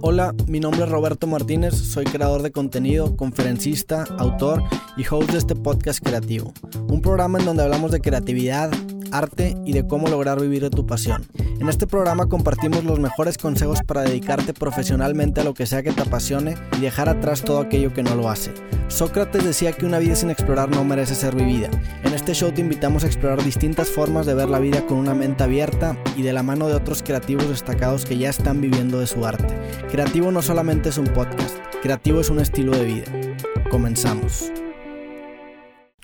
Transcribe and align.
Hola, 0.00 0.34
mi 0.46 0.60
nombre 0.60 0.84
es 0.84 0.88
Roberto 0.88 1.26
Martínez, 1.26 1.74
soy 1.74 2.04
creador 2.04 2.42
de 2.42 2.52
contenido, 2.52 3.16
conferencista, 3.16 4.04
autor 4.18 4.62
y 4.96 5.04
host 5.08 5.30
de 5.30 5.38
este 5.38 5.54
podcast 5.54 6.04
creativo, 6.04 6.52
un 6.88 7.00
programa 7.00 7.38
en 7.38 7.46
donde 7.46 7.62
hablamos 7.62 7.90
de 7.90 8.00
creatividad, 8.00 8.70
arte 9.12 9.56
y 9.64 9.72
de 9.72 9.86
cómo 9.86 10.08
lograr 10.08 10.40
vivir 10.40 10.62
de 10.62 10.70
tu 10.70 10.86
pasión. 10.86 11.24
En 11.60 11.68
este 11.68 11.86
programa 11.86 12.26
compartimos 12.26 12.84
los 12.84 12.98
mejores 12.98 13.38
consejos 13.38 13.80
para 13.86 14.02
dedicarte 14.02 14.52
profesionalmente 14.52 15.40
a 15.40 15.44
lo 15.44 15.54
que 15.54 15.66
sea 15.66 15.82
que 15.82 15.92
te 15.92 16.02
apasione 16.02 16.56
y 16.76 16.80
dejar 16.80 17.08
atrás 17.08 17.42
todo 17.42 17.60
aquello 17.60 17.94
que 17.94 18.02
no 18.02 18.16
lo 18.16 18.28
hace. 18.28 18.52
Sócrates 18.88 19.44
decía 19.44 19.72
que 19.72 19.86
una 19.86 20.00
vida 20.00 20.16
sin 20.16 20.30
explorar 20.30 20.68
no 20.68 20.84
merece 20.84 21.14
ser 21.14 21.36
vivida. 21.36 21.70
En 22.02 22.12
este 22.12 22.34
show 22.34 22.50
te 22.50 22.60
invitamos 22.60 23.04
a 23.04 23.06
explorar 23.06 23.42
distintas 23.42 23.88
formas 23.88 24.26
de 24.26 24.34
ver 24.34 24.48
la 24.48 24.58
vida 24.58 24.84
con 24.84 24.98
una 24.98 25.14
mente 25.14 25.44
abierta 25.44 25.96
y 26.16 26.22
de 26.22 26.32
la 26.32 26.42
mano 26.42 26.66
de 26.66 26.74
otros 26.74 27.02
creativos 27.02 27.48
destacados 27.48 28.04
que 28.04 28.18
ya 28.18 28.30
están 28.30 28.60
viviendo 28.60 28.98
de 28.98 29.06
su 29.06 29.24
arte. 29.24 29.56
Creativo 29.90 30.32
no 30.32 30.42
solamente 30.42 30.88
es 30.88 30.98
un 30.98 31.06
podcast, 31.06 31.56
creativo 31.82 32.20
es 32.20 32.30
un 32.30 32.40
estilo 32.40 32.72
de 32.72 32.84
vida. 32.84 33.04
Comenzamos. 33.70 34.50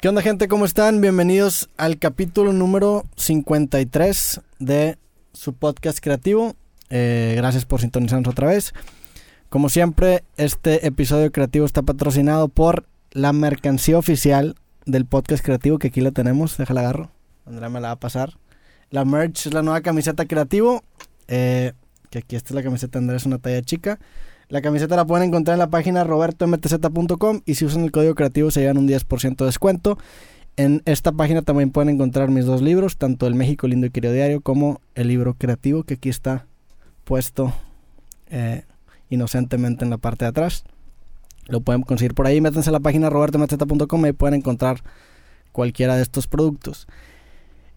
¿Qué 0.01 0.09
onda 0.09 0.23
gente? 0.23 0.49
¿Cómo 0.49 0.65
están? 0.65 1.01
Bienvenidos 1.01 1.69
al 1.77 1.99
capítulo 1.99 2.53
número 2.55 3.05
53 3.17 4.41
de 4.59 4.97
su 5.33 5.55
podcast 5.55 5.99
creativo. 6.01 6.55
Eh, 6.91 7.35
gracias 7.37 7.65
por 7.65 7.81
sintonizarnos 7.81 8.29
otra 8.29 8.49
vez. 8.49 8.73
Como 9.49 9.69
siempre, 9.69 10.25
este 10.37 10.87
episodio 10.87 11.33
creativo 11.33 11.67
está 11.67 11.83
patrocinado 11.83 12.49
por 12.49 12.87
la 13.13 13.33
mercancía 13.33 13.99
oficial 13.99 14.55
del 14.87 15.07
podcast 15.07 15.45
creativo 15.45 15.79
que 15.79 15.89
aquí 15.89 16.01
la 16.01 16.13
tenemos. 16.13 16.57
Déjala 16.57 16.81
agarro. 16.81 17.11
Andrea 17.47 17.69
me 17.69 17.81
la 17.81 17.89
va 17.89 17.93
a 17.95 18.01
pasar. 18.01 18.35
La 18.91 19.05
merch 19.05 19.47
es 19.47 19.55
la 19.55 19.63
nueva 19.63 19.81
camiseta 19.81 20.27
creativo. 20.27 20.83
Eh, 21.29 21.73
que 22.11 22.19
aquí 22.19 22.37
está 22.37 22.55
la 22.55 22.63
camiseta 22.63 22.99
Andrea, 22.99 23.17
es 23.17 23.27
una 23.27 23.39
talla 23.39 23.63
chica. 23.63 23.99
La 24.49 24.63
camiseta 24.63 24.97
la 24.97 25.05
pueden 25.05 25.29
encontrar 25.29 25.55
en 25.55 25.61
la 25.61 25.71
página 25.71 26.03
robertomtz.com 26.03 27.43
y 27.47 27.55
si 27.55 27.65
usan 27.65 27.85
el 27.85 27.93
código 27.93 28.17
creativo 28.17 28.51
se 28.51 28.61
llevan 28.61 28.79
un 28.79 28.89
10% 28.89 29.37
de 29.37 29.45
descuento. 29.45 29.97
En 30.61 30.83
esta 30.85 31.11
página 31.11 31.41
también 31.41 31.71
pueden 31.71 31.89
encontrar 31.89 32.31
mis 32.31 32.45
dos 32.45 32.61
libros, 32.61 32.99
tanto 32.99 33.27
el 33.27 33.35
México 33.35 33.67
Lindo 33.67 33.87
y 33.87 33.91
Querido 33.91 34.13
Diario 34.13 34.43
como 34.43 34.83
el 34.95 35.09
libro 35.09 35.33
creativo 35.33 35.85
que 35.85 35.95
aquí 35.95 36.11
está 36.11 36.45
puesto 37.05 37.55
eh, 38.29 38.65
inocentemente 39.09 39.85
en 39.85 39.91
la 39.91 39.97
parte 39.97 40.27
de 40.27 40.29
atrás. 40.29 40.65
Lo 41.47 41.63
pueden 41.63 41.81
conseguir 41.81 42.13
por 42.13 42.27
ahí, 42.27 42.43
métanse 42.43 42.69
a 42.69 42.73
la 42.75 42.81
página 42.81 43.09
robertomtz.com 43.09 44.05
y 44.05 44.13
pueden 44.13 44.35
encontrar 44.35 44.83
cualquiera 45.51 45.97
de 45.97 46.03
estos 46.03 46.27
productos. 46.27 46.87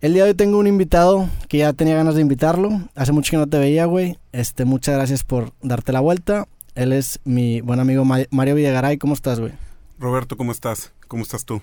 El 0.01 0.13
día 0.13 0.25
de 0.25 0.31
hoy 0.31 0.35
tengo 0.35 0.57
un 0.57 0.67
invitado 0.67 1.29
que 1.47 1.59
ya 1.59 1.71
tenía 1.71 1.95
ganas 1.95 2.15
de 2.15 2.21
invitarlo. 2.21 2.81
Hace 2.95 3.13
mucho 3.13 3.31
que 3.31 3.37
no 3.37 3.47
te 3.47 3.59
veía, 3.59 3.85
güey. 3.85 4.17
Este, 4.33 4.65
muchas 4.65 4.95
gracias 4.95 5.23
por 5.23 5.53
darte 5.61 5.93
la 5.93 6.01
vuelta. 6.01 6.49
Él 6.75 6.91
es 6.91 7.21
mi 7.23 7.61
buen 7.61 7.79
amigo 7.79 8.03
Mario 8.03 8.55
Villagaray. 8.55 8.97
¿Cómo 8.97 9.13
estás, 9.13 9.39
güey? 9.39 9.53
Roberto, 9.99 10.35
¿cómo 10.35 10.51
estás? 10.51 10.91
¿Cómo 11.07 11.23
estás 11.23 11.45
tú? 11.45 11.61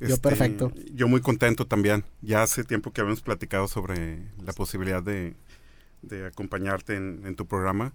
Yo 0.00 0.06
este, 0.06 0.18
perfecto. 0.20 0.72
Yo 0.94 1.08
muy 1.08 1.20
contento 1.20 1.66
también. 1.66 2.04
Ya 2.22 2.42
hace 2.42 2.64
tiempo 2.64 2.92
que 2.92 3.00
habíamos 3.00 3.20
platicado 3.20 3.68
sobre 3.68 4.18
la 4.44 4.52
posibilidad 4.52 5.02
de, 5.02 5.34
acompañarte 6.26 6.96
en, 6.96 7.34
tu 7.36 7.46
programa 7.46 7.92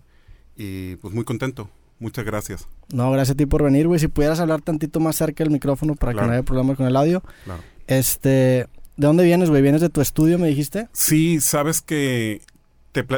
y 0.55 0.95
pues 0.97 1.13
muy 1.13 1.23
contento. 1.23 1.69
Muchas 1.99 2.25
gracias. 2.25 2.67
No, 2.93 3.11
gracias 3.11 3.35
a 3.35 3.37
ti 3.37 3.45
por 3.45 3.63
venir, 3.63 3.87
güey. 3.87 3.99
Si 3.99 4.07
pudieras 4.07 4.39
hablar 4.39 4.61
tantito 4.61 4.99
más 4.99 5.15
cerca 5.15 5.43
del 5.43 5.51
micrófono 5.51 5.95
para 5.95 6.13
que 6.13 6.21
no 6.21 6.31
haya 6.31 6.43
problemas 6.43 6.77
con 6.77 6.85
el 6.85 6.95
audio. 6.95 7.23
Claro. 7.45 7.63
Este, 7.87 8.29
¿de 8.29 8.67
dónde 9.07 9.23
vienes, 9.23 9.49
güey? 9.49 9.61
¿Vienes 9.61 9.81
de 9.81 9.89
tu 9.89 10.01
estudio, 10.01 10.37
me 10.37 10.47
dijiste? 10.47 10.89
Sí, 10.93 11.39
sabes 11.39 11.81
que 11.81 12.41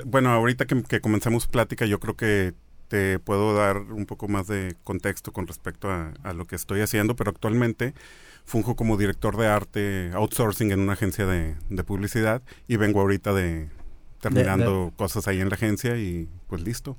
bueno, 0.05 0.31
ahorita 0.31 0.65
que, 0.65 0.81
que 0.83 1.01
comenzamos 1.01 1.47
plática, 1.47 1.85
yo 1.85 1.99
creo 1.99 2.15
que 2.15 2.53
te 2.87 3.19
puedo 3.19 3.53
dar 3.53 3.77
un 3.77 4.05
poco 4.05 4.27
más 4.27 4.47
de 4.47 4.75
contexto 4.83 5.31
con 5.31 5.47
respecto 5.47 5.89
a, 5.89 6.33
lo 6.33 6.45
que 6.45 6.55
estoy 6.55 6.81
haciendo, 6.81 7.15
pero 7.15 7.31
actualmente 7.31 7.93
funjo 8.47 8.75
como 8.75 8.97
director 8.97 9.37
de 9.37 9.47
arte 9.47 10.11
outsourcing 10.13 10.71
en 10.71 10.79
una 10.79 10.93
agencia 10.93 11.27
de, 11.27 11.55
publicidad 11.83 12.41
y 12.67 12.77
vengo 12.77 13.01
ahorita 13.01 13.33
de 13.33 13.69
terminando 14.21 14.91
cosas 14.95 15.27
ahí 15.27 15.41
en 15.41 15.49
la 15.49 15.55
agencia 15.55 15.97
y 15.97 16.27
pues 16.47 16.63
listo. 16.63 16.97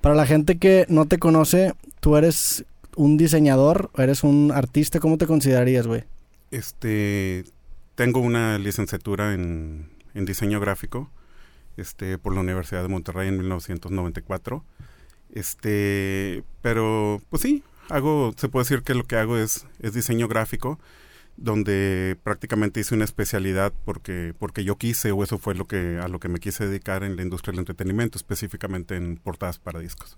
Para 0.00 0.14
la 0.14 0.24
gente 0.24 0.56
que 0.58 0.86
no 0.88 1.06
te 1.06 1.18
conoce, 1.18 1.74
tú 2.00 2.16
eres 2.16 2.64
un 2.96 3.16
diseñador, 3.16 3.90
eres 3.98 4.22
un 4.22 4.52
artista, 4.54 5.00
¿cómo 5.00 5.18
te 5.18 5.26
considerarías, 5.26 5.86
güey? 5.86 6.04
Este, 6.50 7.44
tengo 7.96 8.20
una 8.20 8.56
licenciatura 8.58 9.34
en, 9.34 9.90
en 10.14 10.24
diseño 10.24 10.60
gráfico 10.60 11.10
este, 11.76 12.18
por 12.18 12.34
la 12.34 12.40
Universidad 12.40 12.82
de 12.82 12.88
Monterrey 12.88 13.28
en 13.28 13.38
1994. 13.38 14.64
Este, 15.32 16.44
pero 16.62 17.20
pues 17.30 17.42
sí, 17.42 17.64
hago, 17.88 18.32
se 18.36 18.48
puede 18.48 18.64
decir 18.64 18.82
que 18.82 18.94
lo 18.94 19.04
que 19.04 19.16
hago 19.16 19.36
es, 19.36 19.66
es 19.80 19.94
diseño 19.94 20.28
gráfico, 20.28 20.78
donde 21.36 22.16
prácticamente 22.22 22.80
hice 22.80 22.94
una 22.94 23.04
especialidad 23.04 23.72
porque, 23.84 24.34
porque 24.38 24.64
yo 24.64 24.76
quise, 24.76 25.12
o 25.12 25.22
eso 25.24 25.38
fue 25.38 25.54
lo 25.54 25.66
que, 25.66 25.98
a 26.02 26.08
lo 26.08 26.20
que 26.20 26.28
me 26.28 26.38
quise 26.38 26.66
dedicar 26.66 27.02
en 27.02 27.16
la 27.16 27.22
industria 27.22 27.52
del 27.52 27.60
entretenimiento, 27.60 28.18
específicamente 28.18 28.96
en 28.96 29.16
portadas 29.16 29.58
para 29.58 29.80
discos. 29.80 30.16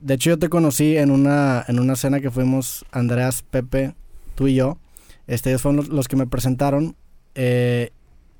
De 0.00 0.14
hecho, 0.14 0.30
yo 0.30 0.38
te 0.38 0.48
conocí 0.48 0.96
en 0.96 1.10
una, 1.10 1.64
en 1.68 1.78
una 1.78 1.96
cena 1.96 2.20
que 2.20 2.30
fuimos 2.30 2.84
Andreas, 2.92 3.42
Pepe, 3.42 3.94
tú 4.34 4.48
y 4.48 4.54
yo. 4.54 4.78
Este, 5.26 5.50
ellos 5.50 5.62
fueron 5.62 5.86
los, 5.90 6.08
que 6.08 6.16
me 6.16 6.26
presentaron. 6.26 6.96
Eh, 7.34 7.90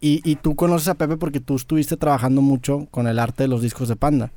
y, 0.01 0.21
y, 0.31 0.37
tú 0.37 0.55
conoces 0.55 0.89
a 0.89 0.95
Pepe 0.95 1.17
porque 1.17 1.41
tú 1.41 1.57
estuviste 1.57 1.97
trabajando 1.97 2.43
mucho 2.43 2.87
con 2.91 3.07
el 3.07 3.19
arte 3.19 3.45
de 3.45 3.49
los 3.49 3.63
discos 3.63 3.89
de 3.89 3.97
Panda. 3.97 4.31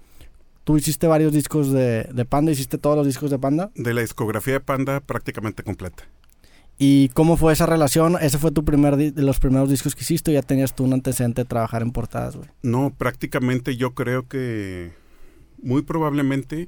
Tú 0.68 0.76
hiciste 0.76 1.08
varios 1.08 1.32
discos 1.32 1.72
de, 1.72 2.28
Panda, 2.28 2.52
hiciste 2.52 2.78
todos 2.78 2.98
los 2.98 3.06
discos 3.06 3.32
de 3.32 3.40
Panda. 3.40 3.72
De 3.76 3.94
la 3.94 4.02
discografía 4.02 4.56
de 4.56 4.60
Panda 4.60 5.00
prácticamente 5.00 5.64
completa. 5.64 6.04
¿Y 6.78 7.08
cómo 7.14 7.38
fue 7.38 7.54
esa 7.54 7.66
relación? 7.66 8.18
¿Ese 8.20 8.38
fue 8.38 8.52
tu 8.52 8.66
primer 8.66 8.98
de 8.98 9.22
los 9.22 9.40
primeros 9.40 9.70
discos 9.70 9.96
que 9.96 10.02
hiciste 10.02 10.32
o 10.32 10.34
ya 10.34 10.42
tenías 10.42 10.76
tú 10.76 10.84
un 10.84 10.92
antecedente 10.92 11.44
de 11.44 11.46
trabajar 11.46 11.84
en 11.84 11.92
portadas, 11.92 12.36
güey? 12.36 12.50
No, 12.64 12.94
prácticamente 12.98 13.78
yo 13.78 13.94
creo 13.94 14.28
que 14.28 14.92
muy 15.64 15.84
probablemente 15.84 16.68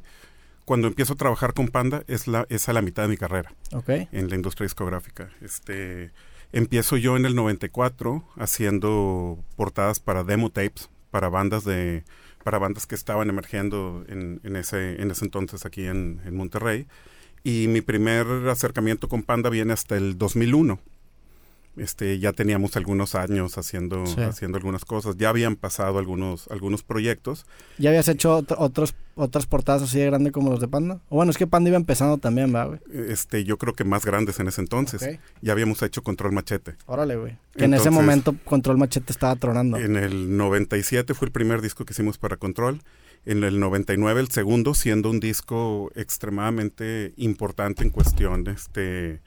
cuando 0.64 0.88
empiezo 0.88 1.12
a 1.12 1.18
trabajar 1.18 1.54
con 1.54 1.68
Panda 1.68 2.04
es, 2.08 2.26
la, 2.26 2.46
es 2.48 2.70
a 2.70 2.74
la 2.74 2.82
mitad 2.82 3.04
de 3.04 3.10
mi 3.10 3.18
carrera. 3.18 3.54
Ok. 3.74 3.90
En 4.14 4.30
la 4.30 4.36
industria 4.36 4.64
discográfica. 4.64 5.30
Este, 5.42 6.14
empiezo 6.54 6.96
yo 6.96 7.18
en 7.18 7.26
el 7.26 7.36
94 7.36 8.24
haciendo 8.38 9.44
portadas 9.58 10.00
para 10.00 10.24
demo 10.24 10.52
tapes, 10.52 10.90
para 11.12 11.28
bandas 11.28 11.66
de 11.66 12.06
para 12.50 12.58
bandas 12.58 12.88
que 12.88 12.96
estaban 12.96 13.30
emergiendo 13.30 14.04
en, 14.08 14.56
ese, 14.56 15.00
en 15.00 15.12
ese 15.12 15.24
entonces 15.24 15.68
aquí 15.68 15.86
en, 15.86 16.20
en, 16.26 16.36
Monterrey. 16.36 16.88
Y 17.44 17.68
mi 17.68 17.82
primer 17.82 18.26
acercamiento 18.50 19.08
con 19.08 19.22
Panda 19.22 19.52
viene 19.52 19.72
hasta 19.72 19.96
el 19.96 20.18
2001. 20.18 20.80
Este, 21.78 22.20
ya 22.20 22.34
teníamos 22.34 22.76
algunos 22.76 23.16
años 23.16 23.58
haciendo, 23.58 24.04
haciendo 24.04 24.58
algunas 24.58 24.84
cosas. 24.84 25.16
Ya 25.18 25.30
habían 25.30 25.56
pasado 25.56 25.98
algunos, 25.98 26.48
algunos 26.50 26.84
proyectos. 26.84 27.46
¿Ya 27.78 27.90
habías 27.90 28.08
hecho 28.10 28.44
otros, 28.58 28.96
otras 29.16 29.46
portadas 29.46 29.84
así 29.84 30.00
de 30.00 30.08
grande 30.08 30.32
como 30.32 30.50
los 30.50 30.60
de 30.60 30.68
Panda? 30.68 31.00
O 31.10 31.16
bueno, 31.16 31.32
es 31.32 31.38
que 31.38 31.48
Panda 31.48 31.70
iba 31.70 31.78
empezando 31.78 32.18
también, 32.18 32.54
¿va, 32.54 32.66
güey? 32.66 32.80
Este, 32.92 33.44
yo 33.46 33.58
creo 33.58 33.74
que 33.74 33.84
más 33.86 34.06
grandes 34.06 34.40
en 34.40 34.48
ese 34.48 34.62
entonces. 34.62 35.20
Ya 35.42 35.54
habíamos 35.54 35.82
hecho 35.82 36.04
Control 36.04 36.34
Machete. 36.34 36.76
Órale, 36.86 37.16
güey. 37.16 37.38
Que 37.56 37.66
en 37.66 37.74
ese 37.74 37.90
momento 37.90 38.36
Control 38.44 38.78
Machete 38.78 39.12
estaba 39.12 39.36
tronando. 39.36 39.78
En 39.78 39.96
el 39.96 40.36
97 40.36 41.14
fue 41.14 41.28
el 41.28 41.32
primer 41.32 41.62
disco 41.62 41.86
que 41.86 41.94
hicimos 41.94 42.18
para 42.18 42.38
Control. 42.38 42.82
En 43.26 43.44
el 43.44 43.60
99 43.60 44.22
el 44.22 44.30
segundo, 44.30 44.74
siendo 44.74 45.10
un 45.10 45.20
disco 45.20 45.92
extremadamente 45.96 47.14
importante 47.18 47.84
en 47.84 47.90
cuestión, 47.90 48.48
este 48.48 49.22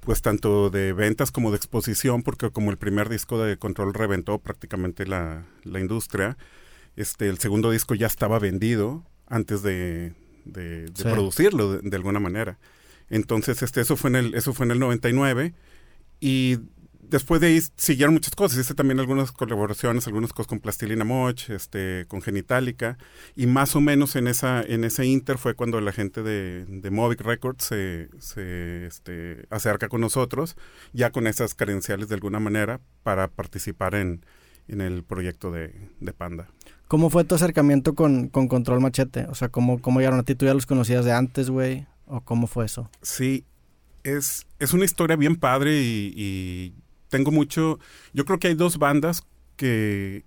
pues 0.00 0.22
tanto 0.22 0.70
de 0.70 0.92
ventas 0.92 1.30
como 1.30 1.50
de 1.50 1.56
exposición, 1.56 2.22
porque 2.22 2.50
como 2.50 2.70
el 2.70 2.78
primer 2.78 3.08
disco 3.08 3.42
de 3.42 3.56
Control 3.56 3.94
reventó 3.94 4.38
prácticamente 4.38 5.06
la, 5.06 5.46
la 5.64 5.80
industria, 5.80 6.36
este, 6.96 7.28
el 7.28 7.38
segundo 7.38 7.70
disco 7.70 7.94
ya 7.94 8.06
estaba 8.06 8.38
vendido 8.38 9.04
antes 9.26 9.62
de, 9.62 10.14
de, 10.44 10.90
producirlo 11.02 11.76
de, 11.76 11.88
de, 11.88 11.96
alguna 11.96 12.20
manera. 12.20 12.58
Entonces, 13.10 13.62
este, 13.62 13.80
eso 13.80 13.96
fue 13.96 14.10
en 14.10 14.16
el, 14.16 14.34
eso 14.34 14.54
fue 14.54 14.66
en 14.66 14.72
el 14.72 14.78
99 14.78 15.54
y 16.20 16.58
después 17.02 17.40
de 17.40 17.48
ahí 17.48 17.60
siguieron 17.76 18.14
muchas 18.14 18.34
cosas. 18.34 18.58
Hice 18.58 18.74
también 18.74 19.00
algunas 19.00 19.32
colaboraciones, 19.32 20.06
algunas 20.06 20.32
cosas 20.32 20.48
con 20.48 20.60
Plastilina 20.60 21.04
Moch, 21.04 21.50
este, 21.50 22.06
con 22.08 22.22
Genitalica. 22.22 22.98
Y 23.36 23.46
más 23.46 23.76
o 23.76 23.80
menos 23.80 24.16
en 24.16 24.28
esa, 24.28 24.62
en 24.62 24.84
ese 24.84 25.06
inter 25.06 25.38
fue 25.38 25.54
cuando 25.54 25.80
la 25.80 25.92
gente 25.92 26.22
de, 26.22 26.64
de 26.66 26.90
Movic 26.90 27.20
Records 27.20 27.64
se, 27.64 28.08
se 28.18 28.86
este, 28.86 29.46
acerca 29.50 29.88
con 29.88 30.00
nosotros, 30.00 30.56
ya 30.92 31.10
con 31.10 31.26
esas 31.26 31.54
credenciales 31.54 32.08
de 32.08 32.14
alguna 32.14 32.40
manera, 32.40 32.80
para 33.02 33.28
participar 33.28 33.94
en, 33.94 34.24
en 34.68 34.80
el 34.80 35.02
proyecto 35.02 35.50
de, 35.50 35.74
de, 36.00 36.12
Panda. 36.12 36.48
¿Cómo 36.88 37.10
fue 37.10 37.24
tu 37.24 37.34
acercamiento 37.34 37.94
con, 37.94 38.28
con 38.28 38.48
Control 38.48 38.80
Machete? 38.80 39.26
O 39.26 39.34
sea, 39.34 39.48
¿cómo, 39.48 39.80
¿cómo 39.80 40.00
llegaron 40.00 40.20
a 40.20 40.22
ti? 40.22 40.34
¿Tú 40.34 40.46
ya 40.46 40.54
los 40.54 40.66
conocías 40.66 41.04
de 41.04 41.12
antes, 41.12 41.50
güey? 41.50 41.86
¿O 42.06 42.20
cómo 42.20 42.46
fue 42.46 42.66
eso? 42.66 42.90
Sí, 43.02 43.44
es, 44.02 44.46
es 44.58 44.72
una 44.72 44.84
historia 44.84 45.16
bien 45.16 45.36
padre 45.36 45.80
y, 45.80 46.12
y 46.16 46.74
tengo 47.10 47.30
mucho, 47.30 47.78
yo 48.14 48.24
creo 48.24 48.38
que 48.38 48.48
hay 48.48 48.54
dos 48.54 48.78
bandas 48.78 49.24
que 49.56 50.24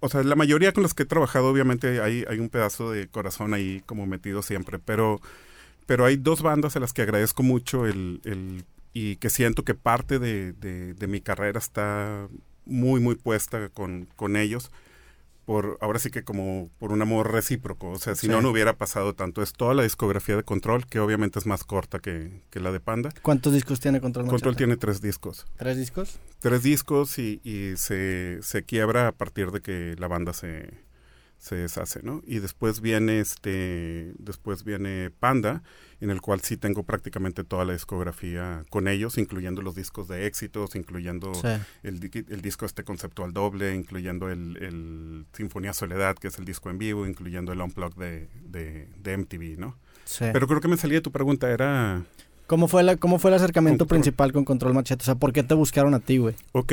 o 0.00 0.08
sea, 0.08 0.22
la 0.22 0.36
mayoría 0.36 0.72
con 0.72 0.82
las 0.82 0.94
que 0.94 1.02
he 1.04 1.06
trabajado, 1.06 1.48
obviamente 1.48 2.00
hay, 2.00 2.24
hay 2.28 2.38
un 2.38 2.50
pedazo 2.50 2.92
de 2.92 3.08
corazón 3.08 3.54
ahí 3.54 3.82
como 3.86 4.06
metido 4.06 4.42
siempre, 4.42 4.78
pero, 4.78 5.20
pero 5.86 6.04
hay 6.04 6.16
dos 6.16 6.42
bandas 6.42 6.76
a 6.76 6.80
las 6.80 6.92
que 6.92 7.02
agradezco 7.02 7.42
mucho 7.42 7.86
el, 7.86 8.20
el 8.24 8.64
y 8.92 9.16
que 9.16 9.30
siento 9.30 9.64
que 9.64 9.74
parte 9.74 10.18
de, 10.18 10.52
de, 10.52 11.06
mi 11.06 11.20
carrera 11.20 11.58
está 11.58 12.28
muy, 12.64 13.00
muy 13.00 13.16
puesta 13.16 13.68
con, 13.68 14.08
con 14.16 14.36
ellos 14.36 14.70
por 15.48 15.78
ahora 15.80 15.98
sí 15.98 16.10
que 16.10 16.24
como 16.24 16.68
por 16.78 16.92
un 16.92 17.00
amor 17.00 17.32
recíproco, 17.32 17.88
o 17.88 17.98
sea, 17.98 18.14
si 18.14 18.28
no 18.28 18.42
no 18.42 18.50
hubiera 18.50 18.76
pasado 18.76 19.14
tanto. 19.14 19.42
Es 19.42 19.54
toda 19.54 19.72
la 19.72 19.82
discografía 19.82 20.36
de 20.36 20.42
Control, 20.42 20.86
que 20.86 21.00
obviamente 21.00 21.38
es 21.38 21.46
más 21.46 21.64
corta 21.64 22.00
que, 22.00 22.42
la 22.52 22.70
de 22.70 22.80
Panda. 22.80 23.14
¿Cuántos 23.22 23.54
discos 23.54 23.80
tiene 23.80 23.98
Control? 24.02 24.26
Control 24.26 24.56
tiene 24.56 24.76
tres 24.76 25.00
discos. 25.00 25.46
¿Tres 25.56 25.78
discos? 25.78 26.20
Tres 26.40 26.62
discos 26.62 27.18
y, 27.18 27.40
y 27.44 27.78
se, 27.78 28.40
se 28.42 28.64
quiebra 28.64 29.08
a 29.08 29.12
partir 29.12 29.50
de 29.50 29.62
que 29.62 29.96
la 29.96 30.06
banda 30.06 30.34
se, 30.34 30.68
se 31.38 31.54
deshace, 31.54 32.00
¿no? 32.02 32.22
Y 32.26 32.40
después 32.40 32.82
viene 32.82 33.20
este, 33.20 34.12
después 34.18 34.64
viene 34.64 35.10
Panda, 35.18 35.62
en 36.00 36.10
el 36.10 36.20
cual 36.20 36.40
sí 36.40 36.56
tengo 36.56 36.84
prácticamente 36.84 37.44
toda 37.44 37.64
la 37.64 37.72
discografía 37.72 38.64
con 38.70 38.86
ellos, 38.86 39.18
incluyendo 39.18 39.62
los 39.62 39.74
discos 39.74 40.06
de 40.08 40.26
éxitos, 40.26 40.76
incluyendo 40.76 41.32
el, 41.82 42.10
el, 42.28 42.40
disco 42.42 42.66
este 42.66 42.84
conceptual 42.84 43.32
doble, 43.32 43.74
incluyendo 43.74 44.30
el, 44.30 44.56
el, 44.58 45.26
Sinfonía 45.32 45.72
Soledad, 45.72 46.16
que 46.16 46.28
es 46.28 46.38
el 46.38 46.44
disco 46.44 46.70
en 46.70 46.78
vivo, 46.78 47.06
incluyendo 47.06 47.52
el 47.52 47.60
Unplug 47.60 47.94
de, 47.96 48.28
de, 48.44 48.88
de 48.96 49.16
MTV, 49.16 49.58
¿no? 49.58 49.76
Sí. 50.04 50.24
Pero 50.32 50.46
creo 50.46 50.60
que 50.60 50.68
me 50.68 50.76
salía 50.76 51.02
tu 51.02 51.10
pregunta, 51.10 51.50
era... 51.50 52.04
¿Cómo 52.46 52.66
fue, 52.68 52.82
la, 52.82 52.96
cómo 52.96 53.18
fue 53.18 53.30
el 53.30 53.36
acercamiento 53.36 53.86
principal 53.86 54.32
con 54.32 54.44
Control 54.44 54.72
Machete? 54.72 55.02
O 55.02 55.04
sea, 55.04 55.14
¿por 55.16 55.32
qué 55.32 55.42
te 55.42 55.54
buscaron 55.54 55.92
a 55.94 56.00
ti, 56.00 56.16
güey? 56.16 56.34
Ok, 56.52 56.72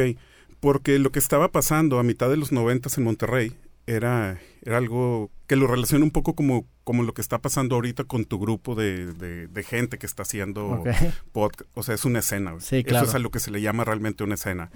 porque 0.61 0.99
lo 0.99 1.11
que 1.11 1.19
estaba 1.19 1.51
pasando 1.51 1.99
a 1.99 2.03
mitad 2.03 2.29
de 2.29 2.37
los 2.37 2.53
noventas 2.53 2.97
en 2.97 3.03
Monterrey 3.03 3.53
era, 3.87 4.39
era 4.63 4.77
algo 4.77 5.29
que 5.47 5.55
lo 5.55 5.67
relaciona 5.67 6.03
un 6.03 6.11
poco 6.11 6.35
como, 6.35 6.65
como 6.83 7.03
lo 7.03 7.13
que 7.13 7.21
está 7.21 7.39
pasando 7.39 7.75
ahorita 7.75 8.03
con 8.05 8.25
tu 8.25 8.39
grupo 8.39 8.75
de, 8.75 9.13
de, 9.13 9.63
gente 9.63 9.97
que 9.97 10.05
está 10.05 10.23
haciendo 10.23 10.83
podcast. 11.31 11.69
O 11.75 11.83
sea, 11.83 11.95
es 11.95 12.05
una 12.05 12.19
escena. 12.19 12.55
Eso 12.57 12.75
es 12.75 13.15
a 13.15 13.19
lo 13.19 13.29
que 13.29 13.39
se 13.39 13.51
le 13.51 13.61
llama 13.61 13.83
realmente 13.83 14.23
una 14.23 14.35
escena. 14.35 14.71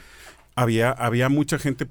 Había, 0.55 0.91
había 0.91 1.29
mucha 1.29 1.57
gente, 1.57 1.87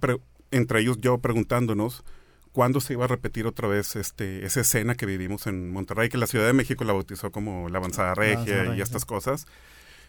entre 0.50 0.80
ellos 0.80 0.98
yo, 1.00 1.18
preguntándonos 1.18 2.04
cuándo 2.52 2.80
se 2.80 2.94
iba 2.94 3.04
a 3.04 3.08
repetir 3.08 3.46
otra 3.46 3.68
vez 3.68 3.96
este, 3.96 4.44
esa 4.44 4.60
escena 4.60 4.94
que 4.94 5.06
vivimos 5.06 5.46
en 5.46 5.70
Monterrey, 5.70 6.08
que 6.08 6.18
la 6.18 6.26
Ciudad 6.26 6.46
de 6.46 6.52
México 6.52 6.84
la 6.84 6.92
bautizó 6.92 7.30
como 7.30 7.68
la 7.68 7.78
avanzada 7.78 8.14
regia 8.14 8.74
y 8.76 8.80
estas 8.80 9.04
cosas. 9.04 9.46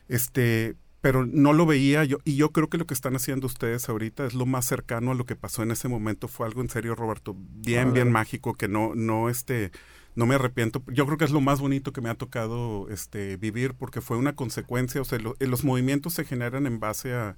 Este, 0.08 0.76
pero 1.02 1.26
no 1.26 1.54
lo 1.54 1.66
veía 1.66 2.04
yo 2.04 2.18
y 2.26 2.36
yo 2.36 2.52
creo 2.52 2.70
que 2.70 2.78
lo 2.78 2.86
que 2.86 2.94
están 2.94 3.16
haciendo 3.16 3.48
ustedes 3.48 3.88
ahorita 3.88 4.26
es 4.26 4.34
lo 4.34 4.46
más 4.46 4.66
cercano 4.66 5.12
a 5.12 5.16
lo 5.16 5.26
que 5.26 5.36
pasó 5.36 5.64
en 5.64 5.72
ese 5.72 5.88
momento. 5.88 6.28
Fue 6.28 6.46
algo 6.46 6.62
en 6.62 6.70
serio 6.70 6.96
Roberto 6.96 7.36
bien 7.38 7.94
bien 7.94 8.12
mágico 8.12 8.54
que 8.54 8.68
no 8.68 8.94
no 8.96 9.30
este 9.30 9.72
no 10.16 10.26
me 10.26 10.36
arrepiento. 10.36 10.84
Yo 10.88 11.06
creo 11.06 11.18
que 11.18 11.26
es 11.26 11.32
lo 11.32 11.42
más 11.42 11.62
bonito 11.62 11.94
que 11.94 12.02
me 12.02 12.10
ha 12.10 12.16
tocado 12.16 12.90
este 12.90 13.38
vivir 13.38 13.74
porque 13.76 14.02
fue 14.02 14.18
una 14.18 14.36
consecuencia 14.36 15.02
o 15.02 15.06
sea 15.06 15.20
los 15.40 15.64
movimientos 15.64 16.14
se 16.14 16.26
generan 16.26 16.66
en 16.68 16.80
base 16.80 17.14
a 17.14 17.38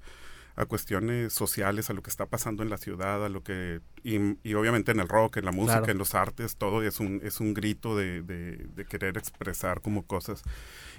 a 0.56 0.66
cuestiones 0.66 1.34
sociales, 1.34 1.90
a 1.90 1.94
lo 1.94 2.02
que 2.02 2.10
está 2.10 2.26
pasando 2.26 2.64
en 2.64 2.70
la 2.70 2.78
ciudad, 2.78 3.26
a 3.26 3.30
lo 3.30 3.44
que 3.44 3.82
y, 4.04 4.54
obviamente 4.54 4.92
en 4.92 5.00
el 5.00 5.08
rock, 5.08 5.38
en 5.38 5.46
la 5.46 5.52
música, 5.52 5.92
en 5.92 5.98
los 5.98 6.16
artes, 6.16 6.56
todo 6.56 6.84
es 6.84 7.00
un 7.00 7.22
es 7.24 7.40
un 7.40 7.54
grito 7.54 7.96
de, 7.96 8.22
de, 8.22 8.86
querer 8.86 9.18
expresar 9.18 9.82
como 9.82 10.04
cosas. 10.06 10.44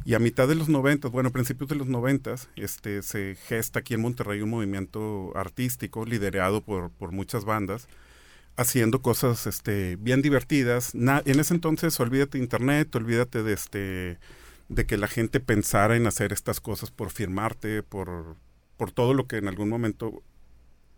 Y 0.04 0.14
a 0.14 0.18
mitad 0.18 0.48
de 0.48 0.54
los 0.54 0.68
noventas, 0.68 1.10
bueno, 1.10 1.28
a 1.28 1.32
principios 1.32 1.68
de 1.68 1.76
los 1.76 1.86
noventas, 1.86 2.48
este 2.56 3.02
se 3.02 3.36
gesta 3.46 3.80
aquí 3.80 3.94
en 3.94 4.00
Monterrey 4.00 4.40
un 4.40 4.50
movimiento 4.50 5.32
artístico 5.36 6.04
liderado 6.04 6.62
por, 6.62 6.90
por 6.90 7.12
muchas 7.12 7.44
bandas 7.44 7.88
haciendo 8.56 9.00
cosas 9.00 9.46
este 9.46 9.96
bien 9.96 10.22
divertidas. 10.22 10.94
en 10.94 11.40
ese 11.40 11.54
entonces 11.54 11.98
olvídate 12.00 12.38
de 12.38 12.44
internet, 12.44 12.94
olvídate 12.94 13.42
de 13.42 13.52
este 13.52 14.18
de 14.68 14.86
que 14.86 14.96
la 14.96 15.08
gente 15.08 15.40
pensara 15.40 15.96
en 15.96 16.06
hacer 16.06 16.32
estas 16.32 16.60
cosas 16.60 16.90
por 16.90 17.10
firmarte, 17.10 17.82
por 17.82 18.36
por 18.82 18.90
todo 18.90 19.14
lo 19.14 19.28
que 19.28 19.36
en 19.36 19.46
algún 19.46 19.68
momento 19.68 20.24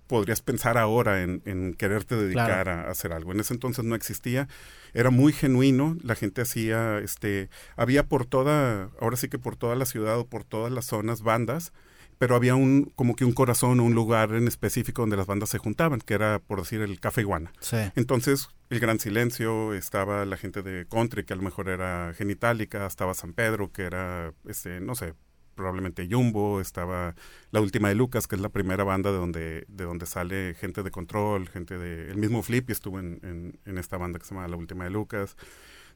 podrías 0.06 0.40
pensar 0.40 0.78
ahora 0.78 1.22
en, 1.22 1.74
quererte 1.74 2.16
dedicar 2.16 2.70
a, 2.70 2.88
hacer 2.88 3.12
algo. 3.12 3.32
En 3.32 3.40
ese 3.40 3.52
entonces 3.52 3.84
no 3.84 3.94
existía, 3.94 4.48
era 4.94 5.10
muy 5.10 5.34
genuino, 5.34 5.94
la 6.02 6.14
gente 6.14 6.40
hacía, 6.40 6.98
este, 7.00 7.50
había 7.76 8.06
por 8.06 8.24
toda, 8.24 8.88
ahora 9.02 9.18
sí 9.18 9.28
que 9.28 9.38
por 9.38 9.56
toda 9.56 9.76
la 9.76 9.84
ciudad 9.84 10.18
o 10.18 10.26
por 10.26 10.44
todas 10.44 10.72
las 10.72 10.86
zonas 10.86 11.20
bandas, 11.20 11.74
pero 12.16 12.36
había 12.36 12.54
un, 12.54 12.90
como 12.96 13.16
que 13.16 13.26
un 13.26 13.34
corazón 13.34 13.78
o 13.80 13.84
un 13.84 13.94
lugar 13.94 14.32
en 14.32 14.48
específico 14.48 15.02
donde 15.02 15.18
las 15.18 15.26
bandas 15.26 15.50
se 15.50 15.58
juntaban, 15.58 16.00
que 16.00 16.14
era, 16.14 16.38
por 16.38 16.60
decir, 16.60 16.80
el 16.80 17.00
Café 17.00 17.20
Iguana. 17.20 17.52
Entonces, 17.96 18.48
el 18.70 18.80
Gran 18.80 18.98
Silencio, 18.98 19.74
estaba 19.74 20.24
la 20.24 20.38
gente 20.38 20.62
de 20.62 20.86
country, 20.86 21.24
que 21.26 21.34
a 21.34 21.36
lo 21.36 21.42
mejor 21.42 21.68
era 21.68 22.14
Genitalica, 22.16 22.86
estaba 22.86 23.12
San 23.12 23.34
Pedro, 23.34 23.72
que 23.72 23.82
era, 23.82 24.32
este, 24.48 24.80
no 24.80 24.94
sé, 24.94 25.12
probablemente 25.54 26.08
Jumbo, 26.10 26.60
estaba 26.60 27.14
La 27.50 27.60
Última 27.60 27.88
de 27.88 27.94
Lucas, 27.94 28.26
que 28.26 28.36
es 28.36 28.42
la 28.42 28.48
primera 28.48 28.84
banda 28.84 29.12
de 29.12 29.18
donde, 29.18 29.64
de 29.68 29.84
donde 29.84 30.06
sale 30.06 30.54
gente 30.54 30.82
de 30.82 30.90
control, 30.90 31.48
gente 31.48 31.78
de... 31.78 32.10
El 32.10 32.18
mismo 32.18 32.42
Flippy 32.42 32.72
estuvo 32.72 32.98
en, 32.98 33.58
en, 33.64 33.78
esta 33.78 33.96
banda 33.96 34.18
que 34.18 34.24
se 34.24 34.34
llama 34.34 34.48
La 34.48 34.56
Última 34.56 34.84
de 34.84 34.90
Lucas, 34.90 35.36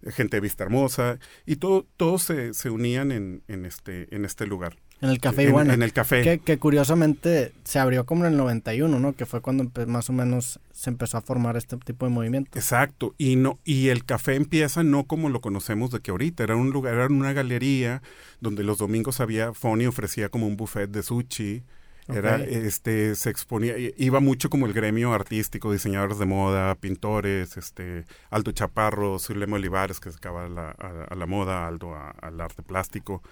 gente 0.06 0.36
de 0.36 0.40
Vista 0.40 0.64
Hermosa, 0.64 1.18
y 1.46 1.56
todo, 1.56 1.86
todos 1.96 2.22
se, 2.22 2.54
se 2.54 2.70
unían 2.70 3.12
en, 3.12 3.42
en, 3.48 3.64
este, 3.64 4.14
en 4.14 4.24
este 4.24 4.46
lugar. 4.46 4.76
En 5.00 5.10
el 5.10 5.20
Café 5.20 5.44
Iguana. 5.44 5.74
En, 5.74 5.82
el 5.82 5.92
café. 5.92 6.40
Que, 6.40 6.58
curiosamente 6.58 7.52
se 7.62 7.78
abrió 7.78 8.04
como 8.04 8.24
en 8.24 8.32
el 8.32 8.36
91, 8.36 8.98
¿no? 8.98 9.14
Que 9.14 9.26
fue 9.26 9.40
cuando 9.40 9.70
más 9.86 10.10
o 10.10 10.12
menos 10.12 10.58
se 10.72 10.90
empezó 10.90 11.18
a 11.18 11.20
formar 11.20 11.56
este 11.56 11.76
tipo 11.76 12.04
de 12.04 12.10
movimiento. 12.10 12.58
Exacto. 12.58 13.14
Y 13.16 13.36
no 13.36 13.60
y 13.64 13.88
el 13.88 14.04
café 14.04 14.34
empieza 14.34 14.82
no 14.82 15.04
como 15.04 15.28
lo 15.28 15.40
conocemos 15.40 15.92
de 15.92 16.00
que 16.00 16.10
ahorita. 16.10 16.42
Era 16.42 16.56
un 16.56 16.70
lugar, 16.70 16.94
era 16.94 17.06
una 17.06 17.32
galería 17.32 18.02
donde 18.40 18.64
los 18.64 18.78
domingos 18.78 19.20
había, 19.20 19.52
Fony 19.54 19.86
ofrecía 19.86 20.30
como 20.30 20.46
un 20.46 20.56
buffet 20.56 20.90
de 20.90 21.02
sushi. 21.02 21.62
Era, 22.08 22.36
este, 22.36 23.14
se 23.16 23.28
exponía, 23.28 23.74
iba 23.98 24.18
mucho 24.20 24.48
como 24.48 24.64
el 24.64 24.72
gremio 24.72 25.12
artístico, 25.12 25.70
diseñadores 25.70 26.18
de 26.18 26.24
moda, 26.24 26.74
pintores, 26.74 27.58
este, 27.58 28.06
Aldo 28.30 28.52
Chaparro, 28.52 29.18
Zulema 29.18 29.56
Olivares, 29.56 30.00
que 30.00 30.10
se 30.10 30.16
acaba 30.16 30.46
a 30.46 30.48
la, 30.48 30.70
a, 30.70 31.14
la 31.14 31.26
moda, 31.26 31.66
Aldo 31.66 31.94
al 31.94 32.40
arte 32.40 32.62
plástico 32.62 33.22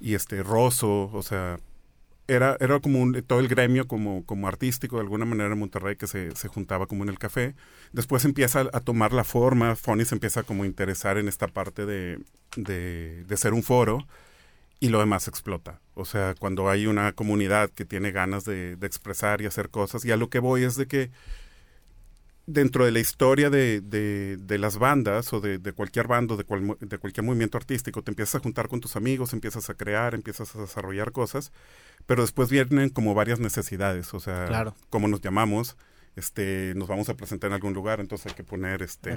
y 0.00 0.14
este 0.14 0.42
Rosso, 0.42 1.10
o 1.12 1.22
sea, 1.22 1.58
era, 2.26 2.56
era 2.60 2.80
como 2.80 3.12
todo 3.22 3.40
el 3.40 3.48
gremio 3.48 3.86
como, 3.86 4.24
como 4.24 4.48
artístico 4.48 4.96
de 4.96 5.02
alguna 5.02 5.24
manera 5.24 5.52
en 5.52 5.58
Monterrey 5.58 5.96
que 5.96 6.06
se, 6.06 6.34
se 6.34 6.48
juntaba 6.48 6.86
como 6.86 7.02
en 7.02 7.10
el 7.10 7.18
café. 7.18 7.54
Después 7.92 8.24
empieza 8.24 8.60
a, 8.72 8.80
tomar 8.80 9.12
la 9.12 9.24
forma, 9.24 9.76
Fonny 9.76 10.04
se 10.04 10.14
empieza 10.14 10.42
como 10.42 10.62
a 10.62 10.66
interesar 10.66 11.18
en 11.18 11.28
esta 11.28 11.48
parte 11.48 11.86
de, 11.86 12.18
de, 12.56 13.24
de, 13.24 13.36
ser 13.36 13.52
un 13.52 13.62
foro 13.62 14.06
y 14.80 14.88
lo 14.88 15.00
demás 15.00 15.28
explota. 15.28 15.80
O 15.94 16.04
sea, 16.04 16.34
cuando 16.38 16.70
hay 16.70 16.86
una 16.86 17.12
comunidad 17.12 17.70
que 17.70 17.84
tiene 17.84 18.10
ganas 18.10 18.44
de, 18.44 18.76
de 18.76 18.86
expresar 18.86 19.42
y 19.42 19.46
hacer 19.46 19.68
cosas, 19.70 20.04
y 20.04 20.12
a 20.12 20.16
lo 20.16 20.30
que 20.30 20.38
voy 20.38 20.64
es 20.64 20.76
de 20.76 20.86
que 20.86 21.10
dentro 22.46 22.84
de 22.84 22.92
la 22.92 23.00
historia 23.00 23.48
de, 23.48 23.80
de, 23.80 24.58
las 24.58 24.78
bandas 24.78 25.32
o 25.32 25.40
de, 25.40 25.58
cualquier 25.72 26.06
bando, 26.06 26.36
de, 26.36 26.44
de 26.80 26.98
cualquier 26.98 27.24
movimiento 27.24 27.56
artístico, 27.56 28.02
te 28.02 28.10
empiezas 28.10 28.36
a 28.36 28.40
juntar 28.40 28.68
con 28.68 28.80
tus 28.80 28.96
amigos, 28.96 29.32
empiezas 29.32 29.70
a 29.70 29.74
crear, 29.74 30.14
empiezas 30.14 30.54
a 30.54 30.60
desarrollar 30.60 31.12
cosas, 31.12 31.52
pero 32.06 32.22
después 32.22 32.50
vienen 32.50 32.90
como 32.90 33.14
varias 33.14 33.40
necesidades, 33.40 34.12
o 34.12 34.20
sea, 34.20 34.74
como 34.90 35.08
nos 35.08 35.20
llamamos, 35.22 35.76
este, 36.16 36.74
nos 36.76 36.86
vamos 36.86 37.08
a 37.08 37.14
presentar 37.16 37.48
en 37.48 37.54
algún 37.54 37.72
lugar, 37.72 37.98
entonces 37.98 38.26
hay 38.26 38.34
que 38.34 38.44
poner 38.44 38.82
este, 38.82 39.10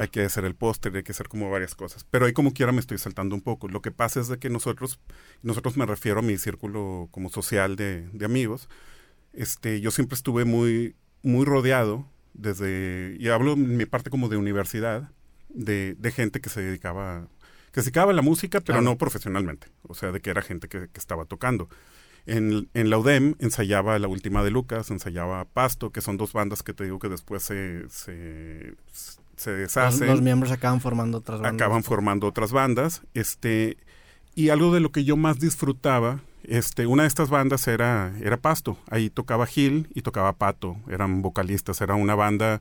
hay 0.00 0.08
que 0.08 0.22
hacer 0.22 0.44
el 0.44 0.54
póster, 0.54 0.94
hay 0.96 1.02
que 1.02 1.12
hacer 1.12 1.28
como 1.28 1.50
varias 1.50 1.74
cosas, 1.74 2.06
pero 2.10 2.26
ahí 2.26 2.32
como 2.32 2.54
quiera 2.54 2.72
me 2.72 2.80
estoy 2.80 2.98
saltando 2.98 3.34
un 3.34 3.42
poco. 3.42 3.68
Lo 3.68 3.82
que 3.82 3.90
pasa 3.90 4.20
es 4.20 4.28
de 4.28 4.38
que 4.38 4.48
nosotros, 4.48 5.00
nosotros 5.42 5.76
me 5.76 5.84
refiero 5.84 6.20
a 6.20 6.22
mi 6.22 6.38
círculo 6.38 7.08
como 7.10 7.28
social 7.28 7.76
de, 7.76 8.08
de 8.12 8.24
amigos, 8.24 8.68
este, 9.34 9.80
yo 9.80 9.90
siempre 9.90 10.14
estuve 10.14 10.46
muy, 10.46 10.96
muy 11.22 11.44
rodeado 11.44 12.06
desde, 12.36 13.16
y 13.18 13.28
hablo 13.28 13.54
en 13.54 13.76
mi 13.76 13.86
parte 13.86 14.10
como 14.10 14.28
de 14.28 14.36
universidad, 14.36 15.10
de, 15.48 15.94
de 15.98 16.12
gente 16.12 16.40
que 16.40 16.50
se 16.50 16.60
dedicaba, 16.60 17.28
que 17.72 17.80
se 17.80 17.86
dedicaba 17.86 18.12
a 18.12 18.14
la 18.14 18.22
música, 18.22 18.60
pero 18.60 18.80
no 18.80 18.98
profesionalmente, 18.98 19.68
o 19.82 19.94
sea, 19.94 20.12
de 20.12 20.20
que 20.20 20.30
era 20.30 20.42
gente 20.42 20.68
que, 20.68 20.88
que 20.88 20.98
estaba 20.98 21.24
tocando. 21.24 21.68
En, 22.26 22.68
en, 22.74 22.90
la 22.90 22.98
UDEM 22.98 23.36
ensayaba 23.38 23.98
La 24.00 24.08
Última 24.08 24.42
de 24.42 24.50
Lucas, 24.50 24.90
ensayaba 24.90 25.44
Pasto, 25.44 25.90
que 25.90 26.00
son 26.00 26.16
dos 26.16 26.32
bandas 26.32 26.64
que 26.64 26.72
te 26.72 26.82
digo 26.82 26.98
que 26.98 27.08
después 27.08 27.44
se, 27.44 27.88
se, 27.88 28.74
se 29.36 29.50
deshacen. 29.52 30.08
Los, 30.08 30.22
miembros 30.22 30.50
acaban 30.50 30.80
formando 30.80 31.18
otras 31.18 31.40
bandas. 31.40 31.54
Acaban 31.54 31.84
formando 31.84 32.26
otras 32.26 32.50
bandas. 32.50 33.02
Este, 33.14 33.76
y 34.34 34.48
algo 34.48 34.74
de 34.74 34.80
lo 34.80 34.90
que 34.90 35.04
yo 35.04 35.16
más 35.16 35.38
disfrutaba 35.38 36.20
este, 36.48 36.86
una 36.86 37.02
de 37.02 37.08
estas 37.08 37.30
bandas 37.30 37.66
era, 37.68 38.14
era 38.22 38.36
Pasto. 38.36 38.78
Ahí 38.90 39.10
tocaba 39.10 39.46
Gil 39.46 39.88
y 39.94 40.02
tocaba 40.02 40.32
Pato. 40.34 40.76
Eran 40.88 41.22
vocalistas. 41.22 41.80
Era 41.80 41.94
una 41.94 42.14
banda 42.14 42.60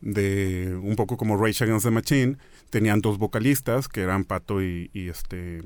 de 0.00 0.78
un 0.82 0.96
poco 0.96 1.16
como 1.16 1.36
Rage 1.36 1.64
Against 1.64 1.84
the 1.84 1.90
Machine. 1.90 2.36
Tenían 2.70 3.00
dos 3.00 3.18
vocalistas 3.18 3.88
que 3.88 4.00
eran 4.00 4.24
Pato 4.24 4.62
y, 4.62 4.90
este 4.94 5.62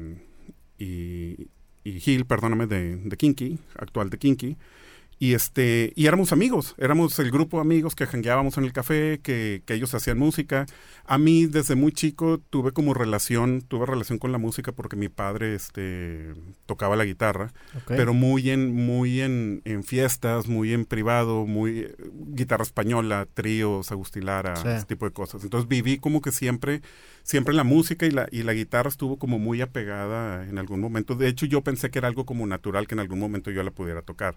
y, 0.78 1.48
Gil, 1.84 2.26
perdóname, 2.26 2.66
de, 2.66 2.96
de 2.96 3.16
Kinky, 3.16 3.58
actual 3.78 4.10
de 4.10 4.18
Kinky. 4.18 4.56
Y, 5.18 5.32
este, 5.32 5.94
y 5.96 6.06
éramos 6.06 6.32
amigos, 6.32 6.75
éramos 6.76 7.18
el 7.18 7.30
grupo 7.30 7.56
de 7.56 7.62
amigos 7.62 7.94
que 7.94 8.04
jangueábamos 8.04 8.58
en 8.58 8.64
el 8.64 8.75
café, 8.75 9.18
que, 9.23 9.62
que, 9.64 9.73
ellos 9.73 9.94
hacían 9.94 10.18
música. 10.18 10.66
A 11.06 11.16
mí 11.16 11.46
desde 11.46 11.75
muy 11.75 11.92
chico 11.92 12.38
tuve 12.50 12.73
como 12.73 12.92
relación, 12.92 13.62
tuve 13.62 13.87
relación 13.87 14.18
con 14.18 14.30
la 14.30 14.37
música 14.37 14.73
porque 14.73 14.94
mi 14.94 15.08
padre 15.08 15.54
este, 15.54 16.35
tocaba 16.66 16.96
la 16.96 17.06
guitarra, 17.06 17.54
pero 17.87 18.12
muy 18.12 18.50
en, 18.50 18.75
muy 18.75 19.23
en, 19.23 19.62
en, 19.64 19.85
fiestas, 19.85 20.49
muy 20.49 20.75
en 20.75 20.85
privado, 20.85 21.46
muy 21.46 21.88
guitarra 22.35 22.64
española, 22.64 23.26
tríos, 23.32 23.92
agustilara, 23.92 24.52
ese 24.52 24.85
tipo 24.85 25.06
de 25.06 25.12
cosas. 25.12 25.44
Entonces 25.44 25.66
viví 25.66 25.96
como 25.96 26.20
que 26.20 26.30
siempre, 26.30 26.82
siempre 27.23 27.54
la 27.54 27.64
música 27.64 28.04
y 28.04 28.11
la, 28.11 28.28
y 28.30 28.42
la 28.42 28.52
guitarra 28.52 28.90
estuvo 28.90 29.16
como 29.16 29.38
muy 29.38 29.62
apegada 29.62 30.46
en 30.46 30.58
algún 30.58 30.80
momento. 30.80 31.14
De 31.14 31.28
hecho 31.28 31.46
yo 31.46 31.62
pensé 31.62 31.90
que 31.90 32.00
era 32.00 32.08
algo 32.08 32.26
como 32.26 32.46
natural 32.46 32.87
que 32.87 32.94
en 32.94 33.00
algún 33.00 33.18
momento 33.18 33.50
yo 33.50 33.62
la 33.62 33.70
pudiera 33.70 34.02
tocar 34.02 34.37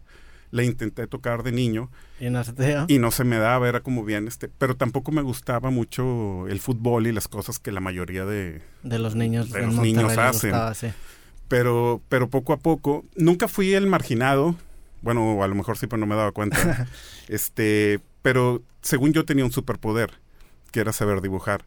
la 0.52 0.64
intenté 0.64 1.08
tocar 1.08 1.44
de 1.44 1.52
niño. 1.52 1.90
¿Y 2.20 2.30
no 2.30 2.44
se 2.44 2.54
te 2.54 2.86
Y 2.88 3.00
no 3.00 3.12
se 3.12 3.24
me 3.24 3.38
daba, 3.38 3.70
era 3.70 3.82
como 3.82 4.04
bien, 4.04 4.28
este, 4.28 4.50
pero 4.50 4.76
tampoco 4.76 5.12
me 5.12 5.22
gustaba 5.22 5.70
mucho 5.70 6.48
el 6.48 6.60
fútbol 6.60 7.08
y 7.08 7.12
las 7.12 7.28
cosas 7.28 7.60
que 7.60 7.72
la 7.72 7.80
mayoría 7.80 8.26
de, 8.26 8.62
de 8.84 9.00
los 9.00 9.16
niños, 9.16 9.52
de 9.52 9.66
los 9.66 9.76
niños 9.76 10.18
hacen. 10.18 10.54
Pero, 11.48 12.02
pero 12.10 12.30
poco 12.30 12.54
a 12.54 12.58
poco, 12.58 13.06
nunca 13.16 13.48
fui 13.48 13.74
el 13.74 13.88
marginado, 13.88 14.56
bueno, 15.02 15.42
a 15.44 15.48
lo 15.48 15.56
mejor 15.56 15.78
sí, 15.78 15.88
pero 15.88 16.00
no 16.00 16.06
me 16.06 16.16
daba 16.16 16.32
cuenta. 16.32 16.88
este, 17.28 18.00
pero 18.22 18.62
según 18.82 19.14
yo 19.14 19.26
tenía 19.26 19.46
un 19.46 19.52
superpoder, 19.52 20.12
que 20.72 20.80
era 20.80 20.94
saber 20.94 21.22
dibujar. 21.22 21.66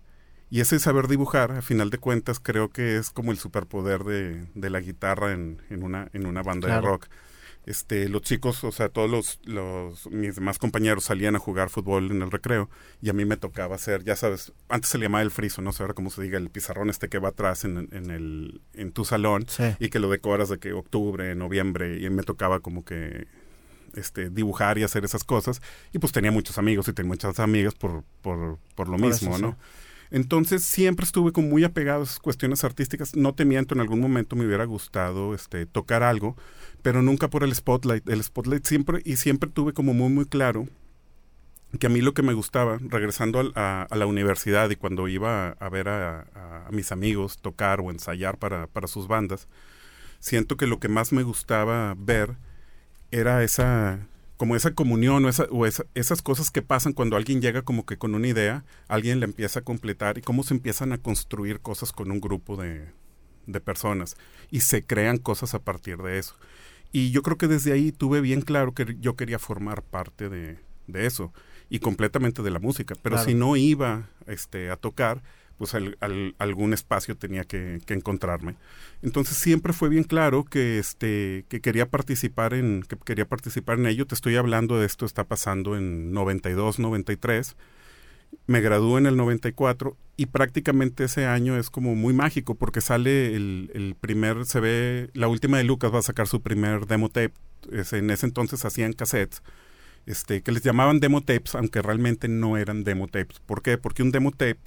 Y 0.50 0.60
ese 0.60 0.78
saber 0.78 1.08
dibujar, 1.08 1.50
a 1.52 1.62
final 1.62 1.88
de 1.88 1.98
cuentas, 1.98 2.38
creo 2.38 2.68
que 2.68 2.96
es 2.96 3.10
como 3.10 3.32
el 3.32 3.38
superpoder 3.38 4.04
de, 4.04 4.46
de 4.54 4.70
la 4.70 4.80
guitarra 4.80 5.32
en, 5.32 5.62
en, 5.70 5.82
una, 5.82 6.08
en 6.12 6.26
una 6.26 6.42
banda 6.42 6.68
de 6.68 6.80
rock 6.80 7.08
este, 7.64 8.08
los 8.08 8.22
chicos, 8.22 8.64
o 8.64 8.72
sea, 8.72 8.88
todos 8.88 9.08
los, 9.08 9.40
los, 9.44 10.08
mis 10.08 10.34
demás 10.34 10.58
compañeros 10.58 11.04
salían 11.04 11.36
a 11.36 11.38
jugar 11.38 11.70
fútbol 11.70 12.10
en 12.10 12.22
el 12.22 12.30
recreo 12.30 12.68
y 13.00 13.08
a 13.08 13.12
mí 13.12 13.24
me 13.24 13.36
tocaba 13.36 13.76
hacer, 13.76 14.02
ya 14.02 14.16
sabes, 14.16 14.52
antes 14.68 14.90
se 14.90 14.98
le 14.98 15.04
llamaba 15.04 15.22
el 15.22 15.30
friso, 15.30 15.62
no 15.62 15.72
sé 15.72 15.82
ahora 15.82 15.94
cómo 15.94 16.10
se 16.10 16.22
diga, 16.22 16.38
el 16.38 16.50
pizarrón 16.50 16.90
este 16.90 17.08
que 17.08 17.18
va 17.18 17.28
atrás 17.28 17.64
en, 17.64 17.88
en 17.92 18.10
el, 18.10 18.60
en 18.74 18.92
tu 18.92 19.04
salón 19.04 19.46
y 19.78 19.90
que 19.90 20.00
lo 20.00 20.10
decoras 20.10 20.48
de 20.48 20.58
que 20.58 20.72
octubre, 20.72 21.34
noviembre 21.34 22.00
y 22.00 22.10
me 22.10 22.24
tocaba 22.24 22.60
como 22.60 22.84
que 22.84 23.28
este, 23.94 24.30
dibujar 24.30 24.78
y 24.78 24.82
hacer 24.82 25.04
esas 25.04 25.22
cosas 25.22 25.62
y 25.92 25.98
pues 25.98 26.12
tenía 26.12 26.32
muchos 26.32 26.58
amigos 26.58 26.88
y 26.88 26.92
tenía 26.92 27.08
muchas 27.08 27.38
amigas 27.38 27.74
por, 27.74 28.02
por, 28.22 28.58
por 28.74 28.88
lo 28.88 28.98
mismo, 28.98 29.38
¿no? 29.38 29.56
Entonces 30.12 30.62
siempre 30.62 31.06
estuve 31.06 31.32
como 31.32 31.48
muy 31.48 31.64
apegado 31.64 32.02
a 32.02 32.04
esas 32.04 32.18
cuestiones 32.18 32.64
artísticas. 32.64 33.16
No 33.16 33.34
te 33.34 33.46
miento, 33.46 33.74
en 33.74 33.80
algún 33.80 33.98
momento 33.98 34.36
me 34.36 34.44
hubiera 34.44 34.66
gustado 34.66 35.34
este, 35.34 35.64
tocar 35.64 36.02
algo, 36.02 36.36
pero 36.82 37.02
nunca 37.02 37.30
por 37.30 37.44
el 37.44 37.54
spotlight. 37.54 38.08
El 38.08 38.22
spotlight 38.22 38.66
siempre, 38.66 39.00
y 39.04 39.16
siempre 39.16 39.50
tuve 39.50 39.72
como 39.72 39.94
muy, 39.94 40.10
muy 40.10 40.26
claro 40.26 40.68
que 41.78 41.86
a 41.86 41.90
mí 41.90 42.02
lo 42.02 42.12
que 42.12 42.22
me 42.22 42.34
gustaba, 42.34 42.78
regresando 42.82 43.52
a, 43.54 43.86
la 43.90 44.06
universidad 44.06 44.68
y 44.70 44.76
cuando 44.76 45.08
iba 45.08 45.50
a, 45.50 45.68
ver 45.70 45.88
a, 45.88 46.68
mis 46.70 46.92
amigos 46.92 47.38
tocar 47.38 47.80
o 47.80 47.90
ensayar 47.90 48.36
para, 48.38 48.66
para 48.66 48.88
sus 48.88 49.08
bandas, 49.08 49.48
siento 50.20 50.56
que 50.56 50.66
lo 50.66 50.78
que 50.80 50.88
más 50.88 51.12
me 51.12 51.22
gustaba 51.22 51.94
ver 51.96 52.36
era 53.10 53.42
esa 53.42 54.06
como 54.36 54.56
esa 54.56 54.74
comunión 54.74 55.24
o, 55.24 55.28
esa, 55.28 55.44
o 55.50 55.66
esas 55.66 56.20
cosas 56.20 56.50
que 56.50 56.62
pasan 56.62 56.94
cuando 56.94 57.16
alguien 57.16 57.40
llega 57.40 57.62
como 57.62 57.86
que 57.86 57.96
con 57.96 58.16
una 58.16 58.26
idea, 58.26 58.64
alguien 58.88 59.20
la 59.20 59.26
empieza 59.26 59.60
a 59.60 59.62
completar 59.62 60.18
y 60.18 60.22
cómo 60.22 60.42
se 60.42 60.52
empiezan 60.52 60.92
a 60.92 60.98
construir 60.98 61.60
cosas 61.60 61.92
con 61.92 62.10
un 62.10 62.20
grupo 62.20 62.56
de, 62.56 62.88
de 63.46 63.60
personas 63.60 64.16
y 64.50 64.60
se 64.60 64.84
crean 64.84 65.18
cosas 65.18 65.54
a 65.54 65.60
partir 65.60 65.98
de 65.98 66.18
eso. 66.18 66.34
Y 66.92 67.10
yo 67.10 67.22
creo 67.22 67.38
que 67.38 67.48
desde 67.48 67.72
ahí 67.72 67.90
tuve 67.90 68.20
bien 68.20 68.42
claro 68.42 68.72
que 68.72 68.96
yo 69.00 69.16
quería 69.16 69.38
formar 69.38 69.82
parte 69.82 70.28
de, 70.28 70.58
eso 70.92 71.32
y 71.70 71.78
completamente 71.78 72.42
de 72.42 72.50
la 72.50 72.58
música. 72.58 72.94
Pero 73.02 73.16
si 73.18 73.34
no 73.34 73.56
iba 73.56 74.10
este, 74.26 74.70
a 74.70 74.76
tocar, 74.76 75.22
pues 75.56 75.74
algún 76.38 76.74
espacio 76.74 77.16
tenía 77.16 77.44
que, 77.44 77.80
encontrarme. 77.88 78.56
Entonces 79.00 79.36
siempre 79.36 79.72
fue 79.72 79.88
bien 79.88 80.04
claro 80.04 80.44
que, 80.44 80.78
este, 80.78 81.46
que, 81.48 81.60
quería 81.60 81.88
participar 81.88 82.52
en, 82.52 82.82
que 82.82 82.96
quería 82.96 83.26
participar 83.26 83.78
en 83.78 83.86
ello. 83.86 84.06
Te 84.06 84.14
estoy 84.14 84.36
hablando 84.36 84.78
de 84.78 84.86
esto, 84.86 85.06
está 85.06 85.24
pasando 85.24 85.76
en 85.76 86.12
92, 86.12 86.78
93 86.78 87.56
me 88.46 88.60
gradué 88.60 88.98
en 88.98 89.06
el 89.06 89.16
94 89.16 89.96
y 90.16 90.26
prácticamente 90.26 91.04
ese 91.04 91.26
año 91.26 91.56
es 91.56 91.70
como 91.70 91.94
muy 91.94 92.12
mágico 92.12 92.54
porque 92.54 92.80
sale 92.80 93.34
el, 93.34 93.96
primer, 94.00 94.44
se 94.46 94.60
ve, 94.60 95.10
la 95.14 95.28
última 95.28 95.58
de 95.58 95.64
Lucas 95.64 95.92
va 95.92 96.00
a 96.00 96.02
sacar 96.02 96.26
su 96.26 96.42
primer 96.42 96.86
demo 96.86 97.08
tape. 97.08 97.34
en 97.70 98.10
ese 98.10 98.26
entonces 98.26 98.64
hacían 98.64 98.92
cassettes, 98.92 99.42
este, 100.06 100.42
que 100.42 100.52
les 100.52 100.62
llamaban 100.62 101.00
demo 101.00 101.20
tapes, 101.20 101.54
aunque 101.54 101.80
realmente 101.82 102.28
no 102.28 102.56
eran 102.56 102.84
demo 102.84 103.08
tapes. 103.08 103.40
¿Por 103.40 103.62
qué? 103.62 103.78
Porque 103.78 104.02
un 104.02 104.12
demo 104.12 104.32
tape, 104.32 104.58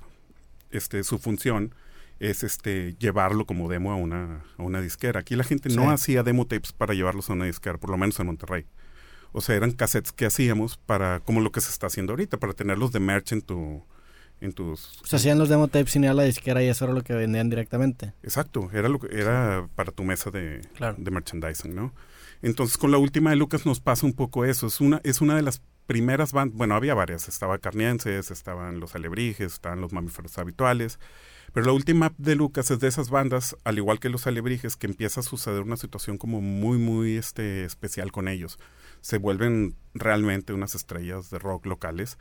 este, 0.71 1.03
su 1.03 1.19
función 1.19 1.75
es 2.19 2.43
este 2.43 2.95
llevarlo 2.97 3.45
como 3.45 3.69
demo 3.69 3.91
a 3.91 3.95
una, 3.95 4.43
a 4.57 4.63
una 4.63 4.81
disquera. 4.81 5.19
Aquí 5.19 5.35
la 5.35 5.43
gente 5.43 5.69
no 5.69 5.91
hacía 5.91 6.23
demo 6.23 6.47
tapes 6.47 6.71
para 6.71 6.93
llevarlos 6.93 7.29
a 7.29 7.33
una 7.33 7.45
disquera, 7.45 7.77
por 7.77 7.89
lo 7.89 7.97
menos 7.97 8.19
en 8.19 8.27
Monterrey. 8.27 8.65
O 9.35 9.41
sea, 9.41 9.55
eran 9.55 9.71
cassettes 9.71 10.13
que 10.13 10.25
hacíamos 10.25 10.77
para, 10.77 11.19
como 11.19 11.41
lo 11.41 11.51
que 11.51 11.59
se 11.59 11.69
está 11.69 11.87
haciendo 11.87 12.13
ahorita, 12.13 12.37
para 12.37 12.53
tenerlos 12.53 12.93
de 12.93 13.01
merch 13.01 13.33
en 13.33 13.41
tu, 13.41 13.83
en 14.39 14.53
tus... 14.53 15.01
O 15.03 15.05
sea, 15.05 15.17
hacían 15.17 15.37
los 15.37 15.49
demo 15.49 15.67
tapes 15.67 15.91
sin 15.91 16.05
ir 16.05 16.09
a 16.09 16.13
la 16.13 16.23
disquera 16.23 16.63
y 16.63 16.67
eso 16.67 16.85
era 16.85 16.93
lo 16.93 17.01
que 17.01 17.13
vendían 17.13 17.49
directamente. 17.49 18.13
Exacto, 18.23 18.69
era 18.71 18.87
lo 18.87 18.97
que 18.97 19.13
era 19.13 19.67
para 19.75 19.91
tu 19.91 20.05
mesa 20.05 20.31
de, 20.31 20.61
de 20.97 21.11
merchandising, 21.11 21.75
¿no? 21.75 21.93
Entonces 22.41 22.77
con 22.77 22.91
la 22.91 22.97
última 22.97 23.31
de 23.31 23.35
Lucas 23.35 23.65
nos 23.65 23.81
pasa 23.81 24.05
un 24.05 24.13
poco 24.13 24.45
eso. 24.45 24.67
Es 24.67 24.79
una, 24.79 25.01
es 25.03 25.19
una 25.19 25.35
de 25.35 25.41
las 25.41 25.61
primeras 25.85 26.31
bandas, 26.31 26.57
bueno, 26.57 26.75
había 26.75 26.93
varias, 26.93 27.27
estaba 27.27 27.57
Carnienses, 27.57 28.31
estaban 28.31 28.79
los 28.79 28.95
Alebrijes, 28.95 29.53
estaban 29.53 29.81
los 29.81 29.91
mamíferos 29.91 30.37
habituales, 30.37 30.97
pero 31.55 31.65
la 31.65 31.71
última 31.71 32.13
de 32.19 32.35
Lucas 32.35 32.69
es 32.69 32.79
de 32.79 32.87
esas 32.87 33.09
bandas, 33.09 33.57
al 33.63 33.79
igual 33.79 33.99
que 33.99 34.09
los 34.09 34.27
Alebrijes, 34.27 34.75
que 34.75 34.85
empieza 34.85 35.21
a 35.21 35.23
suceder 35.23 35.61
una 35.61 35.77
situación 35.77 36.19
como 36.19 36.39
muy, 36.39 36.77
muy 36.77 37.17
este, 37.17 37.65
especial 37.65 38.11
con 38.11 38.27
ellos 38.27 38.59
se 39.05 39.19
vuelven 39.19 39.75
realmente 39.93 40.51
unas 40.51 40.73
estrellas 40.73 41.29
de 41.29 41.37
rock 41.37 41.67
locales. 41.67 42.17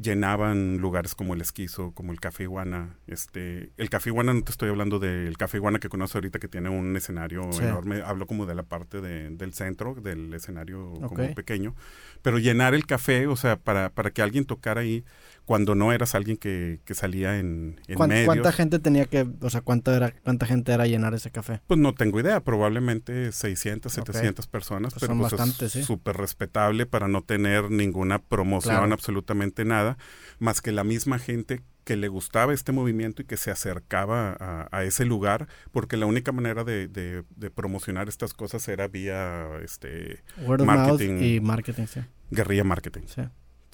Llenaban 0.00 0.78
lugares 0.78 1.16
como 1.16 1.34
el 1.34 1.40
Esquizo, 1.40 1.90
como 1.90 2.12
el 2.12 2.20
Café 2.20 2.44
Iguana. 2.44 2.96
Este, 3.08 3.72
el 3.76 3.90
Café 3.90 4.10
Iguana, 4.10 4.32
no 4.32 4.42
te 4.44 4.52
estoy 4.52 4.68
hablando 4.68 5.00
del 5.00 5.36
Café 5.36 5.56
Iguana 5.56 5.80
que 5.80 5.88
conoce 5.88 6.16
ahorita, 6.16 6.38
que 6.38 6.46
tiene 6.46 6.68
un 6.68 6.96
escenario 6.96 7.50
enorme. 7.60 8.02
Hablo 8.02 8.28
como 8.28 8.46
de 8.46 8.54
la 8.54 8.62
parte 8.62 9.00
del 9.00 9.52
centro, 9.52 9.96
del 9.96 10.32
escenario 10.32 10.92
como 11.08 11.34
pequeño. 11.34 11.74
Pero 12.22 12.38
llenar 12.38 12.72
el 12.72 12.86
café, 12.86 13.26
o 13.26 13.34
sea, 13.34 13.56
para, 13.56 13.90
para 13.90 14.12
que 14.12 14.22
alguien 14.22 14.44
tocara 14.44 14.82
ahí, 14.82 15.04
cuando 15.48 15.74
no 15.74 15.94
eras 15.94 16.14
alguien 16.14 16.36
que, 16.36 16.80
que 16.84 16.94
salía 16.94 17.38
en, 17.38 17.80
en 17.86 17.96
¿Cuánta 17.96 18.52
gente 18.52 18.78
tenía 18.80 19.06
que, 19.06 19.26
o 19.40 19.48
sea, 19.48 19.62
cuánto 19.62 19.94
era, 19.94 20.12
cuánta 20.22 20.44
gente 20.44 20.72
era 20.72 20.86
llenar 20.86 21.14
ese 21.14 21.30
café? 21.30 21.62
Pues 21.66 21.80
no 21.80 21.94
tengo 21.94 22.20
idea, 22.20 22.40
probablemente 22.44 23.32
600, 23.32 23.90
700 23.90 24.46
personas, 24.46 24.92
pues 24.92 25.08
pero 25.08 25.18
pues 25.18 25.74
es 25.74 25.86
súper 25.86 26.18
respetable 26.18 26.84
para 26.84 27.08
no 27.08 27.22
tener 27.22 27.70
ninguna 27.70 28.18
promoción, 28.18 28.92
absolutamente 28.92 29.64
nada, 29.64 29.96
más 30.38 30.60
que 30.60 30.70
la 30.70 30.84
misma 30.84 31.18
gente 31.18 31.62
que 31.84 31.96
le 31.96 32.08
gustaba 32.08 32.52
este 32.52 32.72
movimiento 32.72 33.22
y 33.22 33.24
que 33.24 33.38
se 33.38 33.50
acercaba 33.50 34.36
a, 34.70 34.84
ese 34.84 35.06
lugar, 35.06 35.48
porque 35.72 35.96
la 35.96 36.04
única 36.04 36.30
manera 36.30 36.62
de, 36.62 36.88
de, 36.88 37.50
promocionar 37.50 38.10
estas 38.10 38.34
cosas 38.34 38.68
era 38.68 38.86
vía 38.86 39.48
este 39.64 40.22
marketing 40.46 41.22
y 41.22 41.40
marketing, 41.40 41.86
sí. 41.86 42.00
Guerrilla 42.30 42.64
marketing. 42.64 43.04
Sí. 43.06 43.22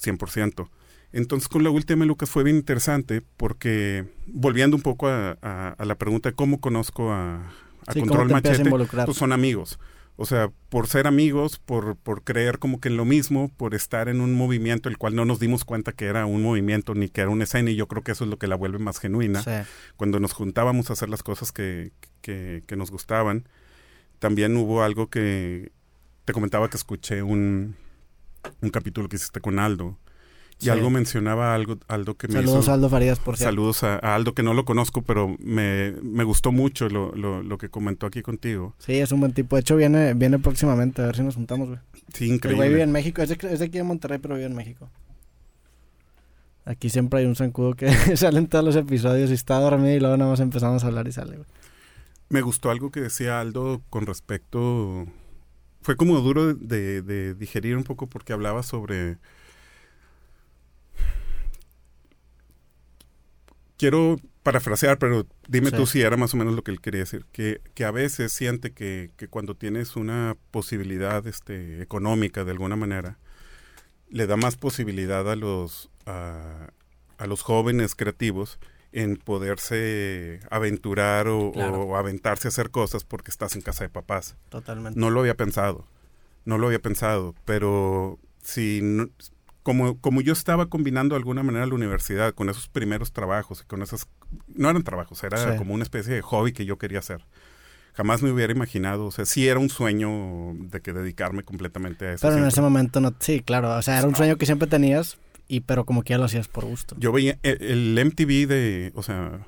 100%. 0.01 0.69
Entonces 1.15 1.47
con 1.47 1.63
la 1.63 1.69
última 1.69 2.03
Lucas 2.03 2.29
fue 2.29 2.43
bien 2.43 2.57
interesante 2.57 3.21
porque 3.37 4.03
volviendo 4.27 4.75
un 4.75 4.83
poco 4.83 5.07
a, 5.07 5.75
la 5.79 5.95
pregunta 5.95 6.29
de 6.29 6.35
cómo 6.35 6.59
conozco 6.59 7.13
a, 7.13 7.53
Control 7.85 8.29
Machete, 8.29 8.69
pues 8.69 9.17
son 9.17 9.31
amigos. 9.31 9.79
O 10.17 10.25
sea, 10.25 10.51
por 10.67 10.87
ser 10.87 11.07
amigos, 11.07 11.57
por, 11.57 11.95
por 11.95 12.23
creer 12.23 12.59
como 12.59 12.81
que 12.81 12.89
en 12.89 12.97
lo 12.97 13.05
mismo, 13.05 13.49
por 13.55 13.75
estar 13.75 14.09
en 14.09 14.19
un 14.19 14.33
movimiento 14.33 14.89
el 14.89 14.97
cual 14.97 15.15
no 15.15 15.23
nos 15.23 15.39
dimos 15.39 15.63
cuenta 15.63 15.93
que 15.93 16.05
era 16.05 16.25
un 16.25 16.41
movimiento 16.41 16.95
ni 16.95 17.07
que 17.07 17.21
era 17.21 17.29
una 17.29 17.45
escena 17.45 17.69
y 17.69 17.75
yo 17.77 17.87
creo 17.87 18.03
que 18.03 18.11
eso 18.11 18.25
es 18.25 18.29
lo 18.29 18.37
que 18.37 18.47
la 18.47 18.57
vuelve 18.57 18.79
más 18.79 18.99
genuina. 18.99 19.41
Cuando 19.95 20.19
nos 20.19 20.33
juntábamos 20.33 20.89
a 20.89 20.93
hacer 20.93 21.07
las 21.07 21.23
cosas 21.23 21.53
que, 21.53 21.93
que, 22.21 22.63
que 22.67 22.75
nos 22.75 22.91
gustaban, 22.91 23.47
también 24.19 24.57
hubo 24.57 24.83
algo 24.83 25.09
que 25.09 25.71
te 26.25 26.33
comentaba 26.33 26.69
que 26.69 26.75
escuché 26.75 27.23
un, 27.23 27.77
un 28.59 28.69
capítulo 28.69 29.07
que 29.07 29.15
hiciste 29.15 29.39
con 29.39 29.59
Aldo 29.59 29.97
y 30.61 30.69
algo 30.69 30.89
mencionaba 30.89 31.53
algo, 31.53 31.77
Aldo 31.87 32.15
que 32.15 32.27
me 32.27 32.35
Saludos 32.35 32.69
a 32.69 32.73
Aldo 32.73 32.89
Farías, 32.89 33.19
por 33.19 33.37
cierto. 33.37 33.51
Saludos 33.51 33.83
a, 33.83 33.97
Aldo, 33.97 34.33
que 34.33 34.41
no 34.41 34.53
lo 34.53 34.65
conozco, 34.65 35.01
pero 35.01 35.35
me, 35.39 35.91
me 36.01 36.23
gustó 36.23 36.51
mucho 36.51 36.87
lo, 36.89 37.13
lo, 37.13 37.43
lo, 37.43 37.57
que 37.57 37.69
comentó 37.69 38.05
aquí 38.05 38.21
contigo. 38.21 38.73
Sí, 38.79 38.93
es 38.93 39.11
un 39.11 39.19
buen 39.19 39.33
tipo. 39.33 39.55
De 39.55 39.61
hecho, 39.61 39.75
viene, 39.75 40.13
viene 40.13 40.39
próximamente, 40.39 41.01
a 41.01 41.07
ver 41.07 41.17
si 41.17 41.23
nos 41.23 41.35
juntamos, 41.35 41.67
güey. 41.67 41.79
Sí, 42.13 42.31
increíble. 42.31 42.49
El 42.49 42.55
güey 42.55 42.69
vive 42.69 42.83
en 42.83 42.91
México, 42.91 43.21
es 43.21 43.29
de, 43.29 43.37
es 43.51 43.59
de 43.59 43.65
aquí 43.65 43.77
de 43.77 43.83
Monterrey, 43.83 44.19
pero 44.19 44.35
vive 44.35 44.47
en 44.47 44.55
México. 44.55 44.89
Aquí 46.63 46.89
siempre 46.89 47.19
hay 47.19 47.25
un 47.25 47.35
zancudo 47.35 47.75
que 47.75 47.91
sale 48.17 48.39
en 48.39 48.47
todos 48.47 48.63
los 48.63 48.75
episodios 48.75 49.29
y 49.29 49.33
está 49.33 49.59
dormido 49.59 49.95
y 49.95 49.99
luego 49.99 50.17
nada 50.17 50.31
más 50.31 50.39
empezamos 50.39 50.83
a 50.83 50.87
hablar 50.87 51.07
y 51.07 51.11
sale, 51.11 51.35
güey. 51.35 51.47
Me 52.29 52.41
gustó 52.41 52.71
algo 52.71 52.91
que 52.91 53.01
decía 53.01 53.39
Aldo 53.39 53.83
con 53.91 54.07
respecto 54.07 55.05
fue 55.85 55.95
como 55.95 56.19
duro 56.21 56.55
de, 56.55 57.03
de 57.03 57.35
digerir 57.35 57.77
un 57.77 57.83
poco 57.83 58.07
porque 58.07 58.33
hablaba 58.33 58.63
sobre 58.63 59.19
quiero 63.77 64.17
parafrasear, 64.43 64.99
pero 64.99 65.25
dime 65.47 65.71
tú 65.71 65.87
si 65.87 66.01
era 66.01 66.17
más 66.17 66.33
o 66.33 66.37
menos 66.37 66.53
lo 66.53 66.63
que 66.63 66.71
él 66.71 66.81
quería 66.81 66.99
decir, 67.01 67.25
que, 67.31 67.61
que 67.73 67.83
a 67.83 67.91
veces 67.91 68.31
siente 68.31 68.73
que, 68.73 69.11
que, 69.17 69.27
cuando 69.27 69.55
tienes 69.55 69.95
una 69.95 70.37
posibilidad 70.51 71.25
este, 71.25 71.81
económica 71.81 72.43
de 72.43 72.51
alguna 72.51 72.75
manera, 72.75 73.17
le 74.09 74.27
da 74.27 74.37
más 74.37 74.55
posibilidad 74.55 75.29
a 75.29 75.35
los, 75.35 75.89
a, 76.05 76.69
a 77.17 77.27
los 77.27 77.41
jóvenes 77.41 77.95
creativos 77.95 78.59
en 78.91 79.17
poderse 79.17 80.39
aventurar 80.49 81.27
o, 81.27 81.51
claro. 81.51 81.81
o, 81.81 81.97
aventarse 81.97 82.47
a 82.47 82.49
hacer 82.49 82.69
cosas 82.69 83.03
porque 83.03 83.31
estás 83.31 83.55
en 83.55 83.61
casa 83.61 83.83
de 83.83 83.89
papás. 83.89 84.35
Totalmente. 84.49 84.99
No 84.99 85.09
lo 85.09 85.19
había 85.21 85.35
pensado, 85.35 85.85
no 86.45 86.57
lo 86.57 86.67
había 86.67 86.79
pensado, 86.79 87.35
pero 87.45 88.19
si 88.41 88.79
no, 88.81 89.09
como, 89.65 89.99
como 89.99 90.21
yo 90.21 90.31
estaba 90.31 90.67
combinando 90.67 91.15
de 91.15 91.17
alguna 91.17 91.41
manera 91.41 91.65
la 91.65 91.73
universidad 91.73 92.35
con 92.35 92.51
esos 92.51 92.67
primeros 92.67 93.13
trabajos 93.13 93.63
y 93.63 93.65
con 93.65 93.81
esas, 93.81 94.07
no 94.53 94.69
eran 94.69 94.83
trabajos, 94.83 95.23
era 95.23 95.53
sí. 95.53 95.57
como 95.57 95.73
una 95.73 95.81
especie 95.81 96.13
de 96.13 96.21
hobby 96.21 96.53
que 96.53 96.65
yo 96.65 96.77
quería 96.77 96.99
hacer. 96.99 97.25
Jamás 97.95 98.21
me 98.21 98.29
hubiera 98.29 98.53
imaginado, 98.53 99.07
o 99.07 99.11
sea, 99.11 99.25
sí 99.25 99.47
era 99.47 99.59
un 99.59 99.69
sueño 99.69 100.53
de 100.53 100.81
que 100.81 100.93
dedicarme 100.93 101.41
completamente 101.41 102.05
a 102.05 102.13
eso. 102.13 102.21
Pero 102.21 102.33
siempre. 102.33 102.43
en 102.43 102.47
ese 102.49 102.61
momento 102.61 103.01
no, 103.01 103.15
sí, 103.17 103.39
claro, 103.39 103.75
o 103.75 103.81
sea, 103.81 103.97
era 103.97 104.07
un 104.07 104.15
sueño 104.15 104.35
que 104.35 104.45
siempre 104.45 104.67
tenías, 104.67 105.17
y 105.47 105.61
pero 105.61 105.83
como 105.83 106.03
que 106.03 106.11
ya 106.11 106.19
lo 106.19 106.25
hacías 106.25 106.47
por 106.47 106.65
gusto. 106.65 106.95
Yo 106.99 107.11
veía 107.11 107.39
el, 107.41 107.97
el 107.97 108.05
MTV 108.05 108.47
de, 108.47 108.91
o 108.93 109.01
sea, 109.01 109.47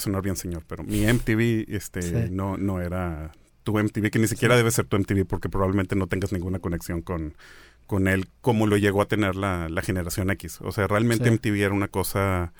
sonar 0.00 0.22
bien 0.22 0.34
señor, 0.34 0.64
pero 0.66 0.82
mi 0.82 1.06
MTV 1.06 1.72
este 1.72 2.02
sí. 2.02 2.14
no, 2.32 2.56
no 2.56 2.80
era 2.80 3.30
tu 3.62 3.78
MTV, 3.78 4.10
que 4.10 4.18
ni 4.18 4.26
siquiera 4.26 4.56
sí. 4.56 4.58
debe 4.58 4.72
ser 4.72 4.86
tu 4.86 4.98
MTV 4.98 5.24
porque 5.24 5.48
probablemente 5.48 5.94
no 5.94 6.08
tengas 6.08 6.32
ninguna 6.32 6.58
conexión 6.58 7.00
con, 7.00 7.34
con 7.92 8.08
él 8.08 8.26
como 8.40 8.66
lo 8.66 8.78
llegó 8.78 9.02
a 9.02 9.06
tener 9.06 9.36
la, 9.36 9.68
la 9.68 9.82
generación 9.82 10.30
X. 10.30 10.60
O 10.62 10.72
sea, 10.72 10.86
realmente 10.86 11.26
sí. 11.26 11.30
MTV 11.30 11.62
era 11.62 11.74
una 11.74 11.88
cosa... 11.88 12.54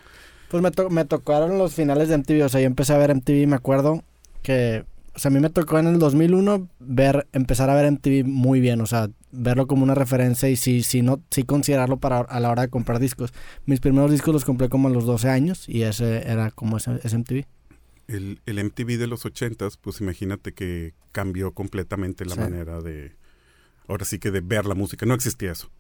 Pues 0.51 0.63
me, 0.63 0.71
to 0.71 0.91
me 0.91 1.07
tocaron 1.07 1.57
los 1.57 1.73
finales 1.73 2.11
de 2.11 2.19
MTV, 2.19 2.45
o 2.45 2.49
sea, 2.51 2.61
yo 2.61 2.67
empecé 2.67 2.93
a 2.93 2.99
ver 2.99 3.15
MTV 3.15 3.37
y 3.37 3.47
me 3.47 3.57
acuerdo 3.57 4.05
que, 4.43 4.85
o 5.15 5.19
sea, 5.19 5.31
a 5.31 5.33
mí 5.33 5.41
me 5.41 5.49
tocó 5.49 5.79
en 5.79 5.87
el 5.87 5.99
2001 5.99 6.69
ver, 6.81 7.29
empezar 7.33 7.71
a 7.71 7.75
ver 7.75 7.91
MTV 7.91 8.27
muy 8.27 8.61
bien, 8.61 8.83
o 8.83 8.87
sea, 8.87 9.09
verlo 9.31 9.67
como 9.67 9.85
una 9.85 9.95
referencia 9.95 10.51
y 10.51 10.57
sí, 10.57 10.83
sí, 10.83 11.01
no, 11.01 11.23
sí 11.31 11.45
considerarlo 11.45 11.97
para 11.97 12.19
a 12.19 12.39
la 12.39 12.51
hora 12.51 12.61
de 12.61 12.69
comprar 12.69 12.99
discos. 12.99 13.33
Mis 13.65 13.81
primeros 13.81 14.11
discos 14.11 14.35
los 14.35 14.45
compré 14.45 14.69
como 14.69 14.89
a 14.89 14.91
los 14.91 15.07
12 15.07 15.31
años 15.31 15.67
y 15.67 15.85
ese 15.85 16.31
era 16.31 16.51
como 16.51 16.77
ese, 16.77 17.01
ese 17.03 17.17
MTV. 17.17 17.47
El, 18.07 18.39
el, 18.45 18.63
MTV 18.63 18.99
de 18.99 19.07
los 19.07 19.25
80s, 19.25 19.79
pues 19.81 20.03
imagínate 20.03 20.53
que 20.53 20.93
cambió 21.11 21.53
completamente 21.53 22.27
la 22.27 22.35
sí. 22.35 22.41
manera 22.41 22.83
de 22.83 23.13
ahora 23.89 24.05
sí 24.05 24.19
que 24.19 24.31
de 24.31 24.41
ver 24.41 24.67
la 24.67 24.75
música. 24.75 25.07
No 25.07 25.15
existía 25.15 25.53
eso. 25.53 25.71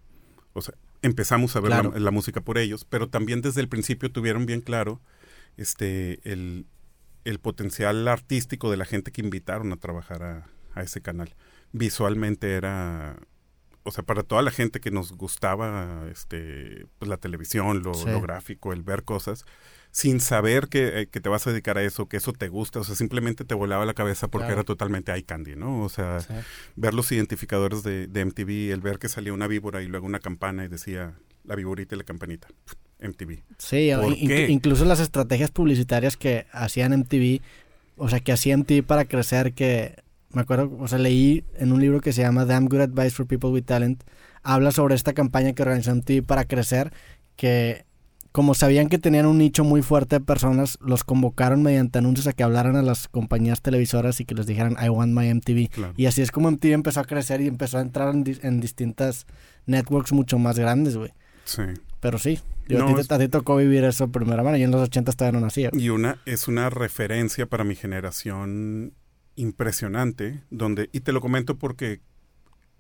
O 0.53 0.61
sea, 0.61 0.75
empezamos 1.03 1.57
a 1.57 1.61
ver 1.61 1.71
claro. 1.71 1.93
la, 1.93 2.01
la, 2.01 2.11
música 2.11 2.41
por 2.41 2.59
ellos, 2.59 2.85
pero 2.85 3.09
también 3.09 3.41
desde 3.41 3.61
el 3.61 3.69
principio 3.69 4.13
tuvieron 4.13 4.47
bien 4.47 4.61
claro 4.61 5.01
este 5.57 6.21
el, 6.31 6.67
el 7.25 7.39
potencial 7.39 8.07
artístico 8.09 8.71
de 8.71 8.77
la 8.77 8.85
gente 8.85 9.13
que 9.13 9.21
invitaron 9.21 9.73
a 9.73 9.77
trabajar 9.77 10.23
a, 10.23 10.47
a, 10.75 10.83
ese 10.83 11.01
canal. 11.01 11.35
Visualmente 11.73 12.53
era, 12.55 13.17
o 13.83 13.91
sea, 13.91 14.05
para 14.05 14.23
toda 14.23 14.43
la 14.43 14.51
gente 14.51 14.81
que 14.81 14.91
nos 14.91 15.13
gustaba 15.13 16.07
este 16.11 16.87
pues 16.99 17.09
la 17.09 17.17
televisión, 17.17 17.83
lo, 17.83 17.95
sí. 17.95 18.09
lo 18.09 18.21
gráfico, 18.21 18.73
el 18.73 18.83
ver 18.83 19.05
cosas, 19.05 19.45
sin 19.93 20.21
saber 20.21 20.69
que, 20.69 21.03
eh, 21.03 21.07
que, 21.07 21.21
te 21.21 21.29
vas 21.29 21.47
a 21.47 21.51
dedicar 21.51 21.77
a 21.77 21.83
eso, 21.83 22.07
que 22.07 22.17
eso 22.17 22.33
te 22.33 22.49
gusta, 22.49 22.81
o 22.81 22.85
sea, 22.85 22.97
simplemente 22.97 23.45
te 23.45 23.55
volaba 23.55 23.85
la 23.85 23.93
cabeza 23.93 24.27
porque 24.27 24.47
claro. 24.47 24.61
era 24.61 24.65
totalmente 24.65 25.13
eye 25.13 25.23
candy, 25.23 25.55
¿no? 25.55 25.83
O 25.83 25.89
sea, 25.91 26.21
sí. 26.21 26.33
ver 26.77 26.95
los 26.95 27.13
identificadores 27.13 27.83
de, 27.83 28.07
de, 28.07 28.25
MTV, 28.25 28.73
el 28.73 28.81
ver 28.81 28.99
que 28.99 29.11
salía 29.11 29.35
una 29.35 29.47
víbora 29.47 29.83
y 29.83 29.87
luego 29.87 30.07
una 30.07 30.19
campana 30.19 30.65
y 30.65 30.69
decía 30.69 31.15
la 31.45 31.57
víborita 31.57 31.95
y 31.95 31.99
la 31.99 32.05
campanita. 32.05 32.49
MTV. 33.03 33.43
Sí, 33.59 33.91
in 33.91 34.51
incluso 34.51 34.85
las 34.85 35.01
estrategias 35.01 35.51
publicitarias 35.51 36.17
que 36.17 36.47
hacían 36.53 36.93
MTV, 36.93 37.41
o 37.97 38.09
sea, 38.09 38.21
que 38.21 38.33
hacían 38.33 38.61
MTV 38.61 38.85
para 38.85 39.05
crecer, 39.05 39.53
que 39.53 39.97
me 40.31 40.43
acuerdo, 40.43 40.71
o 40.79 40.89
sea, 40.89 40.99
leí 40.99 41.45
en 41.57 41.73
un 41.73 41.81
libro 41.81 42.01
que 42.01 42.13
se 42.13 42.23
llama 42.23 42.45
Damn 42.45 42.67
Good 42.67 42.81
Advice 42.81 43.11
for 43.11 43.27
People 43.27 43.51
with 43.51 43.65
Talent, 43.65 44.05
habla 44.43 44.71
sobre 44.71 44.95
esta 44.95 45.13
campaña 45.13 45.53
que 45.53 45.63
organizó 45.63 45.95
MTV 45.95 46.23
para 46.25 46.45
crecer, 46.45 46.93
que 47.37 47.85
como 48.33 48.55
sabían 48.55 48.89
que 48.89 48.99
tenían 48.99 49.27
un 49.27 49.39
nicho 49.39 49.63
muy 49.63 49.83
fuerte 49.83 50.17
de 50.17 50.21
personas, 50.21 50.79
los 50.81 51.05
convocaron 51.05 51.63
mediante 51.63 51.99
anuncios 51.99 52.27
a 52.27 52.33
que 52.33 52.43
hablaran 52.43 52.77
a 52.77 52.83
las 52.83 53.09
compañías 53.09 53.61
televisoras 53.61 54.21
y 54.21 54.25
que 54.25 54.35
les 54.35 54.47
dijeran 54.47 54.77
I 54.83 54.89
want 54.89 55.13
my 55.13 55.33
MTV. 55.33 55.69
Claro. 55.69 55.95
Y 55.97 56.07
así 56.07 56.23
es 56.23 56.31
como 56.31 56.51
MTV 56.51 56.73
empezó 56.73 57.01
a 57.01 57.05
crecer 57.05 57.41
y 57.43 57.47
empezó 57.47 57.79
a 57.79 57.83
entrar 57.83 58.15
en, 58.15 58.25
en 58.43 58.61
distintas 58.61 59.27
networks 59.67 60.13
mucho 60.13 60.39
más 60.39 60.59
grandes, 60.59 60.97
güey. 60.97 61.13
Sí. 61.45 61.63
Pero 62.01 62.19
sí, 62.19 62.41
yo 62.69 62.79
no, 62.79 62.89
a, 62.89 62.95
ti, 62.95 63.01
es... 63.01 63.11
a, 63.11 63.19
ti, 63.19 63.29
tocó 63.29 63.57
vivir 63.57 63.85
eso 63.85 64.09
primera 64.11 64.43
mano. 64.43 64.57
Yo 64.57 64.65
en 64.65 64.71
los 64.71 64.83
80 64.83 65.13
todavía 65.13 65.39
no 65.39 65.45
nacía. 65.45 65.71
Y 65.73 65.91
una 65.91 66.19
es 66.25 66.49
una 66.49 66.71
referencia 66.71 67.47
para 67.47 67.65
mi 67.65 67.75
generación 67.75 68.95
impresionante, 69.37 70.43
donde, 70.51 70.89
y 70.93 71.01
te 71.01 71.13
lo 71.13 71.21
comento 71.21 71.59
porque 71.59 72.01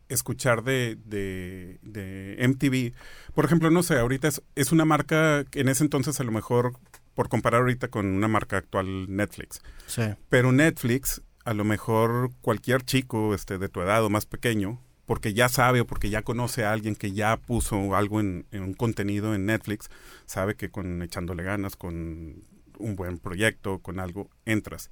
escuchar 0.08 0.62
de, 0.62 0.96
de, 1.04 1.78
de, 1.82 2.36
MTV. 2.48 2.94
Por 3.34 3.44
ejemplo, 3.44 3.70
no 3.70 3.82
sé, 3.82 3.98
ahorita 3.98 4.28
es, 4.28 4.42
es, 4.54 4.72
una 4.72 4.84
marca 4.84 5.44
que 5.50 5.60
en 5.60 5.68
ese 5.68 5.84
entonces 5.84 6.20
a 6.20 6.24
lo 6.24 6.32
mejor, 6.32 6.74
por 7.14 7.28
comparar 7.28 7.60
ahorita 7.62 7.88
con 7.88 8.06
una 8.06 8.28
marca 8.28 8.58
actual, 8.58 9.14
Netflix. 9.14 9.62
Sí. 9.86 10.02
Pero 10.28 10.52
Netflix, 10.52 11.22
a 11.44 11.54
lo 11.54 11.64
mejor 11.64 12.30
cualquier 12.40 12.82
chico 12.82 13.34
este, 13.34 13.58
de 13.58 13.68
tu 13.68 13.80
edad 13.80 14.04
o 14.04 14.10
más 14.10 14.26
pequeño, 14.26 14.80
porque 15.06 15.34
ya 15.34 15.48
sabe 15.48 15.80
o 15.80 15.86
porque 15.86 16.10
ya 16.10 16.22
conoce 16.22 16.64
a 16.64 16.72
alguien 16.72 16.94
que 16.94 17.12
ya 17.12 17.36
puso 17.36 17.94
algo 17.96 18.20
en, 18.20 18.46
en 18.50 18.62
un 18.62 18.74
contenido 18.74 19.34
en 19.34 19.46
Netflix, 19.46 19.90
sabe 20.26 20.54
que 20.54 20.70
con 20.70 21.02
echándole 21.02 21.42
ganas, 21.42 21.76
con 21.76 22.44
un 22.78 22.96
buen 22.96 23.18
proyecto, 23.18 23.78
con 23.80 24.00
algo, 24.00 24.30
entras 24.44 24.90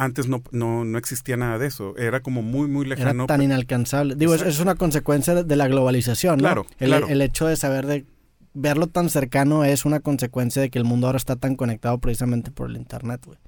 antes 0.00 0.28
no, 0.28 0.42
no, 0.50 0.84
no 0.84 0.96
existía 0.96 1.36
nada 1.36 1.58
de 1.58 1.66
eso. 1.66 1.94
Era 1.98 2.20
como 2.20 2.40
muy, 2.40 2.68
muy 2.68 2.86
lejano. 2.86 3.24
Era 3.24 3.26
tan 3.26 3.42
inalcanzable. 3.42 4.14
Digo, 4.14 4.34
es, 4.34 4.40
es, 4.40 4.58
una 4.58 4.74
consecuencia 4.74 5.34
de 5.34 5.56
la 5.56 5.68
globalización, 5.68 6.38
¿no? 6.38 6.44
Claro, 6.44 6.66
el, 6.78 6.88
claro. 6.88 7.08
el 7.08 7.20
hecho 7.20 7.46
de 7.46 7.56
saber 7.56 7.86
de 7.86 8.06
verlo 8.54 8.86
tan 8.86 9.10
cercano 9.10 9.62
es 9.62 9.84
una 9.84 10.00
consecuencia 10.00 10.62
de 10.62 10.70
que 10.70 10.78
el 10.78 10.86
mundo 10.86 11.06
ahora 11.06 11.18
está 11.18 11.36
tan 11.36 11.54
conectado 11.54 11.98
precisamente 11.98 12.50
por 12.50 12.70
el 12.70 12.76
internet, 12.76 13.20
güey. 13.26 13.38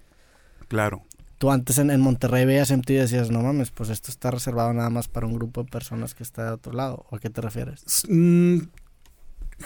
Claro. 0.69 1.03
Tú 1.38 1.51
antes 1.51 1.79
en, 1.79 1.91
en, 1.91 2.01
Monterrey 2.01 2.45
veías 2.45 2.71
MTV 2.71 2.91
y 2.91 2.97
decías, 2.97 3.31
no 3.31 3.41
mames, 3.41 3.71
pues 3.71 3.88
esto 3.88 4.11
está 4.11 4.31
reservado 4.31 4.75
nada 4.75 4.91
más 4.91 5.09
para 5.09 5.27
un 5.27 5.35
grupo 5.35 5.65
de 5.65 5.71
personas 5.71 6.15
que 6.15 6.23
está 6.23 6.45
de 6.45 6.51
otro 6.53 6.75
lado. 6.75 7.07
¿O 7.09 7.17
a 7.17 7.19
qué 7.19 7.31
te 7.31 7.41
refieres? 7.41 7.85
Mm, 8.11 8.59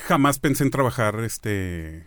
jamás 0.06 0.38
pensé 0.38 0.62
en 0.62 0.70
trabajar 0.70 1.18
este 1.18 2.06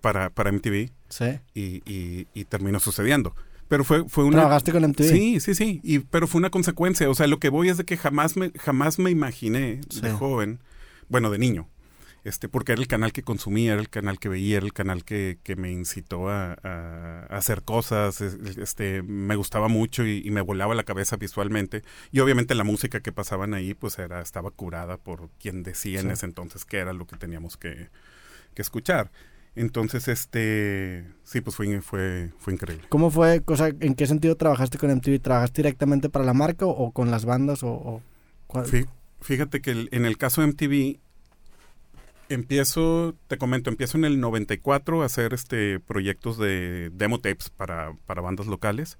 para, 0.00 0.30
para 0.30 0.52
MTV. 0.52 0.90
Sí. 1.08 1.40
Y, 1.54 1.82
y, 1.84 2.28
y 2.34 2.44
terminó 2.44 2.78
sucediendo. 2.78 3.34
Pero 3.68 3.84
fue, 3.84 4.08
fue 4.08 4.24
una... 4.24 4.38
¿Trabajaste 4.38 4.72
con 4.72 4.82
MTV? 4.84 5.08
Sí, 5.08 5.40
sí, 5.40 5.54
sí. 5.54 5.80
Y, 5.82 6.00
pero 6.00 6.26
fue 6.26 6.38
una 6.38 6.50
consecuencia. 6.50 7.10
O 7.10 7.14
sea, 7.14 7.26
lo 7.26 7.38
que 7.38 7.48
voy 7.48 7.68
es 7.68 7.76
de 7.76 7.84
que 7.84 7.96
jamás 7.96 8.36
me, 8.36 8.50
jamás 8.58 8.98
me 8.98 9.10
imaginé 9.10 9.80
sí. 9.90 10.00
de 10.00 10.12
joven, 10.12 10.60
bueno, 11.08 11.30
de 11.30 11.38
niño, 11.38 11.68
este, 12.26 12.48
porque 12.48 12.72
era 12.72 12.80
el 12.80 12.88
canal 12.88 13.12
que 13.12 13.22
consumía, 13.22 13.72
era 13.72 13.80
el 13.80 13.88
canal 13.88 14.18
que 14.18 14.28
veía, 14.28 14.56
era 14.56 14.66
el 14.66 14.72
canal 14.72 15.04
que, 15.04 15.38
que 15.44 15.54
me 15.54 15.70
incitó 15.70 16.28
a, 16.28 16.54
hacer 17.30 17.62
cosas, 17.62 18.20
este, 18.20 19.02
me 19.02 19.36
gustaba 19.36 19.68
mucho 19.68 20.04
y, 20.04 20.22
y, 20.24 20.30
me 20.30 20.40
volaba 20.40 20.74
la 20.74 20.82
cabeza 20.82 21.16
visualmente. 21.16 21.82
Y 22.10 22.20
obviamente 22.20 22.54
la 22.54 22.64
música 22.64 23.00
que 23.00 23.12
pasaban 23.12 23.54
ahí, 23.54 23.74
pues 23.74 23.98
era, 23.98 24.20
estaba 24.20 24.50
curada 24.50 24.96
por 24.96 25.30
quien 25.38 25.62
decía 25.62 26.00
sí. 26.00 26.06
en 26.06 26.12
ese 26.12 26.26
entonces 26.26 26.64
que 26.64 26.78
era 26.78 26.92
lo 26.92 27.06
que 27.06 27.16
teníamos 27.16 27.56
que, 27.56 27.90
que 28.54 28.62
escuchar. 28.62 29.10
Entonces, 29.56 30.06
este, 30.08 31.06
sí, 31.24 31.40
pues 31.40 31.56
fue, 31.56 31.80
fue, 31.80 32.30
fue 32.38 32.52
increíble. 32.52 32.84
¿Cómo 32.90 33.10
fue, 33.10 33.40
cosa, 33.40 33.68
en 33.68 33.94
qué 33.94 34.06
sentido 34.06 34.36
trabajaste 34.36 34.76
con 34.76 34.94
MTV? 34.94 35.18
¿Trabajaste 35.20 35.62
directamente 35.62 36.10
para 36.10 36.26
la 36.26 36.34
marca 36.34 36.66
o, 36.66 36.70
o 36.70 36.92
con 36.92 37.10
las 37.10 37.24
bandas 37.24 37.62
o, 37.62 38.02
o 38.48 38.62
Fíjate 39.22 39.62
que 39.62 39.70
el, 39.70 39.88
en 39.92 40.04
el 40.04 40.18
caso 40.18 40.42
de 40.42 40.48
MTV, 40.48 41.00
empiezo, 42.28 43.16
te 43.28 43.38
comento, 43.38 43.70
empiezo 43.70 43.96
en 43.96 44.04
el 44.04 44.20
94 44.20 45.02
a 45.02 45.06
hacer 45.06 45.32
este 45.32 45.80
proyectos 45.80 46.36
de 46.38 46.90
demo 46.92 47.18
tapes 47.18 47.48
para, 47.48 47.94
para 48.04 48.20
bandas 48.20 48.46
locales. 48.46 48.98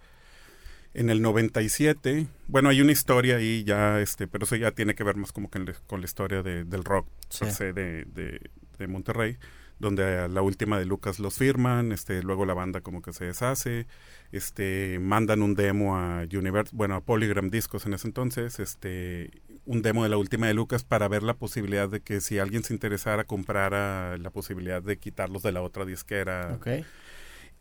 En 0.95 1.11
el 1.11 1.21
97, 1.21 2.29
bueno, 2.49 2.71
hay 2.71 2.81
una 2.81 2.92
historia 2.92 3.37
ahí 3.37 3.62
ya, 3.64 4.01
este, 4.01 4.27
pero 4.27 4.45
eso 4.45 4.57
ya 4.57 4.71
tiene 4.71 4.95
que 4.95 5.05
ver 5.05 5.16
más 5.16 5.33
como 5.33 5.51
que 5.51 5.62
con 5.87 6.01
la 6.01 6.07
historia 6.07 6.42
de, 6.42 6.64
del 6.64 6.83
rock 6.83 7.07
sí. 7.29 7.45
de, 7.45 8.07
de, 8.07 8.40
de 8.79 8.87
Monterrey 8.87 9.37
donde 9.79 10.29
la 10.29 10.43
última 10.43 10.79
de 10.79 10.87
Lucas 10.87 11.19
los 11.19 11.35
firman, 11.35 11.93
este, 11.93 12.23
luego 12.23 12.47
la 12.47 12.55
banda 12.55 12.81
como 12.81 13.03
que 13.03 13.12
se 13.12 13.27
deshace, 13.27 13.87
este, 14.33 14.99
mandan 15.01 15.43
un 15.43 15.55
demo 15.55 15.97
a 15.97 16.23
Universe, 16.33 16.75
bueno, 16.75 16.95
a 16.95 17.01
Polygram 17.01 17.51
Discos 17.51 17.87
en 17.87 17.95
ese 17.95 18.09
entonces, 18.09 18.59
este, 18.59 19.31
un 19.67 19.83
demo 19.83 20.03
de 20.03 20.09
la 20.09 20.17
última 20.17 20.47
de 20.47 20.55
Lucas 20.55 20.85
para 20.85 21.09
ver 21.09 21.23
la 21.23 21.35
posibilidad 21.35 21.89
de 21.89 22.01
que 22.01 22.21
si 22.21 22.39
alguien 22.39 22.62
se 22.65 22.73
interesara 22.73 23.25
comprara 23.25 24.17
la 24.19 24.31
posibilidad 24.31 24.83
de 24.83 24.99
quitarlos 24.99 25.43
de 25.43 25.53
la 25.53 25.62
otra 25.62 25.85
disquera. 25.85 26.55
Okay. 26.57 26.85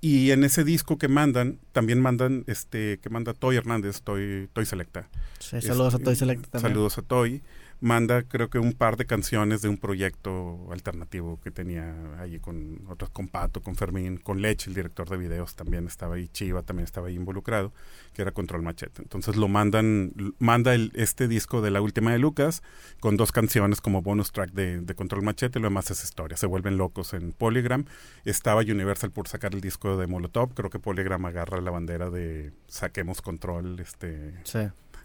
Y 0.02 0.32
en 0.32 0.44
ese 0.44 0.64
disco 0.64 0.98
que 0.98 1.08
mandan, 1.08 1.60
también 1.72 2.00
mandan, 2.00 2.44
este, 2.48 3.00
que 3.00 3.10
manda 3.10 3.34
Toy 3.34 3.56
Hernández, 3.56 4.02
Toy, 4.02 4.50
Toy 4.54 4.66
Selecta. 4.66 5.10
Sí, 5.40 5.62
saludos 5.62 5.96
a 5.96 5.98
Este, 5.98 6.06
Toy 6.06 6.16
Selecta 6.16 6.50
también. 6.50 6.74
Saludos 6.74 6.98
a 6.98 7.02
Toy. 7.02 7.42
Manda, 7.82 8.24
creo 8.24 8.50
que 8.50 8.58
un 8.58 8.74
par 8.74 8.96
de 8.98 9.06
canciones 9.06 9.62
de 9.62 9.70
un 9.70 9.78
proyecto 9.78 10.72
alternativo 10.72 11.40
que 11.42 11.52
tenía 11.52 11.94
ahí 12.20 12.40
con 12.40 12.82
otros, 12.88 13.10
con 13.12 13.28
Pato, 13.28 13.62
con 13.62 13.76
Fermín, 13.76 14.18
con 14.18 14.42
Leche, 14.42 14.70
el 14.70 14.76
director 14.76 15.10
de 15.10 15.18
videos 15.18 15.56
también 15.56 15.86
estaba 15.86 16.16
ahí, 16.16 16.28
Chiva 16.30 16.62
también 16.64 16.86
estaba 16.86 17.08
ahí 17.08 17.16
involucrado, 17.16 17.74
que 18.14 18.22
era 18.22 18.32
Control 18.32 18.62
Machete. 18.62 19.02
Entonces 19.02 19.36
lo 19.36 19.48
mandan, 19.48 20.14
manda 20.40 20.74
el, 20.74 20.92
este 20.96 21.28
disco 21.28 21.62
de 21.62 21.70
la 21.72 21.82
última 21.82 22.12
de 22.12 22.20
Lucas 22.20 22.64
con 23.00 23.18
dos 23.18 23.32
canciones 23.32 23.82
como 23.82 24.02
bonus 24.02 24.32
track 24.32 24.52
de, 24.52 24.82
de 24.82 24.96
Control 24.96 25.22
Machete, 25.24 25.60
lo 25.60 25.68
demás 25.68 25.92
es 25.92 26.04
historia. 26.04 26.38
Se 26.38 26.48
vuelven 26.48 26.78
locos 26.78 27.14
en 27.14 27.34
Polygram. 27.34 27.86
Estaba 28.24 28.62
Universal 28.62 29.12
por 29.12 29.28
sacar 29.28 29.54
el 29.54 29.62
disco 29.62 29.98
de 29.98 30.08
Molotov, 30.08 30.54
creo 30.54 30.70
que 30.70 30.80
Polygram 30.80 31.26
agarra 31.26 31.62
la 31.62 31.72
bandera 31.72 32.10
de 32.10 32.54
saquemos 32.68 33.22
control 33.22 33.80
este, 33.80 34.34
Sí. 34.44 34.60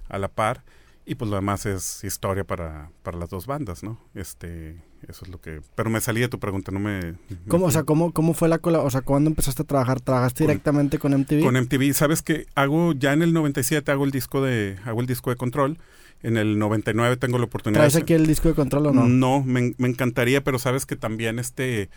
a 0.08 0.18
la 0.18 0.28
par. 0.28 0.62
Y 1.06 1.14
pues 1.16 1.28
lo 1.30 1.36
demás 1.36 1.66
es 1.66 2.04
historia 2.04 2.44
para, 2.44 2.90
para 3.02 3.18
las 3.18 3.30
dos 3.30 3.46
bandas, 3.46 3.82
¿no? 3.82 3.98
Este, 4.14 4.76
eso 5.08 5.24
es 5.24 5.28
lo 5.28 5.40
que... 5.40 5.60
Pero 5.74 5.90
me 5.90 6.00
salí 6.00 6.20
de 6.20 6.28
tu 6.28 6.38
pregunta, 6.38 6.70
no 6.70 6.78
me... 6.78 7.00
me 7.00 7.16
¿Cómo, 7.48 7.66
o 7.66 7.70
sea, 7.70 7.82
¿cómo, 7.82 8.12
¿cómo 8.12 8.32
fue 8.34 8.48
la 8.48 8.58
cola? 8.58 8.80
O 8.80 8.90
sea, 8.90 9.00
¿cuándo 9.00 9.28
empezaste 9.28 9.62
a 9.62 9.64
trabajar? 9.64 10.00
¿Trabajaste 10.00 10.44
Con- 10.44 10.48
directamente 10.48 10.98
con 10.98 11.12
MTV? 11.18 11.42
Con 11.42 11.54
MTV, 11.60 11.94
sabes 11.94 12.22
que 12.22 12.46
hago 12.54 12.92
ya 12.92 13.12
en 13.12 13.22
el 13.22 13.32
97 13.32 13.90
hago 13.90 14.04
el 14.04 14.10
disco 14.12 14.42
de 14.42 14.76
hago 14.84 15.00
el 15.00 15.06
disco 15.06 15.30
de 15.30 15.36
control. 15.36 15.78
En 16.22 16.36
el 16.36 16.58
99 16.58 17.16
tengo 17.16 17.38
la 17.38 17.44
oportunidad. 17.44 17.80
¿Traes 17.80 17.96
aquí 17.96 18.12
el 18.12 18.26
disco 18.26 18.48
de 18.48 18.54
control 18.54 18.88
o 18.88 18.92
no? 18.92 19.08
No, 19.08 19.42
me, 19.42 19.74
me 19.78 19.88
encantaría, 19.88 20.44
pero 20.44 20.58
sabes 20.58 20.84
que 20.84 20.94
también 20.94 21.38
este 21.38 21.88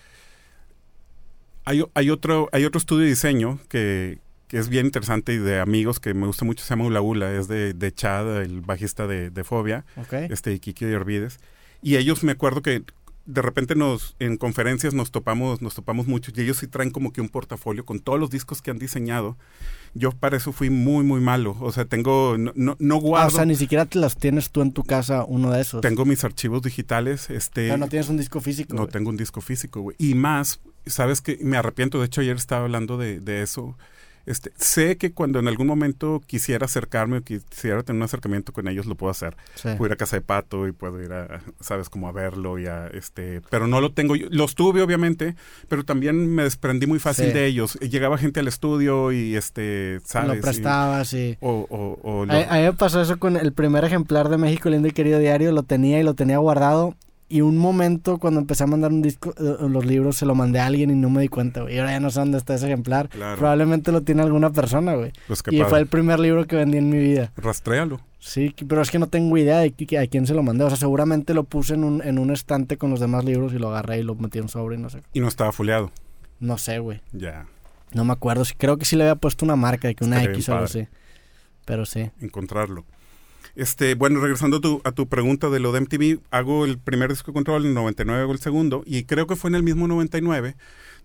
hay, 1.65 1.83
hay 1.93 2.09
otro 2.09 2.49
hay 2.51 2.65
otro 2.65 2.77
estudio 2.79 3.03
de 3.03 3.09
diseño 3.09 3.59
que, 3.69 4.19
que 4.53 4.59
es 4.59 4.69
bien 4.69 4.85
interesante 4.85 5.33
y 5.33 5.39
de 5.39 5.59
amigos 5.59 5.99
que 5.99 6.13
me 6.13 6.27
gusta 6.27 6.45
mucho, 6.45 6.63
se 6.63 6.69
llama 6.69 6.85
Ula 6.85 7.01
Ula, 7.01 7.33
es 7.33 7.47
de, 7.47 7.73
de 7.73 7.91
Chad, 7.91 8.43
el 8.43 8.61
bajista 8.61 9.07
de, 9.07 9.31
de 9.31 9.43
Fobia, 9.43 9.83
Ok. 9.97 10.13
este 10.29 10.59
Kiki 10.59 10.85
de 10.85 10.95
Orbides. 10.95 11.39
Y 11.81 11.95
ellos 11.95 12.23
me 12.23 12.33
acuerdo 12.33 12.61
que 12.61 12.83
de 13.25 13.41
repente 13.41 13.73
nos 13.73 14.15
en 14.19 14.37
conferencias 14.37 14.93
nos 14.93 15.09
topamos 15.09 15.61
nos 15.61 15.73
topamos 15.73 16.07
mucho 16.07 16.31
y 16.35 16.41
ellos 16.41 16.57
sí 16.57 16.67
traen 16.67 16.91
como 16.91 17.13
que 17.13 17.21
un 17.21 17.29
portafolio 17.29 17.83
con 17.85 17.99
todos 18.01 18.19
los 18.19 18.29
discos 18.29 18.61
que 18.61 18.69
han 18.69 18.77
diseñado. 18.77 19.37
Yo 19.95 20.11
para 20.11 20.37
eso 20.37 20.51
fui 20.51 20.69
muy 20.69 21.03
muy 21.03 21.19
malo, 21.21 21.57
o 21.59 21.71
sea, 21.71 21.85
tengo 21.85 22.37
no 22.37 22.51
no, 22.55 22.75
no 22.79 22.95
Ah, 22.97 22.99
guardo 22.99 23.27
o 23.29 23.31
sea, 23.31 23.45
ni 23.45 23.55
siquiera 23.55 23.85
te 23.87 23.97
las 23.97 24.17
tienes 24.17 24.51
tú 24.51 24.61
en 24.61 24.71
tu 24.71 24.83
casa, 24.83 25.23
uno 25.25 25.51
de 25.51 25.61
esos. 25.61 25.81
tengo 25.81 26.05
mis 26.05 26.23
archivos 26.23 26.61
digitales, 26.61 27.29
este 27.31 27.67
Pero 27.69 27.77
no 27.77 27.87
tienes 27.87 28.09
un 28.09 28.17
disco 28.17 28.39
físico. 28.39 28.75
no 28.75 28.81
güey. 28.83 28.91
tengo 28.91 29.09
un 29.09 29.17
disco 29.17 29.41
físico, 29.41 29.81
güey. 29.81 29.95
Y 29.97 30.13
más, 30.15 30.59
sabes 30.85 31.21
que 31.21 31.39
me 31.41 31.57
arrepiento, 31.57 31.99
de 31.99 32.05
hecho 32.07 32.21
ayer 32.21 32.35
estaba 32.35 32.63
hablando 32.65 32.97
de, 32.97 33.19
de 33.19 33.41
eso. 33.41 33.77
Este, 34.25 34.51
sé 34.55 34.97
que 34.97 35.11
cuando 35.11 35.39
en 35.39 35.47
algún 35.49 35.67
momento 35.67 36.21
quisiera 36.25 36.65
acercarme 36.65 37.17
o 37.17 37.21
quisiera 37.23 37.83
tener 37.83 37.97
un 37.97 38.03
acercamiento 38.03 38.53
con 38.53 38.67
ellos, 38.67 38.85
lo 38.85 38.95
puedo 38.95 39.11
hacer. 39.11 39.35
Sí. 39.55 39.69
Puedo 39.77 39.87
ir 39.87 39.93
a 39.93 39.95
casa 39.97 40.15
de 40.15 40.21
Pato 40.21 40.67
y 40.67 40.71
puedo 40.71 41.01
ir 41.01 41.11
a, 41.11 41.41
sabes, 41.59 41.89
como 41.89 42.07
a 42.07 42.11
verlo 42.13 42.57
y 42.59 42.67
a, 42.67 42.87
este, 42.87 43.41
pero 43.49 43.67
no 43.67 43.81
lo 43.81 43.91
tengo 43.91 44.15
yo. 44.15 44.27
Los 44.29 44.55
tuve, 44.55 44.81
obviamente, 44.81 45.35
pero 45.67 45.83
también 45.83 46.33
me 46.33 46.43
desprendí 46.43 46.87
muy 46.87 46.99
fácil 46.99 47.25
Sí. 47.27 47.31
de 47.33 47.45
ellos. 47.47 47.75
Llegaba 47.81 48.17
gente 48.17 48.39
al 48.39 48.47
estudio 48.47 49.11
y, 49.11 49.35
este, 49.35 49.99
sabes. 50.05 50.29
Lo 50.29 50.35
Y- 50.35 50.41
prestabas 50.41 51.13
y... 51.13 51.37
o, 51.41 51.67
o, 51.69 51.99
o 52.03 52.25
lo- 52.25 52.33
A, 52.33 52.43
a 52.43 52.57
mí 52.59 52.63
me 52.63 52.73
pasó 52.73 53.01
eso 53.01 53.19
con 53.19 53.35
el 53.35 53.51
primer 53.53 53.83
ejemplar 53.83 54.29
de 54.29 54.37
México 54.37 54.69
Lindo 54.69 54.87
y 54.87 54.91
Querido 54.91 55.19
Diario, 55.19 55.51
lo 55.51 55.63
tenía 55.63 55.99
y 55.99 56.03
lo 56.03 56.13
tenía 56.13 56.37
guardado. 56.37 56.95
Y 57.33 57.41
un 57.41 57.57
momento 57.57 58.19
cuando 58.19 58.39
empecé 58.39 58.63
a 58.63 58.67
mandar 58.67 58.91
un 58.91 59.01
disco, 59.01 59.33
eh, 59.39 59.67
los 59.67 59.83
libros 59.87 60.17
se 60.17 60.27
lo 60.27 60.35
mandé 60.35 60.59
a 60.59 60.67
alguien 60.67 60.91
y 60.91 60.95
no 60.95 61.09
me 61.09 61.19
di 61.19 61.29
cuenta, 61.29 61.63
güey. 61.63 61.73
Y 61.73 61.79
ahora 61.79 61.93
ya 61.93 61.99
no 61.99 62.11
sé 62.11 62.19
dónde 62.19 62.37
está 62.37 62.53
ese 62.53 62.67
ejemplar. 62.67 63.09
Claro. 63.09 63.39
Probablemente 63.39 63.91
lo 63.91 64.01
tiene 64.01 64.21
alguna 64.21 64.51
persona, 64.51 64.93
güey. 64.93 65.13
pues 65.25 65.39
Y 65.49 65.57
padre. 65.57 65.65
fue 65.65 65.79
el 65.79 65.87
primer 65.87 66.19
libro 66.19 66.45
que 66.45 66.55
vendí 66.57 66.77
en 66.77 66.91
mi 66.91 66.99
vida. 66.99 67.31
Rastréalo. 67.35 68.01
Sí, 68.19 68.53
pero 68.67 68.83
es 68.83 68.91
que 68.91 68.99
no 68.99 69.07
tengo 69.07 69.35
idea 69.35 69.57
de 69.57 69.73
a 69.97 70.05
quién 70.05 70.27
se 70.27 70.35
lo 70.35 70.43
mandé. 70.43 70.63
O 70.63 70.67
sea, 70.69 70.77
seguramente 70.77 71.33
lo 71.33 71.43
puse 71.43 71.73
en 71.73 71.83
un, 71.83 72.03
en 72.03 72.19
un 72.19 72.29
estante 72.29 72.77
con 72.77 72.91
los 72.91 72.99
demás 72.99 73.25
libros 73.25 73.51
y 73.51 73.57
lo 73.57 73.69
agarré 73.69 73.97
y 73.97 74.03
lo 74.03 74.13
metí 74.13 74.37
en 74.37 74.43
un 74.43 74.49
sobre 74.49 74.75
y 74.75 74.79
no 74.79 74.91
sé. 74.91 75.01
Y 75.13 75.19
no 75.19 75.27
estaba 75.27 75.51
fuleado. 75.51 75.91
No 76.39 76.59
sé, 76.59 76.77
güey. 76.77 77.01
Ya. 77.13 77.47
No 77.93 78.05
me 78.05 78.13
acuerdo. 78.13 78.43
Creo 78.59 78.77
que 78.77 78.85
sí 78.85 78.95
le 78.95 79.05
había 79.05 79.15
puesto 79.15 79.43
una 79.43 79.55
marca 79.55 79.87
de 79.87 79.95
que 79.95 80.03
una 80.05 80.17
Estaría 80.17 80.35
X 80.35 80.49
o 80.49 80.51
algo 80.53 80.65
así. 80.65 80.87
Pero 81.65 81.87
sí. 81.87 82.11
encontrarlo. 82.21 82.85
Este, 83.55 83.93
bueno, 83.95 84.19
regresando 84.19 84.57
a 84.57 84.61
tu, 84.61 84.81
a 84.83 84.91
tu 84.91 85.07
pregunta 85.07 85.49
de 85.49 85.59
lo 85.59 85.71
de 85.71 85.81
MTV, 85.81 86.19
hago 86.31 86.65
el 86.65 86.79
primer 86.79 87.09
disco 87.09 87.31
de 87.31 87.35
control, 87.35 87.63
en 87.63 87.69
el 87.69 87.73
99 87.75 88.21
hago 88.23 88.31
el 88.33 88.39
segundo, 88.39 88.83
y 88.85 89.03
creo 89.03 89.27
que 89.27 89.35
fue 89.35 89.49
en 89.49 89.55
el 89.55 89.63
mismo 89.63 89.87
99 89.87 90.55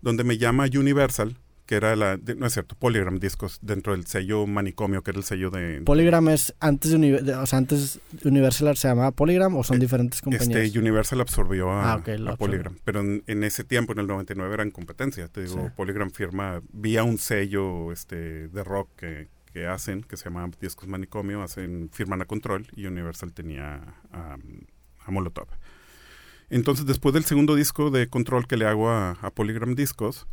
donde 0.01 0.25
me 0.25 0.39
llama 0.39 0.65
Universal, 0.73 1.37
que 1.67 1.75
era 1.75 1.95
la, 1.97 2.17
de- 2.17 2.35
no 2.37 2.47
es 2.47 2.55
cierto, 2.55 2.75
Polygram 2.77 3.19
Discos, 3.19 3.59
dentro 3.61 3.93
del 3.93 4.07
sello 4.07 4.47
Manicomio, 4.47 5.03
que 5.03 5.11
era 5.11 5.19
el 5.19 5.25
sello 5.25 5.51
de... 5.51 5.83
Polygram 5.85 6.31
es 6.31 6.55
antes 6.61 6.93
de, 6.93 6.97
Uni- 6.97 7.11
de- 7.23 7.35
o 7.35 7.45
sea, 7.45 7.59
antes 7.59 8.01
Universal 8.25 8.75
se 8.79 8.89
llamaba 8.89 9.11
Polygram 9.11 9.55
o 9.55 9.63
son 9.63 9.79
diferentes 9.79 10.23
compañías. 10.23 10.49
Este, 10.65 10.79
Universal 10.79 11.21
absorbió 11.21 11.71
a, 11.71 11.91
Ah, 11.91 11.93
absorbió. 11.97 12.37
Polygram, 12.39 12.79
pero 12.85 13.01
en, 13.01 13.23
en 13.27 13.45
ese 13.45 13.65
tiempo, 13.65 13.93
en 13.93 13.99
el 13.99 14.07
99, 14.07 14.55
era 14.55 14.63
en 14.63 14.71
competencia. 14.71 15.29
Te 15.29 15.43
digo, 15.43 15.65
Sí. 15.67 15.73
Polygram 15.77 16.11
firma 16.11 16.63
vía 16.73 17.05
un 17.05 17.19
sello 17.19 17.93
este, 17.93 18.49
de 18.49 18.65
rock 18.65 18.89
que, 18.97 19.29
que 19.59 19.67
hacen, 19.67 20.03
que 20.03 20.17
se 20.17 20.25
llama 20.25 20.49
Discos 20.61 20.89
Manicomio, 20.89 21.43
hacen, 21.43 21.91
firman 21.93 22.23
a 22.23 22.27
Control 22.27 22.67
y 22.77 22.87
Universal 22.87 23.33
tenía 23.33 23.83
a, 24.13 24.37
Molotov. 25.09 25.49
Entonces, 26.49 26.87
después 26.87 27.15
del 27.15 27.25
segundo 27.25 27.55
disco 27.55 27.91
de 27.91 28.09
Control 28.09 28.47
que 28.47 28.57
le 28.57 28.67
hago 28.67 28.91
a, 28.91 29.13
a 29.13 29.31
Polygram 29.31 29.75
Discos, 29.75 30.29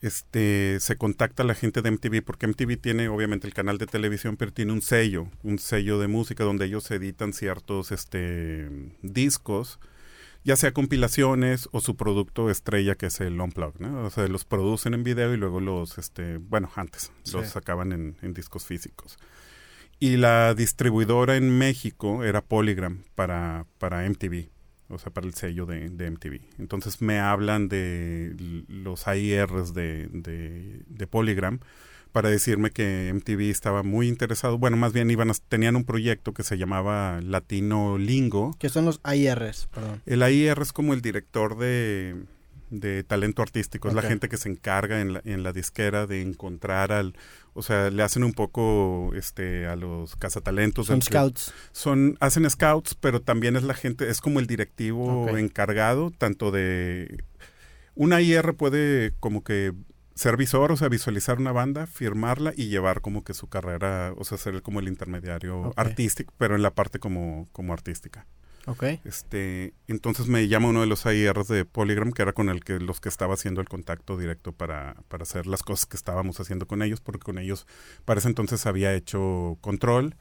este, 0.00 0.78
se 0.80 0.96
contacta 0.96 1.42
a 1.42 1.46
la 1.46 1.54
gente 1.54 1.82
de 1.82 1.90
MTV, 1.90 2.22
porque 2.24 2.46
MTV 2.46 2.76
tiene 2.76 3.08
obviamente 3.08 3.46
el 3.46 3.54
canal 3.54 3.76
de 3.76 3.86
televisión, 3.86 4.36
pero 4.36 4.52
tiene 4.52 4.72
un 4.72 4.82
sello, 4.82 5.28
un 5.42 5.58
sello 5.58 5.98
de 5.98 6.08
música 6.08 6.44
donde 6.44 6.66
ellos 6.66 6.90
editan 6.90 7.32
ciertos 7.32 7.92
este, 7.92 8.70
discos, 9.02 9.78
ya 10.44 10.56
sea 10.56 10.72
compilaciones 10.72 11.68
o 11.72 11.80
su 11.80 11.96
producto 11.96 12.50
estrella 12.50 12.94
que 12.94 13.06
es 13.06 13.20
el 13.20 13.40
Unplugged, 13.40 13.80
¿no? 13.80 14.04
O 14.04 14.10
sea, 14.10 14.28
los 14.28 14.44
producen 14.44 14.92
en 14.94 15.02
video 15.02 15.32
y 15.32 15.38
luego 15.38 15.60
los, 15.60 15.96
este, 15.98 16.36
bueno, 16.36 16.70
antes, 16.76 17.12
los 17.32 17.48
sacaban 17.48 17.92
en, 17.92 18.16
en 18.20 18.34
discos 18.34 18.66
físicos. 18.66 19.18
Y 19.98 20.18
la 20.18 20.54
distribuidora 20.54 21.36
en 21.36 21.56
México 21.56 22.24
era 22.24 22.42
Polygram 22.42 23.04
para, 23.14 23.66
para 23.78 24.06
MTV, 24.08 24.50
o 24.88 24.98
sea, 24.98 25.12
para 25.12 25.26
el 25.26 25.34
sello 25.34 25.64
de, 25.64 25.88
de 25.88 26.10
MTV. 26.10 26.40
Entonces 26.58 27.00
me 27.00 27.20
hablan 27.20 27.68
de 27.68 28.64
los 28.68 29.08
AIRs 29.08 29.72
de, 29.72 30.08
de, 30.12 30.82
de 30.86 31.06
Polygram 31.06 31.60
para 32.14 32.30
decirme 32.30 32.70
que 32.70 33.10
MTV 33.12 33.50
estaba 33.50 33.82
muy 33.82 34.06
interesado. 34.06 34.56
Bueno, 34.56 34.76
más 34.76 34.92
bien 34.92 35.10
iban 35.10 35.30
a- 35.32 35.34
tenían 35.48 35.74
un 35.74 35.82
proyecto 35.84 36.32
que 36.32 36.44
se 36.44 36.56
llamaba 36.56 37.20
Latino 37.20 37.98
Lingo. 37.98 38.52
Que 38.60 38.68
son 38.68 38.84
los 38.84 39.00
AIRs, 39.02 39.66
perdón. 39.74 40.00
El 40.06 40.22
AIR 40.22 40.60
es 40.62 40.72
como 40.72 40.94
el 40.94 41.00
director 41.02 41.58
de, 41.58 42.14
de 42.70 43.02
talento 43.02 43.42
artístico, 43.42 43.88
es 43.88 43.94
la 43.94 44.02
gente 44.02 44.28
que 44.28 44.36
se 44.36 44.48
encarga 44.48 45.00
en 45.00 45.14
la, 45.14 45.22
en 45.24 45.42
la 45.42 45.52
disquera 45.52 46.06
de 46.06 46.22
encontrar 46.22 46.92
al, 46.92 47.16
o 47.52 47.62
sea, 47.62 47.90
le 47.90 48.04
hacen 48.04 48.22
un 48.22 48.32
poco 48.32 49.10
este 49.16 49.66
a 49.66 49.74
los 49.74 50.14
cazatalentos. 50.14 50.86
Son 50.86 50.94
entre- 50.94 51.10
scouts. 51.10 51.52
son 51.72 52.16
hacen 52.20 52.48
scouts, 52.48 52.94
pero 52.94 53.22
también 53.22 53.56
es 53.56 53.64
la 53.64 53.74
gente, 53.74 54.08
es 54.08 54.20
como 54.20 54.38
el 54.38 54.46
directivo 54.46 55.36
encargado 55.36 56.12
tanto 56.16 56.52
de 56.52 57.24
una 57.96 58.20
IR 58.20 58.54
puede 58.54 59.14
como 59.18 59.42
que 59.42 59.72
ser 60.14 60.36
visor, 60.36 60.72
o 60.72 60.76
sea, 60.76 60.88
visualizar 60.88 61.38
una 61.38 61.52
banda, 61.52 61.86
firmarla 61.86 62.52
y 62.56 62.68
llevar 62.68 63.00
como 63.00 63.24
que 63.24 63.34
su 63.34 63.48
carrera, 63.48 64.12
o 64.16 64.24
sea, 64.24 64.38
ser 64.38 64.62
como 64.62 64.80
el 64.80 64.88
intermediario 64.88 65.72
artístico, 65.76 66.32
pero 66.38 66.54
en 66.54 66.62
la 66.62 66.74
parte 66.74 66.98
como 66.98 67.48
como 67.52 67.72
artística. 67.72 68.26
Ok. 68.66 68.82
Este, 69.04 69.74
entonces 69.88 70.26
me 70.26 70.48
llama 70.48 70.68
uno 70.68 70.80
de 70.80 70.86
los 70.86 71.04
AIRs 71.04 71.48
de 71.48 71.64
Polygram, 71.64 72.12
que 72.12 72.22
era 72.22 72.32
con 72.32 72.48
el 72.48 72.64
que 72.64 72.80
los 72.80 73.00
que 73.00 73.10
estaba 73.10 73.34
haciendo 73.34 73.60
el 73.60 73.68
contacto 73.68 74.16
directo 74.16 74.52
para, 74.52 74.96
para 75.08 75.24
hacer 75.24 75.46
las 75.46 75.62
cosas 75.62 75.86
que 75.86 75.96
estábamos 75.96 76.40
haciendo 76.40 76.66
con 76.66 76.80
ellos, 76.80 77.00
porque 77.00 77.24
con 77.24 77.38
ellos 77.38 77.66
para 78.04 78.20
ese 78.20 78.28
entonces 78.28 78.64
había 78.64 78.94
hecho 78.94 79.58
Control 79.60 80.16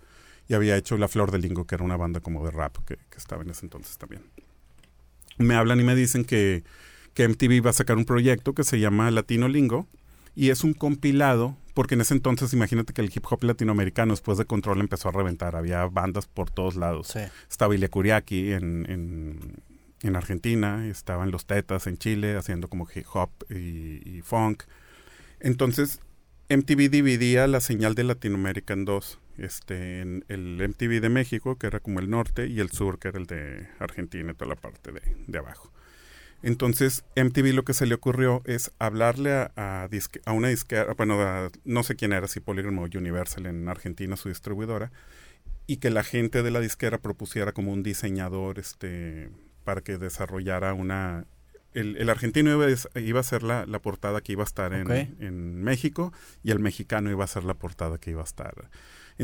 y 0.49 0.55
había 0.55 0.75
hecho 0.75 0.97
La 0.97 1.07
Flor 1.07 1.31
del 1.31 1.41
Lingo, 1.41 1.65
que 1.65 1.75
era 1.75 1.85
una 1.85 1.95
banda 1.95 2.19
como 2.19 2.43
de 2.43 2.51
rap 2.51 2.77
que, 2.85 2.97
que 2.97 3.17
estaba 3.17 3.43
en 3.43 3.51
ese 3.51 3.65
entonces 3.65 3.97
también. 3.97 4.23
Me 5.37 5.55
hablan 5.55 5.79
y 5.79 5.83
me 5.83 5.95
dicen 5.95 6.25
que, 6.25 6.63
que 7.13 7.27
MTV 7.27 7.65
va 7.65 7.69
a 7.71 7.73
sacar 7.73 7.97
un 7.97 8.05
proyecto 8.05 8.53
que 8.53 8.63
se 8.63 8.79
llama 8.79 9.09
Latino 9.11 9.47
Lingo 9.47 9.87
y 10.35 10.49
es 10.49 10.63
un 10.63 10.73
compilado, 10.73 11.55
porque 11.73 11.93
en 11.95 12.01
ese 12.01 12.13
entonces 12.15 12.53
imagínate 12.53 12.93
que 12.93 13.01
el 13.01 13.11
hip 13.13 13.25
hop 13.29 13.43
latinoamericano 13.43 14.13
después 14.13 14.37
de 14.37 14.45
Control 14.45 14.79
empezó 14.79 15.09
a 15.09 15.11
reventar, 15.11 15.55
había 15.55 15.85
bandas 15.85 16.25
por 16.25 16.49
todos 16.49 16.75
lados 16.75 17.07
Sí. 17.07 17.19
estaba 17.49 17.75
Ilia 17.75 17.89
Kuriaki 17.89 18.51
en, 18.53 18.89
en, 18.89 19.39
en 20.01 20.15
Argentina, 20.15 20.87
estaban 20.87 21.29
los 21.31 21.45
Tetas 21.45 21.85
en 21.87 21.97
Chile 21.97 22.35
haciendo 22.35 22.67
como 22.67 22.87
hip 22.93 23.05
hop 23.13 23.29
y, 23.49 24.17
y 24.17 24.21
funk. 24.23 24.63
Entonces, 25.39 25.99
MTV 26.49 26.89
dividía 26.89 27.47
la 27.47 27.59
señal 27.59 27.95
de 27.95 28.03
Latinoamérica 28.03 28.73
en 28.73 28.85
dos. 28.85 29.19
Este, 29.37 30.01
en 30.01 30.23
el 30.27 30.57
MTV 30.61 31.01
de 31.01 31.09
México, 31.09 31.57
que 31.57 31.65
era 31.67 31.79
como 31.79 31.99
el 31.99 32.09
norte, 32.09 32.47
y 32.47 32.59
el 32.59 32.69
sur, 32.69 32.99
que 32.99 33.07
era 33.07 33.17
el 33.19 33.25
de 33.25 33.67
Argentina, 33.79 34.31
y 34.31 34.35
toda 34.35 34.49
la 34.49 34.55
parte 34.55 34.91
de, 34.91 35.01
de 35.25 35.37
abajo. 35.39 35.71
Entonces, 36.43 37.05
MTV 37.15 37.53
lo 37.53 37.63
que 37.63 37.73
se 37.73 37.85
le 37.85 37.95
ocurrió 37.95 38.41
es 38.45 38.71
hablarle 38.77 39.31
a, 39.31 39.51
a, 39.55 39.89
a 40.25 40.31
una 40.33 40.49
disquera, 40.49 40.93
bueno, 40.93 41.49
no 41.63 41.83
sé 41.83 41.95
quién 41.95 42.11
era, 42.11 42.27
si 42.27 42.41
Polygram 42.41 42.77
o 42.79 42.83
Universal 42.83 43.45
en 43.45 43.69
Argentina, 43.69 44.17
su 44.17 44.27
distribuidora, 44.27 44.91
y 45.67 45.77
que 45.77 45.89
la 45.89 46.03
gente 46.03 46.43
de 46.43 46.51
la 46.51 46.59
disquera 46.59 46.97
propusiera 46.97 47.53
como 47.53 47.71
un 47.71 47.81
diseñador 47.81 48.59
este, 48.59 49.29
para 49.63 49.81
que 49.81 49.97
desarrollara 49.97 50.73
una... 50.73 51.25
El, 51.73 52.07
argentino 52.09 52.51
iba, 52.51 52.67
iba, 53.01 53.19
a 53.19 53.23
ser 53.23 53.41
la, 53.41 53.65
la, 53.65 53.79
portada 53.79 54.21
que 54.21 54.33
iba 54.33 54.43
a 54.43 54.45
estar 54.45 54.73
en, 54.73 54.91
en 54.91 55.63
México 55.63 56.13
y 56.43 56.51
el 56.51 56.59
mexicano 56.59 57.09
iba 57.09 57.23
a 57.23 57.27
ser 57.27 57.45
la 57.45 57.55
portada 57.55 57.97
que 57.97 58.11
iba 58.11 58.21
a 58.21 58.25
estar 58.25 58.69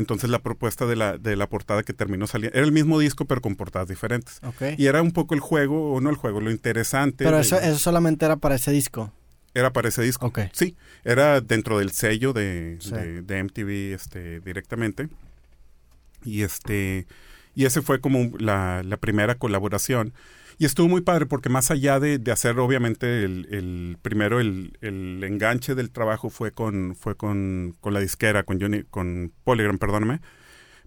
entonces 0.00 0.30
la 0.30 0.40
propuesta 0.40 0.86
de 0.86 0.96
la, 0.96 1.18
de 1.18 1.36
la 1.36 1.48
portada 1.48 1.82
que 1.82 1.92
terminó 1.92 2.26
saliendo 2.26 2.56
era 2.56 2.66
el 2.66 2.72
mismo 2.72 2.98
disco 2.98 3.24
pero 3.24 3.40
con 3.40 3.54
portadas 3.54 3.88
diferentes. 3.88 4.40
Y 4.76 4.86
era 4.86 5.02
un 5.02 5.12
poco 5.12 5.34
el 5.34 5.40
juego, 5.40 5.92
o 5.92 6.00
no 6.00 6.10
el 6.10 6.16
juego, 6.16 6.40
lo 6.40 6.50
interesante. 6.50 7.24
Pero 7.24 7.38
eso, 7.38 7.58
eso 7.60 7.78
solamente 7.78 8.24
era 8.24 8.36
para 8.36 8.56
ese 8.56 8.72
disco. 8.72 9.12
Era 9.54 9.72
para 9.72 9.88
ese 9.88 10.02
disco. 10.02 10.32
Sí, 10.52 10.76
era 11.04 11.40
dentro 11.40 11.78
del 11.78 11.90
sello 11.90 12.32
de, 12.32 12.78
de, 13.24 13.44
MTV 13.44 13.94
este, 13.94 14.40
directamente. 14.40 15.08
Y 16.24 16.42
este 16.42 17.06
y 17.54 17.64
ese 17.64 17.82
fue 17.82 18.00
como 18.00 18.30
la, 18.38 18.82
la 18.84 18.96
primera 18.96 19.34
colaboración. 19.34 20.12
Y 20.60 20.66
estuvo 20.66 20.88
muy 20.88 21.00
padre 21.00 21.24
porque 21.24 21.48
más 21.48 21.70
allá 21.70 21.98
de, 22.00 22.20
hacer 22.30 22.58
obviamente 22.58 23.24
el, 23.24 23.96
primero 24.02 24.40
el, 24.40 24.76
enganche 24.82 25.74
del 25.74 25.90
trabajo 25.90 26.28
fue 26.28 26.52
con, 26.52 26.94
fue 26.96 27.16
con, 27.16 27.74
con 27.80 27.94
la 27.94 28.00
disquera, 28.00 28.42
con 28.42 28.60
Johnny, 28.60 28.82
con 28.82 29.32
Polygram, 29.42 29.78
perdóname. 29.78 30.20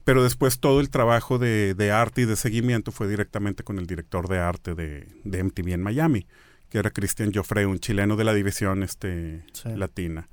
Pero 0.03 0.21
después 0.21 0.59
todo 0.59 0.79
el 0.79 0.91
trabajo 0.91 1.39
de, 1.39 1.73
de, 1.73 1.89
arte 1.89 2.21
y 2.21 2.25
de 2.25 2.35
seguimiento 2.35 2.91
fue 2.91 3.07
directamente 3.07 3.63
con 3.63 3.79
el 3.79 3.87
director 3.87 4.27
de 4.27 4.37
arte 4.37 4.75
de, 4.75 5.07
de 5.23 5.43
MTV 5.43 5.69
en 5.69 5.81
Miami, 5.81 6.27
que 6.69 6.77
era 6.77 6.91
Cristian 6.91 7.33
Joffre, 7.33 7.65
un 7.65 7.79
chileno 7.79 8.15
de 8.15 8.25
la 8.25 8.35
división 8.35 8.83
este, 8.83 9.43
latina. 9.65 10.29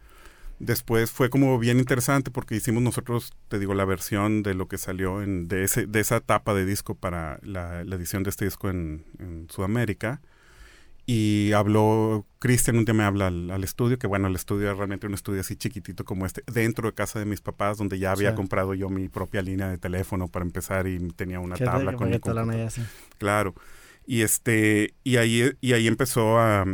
Después 0.61 1.11
fue 1.11 1.31
como 1.31 1.59
bien 1.59 1.79
interesante 1.79 2.31
porque 2.31 2.55
hicimos 2.55 2.83
nosotros, 2.83 3.33
te 3.49 3.59
digo, 3.59 3.73
la 3.73 3.87
versión 3.87 4.43
de 4.43 4.53
lo 4.53 4.69
que 4.69 4.77
salió 4.77 5.23
en, 5.23 5.49
de, 5.49 5.65
ese, 5.65 5.87
de 5.87 6.01
esa 6.01 6.21
tapa 6.21 6.53
de 6.53 6.67
disco 6.67 6.95
para 6.95 7.41
la, 7.43 7.81
edición 7.81 8.23
de 8.25 8.31
este 8.31 8.45
disco 8.45 8.69
en, 8.69 9.47
Sudamérica. 9.49 10.21
Y 11.07 11.53
habló, 11.53 12.27
Cristian 12.41 12.77
un 12.77 12.85
día 12.85 12.93
me 12.93 13.05
habla 13.05 13.29
al, 13.29 13.65
estudio, 13.65 13.99
que 13.99 14.07
bueno, 14.07 14.29
el 14.29 14.37
estudio 14.37 14.67
era 14.67 14.75
realmente 14.75 15.07
un 15.07 15.15
estudio 15.15 15.41
así 15.41 15.57
chiquitito 15.57 16.05
como 16.05 16.27
este, 16.27 16.45
dentro 16.47 16.89
de 16.89 16.95
casa 16.95 17.19
de 17.19 17.25
mis 17.25 17.41
papás, 17.41 17.79
donde 17.79 17.99
ya 17.99 18.13
había 18.13 18.35
comprado 18.35 18.75
yo 18.75 18.91
mi 18.91 19.09
propia 19.09 19.41
línea 19.41 19.71
de 19.71 19.79
teléfono 19.79 20.29
para 20.29 20.45
empezar 20.45 20.87
y 20.87 20.99
tenía 21.13 21.41
una 21.41 21.57
tabla 21.57 21.95
con 21.95 22.11
mi 22.11 22.21
Claro. 23.17 23.55
Y 24.07 24.21
este, 24.21 24.93
y 25.05 25.17
ahí, 25.17 25.53
y 25.63 25.73
ahí 25.73 25.87
empezó 25.87 26.39
a, 26.39 26.67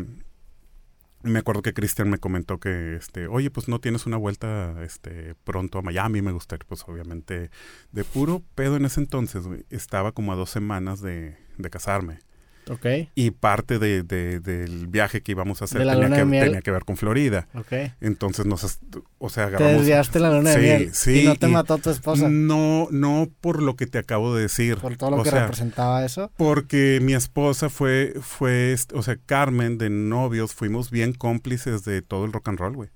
me 1.27 1.41
acuerdo 1.41 1.63
que 1.63 1.75
Cristian 1.75 2.11
me 2.11 2.19
comentó 2.19 2.59
que, 2.59 2.97
este, 2.97 3.27
oye, 3.27 3.51
pues 3.51 3.69
no 3.69 3.81
tienes 3.81 4.07
una 4.07 4.17
vuelta 4.17 4.83
este, 4.83 5.35
pronto 5.45 5.79
a 5.79 5.83
Miami, 5.83 6.23
me 6.23 6.33
gustaría, 6.33 6.67
pues 6.69 6.85
obviamente, 6.87 7.51
de 7.93 8.05
puro 8.05 8.43
pedo 8.55 8.77
en 8.77 8.85
ese 8.85 9.01
entonces, 9.01 9.45
estaba 9.71 10.13
como 10.13 10.33
a 10.33 10.37
dos 10.37 10.51
semanas 10.51 11.01
de, 11.01 11.37
de 11.59 11.71
casarme. 11.71 12.21
Okay. 12.69 13.11
Y 13.15 13.31
parte 13.31 13.79
de, 13.79 14.03
del 14.03 14.89
viaje 14.89 15.23
que 15.23 15.33
íbamos 15.33 15.63
a 15.63 15.67
hacer 15.67 15.79
tenía 15.83 16.09
que, 16.09 16.25
tenía 16.25 16.61
que, 16.63 16.71
ver 16.73 16.85
con 16.85 16.97
Florida. 16.97 17.47
Okay. 17.55 17.93
Entonces 18.01 18.45
nos, 18.45 18.81
o 19.19 19.29
sea, 19.29 19.45
agarramos. 19.45 19.73
Te 19.73 19.79
desviaste 19.79 20.19
la 20.19 20.31
luna 20.31 20.51
de 20.51 20.59
miel. 20.59 20.91
Sí, 20.93 21.21
y 21.21 21.25
no 21.27 21.37
te 21.37 21.47
mató 21.47 21.79
tu 21.79 21.91
esposa. 21.91 22.29
No, 22.29 22.89
no 22.91 23.29
por 23.41 23.63
lo 23.63 23.77
que 23.77 23.87
te 23.87 23.99
acabo 23.99 24.35
de 24.35 24.43
decir. 24.43 24.79
Por 24.79 24.97
todo 24.97 25.17
lo 25.17 25.23
que 25.23 25.31
representaba 25.31 26.05
eso. 26.05 26.33
Porque 26.37 26.99
mi 27.01 27.15
esposa 27.15 27.69
fue, 27.69 28.15
fue, 28.21 28.75
o 28.93 29.03
sea, 29.03 29.17
Carmen 29.27 29.79
de 29.79 29.89
novios, 29.89 30.53
fuimos 30.53 30.91
bien 30.91 31.13
cómplices 31.13 31.85
de 31.85 32.03
todo 32.03 32.25
el 32.25 32.33
rock 32.33 32.49
and 32.49 32.59
roll, 32.59 32.75
güey. 32.75 32.91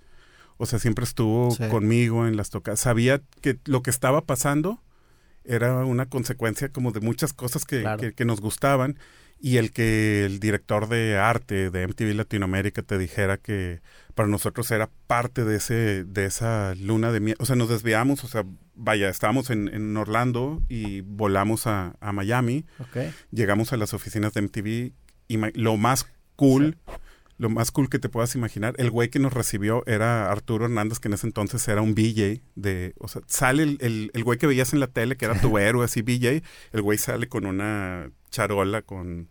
O 0.56 0.66
sea, 0.66 0.80
siempre 0.80 1.04
estuvo 1.04 1.56
conmigo 1.70 2.26
en 2.26 2.36
las 2.36 2.50
tocas. 2.50 2.80
Sabía 2.80 3.22
que 3.40 3.56
lo 3.66 3.82
que 3.82 3.90
estaba 3.90 4.22
pasando 4.22 4.82
era 5.44 5.84
una 5.84 6.06
consecuencia 6.06 6.68
como 6.70 6.90
de 6.92 7.00
muchas 7.00 7.32
cosas 7.32 7.64
que, 7.64 7.84
que, 7.98 8.12
que 8.12 8.24
nos 8.24 8.40
gustaban 8.40 8.98
y 9.40 9.56
el 9.56 9.72
que 9.72 10.24
el 10.24 10.38
director 10.38 10.88
de 10.88 11.16
arte 11.16 11.70
de 11.70 11.86
MTV 11.86 12.14
Latinoamérica 12.14 12.82
te 12.82 12.98
dijera 12.98 13.38
que 13.38 13.80
para 14.14 14.28
nosotros 14.28 14.70
era 14.70 14.90
parte 15.06 15.44
de 15.44 15.56
ese 15.56 16.04
de 16.04 16.26
esa 16.26 16.74
luna 16.74 17.10
de 17.10 17.20
miel, 17.20 17.36
o 17.38 17.46
sea, 17.46 17.56
nos 17.56 17.70
desviamos, 17.70 18.22
o 18.24 18.28
sea, 18.28 18.44
vaya, 18.74 19.08
estábamos 19.08 19.50
en, 19.50 19.68
en 19.68 19.96
Orlando 19.96 20.62
y 20.68 21.00
volamos 21.00 21.66
a, 21.66 21.94
a 22.00 22.12
Miami, 22.12 22.66
llegamos 23.30 23.72
a 23.72 23.78
las 23.78 23.94
oficinas 23.94 24.34
de 24.34 24.42
MTV 24.42 24.92
y 25.28 25.38
lo 25.54 25.76
más 25.76 26.06
cool, 26.36 26.76
lo 27.40 27.48
más 27.48 27.70
cool 27.70 27.88
que 27.88 27.98
te 27.98 28.10
puedas 28.10 28.34
imaginar, 28.34 28.74
el 28.76 28.90
güey 28.90 29.08
que 29.08 29.18
nos 29.18 29.32
recibió 29.32 29.82
era 29.86 30.30
Arturo 30.30 30.66
Hernández, 30.66 30.98
que 30.98 31.08
en 31.08 31.14
ese 31.14 31.26
entonces 31.26 31.66
era 31.68 31.80
un 31.80 31.94
BJ 31.94 32.42
de, 32.54 32.92
o 32.98 33.08
sea, 33.08 33.22
sale 33.26 33.62
el, 33.62 33.78
el, 33.80 34.10
el 34.12 34.24
güey 34.24 34.38
que 34.38 34.46
veías 34.46 34.74
en 34.74 34.80
la 34.80 34.88
tele, 34.88 35.16
que 35.16 35.24
era 35.24 35.40
tu 35.40 35.56
héroe, 35.58 35.86
así 35.86 36.02
BJ, 36.02 36.42
el 36.72 36.82
güey 36.82 36.98
sale 36.98 37.28
con 37.28 37.46
una 37.46 38.10
charola 38.30 38.82
con 38.82 39.30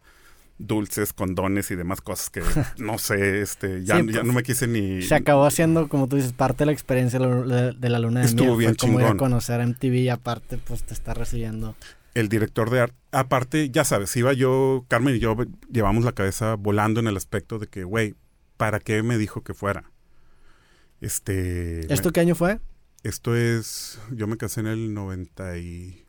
dulces, 0.57 1.13
condones 1.13 1.69
y 1.69 1.75
demás 1.75 2.01
cosas 2.01 2.31
que 2.31 2.41
no 2.79 2.97
sé, 2.97 3.41
este, 3.41 3.85
ya, 3.85 4.01
ya 4.03 4.23
no 4.23 4.33
me 4.33 4.41
quise 4.41 4.65
ni... 4.65 5.03
Se 5.03 5.13
acabó 5.13 5.45
haciendo, 5.45 5.87
como 5.87 6.07
tú 6.07 6.15
dices, 6.15 6.33
parte 6.33 6.63
de 6.63 6.65
la 6.65 6.71
experiencia 6.71 7.19
de 7.19 7.89
la 7.89 7.99
luna 7.99 8.21
de 8.21 8.25
Estuvo 8.25 8.57
bien 8.57 8.73
como 8.73 8.99
ir 8.99 9.05
a 9.05 9.17
conocer 9.17 9.63
MTV 9.63 9.93
y 9.93 10.09
aparte, 10.09 10.57
pues 10.57 10.81
te 10.81 10.95
está 10.95 11.13
recibiendo. 11.13 11.75
El 12.13 12.29
director 12.29 12.69
de 12.69 12.81
arte, 12.81 12.95
aparte, 13.11 13.69
ya 13.69 13.83
sabes, 13.83 14.15
iba 14.15 14.33
yo, 14.33 14.85
Carmen 14.87 15.15
y 15.15 15.19
yo 15.19 15.35
llevamos 15.71 16.03
la 16.03 16.11
cabeza 16.11 16.55
volando 16.55 16.99
en 16.99 17.07
el 17.07 17.17
aspecto 17.17 17.59
de 17.59 17.67
que, 17.67 17.83
güey, 17.83 18.15
¿para 18.57 18.79
qué 18.79 19.03
me 19.03 19.17
dijo 19.17 19.43
que 19.43 19.53
fuera? 19.53 19.91
Este... 21.01 21.91
¿Esto 21.93 22.11
qué 22.11 22.19
año 22.19 22.35
fue? 22.35 22.59
Esto 23.03 23.35
es, 23.35 23.99
yo 24.11 24.27
me 24.27 24.37
casé 24.37 24.61
en 24.61 24.67
el 24.67 24.93
90 24.93 25.57
y... 25.57 26.05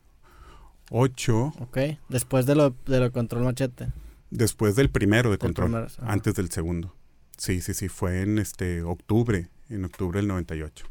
8. 0.90 1.54
Ok, 1.60 1.78
después 2.08 2.46
de 2.46 2.56
lo, 2.56 2.74
de 2.86 2.98
lo 2.98 3.12
Control 3.12 3.44
Machete. 3.44 3.88
Después 4.30 4.76
del 4.76 4.90
primero 4.90 5.30
de 5.30 5.38
Control, 5.38 5.88
antes 6.00 6.34
del 6.34 6.50
segundo. 6.50 6.94
Sí, 7.36 7.60
sí, 7.60 7.74
sí, 7.74 7.88
fue 7.88 8.22
en 8.22 8.38
este 8.38 8.82
octubre, 8.82 9.48
en 9.70 9.84
octubre 9.84 10.18
del 10.18 10.28
98. 10.28 10.86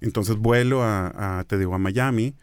Entonces 0.00 0.36
vuelo 0.36 0.82
a, 0.82 1.44
te 1.46 1.58
digo, 1.58 1.74
a 1.74 1.78
Miami 1.78 2.34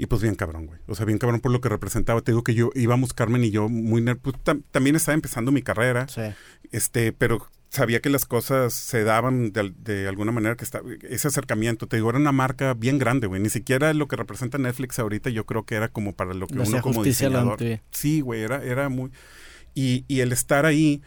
y 0.00 0.06
pues 0.06 0.22
bien 0.22 0.34
cabrón, 0.34 0.64
güey. 0.64 0.80
O 0.86 0.94
sea, 0.94 1.04
bien 1.04 1.18
cabrón 1.18 1.40
por 1.40 1.52
lo 1.52 1.60
que 1.60 1.68
representaba. 1.68 2.22
Te 2.22 2.32
digo 2.32 2.42
que 2.42 2.54
yo 2.54 2.70
íbamos, 2.74 3.12
Carmen 3.12 3.44
y 3.44 3.50
yo, 3.50 3.68
muy 3.68 4.00
nervioso. 4.00 4.38
Pues, 4.42 4.62
también 4.70 4.96
estaba 4.96 5.12
empezando 5.12 5.52
mi 5.52 5.60
carrera. 5.60 6.08
Sí. 6.08 6.22
Este, 6.72 7.12
pero 7.12 7.46
sabía 7.68 8.00
que 8.00 8.08
las 8.08 8.24
cosas 8.24 8.72
se 8.72 9.04
daban 9.04 9.52
de, 9.52 10.08
alguna 10.08 10.32
manera 10.32 10.56
que 10.56 10.64
estaba 10.64 10.88
ese 11.02 11.28
acercamiento 11.28 11.86
te 11.86 11.96
digo 11.96 12.10
era 12.10 12.18
una 12.18 12.32
marca 12.32 12.74
bien 12.74 12.98
grande 12.98 13.28
güey 13.28 13.40
ni 13.40 13.48
siquiera 13.48 13.94
lo 13.94 14.08
que 14.08 14.16
representa 14.16 14.58
Netflix 14.58 14.98
ahorita 14.98 15.30
yo 15.30 15.46
creo 15.46 15.64
que 15.64 15.76
era 15.76 15.86
como 15.86 16.12
para 16.12 16.34
lo 16.34 16.48
que 16.48 16.58
uno 16.58 16.82
como 16.82 17.04
diseñador 17.04 17.60
sí 17.92 18.22
güey 18.22 18.42
era 18.42 18.64
era 18.64 18.88
muy 18.88 19.12
y, 19.72 20.04
y 20.08 20.18
el 20.18 20.32
estar 20.32 20.66
ahí 20.66 21.00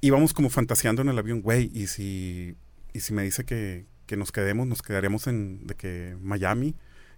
íbamos 0.00 0.32
como 0.32 0.48
fantaseando 0.48 1.02
en 1.02 1.08
el 1.08 1.18
avión 1.18 1.42
güey 1.42 1.72
y 1.74 1.88
si 1.88 2.54
y 2.92 3.00
si 3.00 3.12
me 3.12 3.24
dice 3.24 3.44
que, 3.44 3.86
que 4.06 4.16
nos 4.16 4.30
quedemos 4.30 4.68
nos 4.68 4.82
quedaríamos 4.82 5.26
en 5.26 5.66
de 5.66 5.74
que 5.74 6.16
Miami 6.20 6.76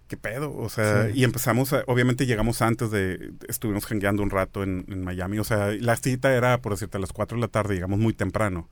¿qué 0.09 0.17
pedo? 0.17 0.53
O 0.57 0.67
sea, 0.67 1.09
y 1.13 1.23
empezamos, 1.23 1.73
obviamente 1.85 2.25
llegamos 2.25 2.61
antes 2.61 2.91
de, 2.91 3.31
estuvimos 3.47 3.85
jangueando 3.85 4.23
un 4.23 4.31
rato 4.31 4.63
en, 4.63 4.85
Miami, 5.03 5.39
o 5.39 5.43
sea, 5.43 5.71
la 5.79 5.95
cita 5.95 6.33
era, 6.33 6.61
por 6.61 6.73
decirte, 6.73 6.97
a 6.97 6.99
las 6.99 7.13
4 7.13 7.37
de 7.37 7.41
la 7.41 7.47
tarde, 7.47 7.75
llegamos 7.75 7.99
muy 7.99 8.13
temprano. 8.13 8.67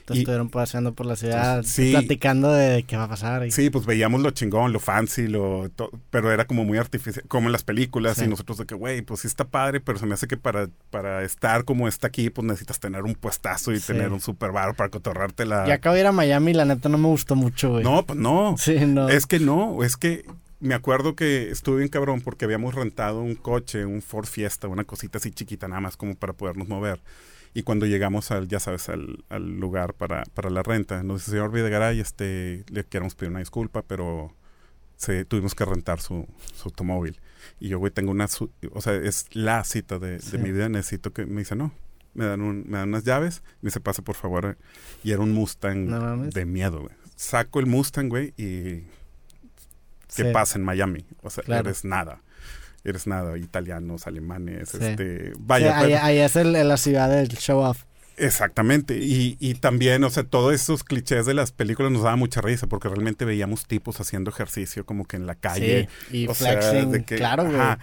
Entonces 0.00 0.20
estuvieron 0.20 0.50
paseando 0.50 0.94
por 0.94 1.04
la 1.04 1.16
ciudad, 1.16 1.64
platicando 1.90 2.52
de 2.52 2.84
qué 2.84 2.96
va 2.96 3.04
a 3.04 3.08
pasar. 3.08 3.50
Sí, 3.50 3.70
pues 3.70 3.86
veíamos 3.86 4.20
lo 4.20 4.30
chingón, 4.30 4.72
lo 4.72 4.78
fancy, 4.78 5.26
lo 5.26 5.68
pero 6.10 6.30
era 6.30 6.44
como 6.44 6.64
muy 6.64 6.78
artificial, 6.78 7.24
como 7.26 7.48
en 7.48 7.52
las 7.52 7.64
películas, 7.64 8.22
y 8.22 8.28
nosotros 8.28 8.58
de 8.58 8.66
que, 8.66 8.76
güey, 8.76 9.02
pues 9.02 9.20
sí 9.20 9.26
está 9.26 9.48
padre, 9.48 9.80
pero 9.80 9.98
se 9.98 10.06
me 10.06 10.14
hace 10.14 10.28
que 10.28 10.36
para, 10.36 10.68
para 10.90 11.24
estar 11.24 11.64
como 11.64 11.88
está 11.88 12.06
aquí, 12.06 12.30
pues 12.30 12.46
necesitas 12.46 12.78
tener 12.78 13.02
un 13.02 13.16
puestazo 13.16 13.72
y 13.72 13.80
tener 13.80 14.12
un 14.12 14.20
super 14.20 14.52
bar 14.52 14.76
para 14.76 14.90
cotorrarte 14.90 15.44
la... 15.44 15.66
Ya 15.66 15.74
acabo 15.74 15.94
de 15.94 16.02
ir 16.02 16.06
a 16.06 16.12
Miami 16.12 16.52
la 16.52 16.66
neta 16.66 16.88
no 16.88 16.98
me 16.98 17.08
gustó 17.08 17.34
mucho, 17.34 17.70
güey. 17.70 17.82
No, 17.82 18.06
pues 18.06 18.16
no. 18.16 18.54
Sí, 18.58 18.76
no. 18.86 19.08
Es 19.08 19.26
que 19.26 19.40
no, 19.40 19.82
es 19.82 19.96
que 19.96 20.24
me 20.60 20.74
acuerdo 20.74 21.14
que 21.14 21.50
estuve 21.50 21.78
bien 21.78 21.88
cabrón 21.88 22.20
porque 22.20 22.44
habíamos 22.44 22.74
rentado 22.74 23.20
un 23.20 23.34
coche, 23.34 23.84
un 23.84 24.02
Ford 24.02 24.26
Fiesta, 24.26 24.68
una 24.68 24.84
cosita 24.84 25.18
así 25.18 25.30
chiquita 25.30 25.68
nada 25.68 25.80
más 25.80 25.96
como 25.96 26.14
para 26.14 26.32
podernos 26.32 26.68
mover. 26.68 27.00
Y 27.54 27.62
cuando 27.62 27.86
llegamos 27.86 28.30
al, 28.30 28.48
ya 28.48 28.60
sabes, 28.60 28.88
al, 28.90 29.24
al 29.30 29.58
lugar 29.58 29.94
para, 29.94 30.24
para, 30.34 30.50
la 30.50 30.62
renta, 30.62 31.02
nos 31.02 31.20
dice, 31.22 31.30
señor 31.32 31.50
Videgaray, 31.52 32.00
este, 32.00 32.64
le 32.68 32.84
queremos 32.84 33.14
pedir 33.14 33.30
una 33.30 33.38
disculpa, 33.38 33.80
pero 33.82 34.34
se, 34.96 35.24
tuvimos 35.24 35.54
que 35.54 35.64
rentar 35.64 36.00
su, 36.00 36.26
su 36.54 36.68
automóvil. 36.68 37.18
Y 37.58 37.68
yo, 37.68 37.78
güey, 37.78 37.90
tengo 37.90 38.10
una, 38.10 38.26
o 38.72 38.80
sea, 38.82 38.94
es 38.94 39.26
la 39.32 39.64
cita 39.64 39.98
de, 39.98 40.18
de, 40.18 40.38
mi 40.38 40.52
vida, 40.52 40.68
necesito 40.68 41.14
que, 41.14 41.24
me 41.24 41.40
dice, 41.40 41.56
no, 41.56 41.72
me 42.12 42.26
dan, 42.26 42.42
un, 42.42 42.64
me 42.68 42.78
dan 42.78 42.90
unas 42.90 43.04
llaves, 43.04 43.42
me 43.62 43.68
dice, 43.68 43.80
pase 43.80 44.02
por 44.02 44.16
favor. 44.16 44.58
Y 45.02 45.12
era 45.12 45.22
un 45.22 45.32
Mustang 45.32 46.30
de 46.30 46.44
miedo, 46.44 46.80
güey. 46.80 46.94
Saco 47.14 47.60
el 47.60 47.66
Mustang, 47.66 48.08
güey, 48.10 48.34
y 48.36 48.84
¿Qué 50.16 50.24
pasa 50.32 50.58
en 50.58 50.64
Miami? 50.64 51.04
O 51.22 51.30
sea, 51.30 51.44
eres 51.46 51.84
nada. 51.84 52.20
eres 52.84 53.08
nada, 53.08 53.36
italianos, 53.36 54.06
alemanes, 54.06 54.68
Sí. 54.68 54.78
este, 54.80 55.32
Sí, 55.32 55.38
vaya. 55.40 55.76
ahí, 55.76 55.86
pero- 55.90 56.02
ahí 56.04 56.18
es 56.18 56.36
el- 56.36 56.52
la 56.52 56.76
ciudad 56.76 57.10
del 57.10 57.26
show 57.30 57.58
off. 57.58 57.82
Exactamente, 58.18 58.96
y, 58.98 59.36
y 59.40 59.54
también, 59.54 60.02
o 60.02 60.08
sea, 60.10 60.24
todos 60.24 60.54
esos 60.54 60.84
clichés 60.84 61.26
de 61.26 61.34
las 61.34 61.52
películas 61.52 61.92
nos 61.92 62.02
daba 62.02 62.16
mucha 62.16 62.40
risa 62.40 62.66
porque 62.66 62.88
realmente 62.88 63.26
veíamos 63.26 63.66
tipos 63.66 64.00
haciendo 64.00 64.30
ejercicio 64.30 64.86
como 64.86 65.04
que 65.04 65.16
en 65.16 65.26
la 65.26 65.34
calle. 65.34 65.88
Sí, 66.10 66.24
y 66.24 66.26
o 66.26 66.34
sea, 66.34 66.52
flexing, 66.60 66.92
de 66.92 67.04
que- 67.04 67.16
claro, 67.16 67.44
güey. 67.44 67.56
ajá. 67.56 67.78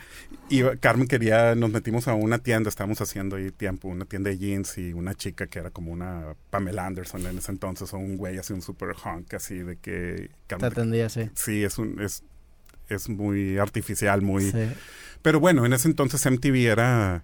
Y 0.49 0.61
Carmen 0.79 1.07
quería, 1.07 1.53
nos 1.55 1.71
metimos 1.71 2.07
a 2.07 2.13
una 2.15 2.39
tienda, 2.39 2.69
estábamos 2.69 2.99
haciendo 3.01 3.35
ahí 3.35 3.51
tiempo, 3.51 3.87
una 3.87 4.05
tienda 4.05 4.29
de 4.31 4.37
jeans 4.37 4.77
y 4.77 4.93
una 4.93 5.13
chica 5.15 5.47
que 5.47 5.59
era 5.59 5.69
como 5.69 5.91
una 5.91 6.35
Pamela 6.49 6.85
Anderson 6.87 7.25
en 7.27 7.37
ese 7.37 7.51
entonces, 7.51 7.93
o 7.93 7.97
un 7.97 8.17
güey 8.17 8.37
así, 8.37 8.53
un 8.53 8.61
super 8.61 8.89
hunk, 9.05 9.33
así 9.35 9.55
de 9.59 9.77
que... 9.77 10.29
Te 10.29 10.29
Carmen, 10.47 10.71
atendía, 10.71 11.09
sí. 11.09 11.29
sí, 11.35 11.63
es, 11.63 11.77
un, 11.77 12.01
es, 12.01 12.23
es 12.89 13.07
muy 13.07 13.57
artificial, 13.59 14.21
muy... 14.21 14.51
Sí. 14.51 14.67
Pero 15.21 15.39
bueno, 15.39 15.65
en 15.65 15.73
ese 15.73 15.87
entonces 15.87 16.25
MTV 16.29 16.55
era, 16.69 17.23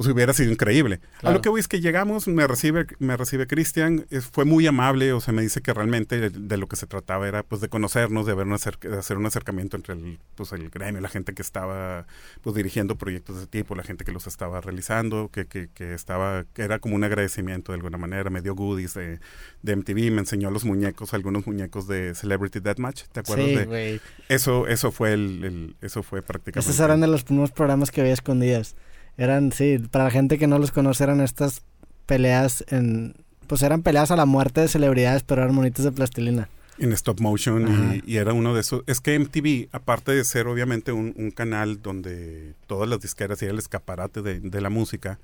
o 0.00 0.02
sea, 0.02 0.14
hubiera 0.14 0.32
sido 0.32 0.50
increíble. 0.50 0.98
A 1.22 1.30
lo 1.30 1.42
que 1.42 1.50
voy 1.50 1.60
es 1.60 1.68
que 1.68 1.78
llegamos, 1.82 2.26
me 2.26 2.46
recibe, 2.46 2.86
me 3.00 3.18
recibe 3.18 3.46
Cristian, 3.46 4.06
fue 4.32 4.46
muy 4.46 4.66
amable, 4.66 5.12
o 5.12 5.20
sea, 5.20 5.34
me 5.34 5.42
dice 5.42 5.60
que 5.60 5.74
realmente 5.74 6.18
de, 6.18 6.30
de 6.30 6.56
lo 6.56 6.66
que 6.68 6.76
se 6.76 6.86
trataba 6.86 7.28
era 7.28 7.42
pues 7.42 7.60
de 7.60 7.68
conocernos, 7.68 8.24
de, 8.24 8.32
ver 8.32 8.46
un 8.46 8.54
acerca- 8.54 8.88
de 8.88 8.96
hacer 8.98 9.18
un 9.18 9.26
acercamiento 9.26 9.76
entre 9.76 9.92
el, 9.92 10.18
pues, 10.36 10.52
el 10.52 10.70
gremio, 10.70 11.02
la 11.02 11.10
gente 11.10 11.34
que 11.34 11.42
estaba 11.42 12.06
pues 12.40 12.56
dirigiendo 12.56 12.96
proyectos 12.96 13.36
de 13.36 13.42
ese 13.42 13.50
tipo, 13.50 13.74
la 13.74 13.82
gente 13.82 14.06
que 14.06 14.12
los 14.12 14.26
estaba 14.26 14.62
realizando, 14.62 15.28
que, 15.30 15.44
que, 15.46 15.68
que 15.74 15.92
estaba, 15.92 16.44
que 16.54 16.62
era 16.62 16.78
como 16.78 16.94
un 16.96 17.04
agradecimiento 17.04 17.72
de 17.72 17.76
alguna 17.76 17.98
manera, 17.98 18.30
me 18.30 18.40
dio 18.40 18.54
goodies 18.54 18.94
de, 18.94 19.20
de 19.62 19.76
MTV, 19.76 20.10
me 20.12 20.20
enseñó 20.20 20.50
los 20.50 20.64
muñecos, 20.64 21.12
algunos 21.12 21.46
muñecos 21.46 21.86
de 21.86 22.14
Celebrity 22.14 22.60
Deathmatch, 22.60 23.02
¿te 23.12 23.20
acuerdas 23.20 23.46
Sí, 23.46 23.54
de? 23.54 24.00
Eso, 24.30 24.66
eso 24.66 24.92
fue 24.92 25.12
el, 25.12 25.44
el- 25.44 25.76
eso 25.82 26.02
fue 26.02 26.22
prácticamente. 26.22 26.70
Esos 26.70 26.80
eran 26.82 27.02
de 27.02 27.06
los 27.06 27.22
primeros 27.22 27.50
programas 27.50 27.90
que 27.90 28.00
veía 28.00 28.14
escondidas. 28.14 28.76
Eran, 29.20 29.52
sí, 29.52 29.76
para 29.90 30.04
la 30.04 30.10
gente 30.10 30.38
que 30.38 30.46
no 30.46 30.58
los 30.58 30.70
conoce, 30.72 31.04
eran 31.04 31.20
estas 31.20 31.60
peleas 32.06 32.64
en... 32.68 33.14
Pues 33.46 33.62
eran 33.62 33.82
peleas 33.82 34.10
a 34.10 34.16
la 34.16 34.24
muerte 34.24 34.62
de 34.62 34.68
celebridades, 34.68 35.24
pero 35.24 35.42
eran 35.42 35.54
monitos 35.54 35.84
de 35.84 35.92
plastilina. 35.92 36.48
en 36.78 36.92
stop 36.92 37.20
motion 37.20 38.00
y, 38.06 38.12
y 38.12 38.16
era 38.16 38.32
uno 38.32 38.54
de 38.54 38.62
esos. 38.62 38.82
Es 38.86 39.00
que 39.00 39.18
MTV, 39.18 39.68
aparte 39.72 40.12
de 40.12 40.24
ser 40.24 40.46
obviamente 40.46 40.92
un, 40.92 41.12
un 41.18 41.30
canal 41.32 41.82
donde 41.82 42.54
todas 42.66 42.88
las 42.88 43.00
disqueras 43.00 43.42
y 43.42 43.44
era 43.44 43.52
el 43.52 43.58
escaparate 43.58 44.22
de, 44.22 44.40
de 44.40 44.60
la 44.62 44.70
música, 44.70 45.18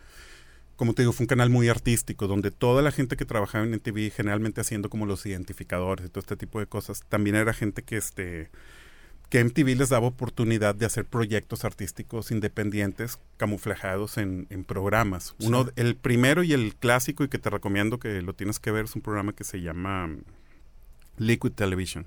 como 0.77 0.93
te 0.93 1.01
digo, 1.01 1.13
fue 1.13 1.25
un 1.25 1.29
canal 1.29 1.49
muy 1.49 1.71
artístico, 1.71 2.27
donde 2.27 2.51
toda 2.51 2.83
la 2.83 2.91
gente 2.93 3.17
que 3.17 3.25
trabajaba 3.25 3.65
en 3.65 3.71
MTV, 3.71 4.13
generalmente 4.15 4.61
haciendo 4.61 4.91
como 4.91 5.07
los 5.07 5.25
identificadores 5.25 6.05
y 6.05 6.09
todo 6.11 6.21
este 6.21 6.37
tipo 6.37 6.61
de 6.61 6.67
cosas, 6.67 7.03
también 7.09 7.35
era 7.37 7.55
gente 7.55 7.83
que 7.83 7.97
este 7.97 8.51
que 9.29 9.43
MTV 9.43 9.77
les 9.77 9.89
daba 9.89 10.07
oportunidad 10.07 10.75
de 10.75 10.87
hacer 10.87 11.05
proyectos 11.05 11.65
artísticos 11.65 12.31
independientes 12.31 13.19
camuflajados 13.37 14.19
en, 14.19 14.47
en 14.51 14.65
programas. 14.65 15.35
Sí. 15.39 15.47
Uno, 15.47 15.69
el 15.77 15.97
primero 15.97 16.43
y 16.43 16.53
el 16.53 16.75
clásico 16.77 17.25
y 17.25 17.29
que 17.29 17.39
te 17.39 17.51
recomiendo 17.51 17.99
que 17.99 18.23
lo 18.23 18.35
tienes 18.35 18.61
que 18.61 18.71
ver 18.71 18.85
es 18.85 18.95
un 18.95 19.03
programa 19.03 19.33
que 19.33 19.45
se 19.45 19.61
llama 19.61 20.07
mm, 20.07 20.23
Liquid 21.19 21.53
Television. 21.53 22.07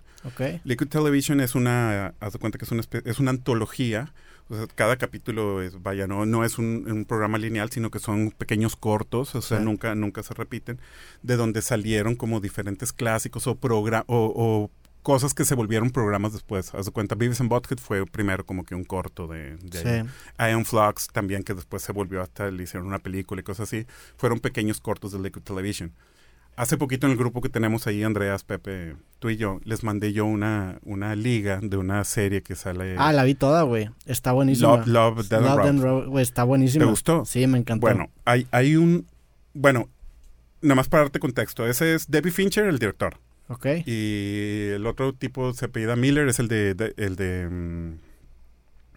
Liquid 0.64 0.88
Television 0.88 1.42
es 1.42 1.56
una, 1.56 2.14
haz 2.20 2.34
de 2.34 2.40
cuenta 2.40 2.58
que 2.58 2.66
es 2.66 2.72
una, 2.72 2.84
es 3.06 3.20
una 3.20 3.32
antología. 3.32 4.14
O 4.50 4.56
sea, 4.56 4.66
cada 4.74 4.98
capítulo 4.98 5.62
es, 5.62 5.82
vaya, 5.82 6.08
no, 6.08 6.26
no 6.26 6.44
es 6.44 6.58
un, 6.58 6.90
un 6.90 7.06
programa 7.06 7.38
lineal, 7.38 7.70
sino 7.70 7.92
que 7.92 8.00
son 8.00 8.32
pequeños 8.32 8.76
cortos, 8.76 9.36
o 9.36 9.42
sea, 9.44 9.60
nunca, 9.60 9.94
nunca 9.94 10.24
se 10.24 10.34
repiten, 10.34 10.80
de 11.22 11.36
donde 11.36 11.62
salieron 11.62 12.16
como 12.16 12.40
diferentes 12.40 12.92
clásicos 12.92 13.46
o, 13.46 13.52
o, 13.52 14.08
o 14.08 14.72
cosas 15.04 15.34
que 15.34 15.46
se 15.46 15.56
volvieron 15.56 15.90
programas 15.90 16.34
después. 16.34 16.74
Haz 16.76 16.86
de 16.86 16.92
cuenta, 16.92 17.16
Beavis 17.16 17.42
and 17.42 17.50
Butthead 17.50 17.78
fue 17.78 18.06
primero 18.06 18.46
como 18.46 18.64
que 18.64 18.76
un 18.76 18.84
corto 18.84 19.28
de, 19.28 19.58
de. 19.58 20.04
Sí. 20.04 20.10
Iron 20.50 20.66
Flux 20.66 21.08
también, 21.08 21.44
que 21.44 21.54
después 21.54 21.82
se 21.82 21.92
volvió 21.92 22.22
hasta, 22.22 22.52
le 22.52 22.64
hicieron 22.64 22.88
una 22.88 23.00
película 23.00 23.42
y 23.42 23.44
cosas 23.44 23.70
así, 23.70 23.86
fueron 24.18 24.40
pequeños 24.40 24.80
cortos 24.82 25.12
de 25.12 25.20
Liquid 25.20 25.42
Television. 25.42 25.92
Hace 26.56 26.76
poquito 26.76 27.08
en 27.08 27.12
el 27.12 27.18
grupo 27.18 27.40
que 27.40 27.48
tenemos 27.48 27.88
ahí, 27.88 28.04
Andreas, 28.04 28.44
Pepe, 28.44 28.98
tú 29.20 29.30
y 29.30 29.38
yo, 29.38 29.62
les 29.64 29.84
mandé 29.86 30.12
yo 30.12 30.26
una, 30.26 30.78
una 30.84 31.16
liga 31.16 31.62
de 31.64 31.78
una 31.78 32.04
serie 32.04 32.44
que 32.44 32.56
sale... 32.56 32.96
Ah, 32.98 33.14
la 33.14 33.24
vi 33.24 33.34
toda, 33.34 33.62
güey. 33.62 33.90
Está 34.06 34.34
buenísima. 34.34 34.76
Love, 34.76 34.88
Love, 34.88 35.30
Death 35.30 35.34
and 35.40 35.46
Love 35.46 35.60
and 35.60 35.82
Robots. 35.82 36.06
Ro- 36.06 36.12
güey, 36.12 36.24
está 36.24 36.44
buenísima. 36.44 36.84
¿Te 36.84 36.90
gustó? 36.90 37.24
Sí, 37.24 37.48
me 37.48 37.60
encantó. 37.60 37.80
Bueno, 37.80 38.10
hay, 38.26 38.46
hay 38.52 38.76
un... 38.76 39.08
Bueno, 39.54 39.88
nada 40.62 40.76
más 40.76 40.90
para 40.90 41.04
darte 41.04 41.20
contexto, 41.20 41.66
ese 41.66 41.96
es 41.96 42.12
Debbie 42.12 42.32
Fincher, 42.32 42.66
el 42.66 42.78
director. 42.78 43.16
Y 43.86 44.70
el 44.76 44.86
otro 44.86 45.14
tipo 45.14 45.52
se 45.54 45.66
apellida 45.66 45.96
Miller, 45.96 46.28
es 46.28 46.40
el 46.40 46.48
de... 46.48 46.74
de- 46.76 46.94
el 46.98 47.16
de 47.16 47.48
mm, 47.50 47.94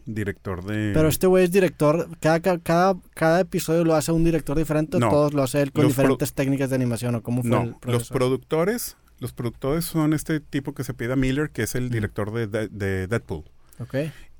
director 0.04 0.64
de... 0.64 0.90
Pero 0.94 1.08
este 1.08 1.26
güey 1.28 1.44
es 1.44 1.52
director. 1.52 2.08
Cada, 2.20 2.40
ca- 2.40 2.58
cada, 2.58 2.96
cada 3.14 3.40
episodio 3.40 3.84
lo 3.84 3.94
hace 3.94 4.10
un 4.12 4.24
director 4.24 4.56
diferente 4.58 4.98
No. 4.98 5.08
o 5.08 5.10
todos 5.10 5.32
lo 5.34 5.42
hace 5.44 5.62
él 5.62 5.70
con 5.72 5.86
diferentes 5.86 6.32
técnicas 6.32 6.70
de 6.70 6.76
animación 6.76 7.14
o 7.14 7.22
cómo 7.22 7.42
fue 7.42 7.50
el 7.50 7.56
No, 7.56 7.64
los 7.66 7.76
proceso? 7.80 8.14
productores... 8.14 8.96
Los 9.20 9.32
productores 9.32 9.84
son 9.84 10.14
este 10.14 10.40
tipo 10.40 10.74
que 10.74 10.82
se 10.82 10.90
apellida 10.92 11.14
Miller, 11.14 11.50
que 11.50 11.62
es 11.62 11.76
el 11.76 11.84
Mm. 11.86 11.90
director 11.90 12.32
de, 12.32 12.48
de- 12.48 12.68
de 12.68 13.06
Deadpool. 13.06 13.44
Ok. 13.78 13.94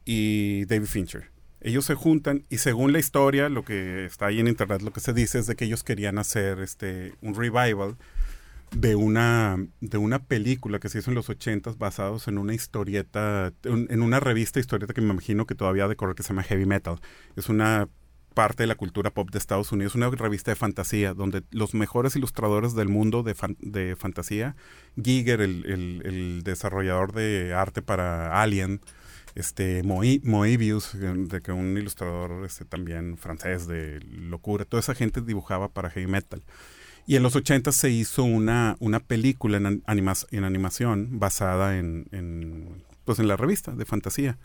y 0.05 0.64
David 0.64 0.87
Fincher. 0.87 1.31
Ellos 1.61 1.85
se 1.85 1.94
juntan 1.94 2.42
y 2.51 2.59
según 2.59 2.92
la 2.92 2.98
historia, 2.98 3.48
lo 3.48 3.64
que 3.64 4.05
está 4.05 4.27
ahí 4.27 4.40
en 4.40 4.48
internet, 4.48 4.83
lo 4.83 4.92
que 4.92 4.98
se 4.98 5.12
dice 5.12 5.38
es 5.38 5.46
de 5.46 5.55
que 5.55 5.64
ellos 5.66 5.85
querían 5.85 6.18
hacer 6.18 6.59
este 6.59 7.12
un 7.22 7.37
revival 7.37 7.96
de 8.74 8.96
una 8.96 9.58
de 9.80 9.98
una 9.98 10.18
película 10.20 10.78
que 10.78 10.88
se 10.88 10.98
hizo 10.98 11.11
en 11.11 11.14
los 11.14 11.28
ochentas 11.28 11.78
basados 11.78 12.28
en 12.28 12.38
una 12.38 12.54
historieta, 12.54 13.52
en 13.64 14.02
una 14.02 14.20
revista 14.20 14.61
historieta 14.61 14.94
que 14.94 15.00
me 15.00 15.11
imagino 15.12 15.46
que 15.46 15.54
todavía 15.54 15.88
de 15.88 15.96
que 15.96 16.22
se 16.22 16.30
llama 16.30 16.42
Heavy 16.42 16.66
Metal. 16.66 17.00
Es 17.37 17.48
una 17.48 17.88
parte 18.35 18.62
de 18.62 18.66
la 18.66 18.76
cultura 18.76 19.11
pop 19.11 19.30
de 19.30 19.38
Estados 19.38 19.72
Unidos, 19.72 19.94
una 19.94 20.08
revista 20.08 20.50
de 20.50 20.56
fantasía 20.56 21.12
donde 21.12 21.42
los 21.50 21.74
mejores 21.74 22.16
ilustradores 22.16 22.74
del 22.74 22.88
mundo 22.88 23.22
de, 23.22 23.35
de 23.61 23.94
fantasía, 23.96 24.56
Giger, 25.02 25.42
el, 25.42 25.64
el- 25.66 26.42
desarrollador 26.42 27.12
de 27.12 27.52
arte 27.54 27.82
para 27.82 28.40
Alien, 28.40 28.80
este 29.35 29.82
Moebius, 29.82 30.92
de 30.98 31.40
que 31.42 31.52
un 31.52 31.76
ilustrador 31.76 32.44
este, 32.44 32.64
también 32.64 33.16
francés 33.18 33.66
de 33.66 34.00
locura, 34.00 34.64
toda 34.64 34.80
esa 34.80 34.94
gente 34.94 35.20
dibujaba 35.20 35.68
para 35.68 35.90
heavy 35.90 36.06
metal. 36.06 36.42
Y 37.07 37.17
en 37.17 37.23
los 37.23 37.35
80 37.37 37.73
se 37.73 37.91
hizo 37.91 38.23
una, 38.25 38.77
una 38.81 39.01
película 39.01 39.57
en, 39.57 39.67
an- 39.67 39.83
anima- 39.87 40.27
en 40.31 40.45
animación 40.45 41.19
basada 41.19 41.79
en, 41.79 42.07
en, 42.12 42.85
pues 43.05 43.19
en 43.19 43.29
la 43.29 43.37
revista 43.37 43.73
de 43.73 43.85
fantasía. 43.85 44.38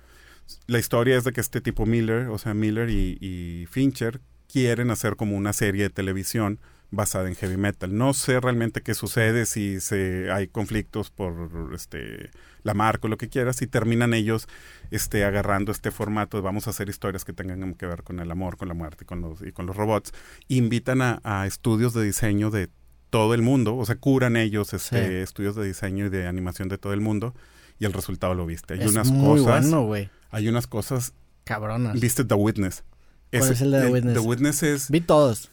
La 0.67 0.79
historia 0.79 1.17
es 1.17 1.23
de 1.23 1.33
que 1.33 1.41
este 1.41 1.61
tipo 1.61 1.85
Miller, 1.85 2.27
o 2.29 2.37
sea, 2.37 2.53
Miller 2.53 2.89
y, 2.89 3.17
y 3.21 3.65
Fincher, 3.67 4.21
quieren 4.51 4.91
hacer 4.91 5.15
como 5.17 5.35
una 5.37 5.53
serie 5.53 5.83
de 5.83 5.89
televisión 5.89 6.59
basada 6.89 7.27
en 7.27 7.35
heavy 7.35 7.57
metal. 7.57 7.95
No 7.97 8.13
sé 8.13 8.39
realmente 8.39 8.81
qué 8.81 8.93
sucede 8.93 9.45
si 9.45 9.79
se, 9.81 10.31
hay 10.31 10.47
conflictos 10.47 11.11
por 11.11 11.71
este 11.75 12.31
la 12.67 12.75
marca 12.75 13.07
o 13.07 13.09
lo 13.09 13.17
que 13.17 13.29
quieras 13.29 13.61
y 13.63 13.67
terminan 13.67 14.13
ellos 14.13 14.47
este 14.91 15.25
agarrando 15.25 15.71
este 15.71 15.89
formato 15.89 16.37
de 16.37 16.43
vamos 16.43 16.67
a 16.67 16.69
hacer 16.69 16.87
historias 16.89 17.25
que 17.25 17.33
tengan 17.33 17.73
que 17.73 17.87
ver 17.87 18.03
con 18.03 18.19
el 18.19 18.29
amor, 18.29 18.57
con 18.57 18.67
la 18.67 18.75
muerte 18.75 19.05
con 19.05 19.21
los, 19.21 19.41
y 19.41 19.51
con 19.51 19.65
los 19.65 19.75
robots. 19.75 20.11
Invitan 20.47 21.01
a, 21.01 21.19
a 21.23 21.47
estudios 21.47 21.93
de 21.95 22.03
diseño 22.03 22.51
de 22.51 22.69
todo 23.09 23.33
el 23.33 23.41
mundo, 23.41 23.75
o 23.75 23.85
sea, 23.85 23.95
curan 23.95 24.35
ellos 24.37 24.73
este, 24.73 25.07
Sí. 25.07 25.13
estudios 25.15 25.55
de 25.55 25.65
diseño 25.65 26.05
y 26.05 26.09
de 26.09 26.27
animación 26.27 26.67
de 26.69 26.77
todo 26.77 26.93
el 26.93 27.01
mundo 27.01 27.33
y 27.79 27.85
el 27.85 27.93
resultado 27.93 28.33
lo 28.35 28.45
viste. 28.45 28.73
Hay 28.75 28.81
es 28.81 28.91
unas 28.91 29.09
muy 29.11 29.39
cosas, 29.41 29.63
bueno, 29.63 29.85
güey. 29.85 30.09
hay 30.29 30.47
unas 30.49 30.67
cosas, 30.67 31.13
Cabronas. 31.45 31.99
viste 31.99 32.25
The 32.25 32.35
Witness. 32.35 32.83
¿Cuál 33.31 33.51
es 33.51 33.61
el 33.61 33.71
de 33.71 33.81
The 33.81 33.87
Witness? 33.91 34.13
The 34.13 34.19
Witness 34.19 34.63
es 34.63 34.91
Vi 34.91 35.01
todos. 35.01 35.49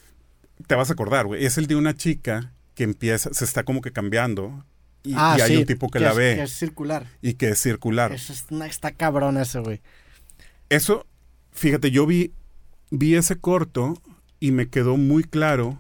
te 0.67 0.75
vas 0.75 0.91
a 0.91 0.93
acordar, 0.95 1.27
güey. 1.27 1.45
Es 1.45 1.57
el 1.59 1.67
de 1.67 1.77
una 1.77 1.95
chica 1.95 2.53
que 2.75 2.83
empieza, 2.85 3.33
se 3.33 3.45
está 3.45 3.63
como 3.63 3.81
que 3.83 3.93
cambiando 3.93 4.65
y, 5.05 5.15
ah, 5.17 5.37
y 5.39 5.43
hay 5.43 5.51
sí, 5.53 5.57
un 5.59 5.67
tipo 5.67 5.89
que, 5.89 6.01
la 6.01 6.11
es, 6.11 6.17
ve 6.17 6.35
Que 6.37 6.43
es 6.43 6.51
circular. 6.53 7.07
y 7.23 7.35
que 7.35 7.51
es 7.51 7.61
circular. 7.61 8.13
Eso 8.13 8.33
es 8.33 8.47
una- 8.51 8.67
está 8.67 8.91
cabrón 8.93 9.37
ese, 9.37 9.61
güey. 9.61 9.81
Eso, 10.71 11.07
fíjate, 11.53 11.91
yo 11.93 12.07
vi, 12.07 12.33
vi 12.91 13.15
ese 13.15 13.37
corto 13.37 13.95
y 14.41 14.51
me 14.51 14.69
quedó 14.69 14.97
muy 14.97 15.23
claro 15.25 15.79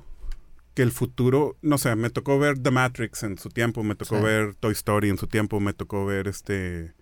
que 0.74 0.82
el 0.82 0.90
futuro, 0.92 1.56
no 1.62 1.78
sé, 1.78 1.94
me 1.96 2.10
tocó 2.10 2.38
ver 2.38 2.58
The 2.58 2.70
Matrix 2.70 3.22
en 3.22 3.38
su 3.38 3.48
tiempo, 3.48 3.82
me 3.82 3.94
tocó 3.94 4.18
Sí. 4.18 4.22
ver 4.24 4.54
Toy 4.56 4.72
Story 4.72 5.08
en 5.08 5.18
su 5.18 5.26
tiempo, 5.26 5.58
me 5.60 5.72
tocó 5.72 6.04
ver 6.04 6.28
este 6.28 6.92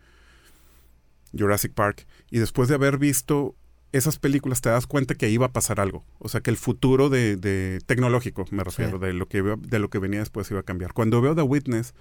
Jurassic 1.37 1.73
Park 1.73 2.07
y 2.31 2.39
después 2.39 2.68
de 2.68 2.75
haber 2.75 2.99
visto 2.99 3.55
esas 3.93 4.18
películas 4.18 4.61
te 4.61 4.68
das 4.70 4.87
cuenta 4.87 5.14
que 5.14 5.29
iba 5.31 5.47
a 5.47 5.53
pasar 5.53 5.81
algo, 5.81 6.05
o 6.18 6.29
sea 6.29 6.41
que 6.41 6.51
el 6.51 6.57
futuro 6.57 7.09
de, 7.11 7.37
de 7.37 7.81
tecnológico, 7.87 8.45
me 8.51 8.64
refiero, 8.64 8.99
de 8.99 9.12
lo 9.12 9.27
que 9.27 9.43
de 9.43 9.79
lo 9.79 9.89
que 9.91 9.99
venía 9.99 10.20
después 10.20 10.51
iba 10.51 10.61
a 10.61 10.64
cambiar. 10.64 10.93
Cuando 10.93 11.20
veo 11.20 11.35
The 11.35 11.43
Witness 11.43 11.95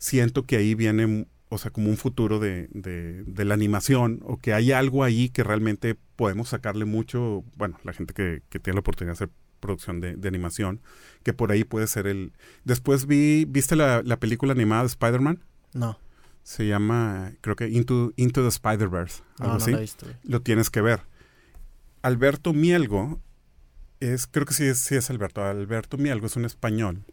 siento 0.00 0.44
que 0.46 0.56
ahí 0.56 0.74
viene, 0.74 1.26
o 1.50 1.58
sea, 1.58 1.70
como 1.70 1.90
un 1.90 1.96
futuro 1.96 2.40
de, 2.40 2.68
de, 2.72 3.22
de 3.22 3.44
la 3.44 3.54
animación, 3.54 4.20
o 4.24 4.38
que 4.38 4.52
hay 4.54 4.72
algo 4.72 5.04
ahí 5.04 5.28
que 5.28 5.44
realmente 5.44 5.96
podemos 6.16 6.48
sacarle 6.48 6.86
mucho, 6.86 7.44
bueno, 7.56 7.78
la 7.84 7.92
gente 7.92 8.14
que, 8.14 8.42
que 8.48 8.58
tiene 8.58 8.74
la 8.76 8.80
oportunidad 8.80 9.12
de 9.12 9.24
hacer 9.24 9.30
producción 9.60 10.00
de, 10.00 10.16
de 10.16 10.26
animación, 10.26 10.80
que 11.22 11.32
por 11.34 11.52
ahí 11.52 11.64
puede 11.64 11.86
ser 11.86 12.06
el... 12.06 12.32
Después 12.64 13.06
vi, 13.06 13.44
¿viste 13.44 13.76
la, 13.76 14.02
la 14.02 14.18
película 14.18 14.52
animada 14.52 14.82
de 14.82 14.88
Spider-Man? 14.88 15.44
No. 15.74 15.98
Se 16.42 16.66
llama, 16.66 17.32
creo 17.42 17.54
que 17.56 17.68
Into, 17.68 18.12
Into 18.16 18.40
the 18.42 18.48
Spider-Verse. 18.48 19.22
Algo 19.38 19.52
No, 19.52 19.58
no 19.58 19.62
así. 19.62 19.70
lo 19.72 19.76
he 19.76 19.80
visto. 19.82 20.06
güey. 20.06 20.16
Lo 20.24 20.40
tienes 20.40 20.70
que 20.70 20.80
ver. 20.80 21.02
Alberto 22.02 22.54
Mielgo 22.54 23.20
es, 24.00 24.26
creo 24.26 24.46
que 24.46 24.54
sí 24.54 24.64
es, 24.64 24.78
sí 24.78 24.94
es 24.94 25.10
Alberto. 25.10 25.44
Alberto 25.44 25.98
Mielgo 25.98 26.26
es 26.26 26.36
un 26.36 26.46
español 26.46 27.04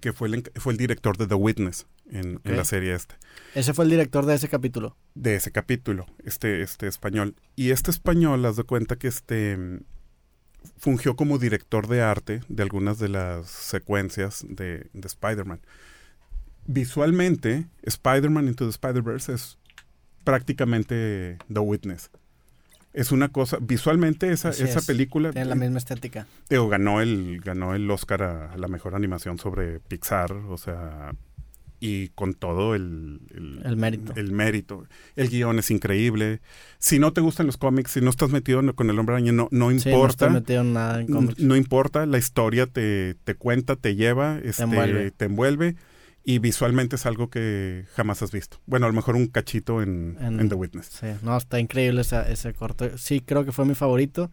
que 0.00 0.12
fue 0.12 0.28
el, 0.28 0.50
fue 0.56 0.72
el 0.72 0.78
director 0.78 1.16
de 1.16 1.26
The 1.26 1.34
Witness 1.34 1.86
en, 2.10 2.40
la 2.44 2.64
serie 2.64 2.94
esta. 2.94 3.18
Ese 3.54 3.74
fue 3.74 3.84
el 3.84 3.90
director 3.90 4.26
de 4.26 4.34
ese 4.34 4.48
capítulo. 4.48 4.96
de 5.14 5.34
ese 5.34 5.50
capítulo, 5.50 6.06
este, 6.24 6.62
este 6.62 6.86
español. 6.86 7.34
Y 7.56 7.70
este 7.70 7.90
español, 7.90 8.44
haz 8.44 8.56
de 8.56 8.64
cuenta 8.64 8.96
que 8.96 9.08
este 9.08 9.56
mm, 9.56 9.80
fungió 10.76 11.16
como 11.16 11.38
director 11.38 11.88
de 11.88 12.02
arte 12.02 12.40
de 12.48 12.62
algunas 12.62 12.98
de 12.98 13.08
las 13.08 13.48
secuencias 13.48 14.44
de, 14.48 14.88
de 14.92 15.06
Spider-Man. 15.06 15.60
Visualmente, 16.66 17.66
Spider-Man 17.82 18.48
Into 18.48 18.64
the 18.64 18.70
Spider-Verse 18.70 19.32
es 19.32 19.58
prácticamente 20.24 21.38
The 21.52 21.60
Witness. 21.60 22.10
Es 22.98 23.12
una 23.12 23.28
cosa, 23.28 23.58
visualmente 23.60 24.30
esa, 24.32 24.48
Así 24.48 24.64
esa 24.64 24.80
es. 24.80 24.86
película 24.86 25.30
Tiene 25.32 25.48
la 25.48 25.54
misma 25.54 25.78
estética. 25.78 26.26
digo, 26.50 26.68
ganó 26.68 27.00
el 27.00 27.40
ganó 27.44 27.74
el 27.74 27.88
Oscar 27.90 28.22
a, 28.22 28.56
la 28.56 28.68
mejor 28.68 28.94
animación 28.94 29.38
sobre 29.38 29.78
Pixar, 29.80 30.32
o 30.32 30.56
sea, 30.58 31.12
y 31.80 32.08
con 32.08 32.34
todo 32.34 32.74
el, 32.74 33.20
El 33.64 33.76
mérito. 33.76 34.12
el 34.16 34.32
mérito. 34.32 34.84
El 35.14 35.28
guion 35.28 35.60
es 35.60 35.70
increíble. 35.70 36.40
Si 36.78 36.98
no 36.98 37.12
te 37.12 37.20
gustan 37.20 37.46
los 37.46 37.56
cómics, 37.56 37.92
si 37.92 38.00
no 38.00 38.10
estás 38.10 38.30
metido 38.30 38.60
con 38.74 38.90
el 38.90 38.98
hombre 38.98 39.14
araña, 39.14 39.30
no, 39.30 39.46
no 39.52 39.70
Sí, 39.70 39.76
no 39.88 39.90
importa. 39.92 40.28
metido 40.28 40.62
en 40.62 40.72
nada 40.72 40.96
en 41.00 41.06
N- 41.06 41.14
cómics. 41.14 41.38
no 41.40 41.54
importa, 41.54 42.04
la 42.04 42.18
historia 42.18 42.66
te, 42.66 43.14
te 43.22 43.36
cuenta, 43.36 43.76
te 43.76 43.94
lleva, 43.94 44.40
este, 44.42 44.64
envuelve. 44.64 45.10
te 45.12 45.24
envuelve, 45.26 45.76
y 46.30 46.40
visualmente 46.40 46.96
es 46.96 47.06
algo 47.06 47.30
que 47.30 47.86
jamás 47.94 48.20
has 48.22 48.32
visto. 48.32 48.58
Bueno, 48.66 48.84
a 48.84 48.90
lo 48.90 48.94
mejor 48.94 49.16
un 49.16 49.28
cachito 49.28 49.80
en, 49.82 50.18
En- 50.20 50.40
en 50.40 50.48
The 50.50 50.54
Witness. 50.56 50.86
Sí, 51.00 51.06
no, 51.22 51.34
está 51.36 51.58
increíble 51.58 52.02
esa- 52.02 52.28
ese 52.28 52.52
corto. 52.52 52.98
Sí, 52.98 53.22
creo 53.22 53.46
que 53.46 53.52
fue 53.52 53.64
mi 53.64 53.74
favorito. 53.74 54.30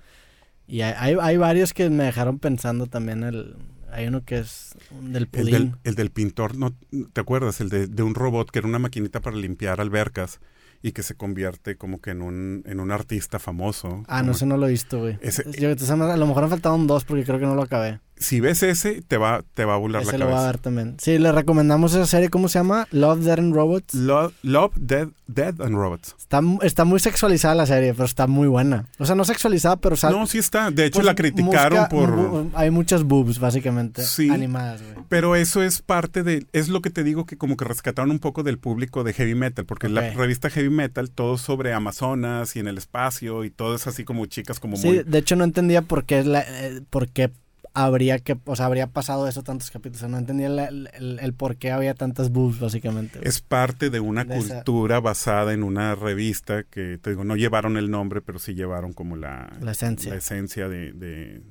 Y 0.68 0.82
hay, 0.82 1.16
hay, 1.22 1.38
varios 1.38 1.74
que 1.74 1.90
me 1.90 2.04
dejaron 2.04 2.40
pensando 2.40 2.88
también. 2.88 3.24
El, 3.24 3.56
hay 3.94 4.08
uno 4.08 4.26
que 4.26 4.40
es 4.40 4.76
del 4.92 5.16
El 5.24 5.28
pudín. 5.28 5.52
del, 5.54 5.72
el 5.86 5.96
del 5.96 6.10
pintor, 6.10 6.58
¿no 6.58 6.76
te 7.14 7.22
acuerdas? 7.22 7.62
El 7.62 7.70
de, 7.70 7.88
de 7.88 8.04
un 8.04 8.14
robot 8.14 8.52
que 8.52 8.60
era 8.60 8.68
una 8.68 8.80
maquinita 8.80 9.22
para 9.22 9.38
limpiar 9.38 9.80
albercas 9.80 10.42
y 10.82 10.92
que 10.92 11.02
se 11.02 11.16
convierte 11.16 11.78
como 11.78 12.02
que 12.02 12.10
en 12.12 12.22
un, 12.22 12.64
en 12.66 12.82
un 12.82 12.92
artista 12.92 13.40
famoso. 13.40 14.04
Ah, 14.10 14.22
no, 14.22 14.34
ese 14.34 14.46
no 14.46 14.58
lo 14.58 14.68
he 14.68 14.72
visto, 14.72 15.00
güey. 15.00 15.18
Ese- 15.22 15.46
Yo- 15.58 15.70
a 15.72 16.18
lo 16.18 16.28
mejor 16.28 16.44
me 16.44 16.50
faltaron 16.50 16.88
dos 16.88 17.06
porque 17.06 17.24
creo 17.24 17.40
que 17.40 17.46
no 17.46 17.56
lo 17.56 17.62
acabé. 17.64 18.02
Si 18.18 18.40
ves 18.40 18.64
ese, 18.64 19.02
te 19.02 19.18
va, 19.18 19.44
te 19.54 19.66
va 19.66 19.74
a 19.74 19.78
volar 19.78 20.04
Ese 20.04 20.14
la 20.14 20.20
lo 20.20 20.26
voy 20.26 20.34
a 20.34 20.38
cabeza. 20.38 20.52
ver 20.54 20.58
también. 20.60 20.96
Sí, 21.00 21.18
le 21.20 21.32
recomendamos 21.34 21.94
esa 21.94 22.06
serie. 22.06 22.30
¿Cómo 22.30 22.48
se 22.48 22.60
llama? 22.60 22.88
Love, 22.92 23.20
Dead 23.20 23.40
and 23.40 23.54
Robots. 23.54 23.94
Lo- 23.94 24.32
Love, 24.42 24.72
Dead, 24.78 25.10
Dead 25.28 25.54
and 25.62 25.76
Robots. 25.76 26.16
Está, 26.18 26.40
está 26.62 26.86
muy 26.86 27.00
sexualizada 27.02 27.56
la 27.56 27.66
serie, 27.66 27.94
pero 27.94 28.06
está 28.06 28.26
muy 28.28 28.48
buena. 28.48 28.86
O 29.00 29.06
sea, 29.06 29.16
no 29.16 29.26
sexualizada, 29.26 29.76
pero 29.76 29.98
sal- 29.98 30.14
no, 30.14 30.26
sí 30.28 30.38
está. 30.38 30.72
De 30.72 30.86
hecho, 30.86 31.00
pues, 31.00 31.06
la 31.06 31.16
criticaron 31.16 31.80
busca- 31.80 31.90
por... 31.90 32.10
bu- 32.16 32.52
hay 32.56 32.72
muchas 32.72 33.04
boobs, 33.04 33.40
básicamente, 33.40 34.02
Sí. 34.04 34.30
animadas, 34.30 34.82
güey. 34.82 34.96
Pero 35.10 35.36
eso 35.36 35.62
es 35.62 35.82
parte 35.82 36.24
de, 36.24 36.46
es 36.54 36.70
lo 36.70 36.82
que 36.82 36.90
te 36.90 37.04
digo 37.04 37.26
que 37.26 37.38
como 37.38 37.58
que 37.58 37.66
rescataron 37.66 38.12
un 38.12 38.20
poco 38.20 38.44
del 38.44 38.58
público 38.60 39.04
de 39.04 39.12
heavy 39.14 39.36
metal, 39.36 39.66
porque 39.66 39.90
la 39.90 40.02
Ok. 40.12 40.16
revista 40.16 40.50
heavy 40.50 40.70
metal 40.70 41.12
todo 41.12 41.38
sobre 41.38 41.74
Amazonas 41.74 42.56
y 42.56 42.60
en 42.60 42.68
el 42.68 42.78
espacio 42.78 43.44
y 43.44 43.50
todo 43.50 43.76
es 43.76 43.88
así 43.88 44.04
como 44.06 44.26
chicas 44.26 44.60
como 44.62 44.78
Sí, 44.78 44.88
muy... 44.88 45.04
de 45.04 45.18
hecho 45.18 45.36
no 45.36 45.44
entendía 45.44 45.82
por 45.82 46.06
qué, 46.06 46.24
la- 46.24 46.46
eh, 46.48 46.82
por 46.90 47.10
qué 47.10 47.30
habría 47.76 48.20
que, 48.20 48.38
o 48.46 48.56
sea, 48.56 48.66
habría 48.66 48.88
pasado 48.88 49.28
eso 49.28 49.44
tantos 49.44 49.70
capítulos. 49.70 49.98
O 49.98 50.00
sea, 50.00 50.10
no 50.10 50.18
entendía 50.18 50.48
el, 50.48 50.90
el- 50.94 51.20
el 51.20 51.34
por 51.34 51.58
qué 51.58 51.72
había 51.72 51.94
tantas 51.94 52.32
boobs, 52.32 52.60
básicamente. 52.60 53.20
Es 53.22 53.42
parte 53.42 53.90
de 53.90 54.00
una 54.00 54.24
De 54.24 54.38
esa- 54.38 54.56
cultura 54.56 55.00
basada 55.00 55.54
en 55.54 55.62
una 55.62 55.94
revista 55.94 56.64
que, 56.64 56.98
te 56.98 57.12
digo, 57.12 57.24
no 57.24 57.36
llevaron 57.36 57.78
el 57.78 57.92
nombre, 57.92 58.22
pero 58.22 58.40
sí 58.40 58.56
llevaron 58.56 58.94
como 58.94 59.16
la, 59.18 59.52
La 59.62 59.74
esencia. 59.74 60.12
la 60.12 60.18
esencia 60.18 60.68
de, 60.70 60.94
de, 60.94 61.42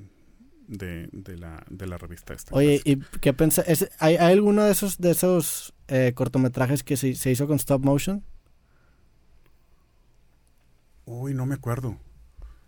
de- 0.67 1.09
de 1.13 1.37
la, 1.37 1.63
de 1.71 1.87
la 1.87 1.99
revista 1.99 2.33
esta. 2.35 2.55
Oye, 2.55 2.81
¿y 2.85 2.97
qué 3.21 3.33
piensa? 3.35 3.63
es- 3.63 3.91
¿Hay, 3.99 4.17
hay 4.17 4.33
alguno 4.33 4.65
de 4.65 4.73
esos, 4.73 4.99
de 4.99 5.11
esos 5.11 5.75
eh, 5.89 6.13
cortometrajes 6.15 6.83
que 6.83 6.97
se, 6.97 7.15
se 7.15 7.31
hizo 7.31 7.47
con 7.47 7.57
stop 7.57 7.85
motion? 7.85 8.25
Uy, 11.07 11.35
no 11.35 11.45
me 11.47 11.55
acuerdo. 11.55 11.99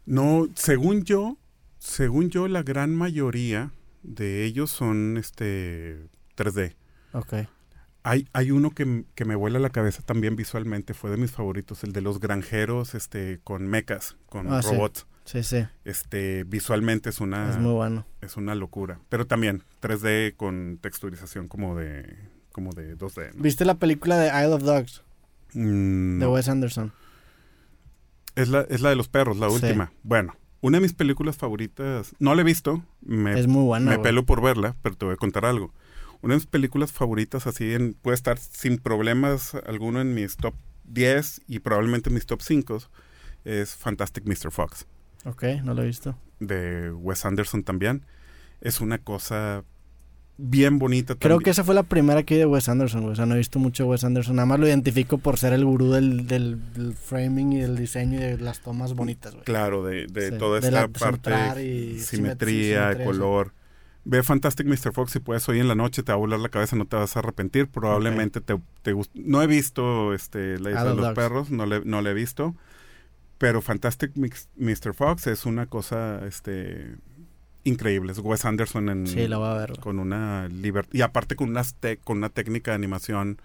No, 0.04 0.46
según 0.54 1.04
yo, 1.04 1.38
según 1.87 2.30
yo, 2.30 2.49
la 2.49 2.62
gran 2.62 2.95
mayoría 2.95 3.70
de 4.03 4.45
ellos 4.45 4.70
son 4.70 5.16
este 5.16 6.09
3D. 6.37 6.74
Ok. 7.12 7.34
Hay, 8.03 8.28
hay 8.32 8.51
uno 8.53 8.70
que, 8.70 9.05
que 9.14 9.24
me 9.24 9.34
vuela 9.34 9.59
la 9.59 9.70
cabeza 9.70 10.03
también 10.03 10.37
visualmente, 10.37 10.95
fue 10.95 11.11
de 11.11 11.16
mis 11.16 11.32
favoritos, 11.32 11.82
el 11.84 11.93
de 11.93 12.01
los 12.03 12.20
granjeros 12.20 12.95
este, 12.95 13.41
con 13.43 13.66
mechas, 13.66 14.16
con 14.26 14.53
Ah, 14.53 14.62
sí. 14.62 14.70
robots. 14.70 15.07
Sí, 15.24 15.43
sí. 15.43 15.66
Este, 15.84 16.45
visualmente 16.45 17.11
es 17.11 17.20
una, 17.20 17.51
Es 17.51 17.59
muy 17.59 17.72
bueno. 17.72 18.07
es 18.20 18.37
una 18.37 18.55
locura. 18.55 19.01
Pero 19.09 19.26
también 19.26 19.64
3D 19.82 20.37
con 20.37 20.78
texturización 20.80 21.49
como 21.49 21.74
de, 21.76 22.16
como 22.53 22.72
de 22.72 22.97
2D. 22.97 23.34
¿no? 23.34 23.43
¿Viste 23.43 23.64
la 23.64 23.74
película 23.74 24.16
de 24.18 24.28
Isle 24.28 24.55
of 24.55 24.62
Dogs? 24.62 25.03
Mm, 25.55 26.20
De. 26.20 26.26
Wes 26.28 26.49
Anderson. 26.49 26.93
Es 28.37 28.49
la, 28.51 28.61
es 28.68 28.82
la 28.82 28.91
de 28.91 28.97
los 28.97 29.09
perros, 29.09 29.37
la 29.39 29.49
Sí. 29.49 29.55
última. 29.57 29.93
Bueno, 30.05 30.37
una 30.66 30.78
de 30.78 30.82
mis 30.82 30.92
películas 30.94 31.36
favoritas, 31.36 32.14
no 32.18 32.34
la 32.34 32.40
he 32.42 32.44
visto, 32.44 32.82
me, 33.00 33.38
es 33.38 33.46
muy 33.46 33.62
buena. 33.64 33.90
me 33.90 33.98
pelo 33.98 34.26
por 34.26 34.42
verla, 34.42 34.74
pero 34.82 34.96
te 34.96 35.04
voy 35.04 35.14
a 35.14 35.16
contar 35.16 35.44
algo. 35.44 35.72
Una 36.22 36.34
de 36.34 36.38
mis 36.38 36.46
películas 36.46 36.92
favoritas, 36.92 37.46
así 37.46 37.72
en, 37.74 37.94
puede 37.94 38.16
estar 38.16 38.38
sin 38.38 38.78
problemas 38.78 39.54
alguno 39.66 40.00
en 40.00 40.14
mis 40.14 40.36
top 40.36 40.54
10 40.84 41.42
y 41.46 41.60
probablemente 41.60 42.10
en 42.10 42.14
mis 42.14 42.26
top 42.26 42.42
5, 42.42 42.78
es 43.44 43.76
Fantastic 43.76 44.24
Mr. 44.26 44.50
Fox, 44.50 44.86
Ok, 45.24 45.44
no 45.62 45.74
lo 45.74 45.82
he 45.82 45.86
visto. 45.86 46.16
de 46.40 46.90
Wes 46.92 47.24
Anderson 47.24 47.62
también. 47.62 48.04
Es 48.60 48.80
una 48.80 48.98
cosa 48.98 49.64
bien 50.39 50.78
bonita 50.78 51.14
Creo 51.14 51.37
también. 51.37 51.45
que 51.45 51.51
esa 51.51 51.64
fue 51.64 51.74
la 51.74 51.82
primera 51.82 52.22
que 52.22 52.34
vi 52.34 52.41
de 52.41 52.47
Wes 52.47 52.68
Anderson, 52.68 53.01
güey. 53.03 53.12
O 53.12 53.16
sea, 53.16 53.26
no 53.26 53.34
he 53.34 53.39
visto 53.39 53.59
mucho 53.59 53.87
Wes 53.87 54.05
Anderson. 54.05 54.37
Nada 54.37 54.47
más 54.47 54.61
lo 54.61 54.66
identifico 54.68 55.18
por 55.18 55.39
ser 55.39 55.53
el 55.53 55.64
gurú 55.64 55.93
del, 55.93 56.26
del, 56.26 56.72
del 56.74 56.95
framing 56.95 57.53
y 57.55 57.59
del 57.61 57.76
diseño 57.76 58.18
y 58.18 58.22
de 58.22 58.39
las 58.39 58.61
tomas 58.61 58.95
bonitas, 58.95 59.32
güey. 59.32 59.45
Claro, 59.45 59.84
de, 59.84 60.07
de 60.07 60.30
Sí, 60.32 60.39
toda 60.39 60.61
de 60.61 60.66
esta 60.68 60.89
parte, 60.89 61.64
y 61.64 61.99
simetría, 62.01 62.89
simetría, 62.91 63.05
color. 63.05 63.53
Ve 64.09 64.22
Fantastic 64.22 64.66
Mr. 64.68 64.93
Fox 64.93 65.11
si 65.12 65.18
puedes 65.18 65.49
hoy 65.49 65.59
en 65.59 65.66
la 65.66 65.74
noche, 65.74 66.03
te 66.05 66.12
va 66.12 66.14
a 66.16 66.18
volar 66.18 66.39
la 66.39 66.49
cabeza, 66.49 66.76
no 66.76 66.84
te 66.87 66.95
vas 66.97 67.16
a 67.16 67.18
arrepentir. 67.18 67.66
Probablemente 67.68 68.41
te, 68.41 68.57
te 68.82 68.95
No 69.14 69.43
he 69.43 69.47
visto 69.49 70.14
este, 70.14 70.61
La 70.61 70.70
Isla 70.70 70.84
de 70.84 70.91
los 70.91 71.05
Dogs. 71.07 71.14
Perros, 71.16 71.51
no 71.51 71.66
le, 71.66 71.84
no 71.84 72.03
le 72.03 72.11
he 72.11 72.14
visto. 72.14 72.55
Pero 73.39 73.61
Fantastic 73.62 74.14
Mix- 74.14 74.49
Mr. 74.57 74.95
Fox 74.95 75.26
es 75.26 75.45
una 75.45 75.66
cosa 75.66 76.20
este, 76.26 76.95
increíble. 77.66 78.12
Es 78.12 78.18
Wes 78.18 78.44
Anderson 78.44 78.88
en, 78.88 79.06
Sí, 79.06 79.28
la 79.28 79.38
voy 79.38 79.48
a 79.48 79.54
ver. 79.54 79.78
con 79.80 79.98
una 79.98 80.48
libertad. 80.48 80.92
Y 80.92 81.02
aparte 81.02 81.36
con, 81.36 81.50
unas 81.50 81.74
con 82.04 82.18
una 82.18 82.28
técnica 82.28 82.70
de 82.70 82.76
animación 82.76 83.38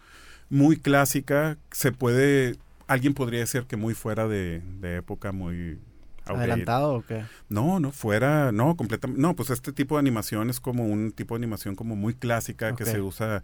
muy 0.50 0.78
clásica. 0.78 1.58
Se 1.72 1.92
puede. 1.92 2.56
Alguien 2.88 3.14
podría 3.14 3.40
decir 3.40 3.64
que 3.64 3.78
muy 3.78 3.94
fuera 3.94 4.28
de, 4.28 4.62
de 4.80 4.98
época, 4.98 5.32
muy. 5.32 5.80
¿Adelantado 6.26 6.94
o 6.94 7.06
qué? 7.06 7.24
No, 7.50 7.80
no, 7.80 7.92
fuera, 7.92 8.52
no, 8.52 8.76
completamente, 8.78 9.22
no, 9.22 9.36
pues 9.36 9.50
este 9.50 9.74
tipo 9.74 9.96
de 9.96 10.00
animación 10.00 10.50
es 10.50 10.60
como 10.60 10.86
un 10.86 11.12
tipo 11.12 11.34
de 11.36 11.40
animación 11.40 11.76
como 11.76 11.96
muy 11.96 12.14
clásica 12.14 12.76
que 12.76 12.86
se 12.86 13.02
usa, 13.02 13.42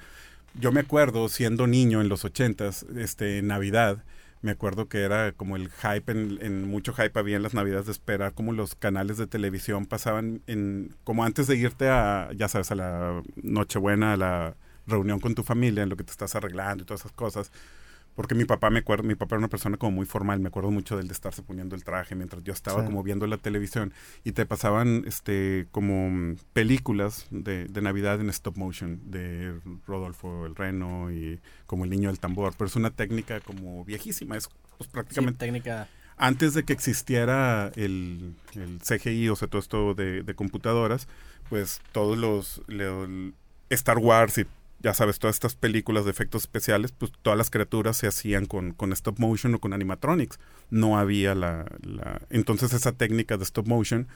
yo 0.54 0.72
me 0.72 0.82
acuerdo 0.82 1.28
siendo 1.28 1.68
niño 1.68 2.02
en 2.02 2.08
los 2.10 2.24
ochentas, 2.24 2.86
este, 2.96 3.40
en 3.40 3.48
Navidad, 3.48 4.04
me 4.42 4.52
acuerdo 4.52 4.88
que 4.88 5.02
era 5.02 5.32
como 5.32 5.56
el 5.56 5.70
hype, 5.70 6.12
en, 6.12 6.38
en 6.42 6.68
mucho 6.68 6.94
hype 6.94 7.20
había 7.20 7.38
en 7.38 7.44
las 7.44 7.54
Navidades 7.54 7.88
de 7.88 7.92
esperar 7.92 8.34
como 8.34 8.54
los 8.54 8.76
canales 8.76 9.18
de 9.18 9.28
televisión 9.28 9.86
pasaban 9.86 10.42
en, 10.48 10.96
como 11.04 11.24
antes 11.24 11.48
de 11.48 11.56
irte 11.56 11.90
a, 11.90 12.30
ya 12.36 12.48
sabes, 12.48 12.72
a 12.72 12.76
la 12.76 13.24
Nochebuena, 13.36 14.14
a 14.14 14.18
la 14.18 14.56
reunión 14.86 15.20
con 15.20 15.36
tu 15.36 15.44
familia, 15.44 15.84
en 15.84 15.90
lo 15.90 15.98
que 15.98 16.04
te 16.04 16.12
estás 16.12 16.36
arreglando 16.36 16.84
y 16.84 16.86
todas 16.86 17.02
esas 17.02 17.12
cosas. 17.12 17.52
Porque 18.18 18.36
mi 18.36 18.44
papá 18.46 18.70
me 18.72 18.80
acuerdo, 18.80 19.04
mi 19.04 19.14
papá 19.16 19.36
era 19.36 19.40
una 19.40 19.48
persona 19.48 19.78
como 19.78 19.92
muy 19.92 20.06
formal, 20.08 20.40
me 20.40 20.48
acuerdo 20.50 20.72
mucho 20.72 20.98
del 20.98 21.08
de 21.08 21.14
estarse 21.14 21.44
poniendo 21.44 21.76
el 21.76 21.84
traje 21.86 22.16
mientras 22.16 22.44
yo 22.44 22.52
estaba 22.52 22.82
Sí. 22.82 22.86
como 22.88 23.04
viendo 23.04 23.28
la 23.28 23.38
televisión 23.38 23.94
y 24.26 24.32
te 24.34 24.46
pasaban 24.46 25.04
este 25.08 25.68
como 25.72 26.36
películas 26.54 27.28
de, 27.30 27.66
de 27.66 27.82
Navidad 27.82 28.20
en 28.20 28.30
stop 28.30 28.58
motion 28.58 29.00
de 29.12 29.60
Rodolfo 29.86 30.46
el 30.48 30.56
Reno 30.56 31.12
y 31.12 31.40
como 31.68 31.84
el 31.86 31.92
niño 31.92 32.10
del 32.10 32.20
tambor, 32.20 32.54
pero 32.58 32.68
es 32.68 32.76
una 32.76 32.90
técnica 32.90 33.40
como 33.40 33.86
viejísima, 33.86 34.36
es 34.36 34.50
pues, 34.78 34.88
Sí, 34.88 34.92
prácticamente 34.92 35.38
técnica. 35.46 35.88
antes 36.18 36.56
de 36.56 36.64
que 36.64 36.74
existiera 36.74 37.72
el, 37.76 38.34
el 38.56 38.80
CGI, 38.80 39.30
o 39.30 39.36
sea, 39.36 39.48
todo 39.48 39.60
esto 39.60 39.94
de, 39.94 40.24
de 40.24 40.34
computadoras, 40.34 41.08
pues 41.50 41.82
todos 41.92 42.18
los, 42.18 42.62
lo- 42.68 43.08
Star 43.70 44.00
Wars 44.00 44.40
y 44.40 44.48
ya 44.80 44.94
sabes, 44.94 45.18
todas 45.20 45.36
estas 45.36 45.56
películas 45.56 46.06
de 46.06 46.12
efectos 46.12 46.44
especiales, 46.44 46.92
pues 46.92 47.12
todas 47.22 47.38
las 47.38 47.50
criaturas 47.50 47.98
se 47.98 48.08
hacían 48.08 48.46
con, 48.46 48.74
con 48.74 48.94
stop 48.94 49.18
motion 49.20 49.56
o 49.56 49.60
con 49.60 49.74
animatronics. 49.74 50.40
No 50.70 50.98
había 51.00 51.34
la, 51.36 51.66
la... 51.82 52.22
Entonces 52.30 52.74
esa 52.74 52.92
técnica 52.92 53.38
de 53.38 53.44
stop 53.44 53.68
motion 53.68 54.08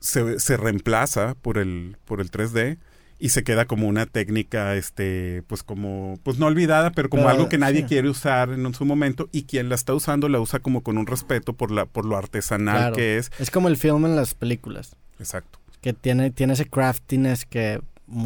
se, 0.00 0.38
se 0.38 0.56
reemplaza 0.56 1.34
por 1.42 1.58
el, 1.58 1.96
por 2.04 2.20
el 2.20 2.30
3D 2.30 2.78
y 3.20 3.30
se 3.30 3.42
queda 3.42 3.64
como 3.64 3.88
una 3.88 4.06
técnica, 4.06 4.76
este, 4.76 5.42
pues 5.48 5.64
como, 5.64 6.20
pues 6.22 6.38
no 6.38 6.46
olvidada, 6.46 6.92
pero 6.92 7.08
como 7.10 7.24
Pero, 7.24 7.34
algo 7.34 7.48
que 7.48 7.58
nadie 7.58 7.80
sí. 7.80 7.86
quiere 7.88 8.08
usar 8.08 8.50
en 8.50 8.72
su 8.74 8.84
momento 8.84 9.28
y 9.32 9.42
quien 9.42 9.68
la 9.68 9.74
está 9.74 9.92
usando 9.92 10.28
la 10.28 10.38
usa 10.38 10.60
como 10.60 10.82
con 10.84 10.98
un 10.98 11.06
respeto 11.08 11.52
por 11.52 11.72
la, 11.72 11.84
por 11.86 12.04
lo 12.04 12.16
artesanal 12.16 12.76
Claro. 12.76 12.96
que 12.96 13.18
es. 13.18 13.32
Es 13.40 13.50
como 13.50 13.66
el 13.66 13.76
film 13.76 14.06
en 14.06 14.14
las 14.14 14.34
películas, 14.34 14.94
Exacto. 15.18 15.58
que 15.80 15.92
tiene, 15.94 16.30
tiene 16.30 16.52
ese 16.52 16.66
craftiness 16.66 17.44
que 17.44 17.80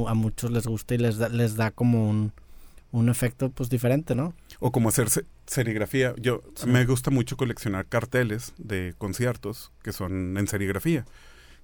a 0.09 0.15
muchos 0.15 0.51
les 0.51 0.67
gusta 0.67 0.95
y 0.95 0.99
les 0.99 1.19
da, 1.19 1.29
les 1.29 1.57
da 1.57 1.71
como 1.71 2.09
un, 2.09 2.33
un 2.93 3.09
efecto 3.09 3.51
pues 3.51 3.69
diferente, 3.71 4.15
¿no? 4.15 4.35
O 4.61 4.71
como 4.73 4.89
hacer 4.91 5.11
se- 5.11 5.25
serigrafía. 5.47 6.15
Yo 6.19 6.41
Sí. 6.55 6.67
me 6.69 6.85
gusta 6.85 7.11
mucho 7.11 7.37
coleccionar 7.37 7.87
carteles 7.87 8.53
de 8.59 8.95
conciertos 8.99 9.73
que 9.83 9.93
son 9.93 10.37
en 10.37 10.47
serigrafía, 10.47 11.05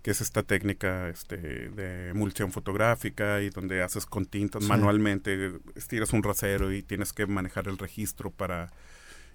que 0.02 0.10
es 0.12 0.20
esta 0.20 0.42
técnica 0.42 1.08
este, 1.08 1.36
de 1.36 2.08
emulsión 2.10 2.50
fotográfica 2.52 3.40
y 3.42 3.50
donde 3.50 3.82
haces 3.82 4.06
con 4.06 4.26
tintas 4.26 4.62
Sí. 4.64 4.68
manualmente, 4.68 5.52
estiras 5.76 6.12
un 6.12 6.22
rasero 6.22 6.72
y 6.72 6.82
tienes 6.82 7.12
que 7.12 7.26
manejar 7.26 7.68
el 7.68 7.78
registro 7.78 8.30
para 8.30 8.72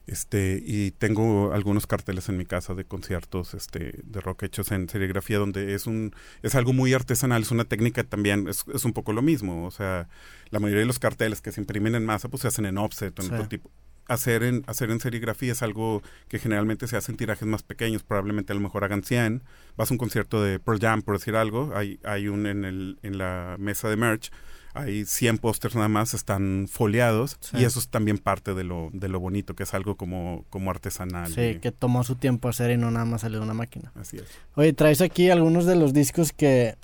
este 0.08 0.62
y 0.66 0.91
tengo 0.91 1.54
algunos 1.54 1.88
carteles 1.88 2.28
en 2.30 2.38
mi 2.38 2.45
casa 2.45 2.74
de 2.74 2.84
conciertos 2.86 3.54
este 3.54 4.01
de 4.04 4.20
rock 4.22 4.43
hechos 4.43 4.72
en 4.72 4.89
serigrafía 4.89 5.38
donde 5.38 5.74
es 5.74 5.88
un 5.88 6.14
es 6.41 6.56
algo 6.56 6.74
muy 6.74 6.93
artesanal 6.93 7.41
es 7.43 7.51
una 7.51 7.64
técnica 7.66 8.04
también 8.04 8.47
es, 8.49 8.66
es 8.74 8.84
un 8.84 8.91
poco 8.93 9.14
lo 9.14 9.22
mismo 9.22 9.66
o 9.66 9.72
sea 9.72 10.10
la 10.49 10.60
mayoría 10.60 10.82
de 10.82 10.88
los 10.88 10.99
carteles 10.99 11.39
que 11.41 11.51
se 11.54 11.62
imprimen 11.62 11.95
en 11.95 12.06
masa 12.06 12.28
pues 12.28 12.41
se 12.41 12.49
hacen 12.49 12.66
en 12.66 12.78
offset 12.78 13.18
o 13.18 13.22
en 13.22 13.28
Sí. 13.30 13.34
otro 13.34 13.47
tipo 13.47 13.72
hacer 14.08 14.43
en 14.43 14.64
hacer 14.68 14.91
en 14.91 14.99
serigrafía 14.99 15.54
es 15.54 15.64
algo 15.64 16.04
que 16.28 16.38
generalmente 16.38 16.88
se 16.89 16.97
hace 16.97 17.14
en 17.14 17.18
tirajes 17.18 17.47
más 17.47 17.64
pequeños 17.64 18.04
probablemente 18.04 18.51
a 18.51 18.56
lo 18.56 18.62
mejor 18.62 18.84
hagan 18.84 19.04
100 19.04 19.41
vas 19.78 19.89
a 19.89 19.93
un 19.93 19.97
concierto 19.97 20.43
de 20.43 20.60
Pearl 20.60 20.80
Jam 20.82 21.01
por 21.04 21.18
decir 21.18 21.38
algo 21.38 21.72
hay 21.74 22.01
hay 22.04 22.28
un 22.28 22.45
en 22.45 22.66
el 22.66 22.99
en 23.04 23.18
la 23.18 23.56
mesa 23.58 23.89
de 23.89 23.95
merch 23.95 24.32
hay 24.74 25.05
100 25.05 25.38
pósters 25.38 25.76
nada 25.76 25.88
más, 25.88 26.13
están 26.13 26.67
foliados 26.69 27.38
Sí. 27.41 27.57
y 27.59 27.63
eso 27.65 27.80
es 27.80 27.88
también 27.89 28.17
parte 28.17 28.53
de 28.53 28.63
lo, 28.63 28.89
de 28.93 29.07
lo 29.07 29.19
bonito, 29.19 29.55
que 29.55 29.63
es 29.63 29.74
algo 29.74 29.95
como, 29.95 30.45
como 30.49 30.71
artesanal. 30.71 31.34
Sí, 31.34 31.41
y- 31.41 31.59
que 31.59 31.71
tomó 31.71 32.03
su 32.03 32.15
tiempo 32.15 32.49
hacer 32.49 32.71
y 32.71 32.78
no 32.78 32.89
nada 32.91 33.05
más 33.05 33.21
salió 33.21 33.39
de 33.39 33.45
una 33.45 33.53
máquina. 33.53 33.91
Así 33.95 34.17
es. 34.17 34.26
Oye, 34.55 34.74
traes 34.74 35.01
aquí 35.01 35.30
algunos 35.30 35.65
de 35.65 35.76
los 35.76 35.93
discos 35.93 36.32
que, 36.34 36.76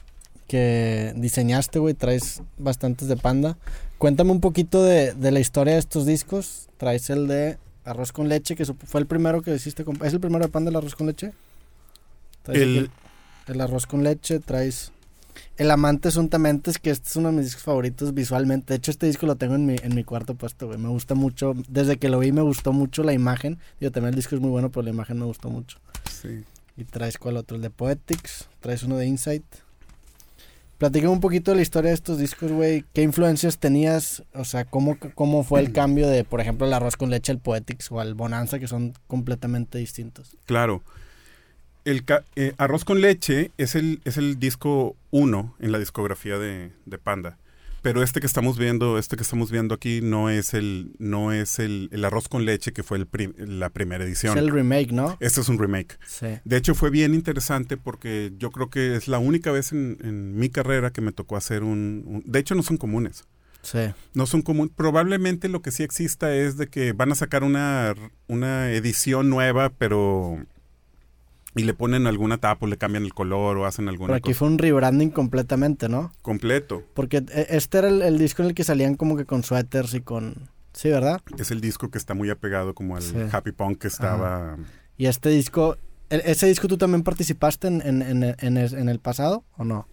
que 0.47 1.13
diseñaste, 1.15 1.79
güey. 1.79 1.93
Traes 1.95 2.41
bastantes 2.57 3.07
de 3.07 3.17
Panda. 3.17 3.57
Cuéntame 3.97 4.31
un 4.31 4.39
poquito 4.39 4.83
de, 4.83 5.13
de 5.13 5.31
la 5.31 5.39
historia 5.39 5.73
de 5.73 5.79
estos 5.79 6.05
discos. 6.05 6.69
Traes 6.77 7.09
el 7.09 7.27
de 7.27 7.57
Arroz 7.85 8.11
con 8.11 8.29
Leche, 8.29 8.55
que 8.55 8.65
fue 8.65 9.01
el 9.01 9.07
primero 9.07 9.41
que 9.41 9.53
hiciste. 9.55 9.83
con- 9.83 9.97
¿Es 10.05 10.13
el 10.13 10.19
primero 10.19 10.45
de 10.45 10.51
Panda 10.51 10.69
el 10.69 10.75
Arroz 10.75 10.95
con 10.95 11.07
Leche? 11.07 11.33
Traes 12.43 12.61
el, 12.61 12.89
el 13.47 13.61
Arroz 13.61 13.85
con 13.87 14.03
Leche, 14.03 14.39
traes... 14.39 14.91
El 15.59 15.71
Amante 15.71 16.09
Suntamente, 16.09 16.71
que 16.81 16.89
este 16.89 17.09
es 17.09 17.15
uno 17.17 17.31
de 17.31 17.35
mis 17.35 17.47
discos 17.47 17.63
favoritos 17.63 18.13
visualmente. 18.13 18.73
De 18.73 18.77
hecho, 18.77 18.91
este 18.91 19.07
disco 19.07 19.25
lo 19.25 19.35
tengo 19.35 19.55
en 19.55 19.65
mi, 19.65 19.75
en 19.83 19.93
mi 19.93 20.05
cuarto 20.05 20.33
puesto, 20.35 20.67
güey. 20.67 20.79
Me 20.79 20.87
gusta 20.87 21.15
mucho. 21.15 21.53
Desde 21.67 21.97
que 21.97 22.07
lo 22.07 22.19
vi 22.19 22.31
me 22.31 22.41
gustó 22.41 22.71
mucho 22.71 23.03
la 23.03 23.11
imagen. 23.11 23.59
Yo 23.81 23.91
también 23.91 24.13
el 24.13 24.15
disco 24.15 24.35
es 24.35 24.41
muy 24.41 24.51
bueno, 24.51 24.69
pero 24.69 24.83
la 24.83 24.91
imagen 24.91 25.19
me 25.19 25.25
gustó 25.25 25.49
mucho. 25.49 25.77
Sí. 26.09 26.45
Y 26.77 26.85
traes 26.85 27.17
cuál 27.17 27.35
otro, 27.35 27.57
el 27.57 27.61
de 27.61 27.69
Poetics, 27.69 28.47
traes 28.61 28.83
uno 28.83 28.95
de 28.95 29.07
Insight. 29.07 29.43
Platícame 30.77 31.11
un 31.11 31.19
poquito 31.19 31.51
de 31.51 31.57
la 31.57 31.61
historia 31.61 31.89
de 31.89 31.95
estos 31.95 32.19
discos, 32.19 32.53
güey. 32.53 32.85
¿Qué 32.93 33.01
influencias 33.01 33.57
tenías? 33.57 34.23
O 34.33 34.45
sea, 34.45 34.63
¿cómo, 34.63 34.97
cómo 35.13 35.43
fue 35.43 35.59
el 35.59 35.73
cambio 35.73 36.07
de, 36.07 36.23
por 36.23 36.39
ejemplo, 36.39 36.67
el 36.67 36.73
arroz 36.73 36.95
con 36.95 37.09
leche 37.09 37.33
al 37.33 37.39
Poetics 37.39 37.91
o 37.91 37.99
al 37.99 38.13
Bonanza, 38.13 38.59
que 38.59 38.69
son 38.69 38.93
completamente 39.07 39.77
distintos? 39.77 40.37
Claro. 40.45 40.83
El 41.85 42.03
eh, 42.35 42.53
Arroz 42.57 42.85
con 42.85 43.01
leche 43.01 43.51
es 43.57 43.75
el, 43.75 44.01
es 44.05 44.17
el 44.17 44.39
disco 44.39 44.95
uno 45.11 45.55
en 45.59 45.71
la 45.71 45.79
discografía 45.79 46.37
de, 46.37 46.71
de 46.85 46.97
Panda. 46.97 47.37
Pero 47.81 48.03
este 48.03 48.19
que 48.19 48.27
estamos 48.27 48.57
viendo, 48.57 48.97
este 48.99 49.15
que 49.15 49.23
estamos 49.23 49.49
viendo 49.51 49.73
aquí 49.73 50.01
no 50.03 50.29
es 50.29 50.53
el, 50.53 50.91
no 50.99 51.31
es 51.31 51.59
el, 51.59 51.87
el 51.93 52.03
arroz 52.03 52.27
con 52.27 52.43
leche 52.43 52.73
que 52.73 52.83
fue 52.83 52.97
el 52.97 53.05
prim- 53.07 53.33
la 53.37 53.69
primera 53.69 54.03
edición. 54.03 54.37
Es 54.37 54.43
el 54.43 54.51
remake, 54.51 54.91
¿no? 54.91 55.15
Este 55.21 55.39
es 55.39 55.47
un 55.47 55.57
remake. 55.57 55.97
Sí. 56.05 56.27
De 56.43 56.57
hecho, 56.57 56.75
fue 56.75 56.89
bien 56.89 57.13
interesante 57.13 57.77
porque 57.77 58.33
yo 58.37 58.51
creo 58.51 58.69
que 58.69 58.97
es 58.97 59.07
la 59.07 59.19
única 59.19 59.51
vez 59.53 59.71
en, 59.71 59.97
en 60.03 60.37
mi 60.37 60.49
carrera 60.49 60.91
que 60.91 60.99
me 60.99 61.13
tocó 61.13 61.37
hacer 61.37 61.63
un, 61.63 62.03
un- 62.05 62.23
De 62.25 62.39
hecho, 62.39 62.53
no 62.53 62.63
son 62.63 62.75
comunes. 62.75 63.23
Sí. 63.61 63.93
No 64.13 64.25
son 64.25 64.41
comunes. 64.41 64.73
Probablemente 64.75 65.47
lo 65.47 65.61
que 65.61 65.71
sí 65.71 65.83
exista 65.83 66.35
es 66.35 66.57
de 66.57 66.67
que 66.67 66.91
van 66.91 67.13
a 67.13 67.15
sacar 67.15 67.45
una, 67.45 67.95
una 68.27 68.71
edición 68.73 69.29
nueva, 69.29 69.69
pero... 69.69 70.45
Y 71.55 71.63
le 71.63 71.73
ponen 71.73 72.05
alguna 72.05 72.37
tapa 72.37 72.65
o 72.65 72.69
le 72.69 72.77
cambian 72.77 73.03
el 73.03 73.13
color 73.13 73.57
o 73.57 73.65
hacen 73.65 73.85
Pero 73.85 73.91
alguna 73.91 74.15
aquí 74.15 74.29
cosa 74.29 74.39
fue 74.39 74.47
un 74.49 74.57
rebranding 74.59 75.09
completamente, 75.09 75.89
¿no? 75.89 76.11
completo. 76.21 76.83
Porque 76.93 77.17
eh, 77.17 77.47
este 77.49 77.79
era 77.79 77.87
el, 77.89 78.01
el 78.03 78.17
disco 78.19 78.43
en 78.43 78.49
el 78.49 78.53
que 78.55 78.63
salían 78.63 78.95
como 78.95 79.17
que 79.17 79.25
con 79.25 79.43
suéteres 79.43 79.93
y 79.95 80.01
con... 80.01 80.49
Sí, 80.73 80.89
¿verdad? 80.89 81.21
Es 81.39 81.49
el 81.49 81.59
disco 81.61 81.89
que 81.89 81.97
está 81.97 82.13
muy 82.13 82.29
apegado 82.29 82.75
como 82.75 82.95
al 82.95 83.01
Sí. 83.01 83.15
happy 83.31 83.51
punk 83.51 83.79
que 83.79 83.87
estaba... 83.87 84.57
Y 84.97 85.07
este 85.07 85.29
disco... 85.29 85.77
¿e- 86.11 86.21
¿Ese 86.25 86.45
disco 86.45 86.67
tú 86.67 86.77
también 86.77 87.01
participaste 87.03 87.67
en, 87.67 87.81
en, 87.81 88.01
en, 88.03 88.23
en, 88.23 88.57
en 88.57 88.87
el 88.89 88.99
pasado 88.99 89.43
o 89.57 89.63
no? 89.63 89.87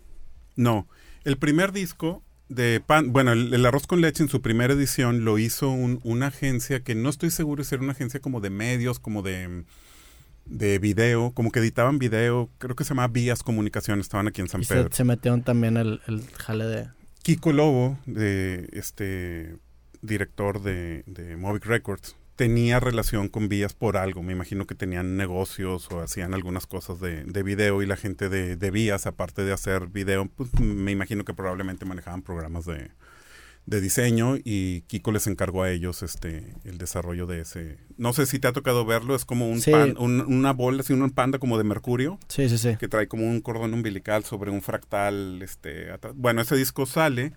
No, 0.56 0.86
el 1.24 1.38
primer 1.38 1.72
disco 1.72 2.22
de 2.48 2.80
Pan, 2.86 3.12
bueno, 3.12 3.32
el, 3.32 3.52
el 3.54 3.64
Arroz 3.66 3.86
con 3.86 4.00
Leche 4.02 4.22
en 4.22 4.28
su 4.28 4.40
primera 4.42 4.74
edición 4.74 5.24
lo 5.24 5.38
hizo 5.38 5.70
un- 5.70 6.00
una 6.04 6.26
agencia 6.28 6.80
que 6.80 6.94
no 6.94 7.08
estoy 7.08 7.30
seguro 7.30 7.64
si 7.64 7.74
era 7.74 7.82
una 7.82 7.92
agencia 7.92 8.20
como 8.20 8.40
de 8.40 8.50
medios, 8.50 8.98
como 9.00 9.22
de, 9.22 9.64
de 10.46 10.78
video, 10.78 11.32
como 11.32 11.50
que 11.50 11.58
editaban 11.58 11.98
video, 11.98 12.50
creo 12.58 12.74
que 12.76 12.84
se 12.84 12.90
llamaba 12.90 13.08
Vías 13.08 13.42
Comunicación, 13.42 14.00
estaban 14.00 14.28
aquí 14.28 14.40
en 14.40 14.48
San 14.48 14.60
Y 14.62 14.64
se, 14.64 14.74
Pedro. 14.74 14.88
se 14.92 15.04
metieron 15.04 15.42
también 15.42 15.76
el, 15.76 16.00
el 16.06 16.22
jale 16.38 16.64
de... 16.64 16.88
Kiko 17.22 17.52
Lobo, 17.52 17.98
de 18.06 18.68
este 18.72 19.56
director 20.02 20.62
de, 20.62 21.02
de 21.06 21.36
Movic 21.36 21.66
Records, 21.66 22.16
tenía 22.36 22.78
relación 22.78 23.28
con 23.28 23.48
Vías 23.48 23.72
por 23.74 23.96
algo. 23.96 24.22
Me 24.22 24.32
imagino 24.32 24.66
que 24.66 24.74
tenían 24.74 25.16
negocios 25.16 25.90
o 25.90 26.00
hacían 26.00 26.34
algunas 26.34 26.66
cosas 26.66 27.00
de, 27.00 27.24
de 27.24 27.42
video 27.42 27.82
y 27.82 27.86
la 27.86 27.96
gente 27.96 28.28
de, 28.28 28.56
de 28.56 28.70
Vías, 28.70 29.06
aparte 29.06 29.42
de 29.42 29.52
hacer 29.52 29.88
video, 29.88 30.26
pues 30.26 30.52
me 30.60 30.92
imagino 30.92 31.24
que 31.24 31.34
probablemente 31.34 31.84
manejaban 31.84 32.22
programas 32.22 32.66
de, 32.66 32.90
de 33.66 33.80
diseño 33.80 34.36
y 34.42 34.82
Kiko 34.82 35.10
les 35.12 35.26
encargó 35.26 35.62
a 35.64 35.70
ellos 35.72 36.02
este 36.04 36.54
el 36.64 36.78
desarrollo 36.78 37.26
de 37.26 37.40
ese. 37.40 37.78
No 37.96 38.12
sé 38.12 38.26
si 38.26 38.38
te 38.38 38.46
ha 38.48 38.52
tocado 38.52 38.84
verlo, 38.84 39.14
es 39.16 39.24
como 39.24 39.48
un 39.50 39.60
Sí. 39.60 39.72
pan- 39.72 39.96
un- 39.98 40.20
una 40.20 40.52
bola, 40.52 40.80
así 40.80 40.92
un 40.92 41.10
panda 41.10 41.38
como 41.40 41.58
de 41.58 41.64
mercurio 41.64 42.18
Sí, 42.28 42.48
sí, 42.48 42.58
sí. 42.58 42.76
que 42.78 42.86
trae 42.88 43.08
como 43.08 43.24
un 43.28 43.40
cordón 43.40 43.74
umbilical 43.74 44.22
sobre 44.24 44.50
un 44.52 44.62
fractal. 44.62 45.42
Este, 45.42 45.88
bueno, 46.14 46.42
ese 46.42 46.54
disco 46.56 46.86
sale 46.86 47.32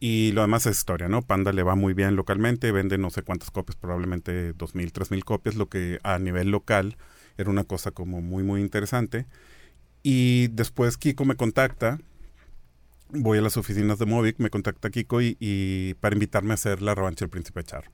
y 0.00 0.32
lo 0.32 0.40
demás 0.40 0.66
es 0.66 0.76
historia, 0.78 1.08
¿no? 1.08 1.22
Panda 1.22 1.52
le 1.52 1.62
va 1.62 1.76
muy 1.76 1.94
bien 1.94 2.16
localmente, 2.16 2.72
vende 2.72 2.98
no 2.98 3.10
sé 3.10 3.22
cuántas 3.22 3.50
copias, 3.52 3.76
probablemente 3.76 4.52
dos 4.54 4.74
mil, 4.74 4.92
tres 4.92 5.10
mil 5.12 5.24
copias, 5.24 5.54
lo 5.54 5.68
que 5.68 6.00
a 6.02 6.18
nivel 6.18 6.50
local 6.50 6.96
era 7.38 7.48
una 7.48 7.62
cosa 7.64 7.92
como 7.92 8.20
muy, 8.20 8.42
muy 8.42 8.60
interesante. 8.60 9.26
Y 10.02 10.48
después 10.48 10.96
Kiko 10.96 11.24
me 11.26 11.36
contacta, 11.36 12.00
voy 13.12 13.38
a 13.38 13.42
las 13.42 13.56
oficinas 13.56 13.98
de 13.98 14.06
Movic, 14.06 14.38
me 14.38 14.50
contacta 14.50 14.90
Kiko 14.90 15.20
y, 15.20 15.36
y 15.40 15.94
para 15.94 16.14
invitarme 16.14 16.52
a 16.52 16.54
hacer 16.54 16.82
la 16.82 16.94
revancha 16.94 17.24
del 17.24 17.30
Príncipe 17.30 17.64
Charro. 17.64 17.90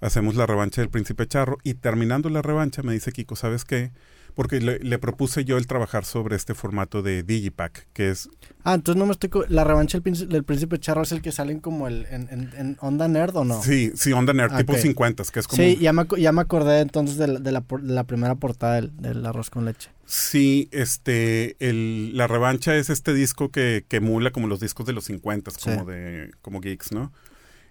Hacemos 0.00 0.34
la 0.34 0.46
revancha 0.46 0.80
del 0.80 0.90
Príncipe 0.90 1.26
Charro 1.26 1.58
y 1.62 1.74
terminando 1.74 2.28
la 2.28 2.42
revancha 2.42 2.82
me 2.82 2.92
dice 2.92 3.12
Kiko, 3.12 3.36
¿sabes 3.36 3.64
qué? 3.64 3.92
Porque 4.34 4.60
le, 4.60 4.78
le 4.78 4.98
propuse 4.98 5.44
yo 5.44 5.58
el 5.58 5.66
trabajar 5.66 6.06
sobre 6.06 6.36
este 6.36 6.54
formato 6.54 7.02
de 7.02 7.22
Digipack, 7.22 7.86
que 7.92 8.08
es 8.10 8.30
Ah, 8.64 8.74
entonces 8.74 8.98
no 8.98 9.04
me 9.06 9.12
estoy... 9.12 9.28
La 9.48 9.62
revancha 9.64 9.98
del 9.98 10.02
príncipe, 10.02 10.32
del 10.32 10.44
príncipe 10.44 10.78
Charro 10.78 11.02
es 11.02 11.12
el 11.12 11.20
que 11.20 11.32
salen 11.32 11.60
como 11.60 11.86
el, 11.88 12.06
en, 12.10 12.28
en, 12.30 12.50
en 12.56 12.76
Onda 12.80 13.08
Nerd 13.08 13.36
o 13.36 13.44
no? 13.44 13.62
Sí, 13.62 13.92
sí, 13.94 14.12
Onda 14.12 14.32
Nerd, 14.32 14.56
tipo 14.56 14.72
ok. 14.72 14.78
50, 14.78 15.24
que 15.32 15.40
es 15.40 15.46
como... 15.48 15.62
Sí, 15.62 15.76
ya 15.80 15.92
me, 15.92 16.06
ya 16.18 16.32
me 16.32 16.40
acordé 16.40 16.80
entonces 16.80 17.16
de 17.18 17.26
la, 17.26 17.40
de 17.40 17.52
la, 17.52 17.60
por- 17.60 17.82
de 17.82 17.92
la 17.92 18.04
primera 18.04 18.34
portada 18.36 18.76
del, 18.76 18.96
del 18.96 19.26
arroz 19.26 19.50
con 19.50 19.64
leche. 19.66 19.90
Sí, 20.06 20.68
este, 20.72 21.56
el, 21.58 22.16
la 22.16 22.26
revancha 22.26 22.74
es 22.76 22.88
este 22.88 23.12
disco 23.12 23.50
que, 23.50 23.84
que 23.88 23.96
emula 23.98 24.30
como 24.30 24.46
los 24.46 24.60
discos 24.60 24.86
de 24.86 24.92
los 24.94 25.04
50, 25.04 25.50
como 25.62 25.80
Sí. 25.84 25.90
de, 25.90 26.30
como 26.40 26.60
geeks, 26.60 26.92
¿no? 26.92 27.12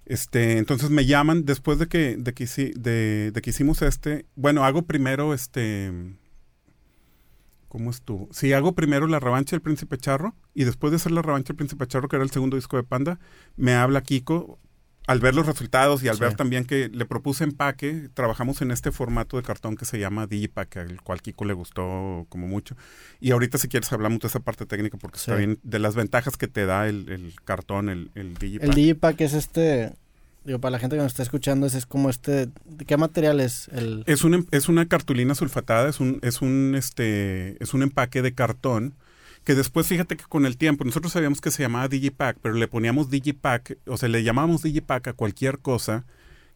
Este, 0.06 0.58
entonces 0.58 0.90
me 0.90 1.06
llaman 1.06 1.46
después 1.46 1.80
de 1.80 1.88
que, 1.88 2.18
de 2.18 2.34
que, 2.34 2.46
de 2.46 3.42
que 3.42 3.50
hicimos 3.50 3.82
este, 3.82 4.26
bueno, 4.36 4.66
hago 4.66 4.82
primero 4.82 5.34
este, 5.34 5.92
¿cómo 7.72 7.90
estuvo? 7.90 8.28
Sí, 8.34 8.52
hago 8.52 8.74
primero 8.76 9.08
la 9.08 9.22
revancha 9.22 9.56
del 9.56 9.62
Príncipe 9.62 9.98
Charro 9.98 10.36
y 10.54 10.66
después 10.66 10.92
de 10.92 10.98
hacer 10.98 11.14
la 11.14 11.22
revancha 11.22 11.48
del 11.54 11.56
Príncipe 11.56 11.88
Charro, 11.88 12.10
que 12.10 12.18
era 12.18 12.26
el 12.26 12.30
segundo 12.32 12.58
disco 12.58 12.76
de 12.76 12.84
Panda, 12.84 13.18
me 13.56 13.74
habla 13.76 14.02
Kiko 14.02 14.60
al 15.08 15.20
ver 15.22 15.34
los 15.34 15.46
resultados 15.48 16.04
y 16.04 16.10
al 16.10 16.16
Sí. 16.16 16.22
ver 16.22 16.36
también 16.36 16.66
que 16.66 16.90
le 16.90 17.06
propuse 17.06 17.46
empaque, 17.46 18.10
trabajamos 18.14 18.62
en 18.62 18.72
este 18.72 18.92
formato 18.92 19.38
de 19.38 19.44
cartón 19.44 19.78
que 19.78 19.86
se 19.86 19.98
llama 20.00 20.28
Digipack, 20.28 20.78
al 20.78 21.02
cual 21.02 21.22
Kiko 21.22 21.46
le 21.46 21.54
gustó 21.54 22.26
como 22.28 22.46
mucho. 22.48 22.76
Y 23.22 23.32
ahorita 23.32 23.58
si 23.58 23.70
quieres 23.70 23.92
hablamos 23.94 24.20
de 24.20 24.28
esa 24.28 24.42
parte 24.42 24.66
técnica 24.66 24.98
porque 24.98 25.18
está 25.18 25.36
bien, 25.36 25.58
de 25.64 25.80
las 25.80 25.96
ventajas 25.96 26.36
que 26.38 26.48
te 26.48 26.66
da 26.66 26.90
el, 26.90 27.08
el 27.10 27.34
cartón, 27.46 27.88
el, 27.90 28.12
el 28.16 28.36
Digipack. 28.36 28.68
El 28.70 28.76
Digipack 28.76 29.22
es 29.22 29.34
este... 29.34 29.94
Digo, 30.44 30.60
para 30.60 30.72
la 30.72 30.80
gente 30.80 30.96
que 30.96 31.02
nos 31.04 31.12
está 31.12 31.24
escuchando, 31.24 31.68
ese 31.68 31.78
es 31.78 31.86
como 31.86 32.10
este... 32.10 32.48
¿de 32.66 32.86
¿Qué 32.86 32.98
material 32.98 33.40
es? 33.40 33.68
El... 33.70 34.04
Es 34.08 34.24
una, 34.24 34.44
es 34.52 34.70
una 34.70 34.88
cartulina 34.88 35.36
sulfatada, 35.36 35.88
es 35.90 36.00
un, 36.00 36.20
es 36.24 36.42
un, 36.42 36.74
este, 36.76 37.62
es 37.64 37.74
un 37.74 37.84
empaque 37.84 38.22
de 38.24 38.34
cartón 38.34 38.96
Que 39.44 39.56
después, 39.56 39.88
fíjate 39.88 40.18
que 40.18 40.24
con 40.26 40.46
el 40.46 40.58
tiempo, 40.58 40.84
nosotros 40.84 41.14
sabíamos 41.14 41.42
que 41.42 41.52
se 41.52 41.64
llamaba 41.64 41.88
Digipack, 41.88 42.38
pero 42.42 42.56
le 42.56 42.68
poníamos 42.68 43.10
Digipack, 43.10 43.78
o 43.88 43.98
sea, 43.98 44.10
le 44.10 44.24
llamábamos 44.24 44.62
Digipack 44.64 45.08
a 45.10 45.14
cualquier 45.14 45.60
cosa 45.60 46.06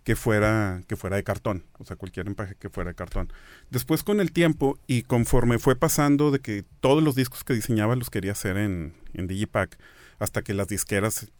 que 0.03 0.15
fuera, 0.15 0.83
que 0.87 0.95
fuera 0.95 1.15
de 1.15 1.23
cartón, 1.23 1.63
o 1.79 1.83
sea, 1.83 1.95
cualquier 1.95 2.27
empaque 2.27 2.55
que 2.55 2.69
fuera 2.69 2.91
de 2.91 2.95
cartón. 2.95 3.33
Después 3.71 4.03
con 4.03 4.19
el 4.19 4.31
tiempo 4.31 4.77
y 4.85 5.01
conforme 5.01 5.57
fue 5.57 5.75
pasando 5.75 6.29
de 6.29 6.39
que 6.39 6.63
todos 6.79 7.01
los 7.01 7.15
discos 7.15 7.43
que 7.43 7.55
diseñaba 7.55 7.95
los 7.95 8.11
quería 8.11 8.33
hacer 8.33 8.57
en, 8.57 8.93
en 9.13 9.25
Digipack, 9.25 9.79
hasta 10.19 10.43
que 10.43 10.53
las 10.53 10.67
disqueras 10.67 11.31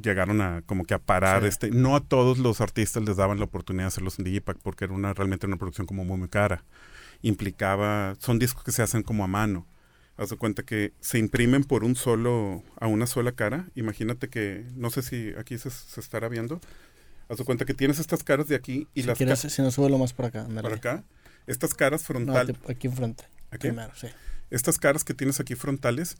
llegaron 0.00 0.40
a 0.40 0.62
como 0.62 0.84
que 0.84 0.94
a 0.94 0.98
parar 0.98 1.44
este 1.44 1.70
no 1.70 1.96
a 1.96 2.00
todos 2.00 2.38
los 2.38 2.60
artistas 2.60 3.02
les 3.02 3.16
daban 3.16 3.38
la 3.38 3.44
oportunidad 3.44 3.84
de 3.84 3.88
hacerlos 3.88 4.18
en 4.18 4.24
Digipack 4.24 4.58
porque 4.58 4.84
era 4.84 4.94
una 4.94 5.14
realmente 5.14 5.46
una 5.46 5.56
producción 5.56 5.86
como 5.86 6.04
muy, 6.04 6.18
muy 6.18 6.28
cara. 6.28 6.64
Implicaba 7.22 8.16
son 8.20 8.38
discos 8.38 8.64
que 8.64 8.72
se 8.72 8.82
hacen 8.82 9.02
como 9.02 9.24
a 9.24 9.26
mano. 9.26 9.66
Haz 10.16 10.30
de 10.30 10.36
cuenta 10.36 10.64
que 10.64 10.92
se 11.00 11.18
imprimen 11.18 11.64
por 11.64 11.84
un 11.84 11.94
solo 11.94 12.64
a 12.80 12.86
una 12.86 13.06
sola 13.06 13.32
cara. 13.32 13.68
Imagínate 13.74 14.28
que 14.28 14.66
no 14.74 14.90
sé 14.90 15.02
si 15.02 15.32
aquí 15.38 15.58
se, 15.58 15.68
estará 15.68 16.28
viendo. 16.28 16.60
Haz 17.28 17.38
de 17.38 17.44
cuenta 17.44 17.64
que 17.64 17.74
tienes 17.74 17.98
estas 17.98 18.24
caras 18.24 18.48
de 18.48 18.56
aquí 18.56 18.88
y 18.94 19.02
si 19.02 19.06
las 19.06 19.18
quieres, 19.18 19.40
si 19.40 19.62
no 19.62 19.70
sube 19.70 19.90
lo 19.90 19.98
más 19.98 20.12
por 20.12 20.26
acá 20.26 20.46
por 20.60 20.72
acá. 20.72 21.04
Estas 21.46 21.74
caras 21.74 22.02
frontales 22.02 22.56
aquí 22.68 22.88
enfrente 22.88 23.24
aquí 23.50 23.68
primero 23.68 23.92
sí. 23.94 24.08
Estas 24.50 24.78
caras 24.78 25.04
que 25.04 25.14
tienes 25.14 25.40
aquí 25.40 25.54
frontales 25.54 26.16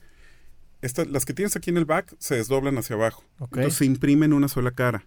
las 0.81 1.25
que 1.25 1.35
tienes 1.35 1.57
aquí 1.57 1.71
en 1.71 1.77
el 1.77 1.85
back 1.85 2.15
se 2.19 2.37
desdoblan 2.37 2.79
hacia 2.79 2.97
abajo. 2.97 3.25
Entonces 3.41 3.75
se 3.75 3.85
imprime 3.85 4.27
en 4.27 4.33
una 4.33 4.49
sola 4.49 4.71
cara. 4.71 5.05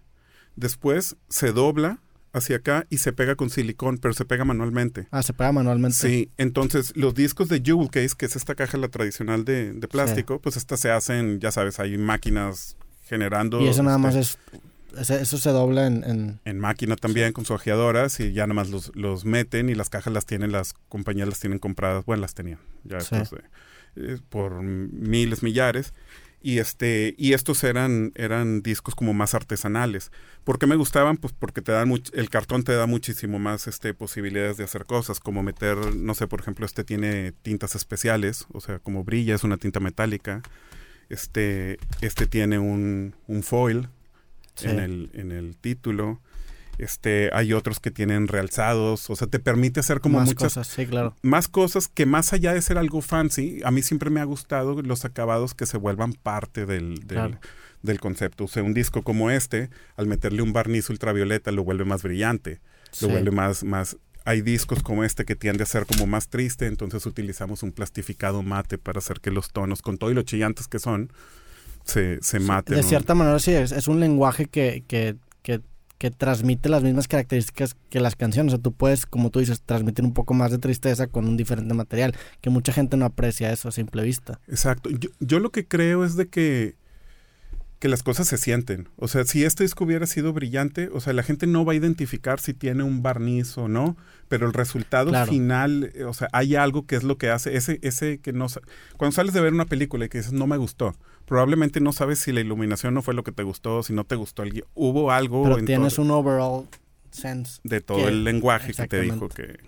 Después 0.56 1.16
se 1.28 1.52
dobla 1.52 2.00
hacia 2.32 2.56
acá 2.56 2.86
y 2.88 2.98
se 2.98 3.12
pega 3.12 3.36
con 3.36 3.50
silicón, 3.50 3.98
pero 3.98 4.14
se 4.14 4.24
pega 4.24 4.44
manualmente. 4.44 5.08
Ah, 5.10 5.22
se 5.22 5.32
pega 5.32 5.52
manualmente. 5.52 5.96
Sí, 5.96 6.30
entonces 6.38 6.96
los 6.96 7.14
discos 7.14 7.48
de 7.48 7.62
Jewel 7.64 7.90
Case, 7.90 8.14
que 8.16 8.26
es 8.26 8.36
esta 8.36 8.54
caja 8.54 8.78
la 8.78 8.88
tradicional 8.88 9.44
de, 9.44 9.72
plástico, 9.90 10.40
pues 10.40 10.56
estas 10.56 10.80
se 10.80 10.90
hacen, 10.90 11.40
ya 11.40 11.52
sabes, 11.52 11.78
hay 11.78 11.98
máquinas 11.98 12.76
generando. 13.04 13.60
Y 13.60 13.68
eso 13.68 13.82
nada 13.82 13.98
más 13.98 14.14
este 14.14 14.40
es 14.98 15.10
eso 15.10 15.38
se 15.38 15.50
dobla 15.50 15.86
en... 15.86 16.40
En, 16.44 16.58
máquina 16.58 16.96
también 16.96 17.32
con 17.32 17.44
su 17.44 17.54
ojeadoras 17.54 18.20
y 18.20 18.32
ya 18.32 18.46
nada 18.46 18.54
más 18.54 18.70
los, 18.70 18.94
los, 18.94 19.24
meten 19.24 19.68
y 19.68 19.74
las 19.74 19.90
cajas 19.90 20.12
las 20.12 20.26
tienen, 20.26 20.52
las 20.52 20.74
compañías 20.88 21.28
las 21.28 21.40
tienen 21.40 21.58
compradas, 21.58 22.04
bueno, 22.04 22.20
las 22.20 22.34
tenían 22.34 22.58
ya 22.84 22.98
después 22.98 23.30
de, 23.30 23.42
eh, 23.96 24.18
por 24.28 24.62
miles, 24.62 25.42
millares. 25.42 25.92
Y, 26.44 26.58
este, 26.58 27.14
y 27.18 27.34
estos 27.34 27.62
eran, 27.62 28.12
eran 28.16 28.62
discos 28.62 28.96
como 28.96 29.14
más 29.14 29.34
artesanales. 29.34 30.10
¿Por 30.42 30.58
qué 30.58 30.66
me 30.66 30.74
gustaban? 30.74 31.16
Pues 31.16 31.32
porque 31.32 31.62
te 31.62 31.70
dan 31.70 31.92
el 32.12 32.30
cartón 32.30 32.64
te 32.64 32.72
da 32.72 32.86
muchísimo 32.86 33.38
más 33.38 33.68
este, 33.68 33.94
posibilidades 33.94 34.56
de 34.56 34.64
hacer 34.64 34.84
cosas, 34.84 35.20
como 35.20 35.44
meter, 35.44 35.94
no 35.94 36.14
sé, 36.14 36.26
por 36.26 36.40
ejemplo, 36.40 36.66
este 36.66 36.82
tiene 36.82 37.30
tintas 37.42 37.76
especiales, 37.76 38.46
o 38.52 38.60
sea, 38.60 38.80
como 38.80 39.04
brilla, 39.04 39.36
es 39.36 39.44
una 39.44 39.56
tinta 39.56 39.78
metálica. 39.78 40.42
Este, 41.08 41.78
este 42.00 42.26
tiene 42.26 42.58
un, 42.58 43.14
un 43.28 43.42
foil 43.44 43.88
en, 44.62 44.80
el, 44.80 45.10
en 45.14 45.30
el 45.30 45.56
título. 45.56 46.20
Este, 46.78 47.30
hay 47.32 47.52
otros 47.52 47.80
que 47.80 47.90
tienen 47.90 48.28
realzados, 48.28 49.10
o 49.10 49.16
sea, 49.16 49.26
te 49.26 49.38
permite 49.38 49.80
hacer 49.80 50.00
como 50.00 50.20
muchas 50.20 50.34
cosas, 50.34 50.66
sí, 50.66 50.86
claro. 50.86 51.14
más 51.22 51.46
cosas 51.46 51.86
que 51.86 52.06
más 52.06 52.32
allá 52.32 52.54
de 52.54 52.62
ser 52.62 52.78
algo 52.78 53.02
fancy, 53.02 53.60
a 53.64 53.70
mí 53.70 53.82
siempre 53.82 54.08
me 54.08 54.20
ha 54.20 54.24
gustado 54.24 54.80
los 54.80 55.04
acabados 55.04 55.54
que 55.54 55.66
se 55.66 55.76
vuelvan 55.76 56.14
parte 56.14 56.64
del, 56.64 57.06
del, 57.82 58.00
concepto. 58.00 58.44
O 58.44 58.48
sea, 58.48 58.62
un 58.62 58.72
disco 58.72 59.02
como 59.02 59.30
este, 59.30 59.68
al 59.96 60.06
meterle 60.06 60.42
un 60.42 60.52
barniz 60.52 60.88
ultravioleta 60.88 61.52
lo 61.52 61.62
vuelve 61.62 61.84
más 61.84 62.02
brillante, 62.02 62.60
lo 63.00 63.08
vuelve 63.08 63.30
más, 63.30 63.64
más 63.64 63.98
hay 64.24 64.40
discos 64.40 64.82
como 64.82 65.04
este 65.04 65.24
que 65.24 65.36
tiende 65.36 65.64
a 65.64 65.66
ser 65.66 65.84
como 65.86 66.06
más 66.06 66.28
triste, 66.28 66.66
entonces 66.66 67.04
utilizamos 67.06 67.62
un 67.62 67.72
plastificado 67.72 68.42
mate 68.42 68.78
para 68.78 68.98
hacer 68.98 69.20
que 69.20 69.30
los 69.30 69.50
tonos, 69.50 69.82
con 69.82 69.98
todo 69.98 70.10
y 70.10 70.14
lo 70.14 70.22
chillantes 70.22 70.68
que 70.68 70.78
son, 70.78 71.12
se, 71.84 72.22
se 72.22 72.40
maten. 72.40 72.76
De 72.76 72.82
cierta 72.82 73.14
manera 73.14 73.38
sí, 73.38 73.52
es, 73.52 73.72
es 73.72 73.88
un 73.88 74.00
lenguaje 74.00 74.46
que, 74.46 74.84
que, 74.86 75.16
que 75.42 75.60
que 76.02 76.10
transmite 76.10 76.68
las 76.68 76.82
mismas 76.82 77.06
características 77.06 77.76
que 77.88 78.00
las 78.00 78.16
canciones. 78.16 78.52
O 78.52 78.56
sea, 78.56 78.62
tú 78.64 78.72
puedes, 78.72 79.06
como 79.06 79.30
tú 79.30 79.38
dices, 79.38 79.62
transmitir 79.62 80.04
un 80.04 80.12
poco 80.12 80.34
más 80.34 80.50
de 80.50 80.58
tristeza 80.58 81.06
con 81.06 81.28
un 81.28 81.36
diferente 81.36 81.74
material, 81.74 82.16
que 82.40 82.50
mucha 82.50 82.72
gente 82.72 82.96
no 82.96 83.04
aprecia 83.04 83.52
eso 83.52 83.68
a 83.68 83.70
simple 83.70 84.02
vista. 84.02 84.40
Exacto. 84.48 84.90
Yo, 84.90 85.10
yo 85.20 85.38
lo 85.38 85.52
que 85.52 85.68
creo 85.68 86.04
es 86.04 86.16
de 86.16 86.26
que 86.26 86.74
que 87.78 87.88
las 87.88 88.02
cosas 88.04 88.28
se 88.28 88.36
sienten. 88.36 88.88
O 88.96 89.08
sea, 89.08 89.24
si 89.24 89.44
este 89.44 89.64
disco 89.64 89.84
hubiera 89.84 90.06
sido 90.06 90.32
brillante, 90.32 90.88
o 90.92 91.00
sea, 91.00 91.12
la 91.12 91.24
gente 91.24 91.48
no 91.48 91.64
va 91.64 91.72
a 91.72 91.76
identificar 91.76 92.38
si 92.38 92.54
tiene 92.54 92.84
un 92.84 93.02
barniz 93.02 93.58
o 93.58 93.66
no, 93.66 93.96
pero 94.28 94.46
el 94.46 94.52
resultado 94.52 95.12
final, 95.26 95.90
eh, 95.94 96.04
o 96.04 96.14
sea, 96.14 96.28
hay 96.32 96.54
algo 96.54 96.86
que 96.86 96.94
es 96.94 97.02
lo 97.02 97.18
que 97.18 97.30
hace, 97.30 97.56
ese, 97.56 97.80
ese 97.82 98.18
que 98.18 98.32
no... 98.32 98.46
Cuando 98.96 99.14
sales 99.14 99.34
de 99.34 99.40
ver 99.40 99.52
una 99.52 99.66
película 99.66 100.04
y 100.04 100.08
que 100.08 100.18
dices, 100.18 100.32
no 100.32 100.46
me 100.46 100.58
gustó, 100.58 100.94
probablemente 101.26 101.80
no 101.80 101.92
sabes 101.92 102.18
si 102.18 102.32
la 102.32 102.40
iluminación 102.40 102.94
no 102.94 103.02
fue 103.02 103.14
lo 103.14 103.24
que 103.24 103.32
te 103.32 103.42
gustó, 103.42 103.82
si 103.82 103.92
no 103.92 104.04
te 104.04 104.16
gustó, 104.16 104.42
el, 104.42 104.64
hubo 104.74 105.10
algo... 105.10 105.44
Pero 105.44 105.64
tienes 105.64 105.98
un 105.98 106.10
overall 106.10 106.66
sense. 107.10 107.60
De 107.64 107.80
todo 107.80 108.08
el 108.08 108.24
lenguaje 108.24 108.72
que 108.72 108.88
te 108.88 109.00
dijo 109.00 109.28
que... 109.28 109.58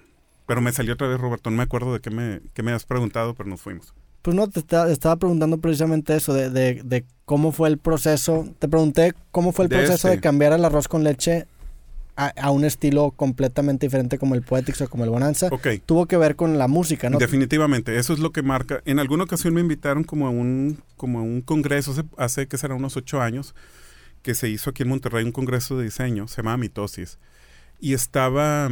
Pero 0.46 0.61
me 0.61 0.72
salió 0.72 0.94
otra 0.94 1.09
vez, 1.09 1.18
Roberto, 1.18 1.50
no 1.50 1.57
me 1.57 1.62
acuerdo 1.62 1.94
de 1.94 2.00
qué 2.00 2.11
me, 2.11 2.40
qué 2.52 2.62
me 2.62 2.72
has 2.72 2.84
preguntado, 2.84 3.34
pero 3.34 3.48
nos 3.48 3.62
fuimos. 3.62 3.94
Pues 4.20 4.34
no, 4.34 4.48
te 4.48 4.61
estaba 4.61 5.16
preguntando 5.16 5.59
precisamente 5.59 6.16
eso, 6.16 6.32
de, 6.32 6.50
de, 6.50 7.05
cómo 7.26 7.52
fue 7.52 7.68
el 7.68 7.78
proceso. 7.78 8.46
Te 8.59 8.68
pregunté 8.68 9.12
cómo 9.30 9.52
fue 9.52 9.66
el 9.66 9.68
proceso 9.68 10.09
de 10.09 10.14
este. 10.14 10.22
cambiar 10.22 10.55
el 10.55 10.64
arroz 10.64 10.88
con 10.88 11.05
leche 11.05 11.46
a, 12.16 12.50
un 12.50 12.64
estilo 12.64 13.10
completamente 13.10 13.86
diferente 13.86 14.18
como 14.18 14.34
el 14.34 14.42
Poetics 14.42 14.80
o 14.82 14.88
como 14.88 15.04
el 15.04 15.10
Bonanza. 15.10 15.48
Tuvo 15.86 16.06
que 16.06 16.16
ver 16.16 16.36
con 16.36 16.58
la 16.58 16.68
música, 16.68 17.10
¿no? 17.10 17.18
Definitivamente, 17.18 17.98
eso 17.98 18.12
es 18.12 18.18
lo 18.18 18.32
que 18.32 18.42
marca. 18.42 18.82
En 18.84 18.98
alguna 18.98 19.24
ocasión 19.24 19.54
me 19.54 19.60
invitaron 19.60 20.04
como 20.04 20.26
a 20.26 20.30
un, 20.30 20.82
como 20.96 21.18
a 21.18 21.22
un 21.22 21.40
congreso, 21.40 21.92
hace, 21.92 22.04
hace 22.16 22.46
que 22.46 22.58
será 22.58 22.74
unos 22.74 22.96
ocho 22.96 23.20
años, 23.20 23.54
que 24.22 24.34
se 24.34 24.48
hizo 24.48 24.70
aquí 24.70 24.82
en 24.82 24.88
Monterrey 24.88 25.24
un 25.24 25.32
congreso 25.32 25.76
de 25.76 25.84
diseño, 25.84 26.28
se 26.28 26.36
llama 26.36 26.56
Mitosis. 26.56 27.18
Y 27.80 27.94
estaba 27.94 28.66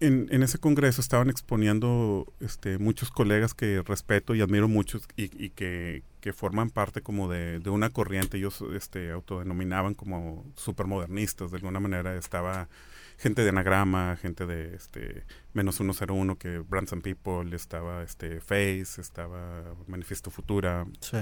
en, 0.00 0.28
en, 0.30 0.42
ese 0.42 0.58
congreso 0.58 1.00
estaban 1.00 1.30
exponiendo 1.30 2.32
este, 2.40 2.78
muchos 2.78 3.10
colegas 3.10 3.54
que 3.54 3.82
respeto 3.82 4.34
y 4.34 4.40
admiro 4.40 4.68
muchos 4.68 5.04
y, 5.16 5.24
y 5.42 5.50
que, 5.50 6.02
que, 6.26 6.32
forman 6.32 6.70
parte 6.70 7.02
como 7.02 7.28
de, 7.28 7.60
de, 7.60 7.70
una 7.70 7.90
corriente. 7.90 8.38
Ellos 8.38 8.62
este, 8.74 9.10
autodenominaban 9.10 9.94
como 9.94 10.44
supermodernistas. 10.56 11.50
De 11.50 11.56
alguna 11.56 11.80
manera 11.80 12.16
estaba 12.16 12.68
gente 13.18 13.42
de 13.42 13.50
Anagrama, 13.50 14.16
gente 14.20 14.46
de 14.46 14.74
este, 14.74 15.24
Menos 15.52 15.76
101, 15.76 16.36
que 16.36 16.58
Brands 16.58 16.92
and 16.92 17.02
People, 17.02 17.54
estaba 17.54 18.02
este, 18.02 18.40
Face, 18.40 19.00
estaba 19.00 19.74
Manifiesto 19.86 20.30
Futura. 20.30 20.86
Sí 21.00 21.18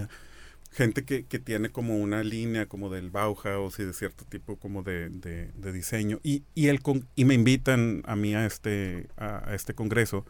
gente 0.75 1.05
que, 1.05 1.25
que, 1.25 1.39
tiene 1.39 1.71
como 1.71 1.97
una 1.99 2.25
línea 2.25 2.67
como 2.67 2.91
del 2.91 3.11
Bauhaus 3.11 3.79
y 3.79 3.85
de 3.85 3.93
cierto 3.93 4.25
tipo 4.25 4.57
como 4.57 4.83
de, 4.83 5.09
de, 5.09 5.73
diseño 5.73 6.19
y, 6.25 6.43
y, 6.55 6.67
el 6.67 6.81
y 7.15 7.25
me 7.25 7.35
invitan 7.35 8.03
a 8.07 8.17
mí 8.17 8.35
a 8.35 8.45
este, 8.45 9.09
a, 9.17 9.55
este 9.55 9.75
congreso, 9.75 10.27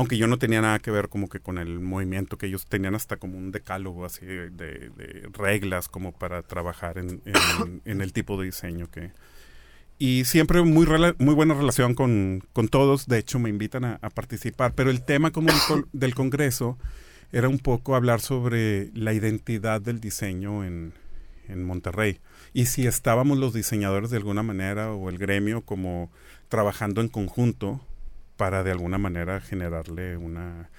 aunque 0.00 0.16
yo 0.16 0.26
no 0.26 0.38
tenía 0.38 0.62
nada 0.62 0.78
que 0.78 0.90
ver 0.90 1.10
como 1.10 1.28
que 1.28 1.40
con 1.40 1.58
el 1.58 1.78
movimiento, 1.78 2.38
que 2.38 2.46
ellos 2.46 2.64
tenían 2.64 2.94
hasta 2.94 3.18
como 3.18 3.36
un 3.36 3.52
decálogo 3.52 4.06
así 4.06 4.24
de, 4.24 4.90
reglas 5.34 5.88
como 5.88 6.12
para 6.12 6.40
trabajar 6.40 6.96
en, 6.96 7.20
el 7.84 8.12
tipo 8.14 8.38
de 8.38 8.46
diseño 8.46 8.90
que... 8.90 9.12
Y 9.98 10.24
siempre 10.24 10.62
muy, 10.62 10.86
muy 11.18 11.34
buena 11.34 11.52
relación 11.52 11.94
con, 11.94 12.42
con 12.54 12.68
todos, 12.68 13.08
de 13.08 13.18
hecho 13.18 13.38
me 13.38 13.50
invitan 13.50 13.84
a, 13.84 13.98
a 14.00 14.08
participar, 14.08 14.72
pero 14.74 14.88
el 14.88 15.04
tema 15.04 15.32
como 15.32 15.52
del 15.92 16.14
congreso 16.14 16.78
era 17.30 17.50
un 17.50 17.58
poco 17.58 17.94
hablar 17.94 18.22
sobre 18.22 18.90
la 18.94 19.12
identidad 19.12 19.82
del 19.82 20.00
diseño 20.00 20.64
en, 20.64 20.94
en 21.46 21.62
Monterrey. 21.62 22.20
Y 22.54 22.66
si 22.66 22.86
estábamos 22.86 23.36
los 23.36 23.52
diseñadores 23.52 24.08
de 24.08 24.16
alguna 24.16 24.42
manera 24.42 24.94
o 24.94 25.10
el 25.10 25.18
gremio 25.18 25.60
como 25.60 26.10
trabajando 26.48 27.02
en 27.02 27.08
conjunto 27.08 27.82
para 28.40 28.62
de 28.62 28.70
alguna 28.70 28.96
manera 28.96 29.38
generarle 29.42 30.16
una 30.16 30.70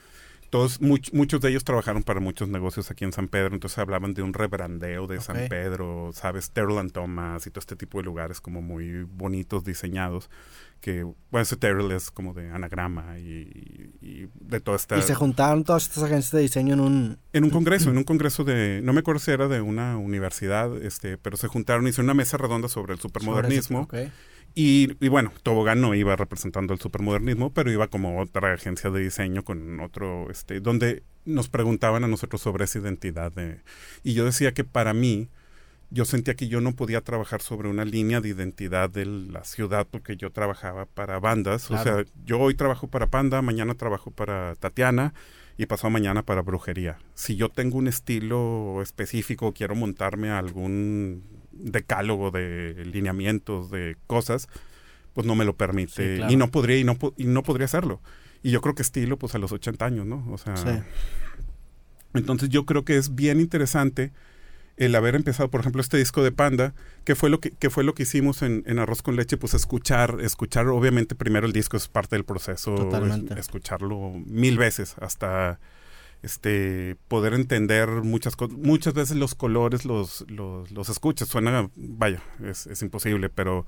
todos 0.50 0.82
muchos 0.82 1.40
de 1.42 1.50
ellos 1.50 1.64
trabajaron 1.64 2.02
para 2.02 2.20
muchos 2.20 2.50
negocios 2.50 2.90
aquí 2.90 3.06
en 3.06 3.14
San 3.14 3.28
Pedro 3.28 3.54
entonces 3.54 3.78
hablaban 3.78 4.16
de 4.16 4.24
un 4.24 4.34
rebrandeo 4.34 5.06
de 5.06 5.22
San 5.22 5.48
Pedro 5.48 6.10
sabes 6.12 6.50
Terland 6.50 6.92
Thomas 6.92 7.46
y 7.46 7.52
todo 7.52 7.60
este 7.60 7.76
tipo 7.76 8.00
de 8.00 8.06
lugares 8.06 8.42
como 8.42 8.64
muy 8.64 9.04
bonitos 9.04 9.64
diseñados 9.64 10.28
que, 10.82 11.04
bueno, 11.04 11.44
ese 11.44 11.56
Terrell 11.56 11.92
es 11.92 12.10
como 12.10 12.34
de 12.34 12.50
anagrama 12.50 13.20
y, 13.20 14.28
de 14.34 14.60
toda 14.60 14.78
esta... 14.78 14.98
Y 14.98 15.04
se 15.04 15.14
juntaron 15.14 15.64
todas 15.64 15.84
estas 15.84 16.04
agencias 16.04 16.32
de 16.32 16.42
diseño 16.42 16.74
en 16.74 16.80
un... 16.80 17.20
En 17.34 17.44
un 17.44 17.52
congreso, 17.52 17.92
en 17.92 17.98
un 17.98 18.04
congreso 18.04 18.44
de, 18.44 18.82
no 18.84 18.92
me 18.92 19.02
acuerdo 19.02 19.20
si 19.20 19.30
era 19.30 19.48
de 19.48 19.62
una 19.62 19.98
universidad, 19.98 20.76
este, 20.82 21.20
pero 21.20 21.38
se 21.38 21.48
juntaron, 21.48 21.88
hicieron 21.88 22.08
una 22.08 22.16
mesa 22.16 22.38
redonda 22.38 22.68
sobre 22.68 22.94
el 22.94 23.00
supermodernismo. 23.00 23.88
Y, 24.54 24.98
y, 25.00 25.08
bueno, 25.08 25.32
Tobogán 25.44 25.82
no 25.82 25.96
iba 25.96 26.16
representando 26.16 26.74
el 26.74 26.80
supermodernismo, 26.80 27.54
pero 27.54 27.72
iba 27.72 27.88
como 27.88 28.20
otra 28.20 28.54
agencia 28.54 28.90
de 28.90 29.02
diseño 29.02 29.44
con 29.44 29.80
otro, 29.80 30.30
este, 30.30 30.60
donde 30.60 31.04
nos 31.26 31.50
preguntaban 31.50 32.04
a 32.04 32.08
nosotros 32.08 32.42
sobre 32.42 32.66
esa 32.66 32.80
identidad. 32.80 33.32
De, 33.32 33.62
y 34.04 34.14
yo 34.14 34.26
decía 34.26 34.54
que 34.54 34.64
para 34.64 34.94
mí, 34.94 35.30
yo 35.90 36.06
sentía 36.06 36.36
que 36.36 36.48
yo 36.48 36.62
no 36.62 36.74
podía 36.74 37.02
trabajar 37.02 37.42
sobre 37.42 37.68
una 37.68 37.86
línea 37.86 38.22
de 38.22 38.30
identidad 38.30 38.90
de 38.90 39.06
la 39.06 39.44
ciudad 39.44 39.88
porque 39.90 40.16
yo 40.16 40.32
trabajaba 40.32 40.86
para 40.86 41.20
bandas. 41.20 41.70
O 41.70 41.78
sea, 41.78 42.06
yo 42.26 42.40
hoy 42.40 42.56
trabajo 42.56 42.88
para 42.88 43.08
Panda, 43.08 43.42
mañana 43.42 43.76
trabajo 43.76 44.10
para 44.12 44.56
Tatiana 44.56 45.14
y 45.58 45.66
pasado 45.66 45.92
mañana 45.92 46.24
para 46.24 46.42
Brujería. 46.42 46.98
Si 47.14 47.36
yo 47.36 47.50
tengo 47.50 47.78
un 47.78 47.88
estilo 47.88 48.82
específico, 48.82 49.54
quiero 49.54 49.76
montarme 49.76 50.30
a 50.30 50.40
algún 50.40 51.24
decálogo 51.64 52.32
de 52.32 52.84
lineamientos, 52.86 53.72
de 53.72 53.98
cosas, 54.08 54.48
pues 55.14 55.28
no 55.28 55.36
me 55.36 55.46
lo 55.46 55.56
permite. 55.56 56.26
Y 56.30 56.36
no 56.36 56.50
podría, 56.52 56.78
y 56.78 56.84
no, 56.84 56.98
y 57.18 57.26
no 57.26 57.44
podría 57.44 57.66
hacerlo. 57.66 58.02
Y 58.44 58.52
yo 58.52 58.62
creo 58.62 58.76
que 58.76 58.82
estilo, 58.82 59.18
pues 59.18 59.36
a 59.36 59.38
los 59.38 59.52
80 59.52 59.86
años, 59.86 60.06
¿no? 60.06 60.26
O 60.32 60.38
sea. 60.38 60.86
Entonces 62.14 62.50
yo 62.50 62.66
creo 62.66 62.84
que 62.84 62.98
es 62.98 63.16
bien 63.16 63.40
interesante 63.40 64.12
el 64.78 64.96
haber 64.96 65.16
empezado, 65.16 65.50
por 65.52 65.62
ejemplo, 65.62 65.82
este 65.82 65.98
disco 65.98 66.24
de 66.24 66.32
Panda, 66.32 66.74
que 67.04 67.16
fue 67.16 67.30
lo 67.30 67.40
que, 67.40 67.52
que 67.52 67.70
fue 67.70 67.84
lo 67.84 67.94
que 67.94 68.04
hicimos 68.04 68.42
en, 68.42 68.80
Arroz 68.80 69.02
con 69.02 69.16
Leche, 69.16 69.38
pues 69.38 69.54
escuchar, 69.54 70.18
escuchar, 70.22 70.68
obviamente 70.68 71.14
primero 71.14 71.46
el 71.46 71.54
disco 71.54 71.78
es 71.78 71.88
parte 71.88 72.16
del 72.16 72.26
proceso, 72.26 72.90
escucharlo 73.38 74.14
mil 74.26 74.58
veces 74.58 74.96
hasta 75.00 75.60
este 76.22 76.98
poder 77.08 77.34
entender 77.34 77.90
muchas 77.90 78.36
cosas. 78.36 78.58
Muchas 78.58 78.94
veces 78.94 79.18
los 79.18 79.36
colores 79.36 79.86
los, 79.86 80.26
los, 80.30 80.72
los 80.72 80.90
escuchas, 80.90 81.28
suena, 81.28 81.70
vaya, 81.76 82.22
es, 82.44 82.68
es 82.68 82.82
imposible, 82.82 83.30
pero 83.30 83.66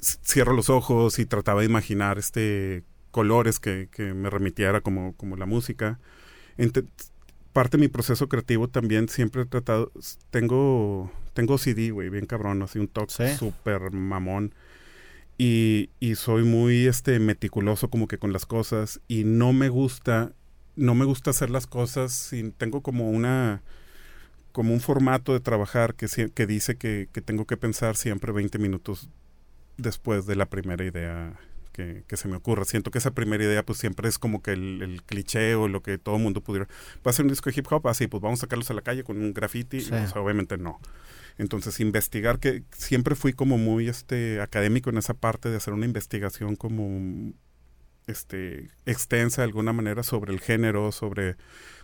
cierro 0.00 0.54
los 0.54 0.70
ojos 0.70 1.18
y 1.18 1.26
trataba 1.26 1.60
de 1.60 1.66
imaginar 1.66 2.18
este 2.18 2.84
colores 3.10 3.58
que, 3.58 3.88
que 3.90 4.14
me 4.14 4.30
remitiera 4.30 4.80
como, 4.80 5.14
como 5.16 5.36
la 5.36 5.46
música 5.46 5.98
parte 7.52 7.76
de 7.76 7.82
mi 7.82 7.88
proceso 7.88 8.28
creativo 8.28 8.68
también 8.68 9.08
siempre 9.08 9.42
he 9.42 9.46
tratado, 9.46 9.90
tengo, 10.30 11.10
tengo 11.34 11.58
CD, 11.58 11.90
güey, 11.90 12.08
bien 12.08 12.26
cabrón, 12.26 12.62
así 12.62 12.78
un 12.78 12.88
toque 12.88 13.36
súper 13.36 13.92
mamón. 13.92 14.54
Y, 15.38 15.88
y, 16.00 16.16
soy 16.16 16.44
muy 16.44 16.86
este 16.86 17.18
meticuloso 17.18 17.88
como 17.88 18.08
que 18.08 18.18
con 18.18 18.30
las 18.30 18.44
cosas 18.44 19.00
y 19.08 19.24
no 19.24 19.54
me 19.54 19.70
gusta, 19.70 20.32
no 20.80 20.94
me 20.94 21.04
gusta 21.04 21.30
hacer 21.30 21.50
las 21.50 21.66
cosas 21.66 22.12
sin, 22.12 22.52
tengo 22.52 22.80
como 22.80 23.10
una, 23.10 23.62
como 24.52 24.72
un 24.72 24.80
formato 24.80 25.32
de 25.32 25.40
trabajar 25.40 25.94
que, 25.94 26.06
que 26.34 26.46
dice 26.46 26.76
que, 26.76 27.08
que 27.12 27.20
tengo 27.20 27.46
que 27.46 27.56
pensar 27.56 27.96
siempre 27.96 28.32
20 28.32 28.58
minutos 28.58 29.08
después 29.76 30.26
de 30.26 30.36
la 30.36 30.46
primera 30.46 30.84
idea 30.84 31.38
que, 32.06 32.16
se 32.16 32.28
me 32.28 32.36
ocurra. 32.36 32.64
Siento 32.64 32.90
que 32.90 32.98
esa 32.98 33.12
primera 33.12 33.42
idea 33.42 33.64
pues 33.64 33.78
siempre 33.78 34.08
es 34.08 34.18
como 34.18 34.42
que 34.42 34.52
el, 34.52 35.02
cliché 35.06 35.54
o 35.54 35.68
lo 35.68 35.82
que 35.82 35.98
todo 35.98 36.16
el 36.16 36.22
mundo 36.22 36.42
pudiera... 36.42 36.66
¿Va 37.06 37.10
a 37.10 37.12
ser 37.12 37.24
un 37.24 37.30
disco 37.30 37.50
de 37.50 37.58
hip 37.58 37.66
hop? 37.70 37.88
Así, 37.88 38.06
pues 38.06 38.22
vamos 38.22 38.40
a 38.40 38.42
sacarlos 38.42 38.70
a 38.70 38.74
la 38.74 38.82
calle 38.82 39.04
con 39.04 39.18
un 39.18 39.32
graffiti. 39.32 39.86
obviamente 40.14 40.58
no. 40.58 40.80
Entonces, 41.38 41.80
investigar, 41.80 42.38
que 42.38 42.64
siempre 42.72 43.14
fui 43.14 43.32
como 43.32 43.56
muy 43.56 43.88
este 43.88 44.40
académico 44.40 44.90
en 44.90 44.98
esa 44.98 45.14
parte 45.14 45.48
de 45.48 45.56
hacer 45.56 45.72
una 45.72 45.86
investigación 45.86 46.56
como 46.56 47.32
este 48.10 48.70
extensa 48.86 49.42
de 49.42 49.46
alguna 49.46 49.72
manera 49.72 50.02
sobre 50.02 50.32
el 50.32 50.40
género, 50.40 50.92
sobre 50.92 51.36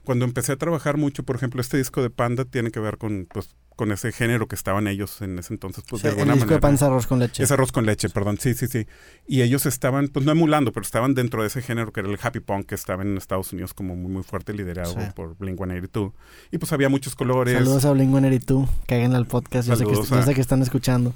cuando 0.04 0.24
empecé 0.24 0.52
a 0.52 0.56
trabajar 0.56 0.96
mucho, 0.96 1.24
por 1.24 1.36
ejemplo, 1.36 1.60
este 1.60 1.78
disco 1.78 2.02
de 2.02 2.10
Panda 2.10 2.44
tiene 2.44 2.70
que 2.70 2.80
ver 2.80 2.98
con 2.98 3.26
pues 3.32 3.56
con 3.76 3.92
ese 3.92 4.10
género 4.10 4.48
que 4.48 4.54
estaban 4.54 4.88
ellos 4.88 5.20
en 5.20 5.38
ese 5.38 5.52
entonces, 5.52 5.84
pues 5.88 6.02
de 6.02 6.08
alguna 6.08 6.32
el 6.32 6.38
disco 6.38 6.58
manera. 6.58 6.78
de 6.78 6.86
arroz 6.86 7.06
con 7.06 7.18
leche. 7.18 7.42
Es 7.42 7.52
arroz 7.52 7.72
con 7.72 7.84
leche, 7.84 8.08
perdón, 8.08 8.38
sí, 8.40 8.54
sí, 8.54 8.66
sí. 8.66 8.86
Y 9.28 9.42
ellos 9.42 9.66
estaban, 9.66 10.08
pues 10.08 10.24
no 10.24 10.32
emulando, 10.32 10.72
pero 10.72 10.82
estaban 10.82 11.14
dentro 11.14 11.42
de 11.42 11.48
ese 11.48 11.60
género 11.60 11.92
que 11.92 12.00
era 12.00 12.08
el 12.08 12.18
happy 12.20 12.40
punk, 12.40 12.66
que 12.66 12.74
estaba 12.74 13.02
en 13.02 13.18
Estados 13.18 13.52
Unidos 13.52 13.74
como 13.74 13.94
muy, 13.94 14.10
muy 14.10 14.22
fuerte, 14.22 14.54
liderado 14.54 14.94
por 15.14 15.36
Blink-182. 15.36 16.12
Y 16.50 16.58
pues 16.58 16.72
había 16.72 16.88
muchos 16.88 17.14
colores. 17.14 17.54
Saludos 17.54 17.84
a 17.84 17.92
Blink-182, 17.92 18.66
que 18.86 18.94
hagan 18.94 19.14
al 19.14 19.26
podcast, 19.26 19.68
yo 19.68 19.76
sé, 19.76 19.84
que, 19.84 19.94
yo 19.94 20.22
sé 20.22 20.34
que 20.34 20.40
están 20.40 20.62
escuchando 20.62 21.14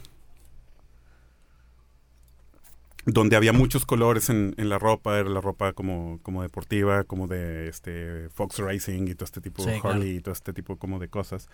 donde 3.13 3.37
había 3.37 3.53
muchos 3.53 3.87
colores 3.87 4.31
en, 4.31 4.55
en, 4.57 4.69
la 4.69 4.79
ropa, 4.79 5.19
era 5.19 5.29
la 5.29 5.41
ropa 5.41 5.73
como, 5.73 6.21
como 6.23 6.43
deportiva, 6.43 7.05
como 7.05 7.27
de 7.27 7.69
este 7.69 8.29
Fox 8.31 8.59
Racing 8.59 9.09
y 9.09 9.15
todo 9.15 9.25
este 9.25 9.41
tipo, 9.41 9.65
de 9.65 9.81
Harley 9.83 10.17
y 10.17 10.21
todo 10.21 10.33
este 10.33 10.53
tipo 10.53 10.77
como 10.77 10.99
de 10.99 11.09
cosas. 11.09 11.49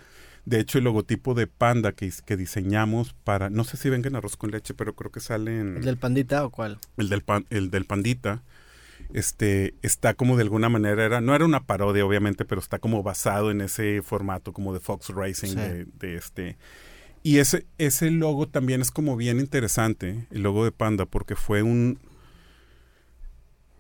De 0.45 0.61
hecho, 0.61 0.79
el 0.79 0.85
logotipo 0.85 1.35
de 1.35 1.47
Panda 1.47 1.93
que, 1.93 2.11
que 2.25 2.37
diseñamos 2.37 3.15
para, 3.25 3.51
no 3.51 3.65
sé 3.65 3.77
si 3.77 3.91
venga 3.91 4.09
en 4.09 4.17
arroz 4.17 4.37
con 4.37 4.51
leche, 4.51 4.75
pero 4.75 4.95
creo 4.95 5.11
que 5.11 5.21
sale 5.21 5.61
en... 5.61 5.77
¿El 5.77 5.85
del 5.85 5.97
Pandita 5.97 6.45
o 6.45 6.51
cuál? 6.51 6.79
El 6.97 7.09
del, 7.09 7.23
pan, 7.23 7.47
el 7.51 7.71
del 7.71 7.85
Pandita, 7.85 8.43
este, 9.13 9.75
está 9.83 10.15
como 10.15 10.37
de 10.37 10.43
alguna 10.43 10.69
manera, 10.69 11.05
era, 11.05 11.21
no 11.21 11.35
era 11.35 11.45
una 11.45 11.65
parodia 11.65 12.05
obviamente, 12.05 12.45
pero 12.45 12.61
está 12.61 12.79
como 12.79 13.03
basado 13.03 13.51
en 13.51 13.61
ese 13.61 14.03
formato 14.03 14.53
como 14.53 14.73
de 14.73 14.81
Fox 14.81 15.11
Racing, 15.11 15.55
de, 15.55 15.87
de 15.99 16.17
este 16.17 16.57
y 17.27 17.41
ese, 17.41 17.67
ese 17.79 18.13
logo 18.13 18.47
también 18.47 18.81
es 18.81 18.93
como 18.93 19.17
bien 19.17 19.41
interesante, 19.41 20.29
el 20.31 20.45
logo 20.45 20.65
de 20.65 20.71
Panda, 20.71 21.07
porque 21.07 21.35
fue 21.35 21.65
un, 21.65 21.99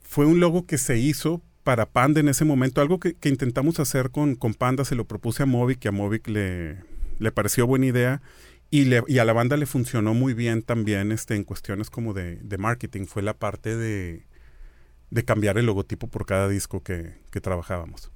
fue 0.03 0.26
un 0.26 0.40
logo 0.40 0.66
que 0.66 0.78
se 0.78 0.99
hizo 0.99 1.40
para 1.62 1.86
Panda 1.86 2.18
en 2.18 2.28
ese 2.28 2.44
momento, 2.44 2.80
algo 2.80 2.99
que, 2.99 3.14
intentamos 3.22 3.78
hacer 3.78 4.11
con, 4.11 4.34
con, 4.34 4.55
Panda, 4.55 4.84
se 4.84 4.97
lo 4.97 5.05
propuse 5.05 5.44
a 5.44 5.47
Movic, 5.47 5.78
que 5.78 5.86
a 5.86 5.92
Movic 5.92 6.26
le, 6.26 6.78
le 7.20 7.30
pareció 7.30 7.68
buena 7.68 7.86
idea, 7.86 8.20
y, 8.72 8.86
le, 8.86 9.05
y 9.07 9.18
a 9.18 9.24
la 9.24 9.32
banda 9.32 9.57
le 9.57 9.66
funcionó 9.66 10.12
muy 10.12 10.34
bien 10.34 10.62
también 10.62 11.12
este, 11.12 11.36
en 11.36 11.44
cuestiones 11.44 11.88
como 11.88 12.14
de, 12.14 12.38
de 12.38 12.59
marketing, 12.59 13.07
fue 13.07 13.22
la 13.22 13.34
parte 13.34 13.76
de, 13.76 14.26
de 15.11 15.24
cambiar 15.24 15.57
el 15.57 15.66
logotipo 15.66 16.09
por 16.09 16.26
cada 16.26 16.49
disco 16.49 16.82
que, 16.82 17.14
que 17.30 17.40
trabajábamos 17.40 18.11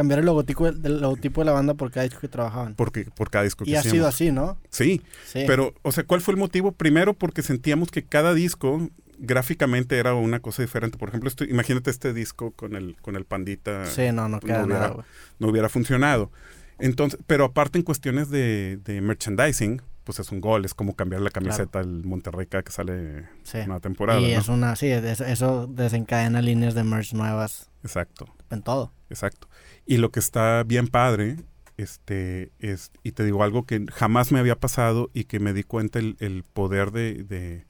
cambiar 0.00 0.20
el 0.20 0.26
logotipo, 0.26 0.66
el 0.66 1.00
logotipo 1.00 1.42
de 1.42 1.44
la 1.44 1.52
banda 1.52 1.74
por 1.74 1.90
cada 1.90 2.04
disco 2.04 2.20
que 2.20 2.28
trabajaban. 2.28 2.74
Porque, 2.74 3.04
por 3.14 3.28
cada 3.28 3.44
disco 3.44 3.64
que 3.64 3.70
Y 3.70 3.74
ha 3.74 3.82
sido 3.82 4.06
así, 4.06 4.32
¿no? 4.32 4.56
Sí, 4.70 5.02
sí, 5.26 5.44
Pero, 5.46 5.74
o 5.82 5.92
sea, 5.92 6.04
¿cuál 6.04 6.22
fue 6.22 6.32
el 6.32 6.38
motivo? 6.38 6.72
Primero, 6.72 7.12
porque 7.12 7.42
sentíamos 7.42 7.90
que 7.90 8.02
cada 8.02 8.32
disco 8.32 8.88
gráficamente 9.18 9.98
era 9.98 10.14
una 10.14 10.40
cosa 10.40 10.62
diferente. 10.62 10.96
Por 10.96 11.10
ejemplo, 11.10 11.28
esto, 11.28 11.44
imagínate 11.44 11.90
este 11.90 12.14
disco 12.14 12.52
con 12.52 12.76
el, 12.76 12.96
con 13.02 13.14
el 13.14 13.26
pandita. 13.26 13.84
Sí, 13.84 14.10
no, 14.10 14.28
no 14.30 14.40
queda 14.40 14.64
hubiera, 14.64 14.88
nada, 14.88 15.04
No 15.38 15.48
hubiera 15.48 15.68
funcionado. 15.68 16.30
Entonces, 16.78 17.20
pero 17.26 17.44
aparte 17.44 17.78
en 17.78 17.84
cuestiones 17.84 18.30
de, 18.30 18.78
de 18.82 19.02
merchandising, 19.02 19.82
pues 20.04 20.18
es 20.18 20.32
un 20.32 20.40
gol, 20.40 20.64
es 20.64 20.72
como 20.72 20.96
cambiar 20.96 21.20
la 21.20 21.30
camiseta 21.30 21.80
al 21.80 22.04
Monterrey 22.04 22.46
que 22.46 22.62
sale 22.70 23.28
una 23.66 23.80
temporada. 23.80 24.20
Y 24.20 24.32
es 24.32 24.48
una, 24.48 24.74
sí, 24.76 24.88
eso 24.88 25.66
desencadena 25.66 26.40
líneas 26.40 26.74
de 26.74 26.84
merch 26.84 27.12
nuevas. 27.12 27.70
Exacto. 27.82 28.26
En 28.50 28.62
todo. 28.62 28.92
Exacto. 29.10 29.48
Y 29.86 29.96
lo 29.96 30.10
que 30.10 30.20
está 30.20 30.62
bien 30.64 30.88
padre, 30.88 31.36
este, 31.76 32.52
es, 32.58 32.92
y 33.02 33.12
te 33.12 33.24
digo 33.24 33.42
algo 33.42 33.64
que 33.64 33.86
jamás 33.92 34.32
me 34.32 34.38
había 34.38 34.58
pasado 34.58 35.10
y 35.14 35.24
que 35.24 35.40
me 35.40 35.52
di 35.52 35.62
cuenta 35.62 35.98
el, 35.98 36.16
el 36.20 36.44
poder 36.44 36.90
de, 36.90 37.24
de, 37.24 37.64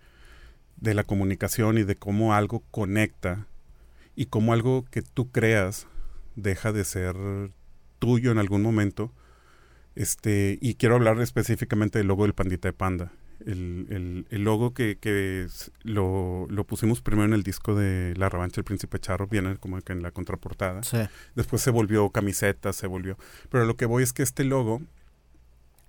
de, 0.77 0.95
la 0.95 1.05
comunicación 1.05 1.79
y 1.79 1.85
de 1.85 1.97
cómo 1.97 2.35
algo 2.35 2.63
conecta 2.71 3.47
y 4.17 4.27
cómo 4.27 4.53
algo 4.53 4.85
que 4.91 5.03
tú 5.03 5.31
creas 5.31 5.87
deja 6.37 6.73
de 6.73 6.85
ser 6.85 7.17
tuyo 7.99 8.33
en 8.33 8.39
algún 8.39 8.63
momento. 8.63 9.13
Este, 9.95 10.59
y 10.61 10.75
quiero 10.75 10.97
hablar 10.97 11.21
específicamente 11.21 11.99
del 11.99 12.09
logo 12.09 12.25
del 12.25 12.35
pandita 12.35 12.69
de 12.69 12.73
panda 12.73 13.13
el, 13.47 14.27
el, 14.31 14.45
logo 14.45 14.75
que, 14.75 14.99
que 14.99 15.47
lo, 15.83 16.47
lo, 16.49 16.65
pusimos 16.65 17.01
primero 17.01 17.27
en 17.27 17.33
el 17.33 17.43
disco 17.43 17.75
de 17.75 18.15
La 18.17 18.29
Revancha 18.29 18.57
del 18.57 18.65
Príncipe 18.65 18.99
Charro, 18.99 19.27
viene 19.27 19.57
como 19.57 19.81
que 19.81 19.93
en 19.93 20.03
la 20.03 20.11
contraportada. 20.11 20.81
Después 21.35 21.63
se 21.63 21.71
volvió 21.71 22.11
camiseta, 22.11 22.73
se 22.73 22.87
volvió. 22.87 23.17
Pero 23.49 23.65
lo 23.65 23.77
que 23.77 23.87
voy 23.87 24.03
es 24.03 24.13
que 24.13 24.23
este 24.23 24.45
logo, 24.45 24.83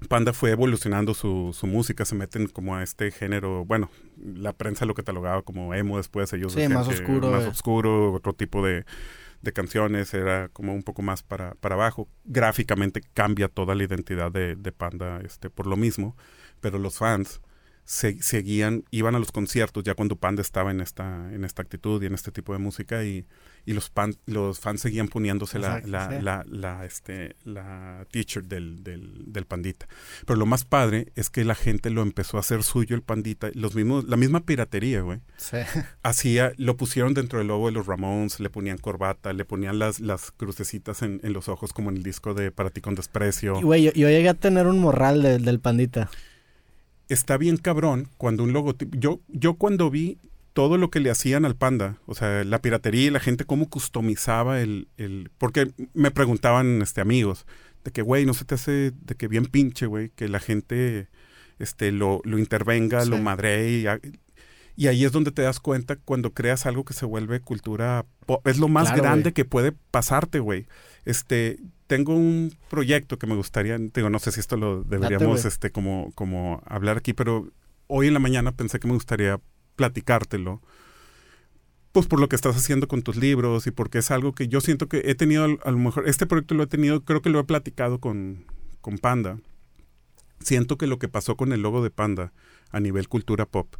Panda 0.07 0.33
fue 0.33 0.51
evolucionando 0.51 1.13
su, 1.13 1.51
su 1.53 1.67
música, 1.67 2.05
se 2.05 2.15
meten 2.15 2.47
como 2.47 2.75
a 2.75 2.83
este 2.83 3.11
género, 3.11 3.65
bueno, 3.65 3.89
la 4.17 4.53
prensa 4.53 4.85
lo 4.85 4.93
catalogaba 4.93 5.41
como 5.41 5.73
emo 5.73 5.97
después, 5.97 6.31
ellos 6.33 6.53
sí, 6.53 6.67
más 6.67 6.87
oscuro. 6.87 7.31
Más 7.31 7.45
oscuro, 7.45 8.13
otro 8.13 8.33
tipo 8.33 8.65
de, 8.65 8.85
de 9.41 9.53
canciones, 9.53 10.13
era 10.13 10.49
como 10.49 10.73
un 10.73 10.83
poco 10.83 11.01
más 11.01 11.21
para, 11.21 11.53
para 11.55 11.75
abajo. 11.75 12.07
Gráficamente 12.25 13.01
cambia 13.13 13.47
toda 13.47 13.75
la 13.75 13.83
identidad 13.83 14.31
de, 14.31 14.55
de 14.55 14.71
Panda 14.71 15.21
este, 15.23 15.49
por 15.49 15.67
lo 15.67 15.75
mismo 15.77 16.15
pero 16.61 16.79
los 16.79 16.97
fans 16.97 17.41
se, 17.83 18.21
seguían, 18.21 18.85
iban 18.91 19.15
a 19.15 19.19
los 19.19 19.31
conciertos 19.31 19.83
ya 19.83 19.95
cuando 19.95 20.15
Panda 20.15 20.41
estaba 20.41 20.71
en 20.71 20.81
esta, 20.81 21.33
en 21.33 21.43
esta 21.43 21.61
actitud 21.61 22.01
y 22.01 22.05
en 22.05 22.13
este 22.13 22.31
tipo 22.31 22.53
de 22.53 22.59
música 22.59 23.03
y, 23.03 23.25
y 23.65 23.73
los, 23.73 23.91
los 24.27 24.59
fans 24.59 24.81
seguían 24.81 25.07
poniéndose 25.07 25.59
la, 25.59 25.81
la, 25.85 26.45
la, 26.47 26.85
este, 26.85 27.35
la 27.43 28.05
t-shirt 28.11 28.45
del, 28.45 28.83
del, 28.83 29.25
del, 29.33 29.45
pandita. 29.45 29.87
Pero 30.25 30.39
lo 30.39 30.45
más 30.45 30.63
padre 30.63 31.11
es 31.15 31.29
que 31.29 31.43
la 31.43 31.53
gente 31.53 31.89
lo 31.89 32.01
empezó 32.01 32.37
a 32.37 32.39
hacer 32.39 32.63
suyo 32.63 32.95
el 32.95 33.01
pandita, 33.01 33.49
los 33.55 33.75
mismos, 33.75 34.05
la 34.05 34.15
misma 34.15 34.45
piratería, 34.45 35.01
güey. 35.01 35.19
Sí. 35.37 35.57
Hacía, 36.03 36.53
lo 36.57 36.77
pusieron 36.77 37.13
dentro 37.13 37.39
del 37.39 37.49
logo 37.49 37.65
de 37.65 37.73
los 37.73 37.87
Ramones, 37.87 38.39
le 38.39 38.49
ponían 38.49 38.77
corbata, 38.77 39.33
le 39.33 39.43
ponían 39.43 39.79
las, 39.79 39.99
las 39.99 40.31
crucecitas 40.31 41.01
en, 41.01 41.19
en 41.23 41.33
los 41.33 41.49
ojos 41.49 41.73
como 41.73 41.89
en 41.89 41.97
el 41.97 42.03
disco 42.03 42.33
de 42.33 42.51
Para 42.51 42.69
ti 42.69 42.79
con 42.79 42.95
desprecio. 42.95 43.59
Y 43.59 43.63
güey, 43.63 43.83
yo, 43.83 43.91
llegué 43.91 44.29
a 44.29 44.33
tener 44.33 44.67
un 44.67 44.79
morral 44.79 45.21
del 45.21 45.59
pandita 45.59 46.09
está 47.13 47.37
bien 47.37 47.57
cabrón 47.57 48.07
cuando 48.17 48.43
un 48.43 48.53
logotipo. 48.53 48.97
Yo, 48.97 49.19
yo 49.27 49.55
cuando 49.55 49.89
vi 49.89 50.17
todo 50.53 50.77
lo 50.77 50.89
que 50.89 50.99
le 50.99 51.09
hacían 51.09 51.45
al 51.45 51.55
panda, 51.55 51.97
o 52.05 52.15
sea, 52.15 52.43
la 52.43 52.61
piratería 52.61 53.07
y 53.07 53.09
la 53.09 53.19
gente 53.19 53.45
cómo 53.45 53.69
customizaba 53.69 54.61
el, 54.61 54.87
el 54.97 55.31
porque 55.37 55.71
me 55.93 56.11
preguntaban 56.11 56.81
este 56.81 57.01
amigos, 57.01 57.45
de 57.83 57.91
que, 57.91 58.01
güey, 58.01 58.25
no 58.25 58.33
se 58.33 58.45
te 58.45 58.55
hace 58.55 58.91
de 58.91 59.15
que 59.15 59.27
bien 59.27 59.45
pinche, 59.45 59.85
güey, 59.85 60.09
que 60.09 60.27
la 60.27 60.39
gente 60.39 61.07
este, 61.59 61.91
lo, 61.91 62.21
lo 62.25 62.37
intervenga, 62.37 63.05
lo 63.05 63.17
madre 63.17 63.71
y, 63.71 63.85
y 64.75 64.87
ahí 64.87 65.05
es 65.05 65.11
donde 65.11 65.31
te 65.31 65.41
das 65.41 65.59
cuenta 65.59 65.95
cuando 65.95 66.33
creas 66.33 66.65
algo 66.65 66.85
que 66.85 66.93
se 66.93 67.05
vuelve 67.05 67.39
cultura 67.39 68.05
pop. 68.25 68.45
Es 68.47 68.57
lo 68.57 68.67
más 68.67 68.95
grande 68.95 69.33
que 69.33 69.45
puede 69.45 69.73
pasarte, 69.91 70.39
güey. 70.39 70.67
Este, 71.05 71.59
tengo 71.91 72.15
un 72.15 72.55
proyecto 72.69 73.19
que 73.19 73.27
me 73.27 73.35
gustaría, 73.35 73.77
digo, 73.77 74.09
no 74.09 74.17
sé 74.19 74.31
si 74.31 74.39
esto 74.39 74.55
lo 74.55 74.81
deberíamos, 74.81 75.43
este, 75.43 75.71
como, 75.71 76.13
como 76.15 76.63
hablar 76.65 76.99
aquí, 76.99 77.11
pero 77.11 77.49
hoy 77.87 78.07
en 78.07 78.13
la 78.13 78.21
mañana 78.21 78.53
pensé 78.53 78.79
que 78.79 78.87
me 78.87 78.93
gustaría 78.93 79.41
platicártelo 79.75 80.61
pues 81.91 82.07
por 82.07 82.21
lo 82.21 82.29
que 82.29 82.37
estás 82.37 82.55
haciendo 82.55 82.87
con 82.87 83.01
tus 83.01 83.17
libros 83.17 83.67
y 83.67 83.71
porque 83.71 83.97
es 83.97 84.09
algo 84.09 84.31
que 84.33 84.47
yo 84.47 84.61
siento 84.61 84.87
que 84.87 85.01
he 85.03 85.15
tenido, 85.15 85.43
a 85.43 85.71
lo 85.71 85.77
mejor, 85.77 86.07
este 86.07 86.25
proyecto 86.25 86.55
lo 86.55 86.63
he 86.63 86.67
tenido, 86.67 87.03
creo 87.03 87.21
que 87.21 87.29
lo 87.29 87.41
he 87.41 87.43
platicado 87.43 87.99
con, 87.99 88.45
con 88.79 88.97
Panda. 88.97 89.37
Siento 90.39 90.77
que 90.77 90.87
lo 90.87 90.97
que 90.97 91.09
pasó 91.09 91.35
con 91.35 91.51
el 91.51 91.61
logo 91.61 91.83
de 91.83 91.89
Panda 91.89 92.31
a 92.69 92.79
nivel 92.79 93.09
cultura 93.09 93.45
pop, 93.45 93.75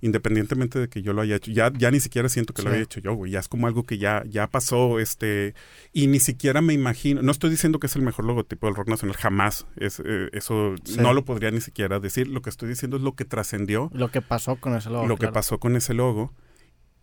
independientemente 0.00 0.78
de 0.78 0.88
que 0.88 1.02
yo 1.02 1.12
lo 1.12 1.22
haya 1.22 1.36
hecho, 1.36 1.50
ya, 1.50 1.72
ya 1.72 1.90
ni 1.90 2.00
siquiera 2.00 2.28
siento 2.28 2.52
que 2.52 2.62
lo 2.62 2.70
haya 2.70 2.82
hecho 2.82 3.00
yo, 3.00 3.14
güey, 3.14 3.32
ya 3.32 3.40
es 3.40 3.48
como 3.48 3.66
algo 3.66 3.84
que 3.84 3.98
ya, 3.98 4.22
ya 4.26 4.46
pasó, 4.46 4.98
este, 4.98 5.54
y 5.92 6.06
ni 6.06 6.20
siquiera 6.20 6.60
me 6.60 6.74
imagino, 6.74 7.22
no 7.22 7.32
estoy 7.32 7.50
diciendo 7.50 7.78
que 7.78 7.86
es 7.86 7.96
el 7.96 8.02
mejor 8.02 8.24
logotipo 8.24 8.66
del 8.66 8.76
rock 8.76 8.88
nacional, 8.88 9.16
jamás, 9.16 9.66
es, 9.76 10.00
eh, 10.04 10.28
eso 10.32 10.74
no 10.98 11.12
lo 11.14 11.24
podría 11.24 11.50
ni 11.50 11.60
siquiera 11.60 12.00
decir, 12.00 12.28
lo 12.28 12.42
que 12.42 12.50
estoy 12.50 12.68
diciendo 12.68 12.96
es 12.96 13.02
lo 13.02 13.14
que 13.14 13.24
trascendió. 13.24 13.90
Lo 13.92 14.10
que 14.10 14.22
pasó 14.22 14.56
con 14.56 14.74
ese 14.74 14.90
logo. 14.90 15.06
Lo 15.06 15.16
que 15.16 15.28
pasó 15.28 15.58
con 15.58 15.76
ese 15.76 15.94
logo 15.94 16.32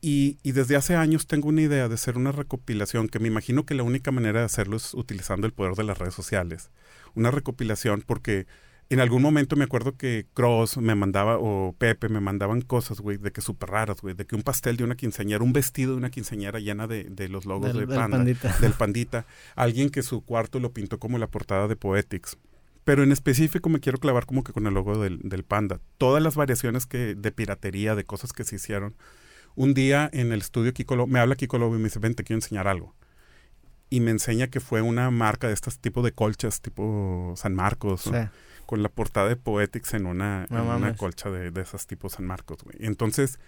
y, 0.05 0.37
desde 0.43 0.75
hace 0.75 0.97
años 0.97 1.27
tengo 1.27 1.47
una 1.47 1.61
idea 1.61 1.87
de 1.87 1.93
hacer 1.93 2.17
una 2.17 2.33
recopilación 2.33 3.07
que 3.07 3.19
me 3.19 3.29
imagino 3.29 3.65
que 3.65 3.73
la 3.73 3.83
única 3.83 4.11
manera 4.11 4.41
de 4.41 4.45
hacerlo 4.45 4.75
es 4.75 4.93
utilizando 4.93 5.47
el 5.47 5.53
poder 5.53 5.75
de 5.75 5.85
las 5.85 5.97
redes 5.97 6.13
sociales. 6.13 6.71
Una 7.15 7.31
recopilación 7.31 8.03
porque 8.05 8.45
en 8.93 8.99
algún 8.99 9.21
momento 9.21 9.55
me 9.55 9.63
acuerdo 9.63 9.97
que 9.97 10.25
Cross 10.33 10.77
me 10.77 10.95
mandaba 10.95 11.37
o 11.39 11.75
Pepe 11.77 12.09
me 12.09 12.19
mandaban 12.19 12.61
cosas, 12.61 12.99
güey, 12.99 13.17
de 13.17 13.31
que 13.31 13.41
súper 13.41 13.69
raras, 13.69 14.01
güey, 14.01 14.15
de 14.15 14.25
que 14.25 14.35
un 14.35 14.43
pastel 14.43 14.77
de 14.77 14.83
una 14.83 14.95
quinceañera, 14.95 15.43
un 15.43 15.53
vestido 15.53 15.91
de 15.91 15.97
una 15.97 16.09
quinceañera 16.09 16.59
llena 16.59 16.87
de, 16.87 17.27
los 17.29 17.45
logos 17.45 17.73
de 17.73 17.87
Panda, 17.87 18.17
pandita. 18.17 18.57
del 18.59 18.73
Pandita, 18.73 19.25
alguien 19.55 19.89
que 19.89 20.03
su 20.03 20.23
cuarto 20.23 20.59
lo 20.59 20.71
pintó 20.71 20.99
como 20.99 21.17
la 21.17 21.27
portada 21.27 21.67
de 21.67 21.75
Poetics. 21.75 22.37
Pero 22.83 23.03
en 23.03 23.11
específico 23.11 23.69
me 23.69 23.79
quiero 23.79 23.97
clavar 23.97 24.25
como 24.25 24.43
que 24.43 24.51
con 24.51 24.67
el 24.67 24.73
logo 24.73 24.97
del, 24.97 25.19
del 25.23 25.43
Panda. 25.43 25.79
Todas 25.97 26.21
las 26.21 26.35
variaciones 26.35 26.85
que 26.85 27.15
de 27.15 27.31
piratería, 27.31 27.95
de 27.95 28.03
cosas 28.03 28.33
que 28.33 28.43
se 28.43 28.57
hicieron 28.57 28.95
un 29.55 29.73
día 29.73 30.09
en 30.13 30.31
el 30.31 30.41
estudio 30.41 30.73
Kiko 30.73 31.07
me 31.07 31.19
habla 31.19 31.35
Kiko 31.35 31.57
Lobo 31.57 31.75
y 31.75 31.77
me 31.77 31.85
dice, 31.85 31.99
ven, 31.99 32.15
te 32.15 32.23
quiero 32.23 32.37
enseñar 32.37 32.67
algo. 32.67 32.95
Y 33.89 33.99
me 33.99 34.11
enseña 34.11 34.47
que 34.47 34.59
fue 34.59 34.81
una 34.81 35.11
marca 35.11 35.47
de 35.47 35.53
estos 35.53 35.79
tipos 35.79 36.03
de 36.03 36.11
colchas, 36.13 36.61
tipo 36.61 37.33
San 37.37 37.53
Marcos, 37.53 38.09
con 38.65 38.83
la 38.83 38.89
portada 38.89 39.29
de 39.29 39.35
Poetics 39.35 39.93
en 39.93 40.05
una, 40.05 40.47
una 40.49 40.95
colcha 40.95 41.29
de, 41.29 41.51
de 41.51 41.61
esas 41.61 41.87
tipos 41.87 42.13
San 42.13 42.25
Marcos, 42.25 42.59
güey. 42.63 42.77
Entonces, 42.79 43.39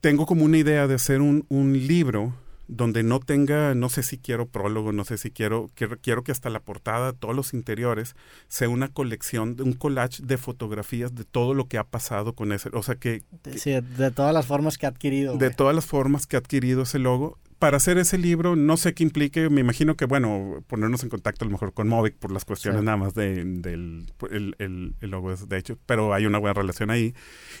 tengo 0.00 0.26
como 0.26 0.44
una 0.44 0.58
idea 0.58 0.86
de 0.86 0.94
hacer 0.94 1.20
un, 1.20 1.46
un 1.48 1.72
libro 1.72 2.34
donde 2.66 3.02
no 3.02 3.20
tenga, 3.20 3.74
no 3.74 3.88
sé 3.88 4.02
si 4.02 4.18
quiero 4.18 4.46
prólogo, 4.46 4.92
no 4.92 5.04
sé 5.04 5.18
si 5.18 5.30
quiero, 5.30 5.70
quiero, 5.74 5.98
quiero 5.98 6.24
que 6.24 6.32
hasta 6.32 6.50
la 6.50 6.60
portada, 6.60 7.12
todos 7.12 7.34
los 7.34 7.52
interiores, 7.52 8.16
sea 8.48 8.68
una 8.68 8.88
colección, 8.88 9.56
un 9.60 9.74
collage 9.74 10.22
de 10.22 10.38
fotografías 10.38 11.14
de 11.14 11.24
todo 11.24 11.54
lo 11.54 11.68
que 11.68 11.78
ha 11.78 11.84
pasado 11.84 12.34
con 12.34 12.52
ese, 12.52 12.70
o 12.72 12.82
sea 12.82 12.94
que... 12.94 13.22
Sí, 13.56 13.72
de 13.72 14.10
todas 14.10 14.32
las 14.32 14.46
formas 14.46 14.78
que 14.78 14.86
ha 14.86 14.90
adquirido. 14.90 15.36
De 15.36 15.50
todas 15.50 15.74
las 15.74 15.84
formas 15.84 16.26
que 16.26 16.36
ha 16.36 16.38
adquirido 16.38 16.82
ese 16.82 16.98
logo. 16.98 17.38
Para 17.64 17.78
hacer 17.78 17.96
ese 17.96 18.18
libro, 18.18 18.56
no 18.56 18.76
sé 18.76 18.92
qué 18.92 19.04
implique, 19.04 19.48
me 19.48 19.62
imagino 19.62 19.96
que, 19.96 20.04
bueno, 20.04 20.62
ponernos 20.66 21.02
en 21.02 21.08
contacto 21.08 21.46
a 21.46 21.48
lo 21.48 21.52
mejor 21.52 21.72
con 21.72 21.88
Movic 21.88 22.14
por 22.14 22.30
las 22.30 22.44
cuestiones 22.44 22.82
nada 22.82 22.98
más 22.98 23.14
de, 23.14 23.42
del 23.42 24.04
el, 24.30 24.54
el, 24.58 25.10
logo, 25.10 25.34
de 25.34 25.56
hecho, 25.56 25.78
pero 25.86 26.12
hay 26.12 26.26
una 26.26 26.36
buena 26.36 26.52
relación 26.52 26.90
ahí. 26.90 27.14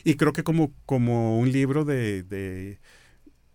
Y 0.04 0.16
creo 0.16 0.34
que 0.34 0.42
como, 0.42 0.74
como 0.84 1.38
un 1.38 1.50
libro 1.50 1.86
de, 1.86 2.22
de 2.22 2.80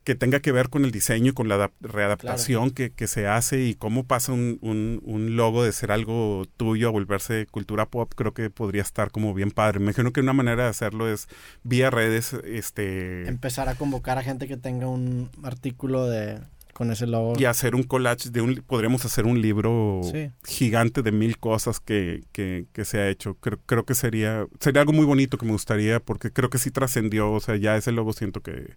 que 0.09 0.15
tenga 0.15 0.39
que 0.39 0.51
ver 0.51 0.69
con 0.69 0.85
el 0.85 0.91
diseño 0.91 1.29
y 1.29 1.33
con 1.33 1.47
la 1.49 1.71
readaptación 1.81 2.71
que, 2.71 2.89
que, 2.89 3.05
se 3.05 3.27
hace 3.27 3.61
y 3.61 3.75
cómo 3.75 4.05
pasa 4.05 4.33
un, 4.33 4.57
un, 4.63 5.35
logo 5.35 5.63
de 5.63 5.71
ser 5.71 5.91
algo 5.91 6.47
tuyo 6.57 6.87
a 6.87 6.91
volverse 6.91 7.45
cultura 7.45 7.85
pop, 7.85 8.11
creo 8.15 8.33
que 8.33 8.49
podría 8.49 8.81
estar 8.81 9.11
como 9.11 9.35
bien 9.35 9.51
padre. 9.51 9.77
Me 9.77 9.85
imagino 9.85 10.11
que 10.11 10.21
una 10.21 10.33
manera 10.33 10.63
de 10.63 10.69
hacerlo 10.69 11.07
es 11.07 11.27
vía 11.61 11.91
redes, 11.91 12.33
este... 12.33 13.27
Empezar 13.27 13.69
a 13.69 13.75
convocar 13.75 14.17
a 14.17 14.23
gente 14.23 14.47
que 14.47 14.57
tenga 14.57 14.87
un 14.87 15.29
artículo 15.43 16.07
de 16.07 16.39
con 16.73 16.89
ese 16.89 17.05
logo. 17.05 17.33
Y 17.37 17.45
hacer 17.45 17.75
un 17.75 17.83
collage 17.83 18.31
de 18.31 18.41
un... 18.41 18.63
Podríamos 18.65 19.05
hacer 19.05 19.27
un 19.27 19.39
libro 19.43 20.01
gigante 20.43 21.03
de 21.03 21.11
mil 21.11 21.37
cosas 21.37 21.79
que, 21.79 22.23
que, 22.31 22.65
que 22.73 22.83
se 22.83 22.97
ha 22.97 23.09
hecho. 23.09 23.35
Creo, 23.35 23.59
creo 23.63 23.85
que 23.85 23.93
sería, 23.93 24.47
sería 24.59 24.81
algo 24.81 24.93
muy 24.93 25.05
bonito 25.05 25.37
que 25.37 25.45
me 25.45 25.51
gustaría 25.51 25.99
porque 25.99 26.33
creo 26.33 26.49
que 26.49 26.57
sí 26.57 26.71
trascendió. 26.71 27.31
O 27.31 27.39
sea, 27.39 27.57
ya 27.57 27.77
ese 27.77 27.91
logo 27.91 28.13
siento 28.13 28.41
que 28.41 28.75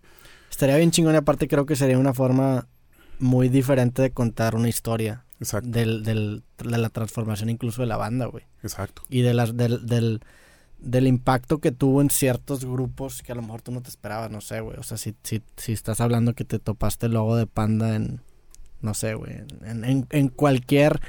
Estaría 0.52 0.76
bien 0.76 0.90
chingón 0.90 1.14
y 1.14 1.16
aparte 1.16 1.48
creo 1.48 1.64
que 1.64 1.76
sería 1.76 1.98
una 1.98 2.12
forma 2.12 2.68
muy 3.18 3.48
diferente 3.48 4.02
de 4.02 4.10
contar 4.10 4.54
una 4.54 4.68
historia. 4.68 5.24
Exacto. 5.40 5.70
Del, 5.70 6.04
del, 6.04 6.42
de 6.58 6.78
la 6.78 6.90
transformación 6.90 7.48
incluso 7.48 7.80
de 7.80 7.88
la 7.88 7.96
banda, 7.96 8.26
güey. 8.26 8.44
Exacto. 8.62 9.02
Y 9.08 9.22
de 9.22 9.32
las, 9.32 9.56
del, 9.56 9.86
del, 9.86 10.20
del, 10.78 11.06
impacto 11.06 11.58
que 11.58 11.72
tuvo 11.72 12.02
en 12.02 12.10
ciertos 12.10 12.66
grupos 12.66 13.22
que 13.22 13.32
a 13.32 13.34
lo 13.34 13.40
mejor 13.40 13.62
tú 13.62 13.72
no 13.72 13.80
te 13.80 13.88
esperabas, 13.88 14.30
no 14.30 14.42
sé, 14.42 14.60
güey. 14.60 14.76
O 14.76 14.82
sea, 14.82 14.98
si, 14.98 15.16
si, 15.22 15.42
si 15.56 15.72
estás 15.72 16.02
hablando 16.02 16.34
que 16.34 16.44
te 16.44 16.58
topaste 16.58 17.06
el 17.06 17.12
logo 17.12 17.34
de 17.34 17.46
Panda 17.46 17.96
en, 17.96 18.20
no 18.82 18.92
sé, 18.92 19.14
güey, 19.14 19.32
en, 19.64 19.84
en, 19.84 20.06
en 20.10 20.28
cualquier 20.28 21.00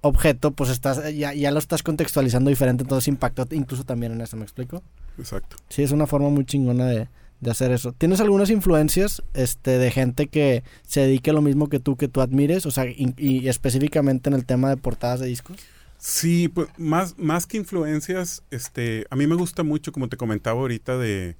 objeto, 0.00 0.50
pues 0.50 0.68
estás 0.68 1.14
ya, 1.14 1.32
ya 1.32 1.52
lo 1.52 1.60
estás 1.60 1.84
contextualizando 1.84 2.50
diferente, 2.50 2.82
entonces 2.82 3.06
impactó 3.06 3.46
incluso 3.52 3.84
también 3.84 4.12
en 4.12 4.20
eso, 4.20 4.36
¿me 4.36 4.42
explico? 4.42 4.82
Exacto. 5.16 5.56
Sí, 5.68 5.84
es 5.84 5.92
una 5.92 6.08
forma 6.08 6.28
muy 6.28 6.44
chingona 6.44 6.86
de, 6.86 7.08
de 7.40 7.50
hacer 7.50 7.72
eso. 7.72 7.92
¿Tienes 7.92 8.20
algunas 8.20 8.50
influencias 8.50 9.22
este, 9.34 9.78
de 9.78 9.90
gente 9.90 10.28
que 10.28 10.62
se 10.86 11.00
dedique 11.00 11.30
a 11.30 11.32
lo 11.32 11.42
mismo 11.42 11.68
que 11.68 11.80
tú, 11.80 11.96
que 11.96 12.08
tú 12.08 12.20
admires? 12.20 12.66
O 12.66 12.70
sea, 12.70 12.86
y, 12.86 13.48
específicamente 13.48 14.28
en 14.28 14.34
el 14.34 14.44
tema 14.44 14.68
de 14.70 14.76
portadas 14.76 15.20
de 15.20 15.26
discos. 15.26 15.58
Sí, 15.98 16.48
pues 16.48 16.68
más, 16.78 17.18
más 17.18 17.46
que 17.46 17.58
influencias, 17.58 18.42
este, 18.50 19.06
a 19.10 19.16
mí 19.16 19.26
me 19.26 19.34
gusta 19.34 19.62
mucho, 19.62 19.92
como 19.92 20.08
te 20.08 20.16
comentaba 20.16 20.60
ahorita, 20.60 20.96
de, 20.96 21.36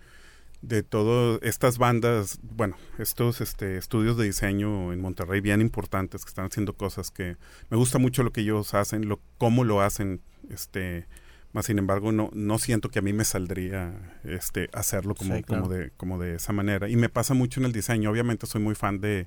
de 0.63 0.83
todas 0.83 1.41
estas 1.43 1.79
bandas, 1.79 2.39
bueno, 2.43 2.77
estos 2.99 3.41
este, 3.41 3.79
estudios 3.79 4.19
de 4.19 4.25
diseño 4.25 4.93
en 4.93 5.01
Monterrey 5.01 5.41
bien 5.41 5.63
importantes 5.63 6.25
que 6.25 6.29
están 6.29 6.47
haciendo 6.47 6.75
cosas 6.75 7.11
que 7.11 7.37
me 7.71 7.79
gusta 7.79 7.99
mucho 7.99 8.23
lo 8.23 8.33
que 8.33 8.43
ellos 8.43 8.75
hacen, 8.75 9.09
lo, 9.09 9.21
cómo 9.39 9.65
lo 9.65 9.81
hacen, 9.81 10.21
este, 10.51 11.07
más 11.53 11.67
sin 11.67 11.79
embargo, 11.79 12.13
no, 12.13 12.31
no 12.33 12.59
siento 12.59 12.91
que 12.91 13.01
a 13.01 13.03
mí 13.03 13.13
me 13.13 13.25
saldría 13.25 14.19
este, 14.25 14.69
hacerlo 14.73 15.15
como, 15.15 15.43
como, 15.43 15.69
de, 15.69 15.91
como 15.97 16.19
de 16.19 16.37
esa 16.37 16.53
manera. 16.53 16.89
Y 16.89 16.97
me 16.97 17.09
pasa 17.09 17.35
mucho 17.35 17.61
en 17.61 17.67
el 17.67 17.73
diseño. 17.73 18.11
Obviamente 18.11 18.47
soy 18.47 18.61
muy 18.61 18.75
fan 18.75 19.01
de, 19.01 19.27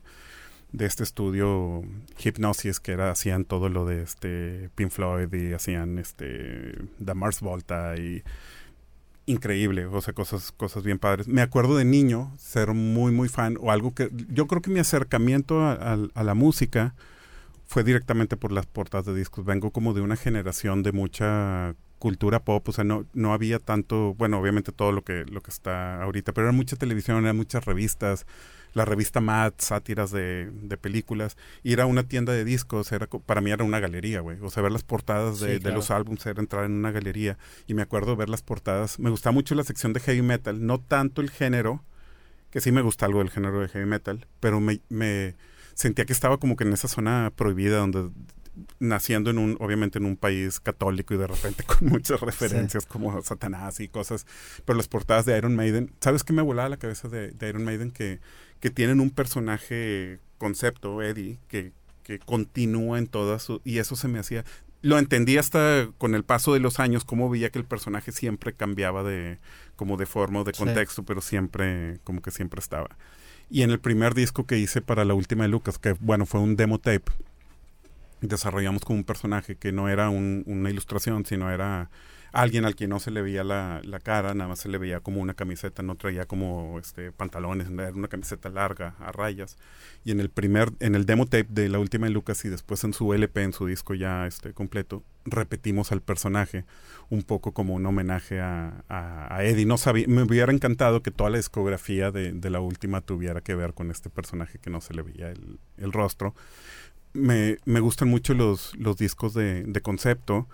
de 0.71 0.85
este 0.85 1.03
estudio 1.03 1.83
Hipnosis, 2.23 2.79
que 2.79 2.93
era, 2.93 3.11
hacían 3.11 3.43
todo 3.43 3.67
lo 3.69 3.85
de 3.85 4.03
este 4.03 4.69
Pink 4.75 4.91
Floyd 4.91 5.33
y 5.33 5.53
hacían 5.53 5.99
este 5.99 6.77
The 7.03 7.13
Mars 7.13 7.41
Volta 7.41 7.95
y 7.97 8.23
increíble, 9.25 9.85
o 9.85 10.01
sea, 10.01 10.13
cosas, 10.13 10.51
cosas 10.51 10.83
bien 10.83 10.99
padres. 10.99 11.27
Me 11.27 11.41
acuerdo 11.41 11.77
de 11.77 11.85
niño 11.85 12.33
ser 12.37 12.73
muy, 12.73 13.11
muy 13.11 13.29
fan, 13.29 13.57
o 13.61 13.71
algo 13.71 13.93
que 13.93 14.09
yo 14.29 14.47
creo 14.47 14.61
que 14.61 14.69
mi 14.71 14.79
acercamiento 14.79 15.61
a, 15.61 15.97
a 16.13 16.23
la 16.23 16.33
música 16.33 16.93
fue 17.65 17.83
directamente 17.83 18.35
por 18.35 18.51
las 18.51 18.65
portadas 18.65 19.05
de 19.05 19.15
discos. 19.15 19.45
Vengo 19.45 19.71
como 19.71 19.93
de 19.93 20.01
una 20.01 20.15
generación 20.15 20.83
de 20.83 20.91
mucha 20.91 21.75
cultura 22.03 22.43
pop, 22.43 22.67
o 22.67 22.73
sea, 22.73 22.83
no, 22.83 23.05
no 23.13 23.31
había 23.31 23.59
tanto, 23.59 24.13
bueno, 24.15 24.37
obviamente 24.37 24.73
todo 24.73 24.91
lo 24.91 25.05
que, 25.05 25.23
lo 25.23 25.39
que 25.39 25.51
está 25.51 26.03
ahorita, 26.03 26.33
pero 26.33 26.47
era 26.47 26.51
mucha 26.51 26.75
televisión, 26.75 27.23
era 27.23 27.31
muchas 27.31 27.63
revistas, 27.63 28.25
la 28.73 28.83
revista 28.83 29.21
Mad, 29.21 29.53
sátiras 29.57 30.11
de, 30.11 30.51
de 30.51 30.75
películas, 30.75 31.37
ir 31.63 31.79
a 31.79 31.85
una 31.85 32.03
tienda 32.03 32.33
de 32.33 32.43
discos, 32.43 32.91
era 32.91 33.07
para 33.07 33.39
mí 33.39 33.51
era 33.51 33.63
una 33.63 33.79
galería, 33.79 34.19
güey, 34.19 34.37
o 34.41 34.49
sea, 34.49 34.61
ver 34.61 34.73
las 34.73 34.83
portadas 34.83 35.39
de, 35.39 35.59
de 35.59 35.71
los 35.71 35.91
álbumes 35.91 36.25
era 36.25 36.41
entrar 36.41 36.65
en 36.65 36.73
una 36.73 36.91
galería, 36.91 37.37
y 37.67 37.73
me 37.73 37.83
acuerdo 37.83 38.17
ver 38.17 38.27
las 38.27 38.41
portadas, 38.41 38.99
me 38.99 39.09
gustaba 39.09 39.31
mucho 39.31 39.55
la 39.55 39.63
sección 39.63 39.93
de 39.93 40.01
heavy 40.01 40.23
metal, 40.23 40.65
no 40.65 40.81
tanto 40.81 41.21
el 41.21 41.29
género, 41.29 41.85
que 42.51 42.59
sí 42.59 42.73
me 42.73 42.81
gusta 42.81 43.05
algo 43.05 43.19
del 43.19 43.29
género 43.29 43.61
de 43.61 43.69
heavy 43.69 43.85
metal, 43.85 44.27
pero 44.41 44.59
me, 44.59 44.81
me 44.89 45.35
sentía 45.73 46.03
que 46.03 46.11
estaba 46.11 46.37
como 46.37 46.57
que 46.57 46.65
en 46.65 46.73
esa 46.73 46.89
zona 46.89 47.31
prohibida 47.33 47.77
donde 47.77 48.09
naciendo 48.79 49.29
en 49.29 49.37
un, 49.37 49.57
obviamente 49.59 49.99
en 49.99 50.05
un 50.05 50.15
país 50.15 50.59
católico 50.59 51.13
y 51.13 51.17
de 51.17 51.27
repente 51.27 51.63
con 51.67 51.87
muchas 51.87 52.19
referencias 52.21 52.85
como 52.85 53.21
Satanás 53.21 53.79
y 53.79 53.87
cosas, 53.87 54.25
pero 54.65 54.77
las 54.77 54.87
portadas 54.87 55.25
de 55.25 55.37
Iron 55.37 55.55
Maiden, 55.55 55.91
¿sabes 55.99 56.23
qué 56.23 56.33
me 56.33 56.41
volaba 56.41 56.69
la 56.69 56.77
cabeza 56.77 57.07
de, 57.07 57.33
Iron 57.47 57.63
Maiden? 57.63 57.91
Que, 57.91 58.19
que 58.59 58.69
tienen 58.69 58.99
un 58.99 59.09
personaje 59.09 60.19
concepto, 60.37 61.01
Eddie, 61.01 61.39
que, 61.47 61.71
que 62.03 62.19
continúa 62.19 62.99
en 62.99 63.07
todas 63.07 63.43
su, 63.43 63.61
y 63.63 63.79
eso 63.79 63.95
se 63.95 64.07
me 64.07 64.19
hacía, 64.19 64.45
lo 64.83 64.99
entendí 64.99 65.37
hasta 65.37 65.89
con 65.97 66.13
el 66.13 66.23
paso 66.23 66.53
de 66.53 66.59
los 66.59 66.79
años, 66.79 67.05
cómo 67.05 67.29
veía 67.29 67.49
que 67.49 67.57
el 67.57 67.65
personaje 67.65 68.11
siempre 68.11 68.53
cambiaba 68.53 69.01
de, 69.01 69.39
como 69.77 69.95
de 69.95 70.05
forma 70.05 70.41
o 70.41 70.43
de 70.43 70.51
contexto, 70.51 71.03
pero 71.03 71.21
siempre, 71.21 71.99
como 72.03 72.21
que 72.21 72.31
siempre 72.31 72.59
estaba. 72.59 72.97
Y 73.49 73.61
en 73.61 73.71
el 73.71 73.79
primer 73.79 74.13
disco 74.13 74.45
que 74.45 74.57
hice 74.57 74.81
para 74.81 75.05
la 75.05 75.13
última 75.13 75.43
de 75.43 75.49
Lucas, 75.49 75.79
que 75.79 75.93
bueno, 76.01 76.25
fue 76.25 76.41
un 76.41 76.57
demo 76.57 76.79
tape, 76.79 77.11
desarrollamos 78.27 78.83
como 78.83 78.99
un 78.99 79.05
personaje 79.05 79.55
que 79.55 79.71
no 79.71 79.89
era 79.89 80.09
una 80.09 80.69
ilustración, 80.69 81.25
sino 81.25 81.51
era 81.51 81.89
alguien 82.33 82.65
al 82.65 82.75
que 82.75 82.87
no 82.87 82.99
se 82.99 83.11
le 83.11 83.21
veía 83.21 83.43
la, 83.43 83.81
cara, 84.03 84.33
nada 84.33 84.49
más 84.49 84.59
se 84.59 84.67
le 84.67 84.79
veía 84.79 84.99
como 84.99 85.21
una 85.21 85.35
camiseta, 85.35 85.83
no 85.83 85.95
traía 85.95 86.25
como 86.25 86.79
este 86.79 87.11
pantalones, 87.11 87.69
era 87.69 87.91
una 87.91 88.07
camiseta 88.07 88.49
larga 88.49 88.95
a 88.99 89.11
rayas. 89.11 89.55
Y 90.03 90.11
en 90.11 90.19
el 90.19 90.29
primer, 90.29 90.71
en 90.79 90.95
el 90.95 91.05
demo 91.05 91.25
tape 91.25 91.47
de 91.49 91.69
la 91.69 91.77
última 91.77 92.07
de 92.07 92.11
Lucas 92.11 92.43
y 92.43 92.49
después 92.49 92.83
en 92.83 92.93
su 92.93 93.13
LP, 93.13 93.43
en 93.43 93.53
su 93.53 93.67
disco 93.67 93.93
ya 93.93 94.25
este 94.25 94.51
completo, 94.53 95.03
repetimos 95.25 95.91
al 95.91 96.01
personaje 96.01 96.65
un 97.09 97.21
poco 97.21 97.53
como 97.53 97.75
un 97.75 97.85
homenaje 97.85 98.41
a, 98.41 98.83
a, 98.89 99.43
Eddie. 99.43 99.65
No 99.65 99.77
sabía, 99.77 100.07
me 100.07 100.23
hubiera 100.23 100.51
encantado 100.51 101.03
que 101.03 101.11
toda 101.11 101.29
la 101.29 101.37
discografía 101.37 102.11
de, 102.11 102.49
la 102.49 102.59
última 102.59 103.01
tuviera 103.01 103.41
que 103.41 103.53
ver 103.53 103.75
con 103.75 103.91
este 103.91 104.09
personaje 104.09 104.57
que 104.57 104.71
no 104.71 104.81
se 104.81 104.95
le 104.95 105.03
veía 105.03 105.29
el, 105.29 105.59
el 105.77 105.93
rostro. 105.93 106.33
Me, 107.13 107.57
me, 107.65 107.79
gustan 107.79 108.07
mucho 108.07 108.33
los, 108.33 108.75
los 108.75 108.97
discos 108.97 109.33
de, 109.33 109.63
de 109.63 109.81
concepto 109.81 110.47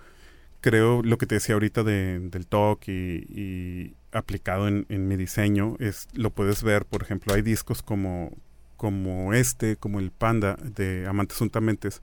creo 0.60 1.02
lo 1.02 1.18
que 1.18 1.26
te 1.26 1.36
decía 1.36 1.54
ahorita 1.54 1.82
de, 1.82 2.20
del 2.20 2.46
talk 2.46 2.86
y, 2.88 3.94
aplicado 4.12 4.68
en, 4.68 5.08
mi 5.08 5.16
diseño, 5.16 5.76
es 5.78 6.08
lo 6.14 6.30
puedes 6.30 6.62
ver, 6.62 6.84
por 6.84 7.02
ejemplo, 7.02 7.34
hay 7.34 7.42
discos 7.42 7.82
como, 7.82 8.32
como 8.76 9.32
este, 9.32 9.76
como 9.76 10.00
el 10.00 10.10
Panda 10.10 10.56
de 10.56 11.06
Amantes 11.06 11.40
Untamentes, 11.40 12.02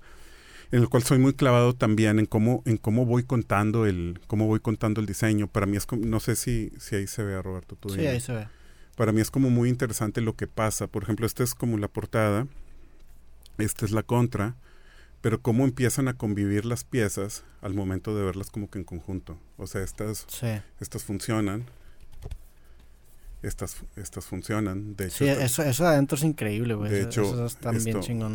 en 0.71 0.81
el 0.81 0.89
cual 0.89 1.03
soy 1.03 1.19
muy 1.19 1.33
clavado 1.33 1.73
también 1.73 2.19
en 2.19 2.25
cómo, 2.25 2.63
en 2.65 2.77
cómo 2.77 3.05
voy 3.05 3.23
contando 3.23 3.85
el, 3.85 4.19
cómo 4.27 4.47
voy 4.47 4.59
contando 4.59 5.01
el 5.01 5.07
diseño. 5.07 5.47
Para 5.47 5.65
mí 5.65 5.77
es 5.77 5.85
como, 5.85 6.05
no 6.05 6.19
sé 6.19 6.35
si, 6.35 6.71
si 6.77 6.95
ahí 6.95 7.07
se 7.07 7.23
ve, 7.23 7.41
Roberto. 7.41 7.75
Tú 7.75 7.89
sí, 7.89 8.05
ahí 8.05 8.19
se 8.19 8.33
ve. 8.33 8.47
Para 8.95 9.11
mí 9.11 9.21
es 9.21 9.31
como 9.31 9.49
muy 9.49 9.69
interesante 9.69 10.21
lo 10.21 10.35
que 10.35 10.47
pasa. 10.47 10.87
Por 10.87 11.03
ejemplo, 11.03 11.25
esta 11.25 11.43
es 11.43 11.55
como 11.55 11.77
la 11.77 11.87
portada, 11.87 12.47
esta 13.57 13.85
es 13.85 13.91
la 13.91 14.03
contra, 14.03 14.55
pero 15.21 15.41
cómo 15.41 15.65
empiezan 15.65 16.07
a 16.07 16.13
convivir 16.13 16.65
las 16.65 16.83
piezas 16.83 17.43
al 17.61 17.73
momento 17.73 18.15
de 18.15 18.23
verlas 18.23 18.49
como 18.51 18.69
que 18.69 18.79
en 18.79 18.85
conjunto. 18.85 19.39
O 19.57 19.67
sea, 19.67 19.81
estas, 19.81 20.25
estas 20.79 21.03
funcionan 21.03 21.65
estas, 23.47 23.77
estas 23.95 24.25
funcionan. 24.25 24.95
De 24.95 25.05
hecho, 25.05 25.25
sí, 25.25 25.27
eso, 25.27 25.63
eso 25.63 25.85
adentro 25.85 26.17
es 26.17 26.23
increíble, 26.23 26.73
güey. 26.75 26.91
De 26.91 27.03
hecho, 27.03 27.45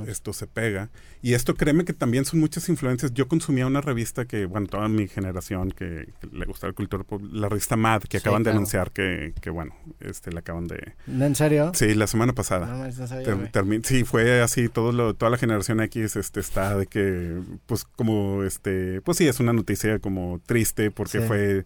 esto, 0.06 0.32
se 0.32 0.46
pega. 0.46 0.90
Y 1.20 1.34
esto, 1.34 1.54
créeme 1.54 1.84
que 1.84 1.92
también 1.92 2.24
son 2.24 2.40
muchas 2.40 2.68
influencias. 2.68 3.12
Yo 3.14 3.28
consumía 3.28 3.66
una 3.66 3.80
revista 3.80 4.24
que, 4.24 4.46
bueno, 4.46 4.66
toda 4.66 4.88
mi 4.88 5.08
generación 5.08 5.70
que, 5.70 6.08
le 6.32 6.46
gustaba 6.46 6.70
el 6.70 6.74
cultura, 6.74 7.04
la 7.30 7.48
revista 7.48 7.76
Mad, 7.76 8.02
que 8.02 8.16
acaban 8.16 8.42
de 8.42 8.50
anunciar 8.50 8.90
que, 8.90 9.34
que, 9.40 9.50
bueno, 9.50 9.74
este, 10.00 10.32
la 10.32 10.40
acaban 10.40 10.66
de... 10.66 10.94
¿En 11.06 11.34
serio? 11.34 11.72
Sí, 11.74 11.94
la 11.94 12.06
semana 12.06 12.32
pasada. 12.32 12.66
No, 12.66 13.82
sí, 13.84 14.04
fue 14.04 14.42
así, 14.42 14.68
todo 14.68 14.92
lo, 14.92 15.14
toda 15.14 15.30
la 15.30 15.38
generación 15.38 15.80
X 15.80 16.16
este, 16.16 16.40
está 16.40 16.76
de 16.76 16.86
que, 16.86 17.40
pues, 17.66 17.84
como, 17.84 18.42
este, 18.42 19.00
pues 19.02 19.18
sí, 19.18 19.28
es 19.28 19.38
una 19.40 19.52
noticia 19.52 19.98
como 19.98 20.40
triste 20.44 20.90
porque 20.90 21.20
fue... 21.20 21.64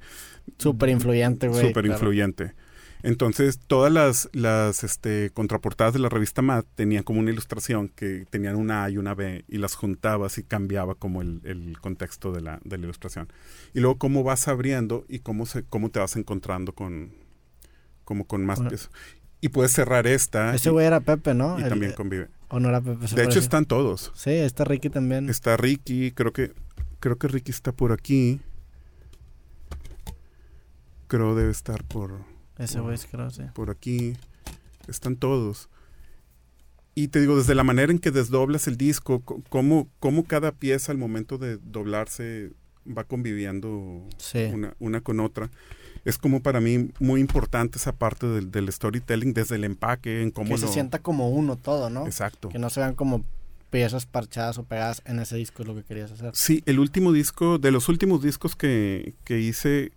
Súper 0.58 0.90
influyente, 0.90 1.48
güey. 1.48 1.68
Súper 1.68 1.86
influyente. 1.86 2.54
Entonces, 3.02 3.60
todas 3.66 3.92
las, 3.92 4.28
las 4.32 4.82
este, 4.84 5.30
contraportadas 5.30 5.92
de 5.92 6.00
la 6.00 6.08
revista 6.08 6.42
Mad 6.42 6.64
tenían 6.74 7.02
como 7.02 7.20
una 7.20 7.30
ilustración 7.30 7.88
que 7.88 8.26
tenían 8.30 8.56
una 8.56 8.84
A 8.84 8.90
y 8.90 8.98
una 8.98 9.14
B 9.14 9.44
y 9.48 9.58
las 9.58 9.74
juntabas 9.74 10.38
y 10.38 10.42
cambiaba 10.42 10.94
como 10.94 11.22
el, 11.22 11.40
el 11.44 11.78
contexto 11.80 12.32
de 12.32 12.40
la, 12.40 12.60
de 12.64 12.78
la, 12.78 12.84
ilustración. 12.84 13.28
Y 13.74 13.80
luego 13.80 13.98
cómo 13.98 14.22
vas 14.22 14.48
abriendo 14.48 15.04
y 15.08 15.20
cómo, 15.20 15.46
se, 15.46 15.62
cómo 15.62 15.90
te 15.90 16.00
vas 16.00 16.16
encontrando 16.16 16.72
con, 16.72 17.12
como 18.04 18.26
con 18.26 18.44
más 18.44 18.60
piezas. 18.60 18.90
Y 19.40 19.50
puedes 19.50 19.72
cerrar 19.72 20.06
esta. 20.06 20.54
Ese 20.54 20.70
güey 20.70 20.86
era 20.86 21.00
Pepe, 21.00 21.34
¿no? 21.34 21.58
Y 21.60 21.62
también 21.68 21.92
convive. 21.92 22.28
¿O 22.48 22.58
no 22.58 22.68
era 22.68 22.80
Pepe? 22.80 23.06
De 23.14 23.24
hecho, 23.24 23.38
están 23.38 23.66
todos. 23.66 24.12
Sí, 24.14 24.30
está 24.30 24.64
Ricky 24.64 24.90
también. 24.90 25.28
Está 25.28 25.56
Ricky, 25.56 26.12
creo 26.12 26.32
que, 26.32 26.52
creo 27.00 27.18
que 27.18 27.28
Ricky 27.28 27.50
está 27.50 27.72
por 27.72 27.92
aquí. 27.92 28.40
Creo 31.08 31.36
debe 31.36 31.52
estar 31.52 31.84
por... 31.84 32.35
Ese 32.58 32.80
güey 32.80 32.98
creo, 33.10 33.30
sí. 33.30 33.42
Por 33.54 33.70
aquí 33.70 34.16
están 34.88 35.16
todos. 35.16 35.68
Y 36.94 37.08
te 37.08 37.20
digo, 37.20 37.36
desde 37.36 37.54
la 37.54 37.64
manera 37.64 37.92
en 37.92 37.98
que 37.98 38.10
desdoblas 38.10 38.66
el 38.68 38.78
disco, 38.78 39.22
cómo, 39.50 39.88
cómo 40.00 40.24
cada 40.24 40.52
pieza 40.52 40.92
al 40.92 40.98
momento 40.98 41.36
de 41.36 41.58
doblarse 41.58 42.52
va 42.86 43.04
conviviendo 43.04 44.08
una, 44.52 44.74
una, 44.78 45.00
con 45.02 45.20
otra. 45.20 45.50
Es 46.04 46.16
como 46.16 46.40
para 46.40 46.60
mí 46.60 46.90
muy 46.98 47.20
importante 47.20 47.78
esa 47.78 47.92
parte 47.92 48.26
del, 48.26 48.50
del 48.50 48.72
storytelling, 48.72 49.34
desde 49.34 49.56
el 49.56 49.64
empaque, 49.64 50.22
en 50.22 50.30
cómo... 50.30 50.54
Que 50.54 50.58
se 50.58 50.68
sienta 50.68 51.00
como 51.00 51.28
uno 51.28 51.56
todo, 51.56 51.90
¿no? 51.90 52.06
Exacto. 52.06 52.48
Que 52.48 52.58
no 52.58 52.70
se 52.70 52.80
vean 52.80 52.94
como 52.94 53.24
piezas 53.70 54.06
parchadas 54.06 54.56
o 54.58 54.64
pegadas 54.64 55.02
en 55.04 55.18
ese 55.18 55.36
disco 55.36 55.62
es 55.62 55.68
lo 55.68 55.74
que 55.74 55.82
querías 55.82 56.10
hacer. 56.12 56.30
Sí, 56.34 56.62
el 56.64 56.78
último 56.78 57.12
disco, 57.12 57.58
de 57.58 57.72
los 57.72 57.88
últimos 57.88 58.22
discos 58.22 58.56
que, 58.56 59.14
que 59.24 59.40
hice, 59.40 59.92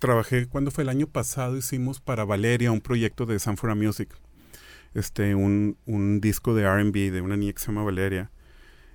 trabajé 0.00 0.46
cuando 0.48 0.72
fue 0.72 0.82
el 0.82 0.88
año 0.88 1.06
pasado, 1.06 1.56
hicimos 1.56 2.00
para 2.00 2.24
Valeria 2.24 2.72
un 2.72 2.80
proyecto 2.80 3.26
de 3.26 3.38
Sanfora 3.38 3.76
Music, 3.76 4.08
este, 4.94 5.36
un, 5.36 5.76
un 5.86 6.20
disco 6.20 6.54
de 6.54 6.68
RB 6.68 7.12
de 7.12 7.20
una 7.20 7.36
niña 7.36 7.52
que 7.52 7.60
se 7.60 7.66
llama 7.66 7.84
Valeria. 7.84 8.32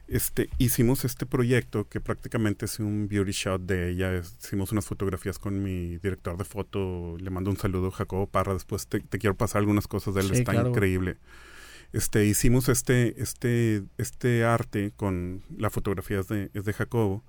Este, 0.08 0.50
hicimos 0.60 1.04
este 1.04 1.26
proyecto 1.26 1.88
que 1.88 2.00
prácticamente 2.00 2.66
es 2.66 2.80
un 2.80 3.08
beauty 3.08 3.32
shot 3.32 3.62
de 3.62 3.90
ella. 3.90 4.18
Hicimos 4.18 4.72
unas 4.72 4.86
fotografías 4.86 5.40
con 5.40 5.64
mi 5.64 5.98
director 5.98 6.38
de 6.38 6.44
foto. 6.44 7.18
Le 7.20 7.30
mando 7.30 7.50
un 7.50 7.58
saludo, 7.58 7.90
Jacobo 7.90 8.28
Parra. 8.28 8.54
Después 8.54 8.88
te, 8.88 9.02
quiero 9.02 9.36
pasar 9.36 9.60
algunas 9.60 9.88
cosas 9.88 10.14
de 10.14 10.22
él. 10.22 10.32
Está 10.32 10.54
increíble. 10.56 11.18
Este, 11.92 12.26
hicimos 12.26 12.70
este, 12.70 13.20
este, 13.22 13.84
este 13.98 14.44
arte 14.44 14.92
con 14.96 15.44
la 15.58 15.70
fotografía 15.70 16.22
de, 16.22 16.52
es 16.54 16.66
de 16.66 16.74
Jacobo 16.74 17.24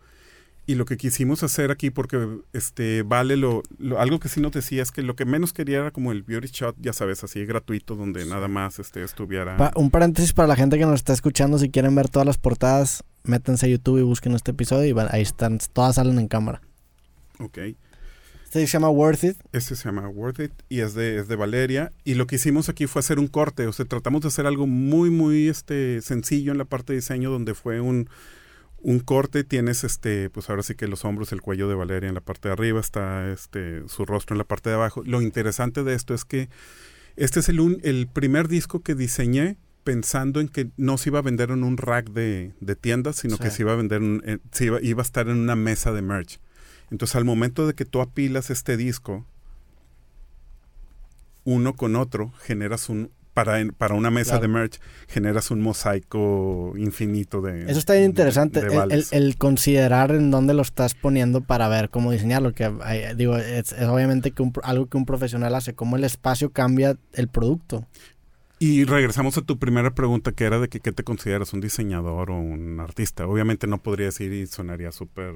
y 0.66 0.74
lo 0.74 0.84
que 0.84 0.96
quisimos 0.96 1.44
hacer 1.44 1.70
aquí, 1.70 1.90
porque 1.90 2.40
este 2.52 3.02
vale 3.02 3.36
lo, 3.36 3.62
algo 3.98 4.18
que 4.18 4.28
sí 4.28 4.40
nos 4.40 4.50
decía 4.52 4.82
es 4.82 4.90
que 4.90 5.02
lo 5.02 5.14
que 5.14 5.24
menos 5.24 5.52
quería 5.52 5.78
era 5.78 5.90
como 5.92 6.10
el 6.10 6.24
beauty 6.24 6.48
shot, 6.48 6.76
ya 6.80 6.92
sabes, 6.92 7.22
así 7.22 7.44
gratuito, 7.44 7.94
donde 7.94 8.26
nada 8.26 8.48
más 8.48 8.80
este 8.80 9.02
estuviera. 9.02 9.56
un 9.76 9.90
paréntesis 9.90 10.32
para 10.32 10.48
la 10.48 10.56
gente 10.56 10.76
que 10.76 10.84
nos 10.84 10.96
está 10.96 11.12
escuchando, 11.12 11.58
si 11.58 11.70
quieren 11.70 11.94
ver 11.94 12.08
todas 12.08 12.26
las 12.26 12.36
portadas, 12.36 13.04
métanse 13.22 13.66
a 13.66 13.68
YouTube 13.68 13.98
y 13.98 14.02
busquen 14.02 14.32
este 14.32 14.50
episodio 14.50 14.92
y 14.92 15.08
ahí 15.10 15.22
están, 15.22 15.58
todas 15.72 15.94
salen 15.94 16.18
en 16.18 16.26
cámara. 16.26 16.60
Ok. 17.38 17.58
Este 18.44 18.66
se 18.66 18.72
llama 18.72 18.88
Worth 18.88 19.24
It. 19.24 19.36
Este 19.52 19.76
se 19.76 19.84
llama 19.84 20.08
Worth 20.08 20.40
It 20.40 20.52
y 20.68 20.80
es 20.80 20.94
de, 20.94 21.18
es 21.18 21.28
de 21.28 21.36
Valeria. 21.36 21.92
Y 22.04 22.14
lo 22.14 22.26
que 22.26 22.36
hicimos 22.36 22.68
aquí 22.68 22.86
fue 22.86 23.00
hacer 23.00 23.18
un 23.18 23.26
corte. 23.26 23.66
O 23.66 23.72
sea, 23.72 23.84
tratamos 23.84 24.22
de 24.22 24.28
hacer 24.28 24.46
algo 24.46 24.66
muy, 24.66 25.10
muy 25.10 25.48
este, 25.48 26.00
sencillo 26.00 26.52
en 26.52 26.58
la 26.58 26.64
parte 26.64 26.92
de 26.92 27.00
diseño, 27.00 27.30
donde 27.30 27.54
fue 27.54 27.80
un, 27.80 28.08
un 28.86 29.00
corte 29.00 29.42
tienes 29.42 29.82
este 29.82 30.30
pues 30.30 30.48
ahora 30.48 30.62
sí 30.62 30.76
que 30.76 30.86
los 30.86 31.04
hombros 31.04 31.32
el 31.32 31.42
cuello 31.42 31.68
de 31.68 31.74
Valeria 31.74 32.08
en 32.08 32.14
la 32.14 32.20
parte 32.20 32.48
de 32.48 32.52
arriba 32.52 32.78
está 32.78 33.28
este 33.32 33.82
su 33.88 34.04
rostro 34.04 34.34
en 34.34 34.38
la 34.38 34.44
parte 34.44 34.70
de 34.70 34.76
abajo. 34.76 35.02
Lo 35.04 35.22
interesante 35.22 35.82
de 35.82 35.94
esto 35.94 36.14
es 36.14 36.24
que 36.24 36.48
este 37.16 37.40
es 37.40 37.48
el, 37.48 37.80
el 37.82 38.06
primer 38.06 38.46
disco 38.46 38.82
que 38.82 38.94
diseñé 38.94 39.56
pensando 39.82 40.38
en 40.38 40.46
que 40.46 40.70
no 40.76 40.98
se 40.98 41.08
iba 41.08 41.18
a 41.18 41.22
vender 41.22 41.50
en 41.50 41.64
un 41.64 41.78
rack 41.78 42.10
de, 42.10 42.52
tiendas 42.80 43.16
sino 43.16 43.38
que 43.38 43.50
se 43.50 43.62
iba 43.62 43.72
a 43.72 43.76
vender 43.76 44.02
en, 44.02 44.40
iba, 44.60 44.80
iba 44.80 45.02
a 45.02 45.04
estar 45.04 45.26
en 45.28 45.38
una 45.38 45.56
mesa 45.56 45.90
de 45.90 46.02
merch. 46.02 46.38
Entonces 46.92 47.16
al 47.16 47.24
momento 47.24 47.66
de 47.66 47.74
que 47.74 47.86
tú 47.86 48.00
apilas 48.00 48.50
este 48.50 48.76
disco 48.76 49.26
uno 51.42 51.74
con 51.74 51.96
otro 51.96 52.32
generas 52.38 52.88
un, 52.88 53.10
para, 53.36 53.58
para 53.76 53.94
una 53.94 54.10
mesa 54.10 54.38
de 54.38 54.48
merch 54.48 54.80
generas 55.08 55.50
un 55.50 55.60
mosaico 55.60 56.72
infinito 56.78 57.42
de... 57.42 57.70
Eso 57.70 57.78
está 57.78 57.92
bien 57.92 58.06
interesante, 58.06 58.62
el, 59.10 59.36
considerar 59.36 60.12
en 60.12 60.30
dónde 60.30 60.54
lo 60.54 60.62
estás 60.62 60.94
poniendo 60.94 61.42
para 61.42 61.68
ver 61.68 61.90
cómo 61.90 62.12
diseñarlo, 62.12 62.54
que 62.54 62.72
digo, 63.14 63.36
es, 63.36 63.74
obviamente 63.74 64.30
que 64.30 64.50
algo 64.62 64.86
que 64.86 64.96
un 64.96 65.04
profesional 65.04 65.54
hace, 65.54 65.74
cómo 65.74 65.96
el 65.96 66.04
espacio 66.04 66.50
cambia 66.50 66.96
el 67.12 67.28
producto. 67.28 67.86
Y 68.58 68.84
regresamos 68.84 69.36
a 69.36 69.42
tu 69.42 69.58
primera 69.58 69.94
pregunta, 69.94 70.32
que 70.32 70.44
era 70.44 70.58
de 70.58 70.68
que 70.68 70.80
qué 70.80 70.92
te 70.92 71.04
consideras, 71.04 71.52
un 71.52 71.60
diseñador 71.60 72.30
o 72.30 72.38
un 72.38 72.80
artista. 72.80 73.26
Obviamente 73.26 73.66
no 73.66 73.82
podría 73.82 74.06
decir 74.06 74.32
y 74.32 74.46
sonaría 74.46 74.92
súper 74.92 75.34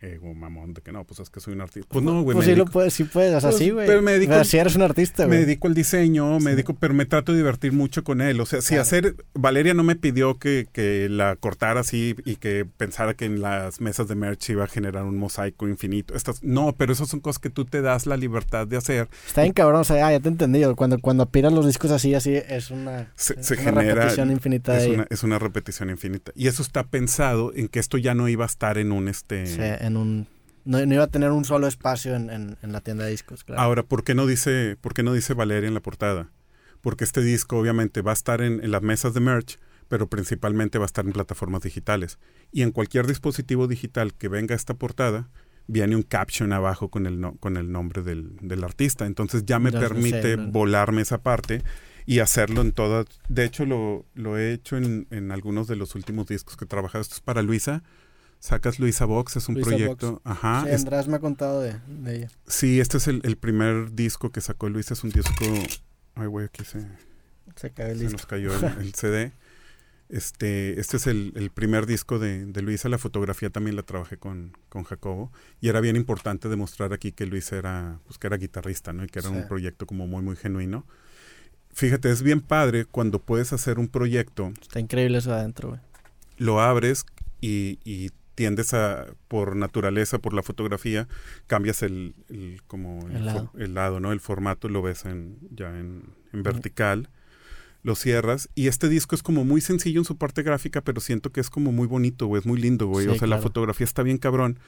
ego 0.00 0.32
mamón 0.34 0.74
de 0.74 0.80
que 0.80 0.92
no, 0.92 1.04
pues 1.04 1.20
es 1.20 1.30
que 1.30 1.40
soy 1.40 1.54
un 1.54 1.60
artista. 1.60 1.88
Pues 1.90 2.04
no, 2.04 2.22
güey. 2.22 2.34
Pues 2.34 2.46
sí 2.46 2.54
lo 2.54 2.66
puedes, 2.66 2.94
sí 2.94 3.04
puedes, 3.04 3.34
o 3.34 3.40
sea, 3.40 3.50
pues, 3.50 3.62
sí, 3.62 3.70
güey. 3.70 3.86
Pero 3.86 4.02
me 4.02 4.12
dedico, 4.12 4.42
si 4.44 4.58
eres 4.58 4.76
un 4.76 4.82
artista, 4.82 5.26
güey. 5.26 5.38
Me 5.38 5.44
dedico 5.44 5.68
al 5.68 5.74
diseño, 5.74 6.38
me 6.40 6.52
dedico, 6.52 6.74
pero 6.74 6.94
me 6.94 7.06
trato 7.06 7.32
de 7.32 7.38
divertir 7.38 7.72
mucho 7.72 8.04
con 8.04 8.20
él. 8.20 8.40
O 8.40 8.46
sea, 8.46 8.60
si 8.60 8.76
hacer, 8.76 9.16
Valeria 9.34 9.74
no 9.74 9.82
me 9.82 9.96
pidió 9.96 10.38
que, 10.38 10.68
que, 10.72 11.08
la 11.08 11.36
cortara 11.36 11.80
así 11.80 12.14
y 12.24 12.36
que 12.36 12.66
pensara 12.76 13.14
que 13.14 13.24
en 13.24 13.40
las 13.40 13.80
mesas 13.80 14.08
de 14.08 14.14
merch 14.14 14.50
iba 14.50 14.64
a 14.64 14.68
generar 14.68 15.04
un 15.04 15.16
mosaico 15.16 15.66
infinito. 15.68 16.14
Estas, 16.14 16.42
no, 16.42 16.74
pero 16.76 16.92
esas 16.92 17.08
son 17.08 17.20
cosas 17.20 17.40
que 17.40 17.50
tú 17.50 17.64
te 17.64 17.82
das 17.82 18.06
la 18.06 18.16
libertad 18.16 18.66
de 18.66 18.76
hacer. 18.76 19.08
Está 19.26 19.42
bien 19.42 19.52
cabrón, 19.52 19.80
o 19.80 19.84
sea, 19.84 20.06
ah, 20.06 20.12
ya 20.12 20.20
te 20.20 20.28
he 20.28 20.32
entendido. 20.32 20.76
Cuando, 20.76 20.98
cuando 20.98 21.24
apiras 21.24 21.52
los 21.52 21.66
discos 21.66 21.90
así, 21.90 22.14
así, 22.14 22.34
es 22.34 22.70
una, 22.70 23.12
se, 23.16 23.34
repetición 23.34 24.30
infinita. 24.30 24.78
Es, 24.78 24.88
una, 24.88 25.06
es 25.10 25.22
una 25.22 25.38
repetición 25.38 25.90
infinita. 25.90 26.32
Y 26.34 26.46
eso 26.46 26.62
está 26.62 26.84
pensado 26.84 27.52
en 27.54 27.68
que 27.68 27.80
esto 27.80 27.98
ya 27.98 28.14
no 28.14 28.28
iba 28.28 28.44
a 28.44 28.46
estar 28.46 28.78
en 28.78 28.92
un 28.92 29.08
este 29.08 29.87
en 29.88 29.96
un... 29.96 30.26
No, 30.64 30.80
iba 30.80 31.04
a 31.04 31.08
tener 31.08 31.32
un 31.32 31.44
solo 31.44 31.66
espacio 31.66 32.14
en, 32.14 32.30
en, 32.30 32.72
la 32.72 32.80
tienda 32.80 33.04
de 33.04 33.10
discos, 33.10 33.42
claro. 33.42 33.60
Ahora, 33.60 33.82
¿por 33.82 34.04
qué 34.04 34.14
no 34.14 34.26
dice, 34.26 34.76
por 34.80 34.92
qué 34.92 35.02
no 35.02 35.14
dice 35.14 35.34
Valeria 35.34 35.66
en 35.66 35.74
la 35.74 35.80
portada? 35.80 36.30
Porque 36.80 37.04
este 37.04 37.22
disco 37.22 37.58
obviamente 37.58 38.02
va 38.02 38.12
a 38.12 38.14
estar 38.14 38.42
en, 38.42 38.70
las 38.70 38.82
mesas 38.82 39.14
de 39.14 39.20
merch, 39.20 39.58
pero 39.88 40.08
principalmente 40.08 40.78
va 40.78 40.84
a 40.84 40.86
estar 40.86 41.06
en 41.06 41.12
plataformas 41.12 41.62
digitales. 41.62 42.18
Y 42.52 42.62
en 42.62 42.72
cualquier 42.72 43.06
dispositivo 43.06 43.66
digital 43.66 44.14
que 44.14 44.28
venga 44.28 44.54
esta 44.54 44.74
portada, 44.74 45.28
viene 45.66 45.96
un 45.96 46.02
caption 46.02 46.52
abajo 46.52 46.90
con 46.90 47.06
el, 47.06 47.20
con 47.40 47.56
el 47.56 47.72
nombre 47.72 48.02
del, 48.02 48.36
del 48.40 48.62
artista. 48.62 49.06
Entonces 49.06 49.44
ya 49.46 49.58
me 49.58 49.72
permite 49.72 50.36
volarme 50.36 51.02
esa 51.02 51.22
parte 51.22 51.62
y 52.04 52.20
hacerlo 52.20 52.60
en 52.60 52.72
todas. 52.72 53.06
De 53.28 53.44
hecho, 53.44 53.66
lo, 53.66 54.06
lo 54.14 54.38
he 54.38 54.52
hecho 54.52 54.76
en, 54.76 55.06
en, 55.10 55.30
algunos 55.30 55.66
de 55.66 55.76
los 55.76 55.94
últimos 55.94 56.26
discos 56.26 56.56
que 56.56 56.64
he 56.64 56.68
trabajado. 56.68 57.02
Esto 57.02 57.16
es 57.16 57.20
para 57.20 57.42
Luisa. 57.42 57.82
Sacas 58.40 58.78
Luisa 58.78 59.04
Box, 59.04 59.36
es 59.36 59.48
un 59.48 59.56
proyecto. 59.56 60.20
Ajá. 60.24 60.64
Sí, 60.64 60.72
András 60.72 61.08
me 61.08 61.16
ha 61.16 61.20
contado 61.20 61.60
de, 61.60 61.76
ella. 62.06 62.28
Sí, 62.46 62.80
este 62.80 62.98
es 62.98 63.08
el, 63.08 63.20
el, 63.24 63.36
primer 63.36 63.92
disco 63.92 64.30
que 64.30 64.40
sacó 64.40 64.68
Luisa. 64.68 64.94
Es 64.94 65.04
un 65.04 65.10
disco. 65.10 65.44
Ay, 66.14 66.26
güey, 66.26 66.46
aquí 66.46 66.64
se. 66.64 66.86
Se, 67.56 67.70
cayó 67.70 67.90
el 67.90 67.98
se 67.98 68.10
nos 68.10 68.26
cayó 68.26 68.54
el, 68.54 68.64
el 68.80 68.94
CD. 68.94 69.32
Este, 70.08 70.80
este 70.80 70.96
es 70.96 71.06
el, 71.06 71.50
primer 71.52 71.86
disco 71.86 72.18
de, 72.18 72.46
Luisa. 72.62 72.88
La 72.88 72.98
fotografía 72.98 73.50
también 73.50 73.76
la 73.76 73.82
trabajé 73.82 74.16
con, 74.16 74.56
con, 74.68 74.84
Jacobo. 74.84 75.32
Y 75.60 75.68
era 75.68 75.80
bien 75.80 75.96
importante 75.96 76.48
demostrar 76.48 76.92
aquí 76.92 77.12
que 77.12 77.26
Luisa 77.26 77.56
era, 77.56 78.00
pues, 78.06 78.18
que 78.18 78.26
era 78.26 78.36
guitarrista, 78.36 78.92
¿no? 78.92 79.04
Y 79.04 79.08
que 79.08 79.18
era 79.18 79.28
un 79.28 79.46
proyecto 79.46 79.86
como 79.86 80.06
muy, 80.06 80.22
muy 80.22 80.36
genuino. 80.36 80.86
Fíjate, 81.72 82.10
es 82.10 82.22
bien 82.22 82.40
padre 82.40 82.86
cuando 82.86 83.20
puedes 83.20 83.52
hacer 83.52 83.78
un 83.78 83.88
proyecto. 83.88 84.52
Está 84.60 84.80
increíble 84.80 85.18
eso 85.18 85.32
adentro, 85.32 85.70
güey. 85.70 85.80
Lo 86.38 86.60
abres 86.60 87.04
y, 87.40 87.78
y, 87.84 88.10
tiendes 88.38 88.72
a, 88.72 89.06
por 89.26 89.56
naturaleza, 89.56 90.20
por 90.20 90.32
la 90.32 90.44
fotografía, 90.44 91.08
cambias 91.48 91.82
el, 91.82 92.14
como 92.68 93.00
el, 93.08 93.26
lado. 93.26 93.50
el, 93.58 93.74
lado. 93.74 93.98
¿no? 93.98 94.12
El 94.12 94.20
formato 94.20 94.68
lo 94.68 94.80
ves 94.80 95.06
en, 95.06 95.38
ya 95.50 95.76
en, 95.76 96.04
en 96.32 96.44
vertical 96.44 97.10
lo 97.82 97.96
cierras. 97.96 98.48
Y 98.54 98.68
este 98.68 98.88
disco 98.88 99.16
es 99.16 99.24
como 99.24 99.44
muy 99.44 99.60
sencillo 99.60 100.00
en 100.00 100.04
su 100.04 100.16
parte 100.16 100.44
gráfica, 100.44 100.82
pero 100.82 101.00
siento 101.00 101.32
que 101.32 101.40
es 101.40 101.50
como 101.50 101.72
muy 101.72 101.88
bonito, 101.88 102.26
güey. 102.26 102.38
Es 102.38 102.46
muy 102.46 102.60
lindo, 102.60 102.86
güey. 102.86 103.08
o 103.08 103.16
sea, 103.16 103.26
la 103.26 103.38
fotografía 103.38 103.84
está 103.84 104.04
bien 104.04 104.18
cabrón. 104.18 104.60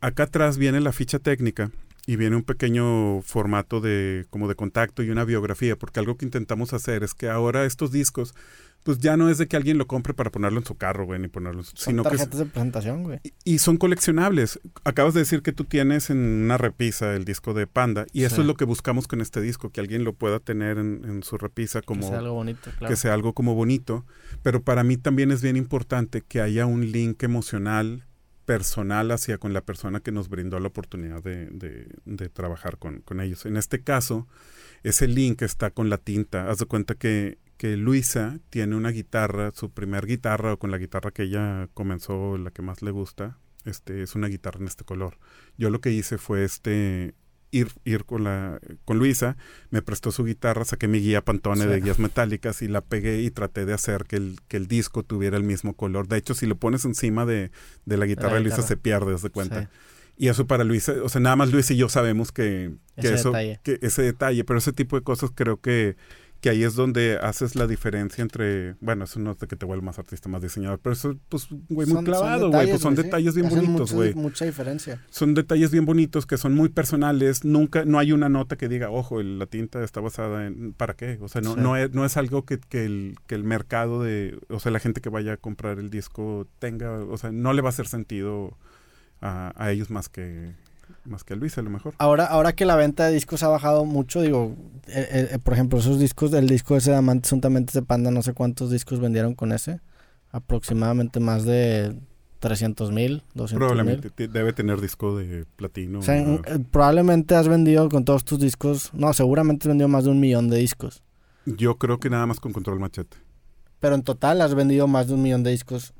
Acá 0.00 0.24
atrás 0.24 0.58
viene 0.58 0.80
la 0.80 0.90
ficha 0.90 1.20
técnica 1.20 1.70
y 2.08 2.16
viene 2.16 2.34
un 2.34 2.42
pequeño 2.42 3.22
formato 3.22 3.80
de 3.80 4.26
como 4.30 4.48
de 4.48 4.56
contacto 4.56 5.04
y 5.04 5.10
una 5.10 5.24
biografía, 5.24 5.76
porque 5.76 6.00
algo 6.00 6.16
que 6.16 6.24
intentamos 6.24 6.72
hacer 6.72 7.04
es 7.04 7.14
que 7.14 7.28
ahora 7.28 7.66
estos 7.66 7.92
discos 7.92 8.34
pues 8.86 9.00
ya 9.00 9.16
no 9.16 9.28
es 9.28 9.38
de 9.38 9.48
que 9.48 9.56
alguien 9.56 9.78
lo 9.78 9.88
compre 9.88 10.14
para 10.14 10.30
ponerlo 10.30 10.60
en 10.60 10.64
su 10.64 10.76
carro, 10.76 11.06
güey, 11.06 11.18
ni 11.18 11.26
ponerlo, 11.26 11.64
son 11.64 11.74
sino 11.76 12.04
tarjetas 12.04 12.28
que 12.28 12.36
de 12.36 12.46
presentación, 12.46 13.02
güey. 13.02 13.18
Y, 13.42 13.58
son 13.58 13.78
coleccionables. 13.78 14.60
Acabas 14.84 15.12
de 15.12 15.20
decir 15.20 15.42
que 15.42 15.50
tú 15.50 15.64
tienes 15.64 16.08
en 16.08 16.18
una 16.18 16.56
repisa 16.56 17.16
el 17.16 17.24
disco 17.24 17.52
de 17.52 17.66
Panda 17.66 18.06
y 18.12 18.22
eso 18.22 18.42
es 18.42 18.46
lo 18.46 18.54
que 18.54 18.64
buscamos 18.64 19.08
con 19.08 19.20
este 19.20 19.40
disco, 19.40 19.70
que 19.70 19.80
alguien 19.80 20.04
lo 20.04 20.12
pueda 20.12 20.38
tener 20.38 20.78
en, 20.78 21.20
su 21.24 21.36
repisa 21.36 21.82
como 21.82 22.02
que 22.02 22.06
sea 22.06 22.18
algo 22.20 22.34
bonito, 22.34 22.70
claro. 22.78 22.86
que 22.86 22.94
sea 22.94 23.12
algo 23.12 23.32
como 23.32 23.56
bonito, 23.56 24.06
pero 24.44 24.62
para 24.62 24.84
mí 24.84 24.96
también 24.96 25.32
es 25.32 25.42
bien 25.42 25.56
importante 25.56 26.22
que 26.22 26.40
haya 26.40 26.64
un 26.64 26.92
link 26.92 27.24
emocional 27.24 28.05
personal 28.46 29.10
hacia 29.10 29.38
con 29.38 29.52
la 29.52 29.60
persona 29.60 30.00
que 30.00 30.12
nos 30.12 30.28
brindó 30.30 30.58
la 30.60 30.68
oportunidad 30.68 31.22
de, 31.22 31.48
de, 31.50 32.28
trabajar 32.30 32.78
con, 32.78 33.00
con 33.00 33.20
ellos. 33.20 33.44
En 33.44 33.56
este 33.56 33.82
caso, 33.82 34.26
ese 34.82 35.08
link 35.08 35.42
está 35.42 35.70
con 35.70 35.90
la 35.90 35.98
tinta. 35.98 36.48
Haz 36.48 36.58
de 36.58 36.66
cuenta 36.66 36.94
que 36.94 37.38
que 37.56 37.76
Luisa 37.76 38.38
tiene 38.50 38.76
una 38.76 38.90
guitarra, 38.90 39.50
su 39.54 39.70
primer 39.70 40.06
guitarra 40.06 40.52
o 40.52 40.58
con 40.58 40.70
la 40.70 40.78
guitarra 40.78 41.10
que 41.10 41.24
ella 41.24 41.68
comenzó, 41.74 42.36
la 42.36 42.50
que 42.50 42.62
más 42.62 42.82
le 42.82 42.90
gusta, 42.90 43.38
este 43.64 44.02
es 44.02 44.14
una 44.14 44.28
guitarra 44.28 44.60
en 44.60 44.66
este 44.66 44.84
color. 44.84 45.18
Yo 45.56 45.70
lo 45.70 45.80
que 45.80 45.90
hice 45.90 46.18
fue 46.18 46.44
este 46.44 47.14
ir, 47.50 47.68
ir 47.84 48.04
con 48.04 48.24
la 48.24 48.58
con 48.84 48.98
Luisa, 48.98 49.36
me 49.70 49.82
prestó 49.82 50.12
su 50.12 50.24
guitarra, 50.24 50.64
saqué 50.64 50.88
mi 50.88 51.00
guía 51.00 51.24
Pantone 51.24 51.66
de 51.66 51.80
guías 51.80 51.98
metálicas 51.98 52.62
y 52.62 52.68
la 52.68 52.80
pegué 52.80 53.22
y 53.22 53.30
traté 53.30 53.66
de 53.66 53.72
hacer 53.72 54.04
que 54.04 54.16
el, 54.16 54.36
que 54.48 54.56
el 54.56 54.66
disco 54.68 55.02
tuviera 55.02 55.36
el 55.36 55.44
mismo 55.44 55.74
color. 55.74 56.08
De 56.08 56.18
hecho, 56.18 56.34
si 56.34 56.46
lo 56.46 56.56
pones 56.56 56.84
encima 56.84 57.26
de, 57.26 57.50
de 57.84 57.96
la 57.96 58.06
guitarra 58.06 58.34
de 58.34 58.40
Luisa 58.40 58.62
se 58.62 58.76
pierde, 58.76 59.16
de 59.16 59.30
cuenta. 59.30 59.70
Y 60.18 60.28
eso 60.28 60.46
para 60.46 60.64
Luisa, 60.64 60.94
o 61.02 61.08
sea, 61.10 61.20
nada 61.20 61.36
más 61.36 61.52
Luisa 61.52 61.74
y 61.74 61.76
yo 61.76 61.90
sabemos 61.90 62.32
que, 62.32 62.72
que 62.98 63.08
ese 63.08 63.14
eso, 63.14 63.28
detalle. 63.30 63.60
que 63.62 63.78
ese 63.82 64.02
detalle, 64.02 64.44
pero 64.44 64.58
ese 64.58 64.72
tipo 64.72 64.96
de 64.96 65.02
cosas 65.02 65.30
creo 65.34 65.60
que 65.60 65.96
que 66.46 66.50
ahí 66.50 66.62
es 66.62 66.76
donde 66.76 67.18
haces 67.20 67.56
la 67.56 67.66
diferencia 67.66 68.22
entre, 68.22 68.76
bueno, 68.80 69.02
eso 69.02 69.18
no 69.18 69.32
es 69.32 69.38
de 69.40 69.48
que 69.48 69.56
te 69.56 69.66
vuelva 69.66 69.82
más 69.86 69.98
artista, 69.98 70.28
más 70.28 70.40
diseñador, 70.42 70.78
pero 70.78 70.92
eso, 70.92 71.16
pues, 71.28 71.48
güey, 71.68 71.88
muy 71.88 71.96
Son- 71.96 72.04
clavado, 72.04 72.50
güey, 72.52 72.68
pues 72.68 72.80
son 72.80 72.94
detalles, 72.94 73.34
bien 73.34 73.48
Hacen 73.48 73.64
bonitos, 73.64 73.92
güey. 73.92 74.14
Mucha 74.14 74.44
diferencia. 74.44 75.02
Son 75.10 75.34
detalles 75.34 75.72
bien 75.72 75.86
bonitos 75.86 76.24
que 76.24 76.36
son 76.36 76.54
muy 76.54 76.68
personales, 76.68 77.44
nunca, 77.44 77.84
no 77.84 77.98
hay 77.98 78.12
una 78.12 78.28
nota 78.28 78.54
que 78.56 78.68
diga, 78.68 78.90
ojo, 78.90 79.20
la 79.24 79.46
tinta 79.46 79.82
está 79.82 80.00
basada 80.00 80.46
en, 80.46 80.72
¿para 80.72 80.94
qué? 80.94 81.18
O 81.20 81.26
sea, 81.26 81.40
no, 81.40 81.54
Sí. 81.54 81.60
no, 81.60 81.76
es, 81.76 81.92
no 81.92 82.04
es 82.04 82.16
algo 82.16 82.44
que, 82.44 82.60
que, 82.60 82.84
el, 82.84 83.16
que 83.26 83.34
el 83.34 83.42
mercado 83.42 84.04
de, 84.04 84.38
o 84.48 84.60
sea, 84.60 84.70
la 84.70 84.78
gente 84.78 85.00
que 85.00 85.08
vaya 85.08 85.32
a 85.32 85.36
comprar 85.38 85.80
el 85.80 85.90
disco 85.90 86.46
tenga, 86.60 86.92
o 86.92 87.18
sea, 87.18 87.32
no 87.32 87.54
le 87.54 87.60
va 87.62 87.70
a 87.70 87.70
hacer 87.70 87.88
sentido 87.88 88.56
a, 89.20 89.52
a 89.56 89.72
ellos 89.72 89.90
más 89.90 90.08
que, 90.08 90.52
más 91.08 91.24
que 91.24 91.36
Luis, 91.36 91.56
a 91.58 91.62
lo 91.62 91.70
mejor. 91.70 91.94
Ahora, 91.98 92.24
ahora 92.26 92.52
que 92.54 92.64
la 92.64 92.76
venta 92.76 93.06
de 93.06 93.12
discos 93.14 93.42
ha 93.42 93.48
bajado 93.48 93.84
mucho, 93.84 94.20
digo, 94.22 94.54
eh, 94.88 95.28
eh, 95.32 95.38
por 95.38 95.54
ejemplo, 95.54 95.78
esos 95.78 95.98
discos, 95.98 96.32
el 96.32 96.48
disco 96.48 96.76
ese 96.76 96.90
de 96.90 96.96
Amantes 96.96 97.30
juntamente 97.30 97.72
de 97.72 97.82
Panda, 97.84 98.10
no 98.10 98.22
sé 98.22 98.32
cuántos 98.32 98.70
discos 98.70 99.00
vendieron 99.00 99.34
con 99.34 99.52
ese. 99.52 99.80
Aproximadamente 100.32 101.20
más 101.20 101.44
de 101.44 101.96
300 102.40 102.92
mil, 102.92 103.22
200 103.34 103.50
mil. 103.52 103.58
Probablemente 103.58 104.10
te- 104.10 104.28
debe 104.28 104.52
tener 104.52 104.80
disco 104.80 105.16
de 105.16 105.46
platino. 105.56 106.00
O 106.00 106.02
sea, 106.02 106.18
en- 106.18 106.42
eh, 106.46 106.58
probablemente 106.70 107.34
has 107.34 107.48
vendido 107.48 107.88
con 107.88 108.04
todos 108.04 108.24
tus 108.24 108.38
discos, 108.38 108.90
no, 108.92 109.12
seguramente 109.14 109.64
has 109.66 109.68
vendido 109.68 109.88
más 109.88 110.04
de 110.04 110.10
un 110.10 110.20
millón 110.20 110.48
de 110.50 110.58
discos. 110.58 111.02
Yo 111.46 111.76
creo 111.78 111.98
que 111.98 112.10
nada 112.10 112.26
más 112.26 112.40
con 112.40 112.52
control 112.52 112.80
machete. 112.80 113.16
Pero 113.80 113.94
en 113.94 114.02
total 114.02 114.40
has 114.42 114.54
vendido 114.54 114.86
más 114.88 115.06
de 115.06 115.14
un 115.14 115.22
millón 115.22 115.42
de 115.42 115.52
discos. 115.52 115.94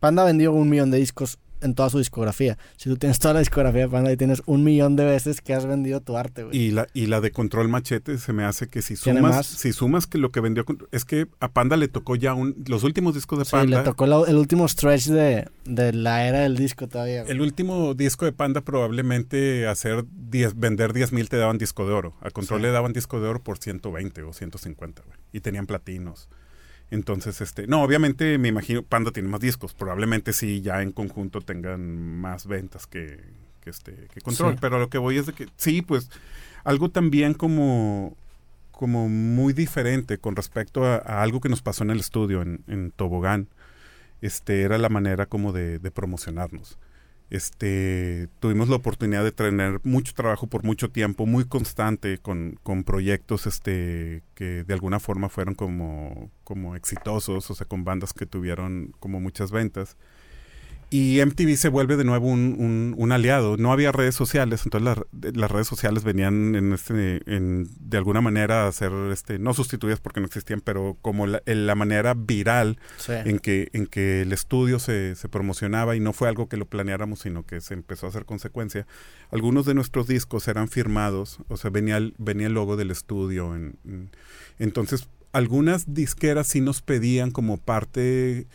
Panda 0.00 0.22
ha 0.22 0.26
vendido 0.26 0.52
un 0.52 0.68
millón 0.68 0.90
de 0.90 0.98
discos 0.98 1.38
en 1.60 1.74
toda 1.74 1.90
su 1.90 1.98
discografía. 1.98 2.58
Si 2.76 2.88
tú 2.88 2.96
tienes 2.96 3.18
toda 3.18 3.34
la 3.34 3.40
discografía 3.40 3.82
de 3.82 3.88
Panda 3.88 4.12
y 4.12 4.16
tienes 4.16 4.42
un 4.46 4.64
millón 4.64 4.96
de 4.96 5.04
veces 5.04 5.40
que 5.40 5.54
has 5.54 5.66
vendido 5.66 6.00
tu 6.00 6.16
arte, 6.16 6.44
güey. 6.44 6.56
Y 6.56 6.70
la, 6.70 6.86
y 6.94 7.06
la 7.06 7.20
de 7.20 7.30
control 7.30 7.68
machete 7.68 8.18
se 8.18 8.32
me 8.32 8.44
hace 8.44 8.68
que 8.68 8.82
si 8.82 8.96
¿Tiene 8.96 9.20
sumas, 9.20 9.46
si 9.46 9.72
sumas 9.72 10.06
que 10.06 10.18
lo 10.18 10.30
que 10.30 10.40
vendió, 10.40 10.64
es 10.92 11.04
que 11.04 11.26
a 11.40 11.48
Panda 11.52 11.76
le 11.76 11.88
tocó 11.88 12.16
ya 12.16 12.34
un, 12.34 12.54
los 12.66 12.84
últimos 12.84 13.14
discos 13.14 13.38
de 13.38 13.44
Sí, 13.44 13.52
Panda. 13.52 13.78
le 13.78 13.84
tocó 13.84 14.06
la- 14.06 14.24
el 14.28 14.36
último 14.36 14.66
stretch 14.68 15.06
de, 15.06 15.48
de 15.64 15.92
la 15.92 16.26
era 16.26 16.40
del 16.40 16.56
disco 16.56 16.88
todavía. 16.88 17.22
güey. 17.22 17.32
El 17.32 17.40
último 17.40 17.94
disco 17.94 18.24
de 18.24 18.32
Panda 18.32 18.60
probablemente 18.60 19.66
hacer 19.66 20.04
10, 20.30 20.58
vender 20.58 20.92
10 20.92 21.12
mil 21.12 21.28
te 21.28 21.36
daban 21.36 21.58
disco 21.58 21.86
de 21.86 21.92
oro. 21.92 22.14
A 22.20 22.30
control 22.30 22.60
Sí. 22.60 22.66
le 22.66 22.70
daban 22.72 22.92
disco 22.92 23.20
de 23.20 23.28
oro 23.28 23.42
por 23.42 23.58
120 23.58 24.22
o 24.22 24.32
150, 24.32 25.02
güey. 25.06 25.18
Y 25.32 25.40
tenían 25.40 25.66
platinos. 25.66 26.28
Entonces, 26.90 27.40
este, 27.40 27.66
no, 27.66 27.82
obviamente 27.82 28.38
me 28.38 28.48
imagino, 28.48 28.82
Panda 28.82 29.10
tiene 29.10 29.28
más 29.28 29.40
discos. 29.40 29.74
Probablemente 29.74 30.32
sí, 30.32 30.60
ya 30.60 30.82
en 30.82 30.92
conjunto 30.92 31.40
tengan 31.40 32.20
más 32.20 32.46
ventas 32.46 32.86
que, 32.86 33.20
que 33.62 33.70
este, 33.70 34.08
que 34.12 34.20
control. 34.20 34.52
Sí. 34.52 34.58
Pero 34.60 34.78
lo 34.78 34.88
que 34.88 34.98
voy 34.98 35.18
es 35.18 35.26
de 35.26 35.32
que, 35.32 35.48
sí, 35.56 35.82
pues, 35.82 36.10
algo 36.64 36.90
también 36.90 37.34
como, 37.34 38.16
como 38.70 39.08
muy 39.08 39.52
diferente 39.52 40.18
con 40.18 40.36
respecto 40.36 40.84
a, 40.84 40.96
a 40.96 41.22
algo 41.22 41.40
que 41.40 41.48
nos 41.48 41.62
pasó 41.62 41.82
en 41.82 41.90
el 41.90 42.00
estudio, 42.00 42.42
en, 42.42 42.62
en 42.68 42.92
Tobogán. 42.92 43.48
Este, 44.22 44.62
era 44.62 44.78
la 44.78 44.88
manera 44.88 45.26
como 45.26 45.52
de, 45.52 45.78
de 45.78 45.90
promocionarnos. 45.90 46.78
Este, 47.28 48.28
tuvimos 48.38 48.68
la 48.68 48.76
oportunidad 48.76 49.24
de 49.24 49.32
tener 49.32 49.80
mucho 49.82 50.14
trabajo 50.14 50.46
por 50.46 50.62
mucho 50.62 50.90
tiempo, 50.90 51.26
muy 51.26 51.44
constante, 51.44 52.18
con, 52.18 52.58
con 52.62 52.84
proyectos 52.84 53.46
este, 53.46 54.22
que 54.34 54.62
de 54.62 54.74
alguna 54.74 55.00
forma 55.00 55.28
fueron 55.28 55.54
como, 55.54 56.30
como 56.44 56.76
exitosos, 56.76 57.50
o 57.50 57.54
sea, 57.54 57.66
con 57.66 57.84
bandas 57.84 58.12
que 58.12 58.26
tuvieron 58.26 58.94
como 59.00 59.20
muchas 59.20 59.50
ventas. 59.50 59.96
Y 60.88 61.20
MTV 61.20 61.56
se 61.56 61.68
vuelve 61.68 61.96
de 61.96 62.04
nuevo 62.04 62.28
un, 62.28 62.54
un, 62.60 62.94
un 62.96 63.10
aliado. 63.12 63.56
No 63.56 63.72
había 63.72 63.90
redes 63.90 64.14
sociales, 64.14 64.62
entonces 64.64 64.84
las, 64.84 65.34
las 65.34 65.50
redes 65.50 65.66
sociales 65.66 66.04
venían 66.04 66.54
en 66.54 66.72
este, 66.72 67.22
en, 67.26 67.68
de 67.80 67.98
alguna 67.98 68.20
manera 68.20 68.68
a 68.68 68.72
ser, 68.72 68.92
este, 69.12 69.40
no 69.40 69.52
sustituidas 69.52 69.98
porque 69.98 70.20
no 70.20 70.26
existían, 70.26 70.60
pero 70.60 70.96
como 71.02 71.26
la, 71.26 71.42
en 71.44 71.66
la 71.66 71.74
manera 71.74 72.14
viral 72.14 72.78
Sí. 72.98 73.12
en 73.12 73.40
que, 73.40 73.68
en 73.72 73.86
que 73.86 74.22
el 74.22 74.32
estudio 74.32 74.78
se, 74.78 75.16
se 75.16 75.28
promocionaba 75.28 75.96
y 75.96 76.00
no 76.00 76.12
fue 76.12 76.28
algo 76.28 76.48
que 76.48 76.56
lo 76.56 76.66
planeáramos, 76.66 77.18
sino 77.18 77.44
que 77.44 77.60
se 77.60 77.74
empezó 77.74 78.06
a 78.06 78.10
hacer 78.10 78.24
consecuencia. 78.24 78.86
Algunos 79.32 79.66
de 79.66 79.74
nuestros 79.74 80.06
discos 80.06 80.46
eran 80.46 80.68
firmados, 80.68 81.40
o 81.48 81.56
sea, 81.56 81.70
venía 81.70 81.96
el, 81.96 82.14
venía 82.18 82.46
el 82.46 82.52
logo 82.54 82.76
del 82.76 82.92
estudio. 82.92 83.56
En, 83.56 83.76
en- 83.84 84.10
entonces, 84.60 85.08
algunas 85.32 85.92
disqueras 85.92 86.46
sí 86.46 86.60
nos 86.60 86.80
pedían 86.80 87.32
como 87.32 87.56
parte, 87.58 88.46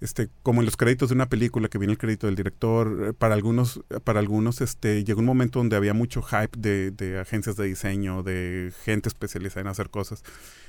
este, 0.00 0.28
como 0.42 0.60
en 0.60 0.64
los 0.66 0.76
créditos 0.76 1.10
de 1.10 1.14
una 1.14 1.28
película 1.28 1.68
que 1.68 1.78
viene 1.78 1.92
el 1.92 1.98
crédito 1.98 2.26
del 2.26 2.36
director, 2.36 3.08
eh, 3.08 3.12
para 3.12 3.34
algunos, 3.34 3.80
para 4.04 4.18
algunos, 4.20 4.60
este, 4.60 5.04
llegó 5.04 5.20
un 5.20 5.26
momento 5.26 5.58
donde 5.58 5.76
había 5.76 5.92
mucho 5.94 6.22
hype 6.22 6.58
de, 6.58 6.90
de 6.90 7.18
agencias 7.20 7.56
de 7.56 7.66
diseño, 7.66 8.22
de 8.22 8.72
gente 8.84 9.08
especializada 9.08 9.60
en 9.62 9.66
hacer 9.68 9.90
cosas 9.90 10.22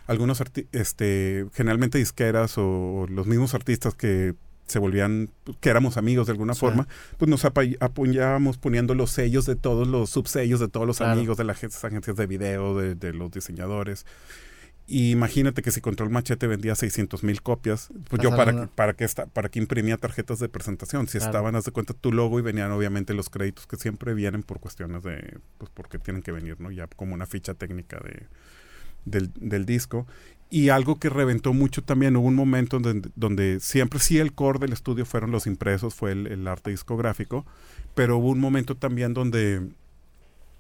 algunos 0.08 0.42
este 0.72 1.46
generalmente 1.54 1.98
disqueras 2.00 2.56
o 2.58 3.06
los 3.10 3.28
mismos 3.28 3.54
artistas 3.54 3.94
que 3.96 4.34
se 4.66 4.80
volvían 4.80 5.30
que 5.60 5.70
éramos 5.70 5.96
amigos 5.96 6.28
de 6.28 6.32
alguna 6.34 6.54
Sí. 6.54 6.60
forma 6.62 6.88
pues 7.18 7.30
nos 7.30 7.46
apoyábamos 7.46 8.58
poniendo 8.58 8.96
los 8.96 9.12
sellos 9.12 9.46
de 9.46 9.56
todos 9.56 9.88
los 9.88 10.10
subsellos 10.10 10.60
de 10.60 10.68
todos 10.70 10.88
los 10.88 10.98
Claro. 10.98 11.14
amigos 11.14 11.38
de 11.38 11.44
las 11.44 11.58
agencias, 11.58 11.84
agencias 11.86 12.16
de 12.18 12.26
video 12.28 12.76
de, 12.78 12.96
de 12.96 13.14
los 13.14 13.32
diseñadores 13.32 14.06
Y 14.94 15.12
imagínate 15.12 15.62
que 15.62 15.72
si 15.72 15.80
Control 15.80 16.10
Machete 16.10 16.48
vendía 16.48 16.76
600 16.76 17.24
mil 17.24 17.42
copias, 17.42 17.94
pues 18.10 18.22
yo 18.22 18.30
para, 18.36 18.68
para, 18.68 18.92
que 18.92 19.06
esta, 19.06 19.26
para 19.26 19.48
que 19.48 19.58
imprimía 19.58 19.96
tarjetas 19.96 20.40
de 20.40 20.50
presentación. 20.50 21.08
Si 21.08 21.18
estaban, 21.18 21.56
haz 21.56 21.64
de 21.64 21.72
cuenta, 21.72 21.94
tu 21.94 22.12
logo 22.12 22.40
y 22.40 22.42
venían 22.42 22.72
obviamente 22.72 23.14
los 23.14 23.30
créditos 23.30 23.68
que 23.68 23.78
siempre 23.78 24.14
vienen 24.14 24.44
por 24.44 24.60
cuestiones 24.60 25.02
de, 25.02 25.40
pues 25.58 25.72
porque 25.74 25.98
tienen 25.98 26.22
que 26.22 26.34
venir, 26.34 26.60
¿no? 26.60 26.72
Ya 26.72 26.88
como 26.88 27.14
una 27.14 27.26
ficha 27.26 27.54
técnica 27.54 28.02
de, 28.04 28.28
del, 29.06 29.32
del 29.36 29.66
disco. 29.66 30.08
Y 30.50 30.68
algo 30.68 31.00
que 31.00 31.08
reventó 31.08 31.54
mucho 31.54 31.82
también, 31.82 32.18
hubo 32.18 32.28
un 32.28 32.36
momento 32.36 32.78
donde, 32.78 33.12
donde 33.16 33.62
siempre 33.62 33.98
sí 33.98 34.20
el 34.20 34.34
core 34.34 34.60
del 34.60 34.74
estudio 34.74 35.06
fueron 35.06 35.32
los 35.32 35.48
impresos, 35.48 35.96
fue 35.96 36.12
el, 36.12 36.28
el 36.28 36.46
arte 36.50 36.70
discográfico, 36.70 37.46
pero 37.96 38.18
hubo 38.18 38.28
un 38.28 38.42
momento 38.42 38.76
también 38.76 39.14
donde 39.14 39.70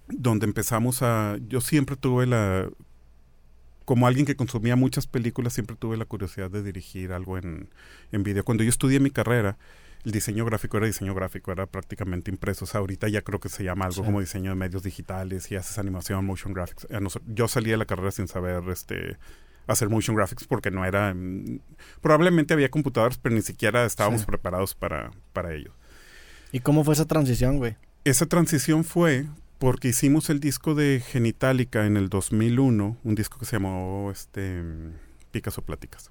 donde 0.08 0.46
empezamos 0.46 1.02
a... 1.02 1.38
Yo 1.48 1.62
siempre 1.62 1.96
tuve 1.96 2.28
la 2.28 2.70
como 3.92 4.08
alguien 4.08 4.26
que 4.26 4.38
consumía 4.38 4.78
muchas 4.78 5.06
películas, 5.06 5.52
siempre 5.52 5.76
tuve 5.76 5.98
la 5.98 6.06
curiosidad 6.06 6.50
de 6.50 6.64
dirigir 6.64 7.12
algo 7.12 7.38
en, 7.38 7.68
en 8.14 8.24
video. 8.24 8.46
Cuando 8.46 8.64
yo 8.64 8.70
estudié 8.70 9.02
mi 9.02 9.12
carrera, 9.12 9.58
el 10.06 10.14
diseño 10.14 10.46
gráfico 10.46 10.78
era 10.78 10.86
diseño 10.86 11.14
gráfico, 11.14 11.52
era 11.52 11.66
prácticamente 11.66 12.32
impreso. 12.32 12.64
O 12.64 12.68
sea, 12.70 12.80
ahorita 12.80 13.10
ya 13.10 13.22
creo 13.22 13.42
que 13.42 13.50
se 13.50 13.66
llama 13.66 13.84
algo 13.84 14.06
como 14.06 14.22
diseño 14.22 14.52
de 14.52 14.56
medios 14.56 14.84
digitales 14.84 15.52
y 15.52 15.58
haces 15.58 15.78
animación, 15.78 16.26
motion 16.26 16.54
graphics. 16.54 16.88
Yo 17.28 17.50
salí 17.50 17.70
de 17.70 17.76
la 17.76 17.84
carrera 17.84 18.12
sin 18.12 18.30
saber 18.30 18.64
este 18.70 19.18
hacer 19.68 19.90
motion 19.90 20.16
graphics 20.16 20.46
porque 20.46 20.72
no 20.72 20.86
era... 20.86 21.14
Mm, 21.14 21.60
probablemente 22.00 22.54
había 22.54 22.72
computadores, 22.72 23.18
pero 23.18 23.36
ni 23.36 23.42
siquiera 23.42 23.84
estábamos 23.84 24.24
preparados 24.24 24.74
para, 24.74 25.12
para 25.34 25.54
ello. 25.54 25.74
¿Y 26.54 26.62
cómo 26.62 26.86
fue 26.86 26.94
esa 26.94 27.08
transición, 27.08 27.58
güey? 27.58 27.76
Esa 28.06 28.26
transición 28.26 28.86
fue 28.86 29.26
porque 29.62 29.90
hicimos 29.90 30.32
el 30.32 30.40
disco 30.40 30.74
de 30.74 31.04
Genitalica 31.06 31.86
en 31.86 31.96
el 31.96 32.10
2001, 32.10 32.98
un 33.04 33.16
disco 33.16 33.38
que 33.38 33.46
se 33.46 33.58
llamó 33.58 34.10
este, 34.12 34.60
Picasso 35.30 35.62
Pláticas. 35.62 36.10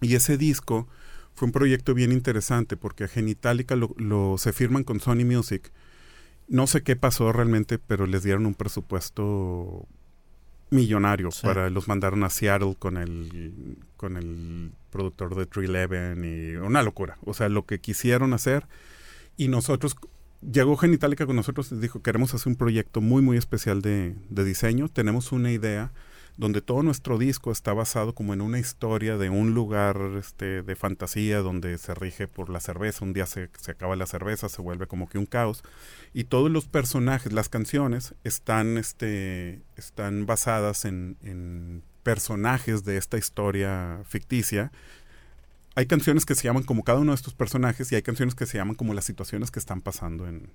Y 0.00 0.16
ese 0.16 0.36
disco 0.36 0.88
fue 1.36 1.46
un 1.46 1.52
proyecto 1.52 1.94
bien 1.94 2.10
interesante 2.10 2.76
porque 2.76 3.04
a 3.04 3.08
Genitalica 3.08 3.76
lo, 3.76 4.38
se 4.38 4.52
firman 4.52 4.82
con 4.82 4.98
Sony 4.98 5.24
Music. 5.24 5.70
No 6.48 6.66
sé 6.66 6.82
qué 6.82 6.96
pasó 6.96 7.32
realmente, 7.32 7.78
pero 7.78 8.08
les 8.08 8.24
dieron 8.24 8.44
un 8.46 8.54
presupuesto 8.54 9.86
millonario 10.70 11.28
para 11.42 11.70
los 11.70 11.86
mandaron 11.86 12.24
a 12.24 12.30
Seattle 12.30 12.74
con 12.76 12.96
el 12.96 13.78
con 13.96 14.16
el 14.16 14.72
productor 14.90 15.36
de 15.36 15.46
311 15.46 16.26
y 16.26 16.56
una 16.56 16.82
locura. 16.82 17.18
O 17.24 17.34
sea, 17.34 17.48
lo 17.48 17.66
que 17.66 17.78
quisieron 17.78 18.32
hacer 18.32 18.66
y 19.36 19.46
nosotros 19.46 19.94
llegó 20.40 20.76
Genitalica 20.76 21.26
con 21.26 21.36
nosotros 21.36 21.70
y 21.72 21.76
dijo, 21.76 22.02
queremos 22.02 22.34
hacer 22.34 22.48
un 22.48 22.56
proyecto 22.56 23.00
muy, 23.00 23.22
muy 23.22 23.36
especial 23.36 23.82
de, 23.82 24.14
diseño. 24.30 24.88
Tenemos 24.88 25.32
una 25.32 25.50
idea 25.50 25.92
donde 26.36 26.60
todo 26.60 26.82
nuestro 26.82 27.16
disco 27.16 27.50
está 27.50 27.72
basado 27.72 28.14
como 28.14 28.34
en 28.34 28.42
una 28.42 28.58
historia 28.58 29.16
de 29.16 29.30
un 29.30 29.54
lugar 29.54 29.98
este, 30.18 30.62
de 30.62 30.76
fantasía 30.76 31.38
donde 31.38 31.78
se 31.78 31.94
rige 31.94 32.28
por 32.28 32.50
la 32.50 32.60
cerveza. 32.60 33.04
Un 33.04 33.14
día 33.14 33.26
se, 33.26 33.48
se 33.58 33.70
acaba 33.70 33.96
la 33.96 34.06
cerveza, 34.06 34.48
se 34.48 34.60
vuelve 34.60 34.86
como 34.86 35.08
que 35.08 35.18
un 35.18 35.26
caos. 35.26 35.62
Y 36.12 36.24
todos 36.24 36.50
los 36.50 36.66
personajes, 36.66 37.32
las 37.32 37.48
canciones, 37.48 38.14
están, 38.22 38.76
este, 38.76 39.62
están 39.76 40.26
basadas 40.26 40.84
en 40.84 41.82
personajes 42.02 42.84
de 42.84 42.98
esta 42.98 43.18
historia 43.18 44.00
ficticia 44.04 44.70
hay 45.76 45.84
canciones 45.86 46.24
que 46.24 46.34
se 46.34 46.44
llaman 46.44 46.62
como 46.62 46.84
cada 46.84 46.98
uno 46.98 47.12
de 47.12 47.16
estos 47.16 47.34
personajes 47.34 47.92
y 47.92 47.94
hay 47.94 48.02
canciones 48.02 48.34
que 48.34 48.46
se 48.46 48.56
llaman 48.56 48.76
como 48.76 48.94
las 48.94 49.04
situaciones 49.04 49.50
que 49.50 49.58
están 49.58 49.82
pasando 49.82 50.26
en... 50.26 50.50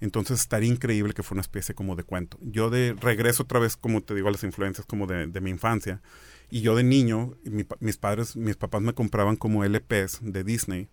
Entonces 0.00 0.40
estaría 0.40 0.68
increíble 0.68 1.14
que 1.14 1.22
fuera 1.22 1.36
una 1.36 1.42
especie 1.42 1.74
como 1.74 1.94
de 1.94 2.02
cuento. 2.02 2.36
Yo 2.42 2.68
de 2.68 2.94
regreso 3.00 3.44
otra 3.44 3.60
vez, 3.60 3.76
como 3.76 4.02
te 4.02 4.14
digo, 4.14 4.26
a 4.26 4.32
las 4.32 4.42
influencias 4.42 4.84
como 4.84 5.06
de, 5.06 5.40
mi 5.40 5.50
infancia. 5.50 6.02
Y 6.50 6.62
yo 6.62 6.74
de 6.74 6.82
niño, 6.82 7.36
mis 7.78 7.96
padres, 7.96 8.36
mis 8.36 8.56
papás 8.56 8.82
me 8.82 8.92
compraban 8.92 9.36
como 9.36 9.64
LPs 9.64 10.18
de 10.20 10.42
Disney, 10.42 10.88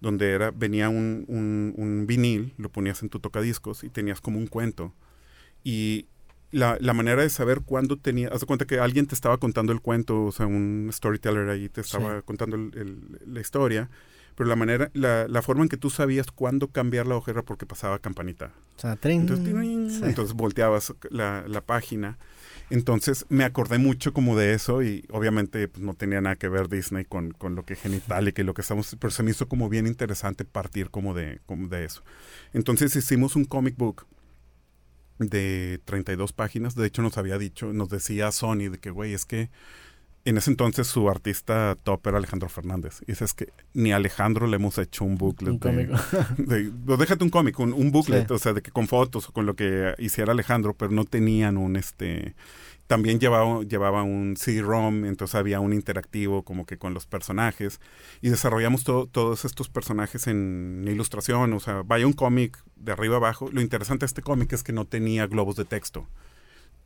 donde 0.00 0.30
era, 0.30 0.52
venía 0.52 0.88
un, 0.88 1.24
un, 1.26 1.74
un 1.76 2.06
vinil, 2.06 2.54
lo 2.58 2.70
ponías 2.70 3.02
en 3.02 3.08
tu 3.08 3.18
tocadiscos 3.18 3.82
y 3.82 3.90
tenías 3.90 4.20
como 4.20 4.38
un 4.38 4.46
cuento. 4.46 4.94
Y 5.64 6.06
la, 6.56 6.78
la, 6.80 6.94
manera 6.94 7.22
de 7.22 7.28
saber 7.28 7.60
cuándo 7.60 7.98
tenía, 7.98 8.28
haz 8.28 8.40
de 8.40 8.46
cuenta 8.46 8.64
que 8.64 8.78
alguien 8.80 9.06
te 9.06 9.14
estaba 9.14 9.36
contando 9.36 9.72
el 9.72 9.80
cuento, 9.80 10.24
o 10.24 10.32
sea, 10.32 10.46
un 10.46 10.88
storyteller 10.90 11.50
ahí 11.50 11.68
te 11.68 11.82
estaba 11.82 12.22
contando 12.22 12.56
la 13.26 13.40
historia, 13.40 13.90
pero 14.34 14.48
la 14.48 14.56
manera, 14.56 14.90
la, 14.94 15.28
la, 15.28 15.42
forma 15.42 15.64
en 15.64 15.68
que 15.68 15.76
tú 15.76 15.90
sabías 15.90 16.30
cuándo 16.30 16.68
cambiar 16.68 17.06
la 17.06 17.16
hoja 17.16 17.42
porque 17.42 17.66
pasaba 17.66 17.98
campanita. 17.98 18.52
O 18.76 18.80
sea, 18.80 18.98
entonces, 19.02 20.02
entonces, 20.02 20.34
volteabas 20.34 20.94
la, 21.10 21.44
la, 21.46 21.60
página. 21.60 22.18
Entonces 22.68 23.26
me 23.28 23.44
acordé 23.44 23.78
mucho 23.78 24.12
como 24.12 24.36
de 24.36 24.54
eso 24.54 24.82
y 24.82 25.04
obviamente 25.10 25.68
pues, 25.68 25.84
no 25.84 25.94
tenía 25.94 26.20
nada 26.20 26.36
que 26.36 26.48
ver 26.48 26.68
Disney 26.68 27.04
con, 27.04 27.32
con 27.32 27.54
lo 27.54 27.64
que 27.64 27.76
genital 27.76 28.28
y 28.28 28.32
que 28.32 28.44
lo 28.44 28.54
que 28.54 28.62
estamos, 28.62 28.96
pero 28.98 29.10
se 29.10 29.22
me 29.22 29.30
hizo 29.30 29.46
como 29.46 29.68
bien 29.68 29.86
interesante 29.86 30.44
partir 30.44 30.90
como 30.90 31.14
de, 31.14 31.40
como 31.46 31.68
de 31.68 31.84
eso. 31.84 32.02
Entonces 32.52 32.96
hicimos 32.96 33.36
un 33.36 33.44
comic 33.44 33.76
book 33.76 34.06
de 35.18 35.80
32 35.84 36.32
páginas. 36.32 36.74
De 36.74 36.86
hecho, 36.86 37.02
nos 37.02 37.18
había 37.18 37.38
dicho, 37.38 37.72
nos 37.72 37.88
decía 37.88 38.32
Sony 38.32 38.68
de 38.70 38.78
que, 38.78 38.90
güey, 38.90 39.14
es 39.14 39.24
que 39.24 39.50
en 40.26 40.36
ese 40.36 40.50
entonces 40.50 40.88
su 40.88 41.08
artista 41.08 41.76
top 41.84 42.08
era 42.08 42.18
Alejandro 42.18 42.48
Fernández. 42.48 43.00
Y 43.06 43.12
es 43.12 43.32
que 43.32 43.48
ni 43.74 43.92
a 43.92 43.96
Alejandro 43.96 44.48
le 44.48 44.56
hemos 44.56 44.76
hecho 44.78 45.04
un 45.04 45.16
booklet. 45.16 45.64
Un 45.64 45.96
de, 46.36 46.72
pues, 46.84 46.98
déjate 46.98 47.22
un 47.22 47.30
cómic, 47.30 47.58
un, 47.60 47.92
booklet, 47.92 48.28
o 48.32 48.38
sea, 48.38 48.52
de 48.52 48.60
que 48.60 48.72
con 48.72 48.88
fotos 48.88 49.28
o 49.28 49.32
con 49.32 49.46
lo 49.46 49.54
que 49.54 49.94
hiciera 49.98 50.32
Alejandro, 50.32 50.74
pero 50.74 50.90
no 50.90 51.04
tenían 51.04 51.56
un 51.56 51.76
este 51.76 52.34
también 52.86 53.18
llevaba, 53.18 53.62
llevaba 53.62 54.02
un 54.02 54.36
CD-ROM, 54.36 55.04
entonces 55.04 55.34
había 55.34 55.60
un 55.60 55.72
interactivo 55.72 56.42
como 56.42 56.66
que 56.66 56.78
con 56.78 56.94
los 56.94 57.06
personajes 57.06 57.80
y 58.20 58.30
desarrollamos 58.30 58.84
todos 58.84 59.44
estos 59.44 59.68
personajes 59.68 60.26
en 60.26 60.84
ilustración, 60.86 61.52
o 61.52 61.60
sea, 61.60 61.82
vaya 61.82 62.06
un 62.06 62.12
cómic 62.12 62.62
de 62.76 62.92
arriba 62.92 63.16
abajo. 63.16 63.50
Lo 63.52 63.60
interesante 63.60 64.04
de 64.04 64.06
este 64.06 64.22
cómic 64.22 64.52
es 64.52 64.62
que 64.62 64.72
no 64.72 64.84
tenía 64.84 65.26
globos 65.26 65.56
de 65.56 65.64
texto 65.64 66.06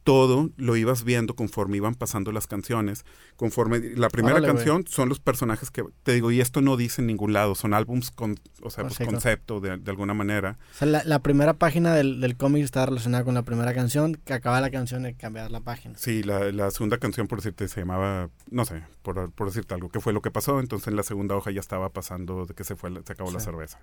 todo 0.03 0.51
lo 0.57 0.77
ibas 0.77 1.05
viendo 1.05 1.35
conforme 1.35 1.77
iban 1.77 1.95
pasando 1.95 2.33
las 2.33 2.47
canciones. 2.47 3.05
Conforme 3.37 3.81
la 3.97 4.09
primera 4.09 4.41
canción 4.41 4.85
son 4.87 5.09
los 5.09 5.21
personajes 5.21 5.71
que 5.71 5.85
te 6.03 6.13
digo, 6.13 6.31
y 6.31 6.41
esto 6.41 6.61
no 6.61 6.77
dice 6.77 7.03
en 7.03 7.07
ningún 7.07 7.33
lado, 7.33 7.55
son 7.55 7.75
álbums 7.75 8.11
con, 8.11 8.37
o 8.63 8.71
sea, 8.71 8.85
pues, 8.85 8.99
concepto 8.99 9.61
de, 9.61 9.73
alguna 9.87 10.15
manera. 10.15 10.59
O 10.75 10.79
sea, 10.79 11.03
la, 11.05 11.19
primera 11.21 11.55
página 11.55 11.95
del, 11.95 12.21
del 12.21 12.37
cómic 12.37 12.65
está 12.65 12.87
relacionada 12.87 13.25
con 13.25 13.35
la 13.35 13.43
primera 13.43 13.75
canción, 13.75 14.15
que 14.25 14.33
acaba 14.33 14.61
la 14.61 14.71
canción 14.71 15.07
y 15.07 15.15
cambiar 15.15 15.51
la 15.51 15.61
página. 15.61 15.97
Sí, 15.97 16.23
la, 16.23 16.51
la, 16.53 16.71
segunda 16.71 16.99
canción, 16.99 17.27
por 17.27 17.39
decirte, 17.39 17.69
se 17.69 17.81
llamaba, 17.81 18.31
no 18.51 18.65
sé, 18.65 18.83
por, 19.03 19.31
por 19.33 19.49
decirte 19.49 19.75
algo, 19.75 19.91
¿qué 19.91 20.01
fue 20.01 20.13
lo 20.13 20.23
que 20.23 20.31
pasó? 20.31 20.61
Entonces 20.61 20.89
en 20.89 20.97
la 20.97 21.03
segunda 21.03 21.37
hoja 21.37 21.51
ya 21.51 21.61
estaba 21.61 21.91
pasando 21.91 22.47
de 22.47 22.55
que 22.55 22.65
se 22.65 22.77
fue, 22.77 22.91
se 23.05 23.13
acabó 23.13 23.31
la 23.31 23.41
cerveza. 23.41 23.81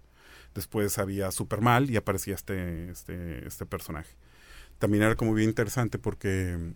Después 0.55 0.97
había 0.97 1.31
Super 1.31 1.61
Mal 1.61 1.89
y 1.89 1.97
aparecía 1.97 2.33
este, 2.33 2.89
este, 2.89 3.47
este 3.47 3.65
personaje 3.65 4.15
también 4.79 5.03
era 5.03 5.15
como 5.15 5.33
bien 5.33 5.49
interesante 5.49 5.97
porque 5.97 6.73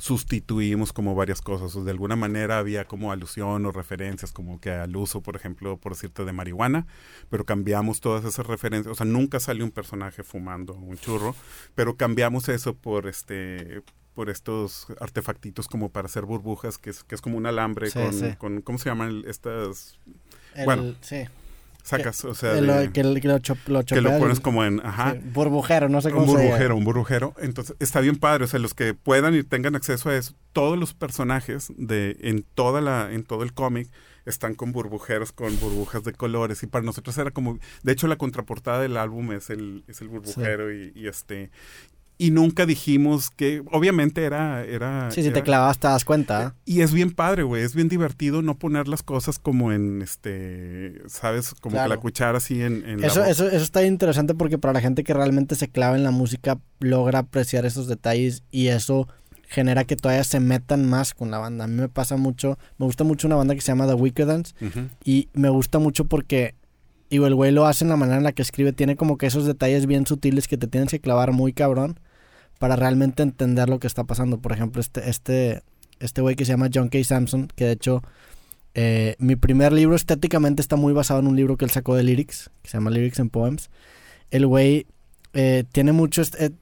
sustituimos 0.00 0.92
como 0.92 1.14
varias 1.14 1.42
cosas. 1.42 1.76
O 1.76 1.84
de 1.84 1.90
alguna 1.90 2.16
manera 2.16 2.58
había 2.58 2.84
como 2.86 3.12
alusión 3.12 3.64
o 3.66 3.72
referencias 3.72 4.32
como 4.32 4.60
que 4.60 4.70
al 4.70 4.96
uso, 4.96 5.20
por 5.20 5.36
ejemplo, 5.36 5.76
por 5.76 5.92
decirte, 5.92 6.24
de 6.24 6.32
marihuana, 6.32 6.86
pero 7.28 7.44
cambiamos 7.44 8.00
todas 8.00 8.24
esas 8.24 8.46
referencias. 8.46 8.92
O 8.92 8.94
sea, 8.96 9.06
nunca 9.06 9.38
salió 9.38 9.64
un 9.64 9.70
personaje 9.70 10.22
fumando 10.24 10.74
un 10.74 10.96
churro, 10.96 11.36
pero 11.74 11.96
cambiamos 11.96 12.48
eso 12.48 12.74
por 12.74 13.06
este 13.06 13.82
por 14.14 14.28
estos 14.28 14.88
artefactitos 15.00 15.68
como 15.68 15.90
para 15.90 16.06
hacer 16.06 16.24
burbujas, 16.24 16.78
que 16.78 16.90
es, 16.90 17.04
que 17.04 17.14
es 17.14 17.20
como 17.20 17.38
un 17.38 17.46
alambre 17.46 17.90
con, 17.92 18.34
con, 18.34 18.60
¿cómo 18.60 18.76
se 18.76 18.90
llaman 18.90 19.22
estas? 19.24 19.98
bueno, 20.64 20.94
sí 21.00 21.26
sacas, 21.90 22.24
o 22.24 22.34
sea, 22.34 22.54
que, 22.54 22.62
lo, 22.62 22.90
que 23.84 24.00
lo 24.00 24.18
pones 24.18 24.40
como 24.40 24.64
en, 24.64 24.80
ajá, 24.84 25.16
burbujero, 25.32 25.88
no 25.88 26.00
sé 26.00 26.10
cómo 26.10 26.22
un 26.22 26.38
burbujero, 26.38 26.76
un 26.76 26.84
burbujero. 26.84 27.34
Entonces 27.40 27.76
está 27.80 28.00
bien 28.00 28.16
padre, 28.16 28.44
o 28.44 28.46
sea, 28.46 28.60
los 28.60 28.74
que 28.74 28.94
puedan 28.94 29.34
y 29.34 29.42
tengan 29.42 29.76
acceso 29.76 30.10
a 30.10 30.16
eso, 30.16 30.34
todos 30.52 30.78
los 30.78 30.94
personajes 30.94 31.72
de 31.76 32.16
en 32.20 32.44
toda 32.54 32.80
la, 32.80 33.12
en 33.12 33.24
todo 33.24 33.42
el 33.42 33.52
cómic 33.52 33.90
están 34.26 34.54
con 34.54 34.72
burbujeros, 34.72 35.32
con 35.32 35.58
burbujas 35.60 36.04
de 36.04 36.12
colores 36.12 36.62
y 36.62 36.66
para 36.66 36.84
nosotros 36.84 37.16
era 37.18 37.30
como, 37.30 37.58
de 37.82 37.92
hecho 37.92 38.06
la 38.06 38.16
contraportada 38.16 38.80
del 38.80 38.96
álbum 38.96 39.32
es 39.32 39.50
el, 39.50 39.84
es 39.88 40.00
el 40.00 40.08
burbujero 40.08 40.72
y, 40.72 40.92
y, 40.94 41.08
este 41.08 41.50
y 42.20 42.32
nunca 42.32 42.66
dijimos 42.66 43.30
que, 43.30 43.62
obviamente 43.72 44.24
era... 44.24 44.62
era 44.62 45.10
sí, 45.10 45.22
si 45.22 45.30
te 45.30 45.42
clavas 45.42 45.78
te 45.78 45.86
das 45.88 46.04
cuenta. 46.04 46.54
Y 46.66 46.82
es 46.82 46.92
bien 46.92 47.12
padre, 47.12 47.44
güey, 47.44 47.62
es 47.62 47.74
bien 47.74 47.88
divertido 47.88 48.42
no 48.42 48.58
poner 48.58 48.88
las 48.88 49.02
cosas 49.02 49.38
como 49.38 49.72
en, 49.72 50.02
este, 50.02 51.00
¿sabes? 51.06 51.54
Como 51.54 51.82
que 51.82 51.88
la 51.88 51.96
cuchara 51.96 52.36
así 52.36 52.60
en... 52.60 52.86
en 52.86 53.02
eso, 53.02 53.24
eso, 53.24 53.46
eso 53.46 53.64
está 53.64 53.86
interesante 53.86 54.34
porque 54.34 54.58
para 54.58 54.74
la 54.74 54.82
gente 54.82 55.02
que 55.02 55.14
realmente 55.14 55.54
se 55.54 55.68
clava 55.68 55.96
en 55.96 56.02
la 56.02 56.10
música 56.10 56.58
logra 56.78 57.20
apreciar 57.20 57.64
esos 57.64 57.88
detalles 57.88 58.42
y 58.50 58.66
eso 58.66 59.08
genera 59.48 59.84
que 59.84 59.96
todavía 59.96 60.24
se 60.24 60.40
metan 60.40 60.86
más 60.86 61.14
con 61.14 61.30
la 61.30 61.38
banda. 61.38 61.64
A 61.64 61.68
mí 61.68 61.76
me 61.76 61.88
pasa 61.88 62.18
mucho, 62.18 62.58
me 62.76 62.84
gusta 62.84 63.02
mucho 63.02 63.28
una 63.28 63.36
banda 63.36 63.54
que 63.54 63.62
se 63.62 63.68
llama 63.68 63.86
The 63.86 63.94
Wicked 63.94 64.26
Dance 64.26 64.54
y 65.02 65.30
me 65.32 65.48
gusta 65.48 65.78
mucho 65.78 66.04
porque 66.04 66.54
y 67.08 67.16
el 67.16 67.34
güey 67.34 67.50
lo 67.50 67.66
hace 67.66 67.82
en 67.84 67.88
la 67.88 67.96
manera 67.96 68.18
en 68.18 68.24
la 68.24 68.32
que 68.32 68.42
escribe, 68.42 68.74
tiene 68.74 68.94
como 68.94 69.16
que 69.16 69.24
esos 69.24 69.46
detalles 69.46 69.86
bien 69.86 70.06
sutiles 70.06 70.48
que 70.48 70.58
te 70.58 70.66
tienes 70.66 70.90
que 70.90 71.00
clavar 71.00 71.32
muy 71.32 71.54
cabrón 71.54 71.98
para 72.60 72.76
realmente 72.76 73.22
entender 73.22 73.70
lo 73.70 73.80
que 73.80 73.86
está 73.86 74.04
pasando. 74.04 74.38
Por 74.38 74.52
ejemplo, 74.52 74.82
este, 74.82 75.08
este 75.08 75.62
este 75.98 76.20
güey 76.20 76.36
que 76.36 76.44
se 76.44 76.52
llama 76.52 76.68
John 76.72 76.90
K. 76.90 77.02
Samson, 77.02 77.48
que 77.54 77.64
de 77.64 77.72
hecho 77.72 78.02
eh, 78.74 79.16
mi 79.18 79.34
primer 79.34 79.72
libro 79.72 79.96
estéticamente 79.96 80.60
está 80.60 80.76
muy 80.76 80.92
basado 80.92 81.20
en 81.20 81.26
un 81.26 81.36
libro 81.36 81.56
que 81.56 81.64
él 81.64 81.70
sacó 81.70 81.96
de 81.96 82.02
lyrics, 82.02 82.50
que 82.62 82.70
se 82.70 82.76
llama 82.76 82.90
Lyrics 82.90 83.18
and 83.18 83.30
Poems. 83.30 83.70
El 84.30 84.46
güey 84.46 84.86
eh, 85.32 85.64
tiene 85.72 85.92
mucho 85.92 86.20
este, 86.20 86.52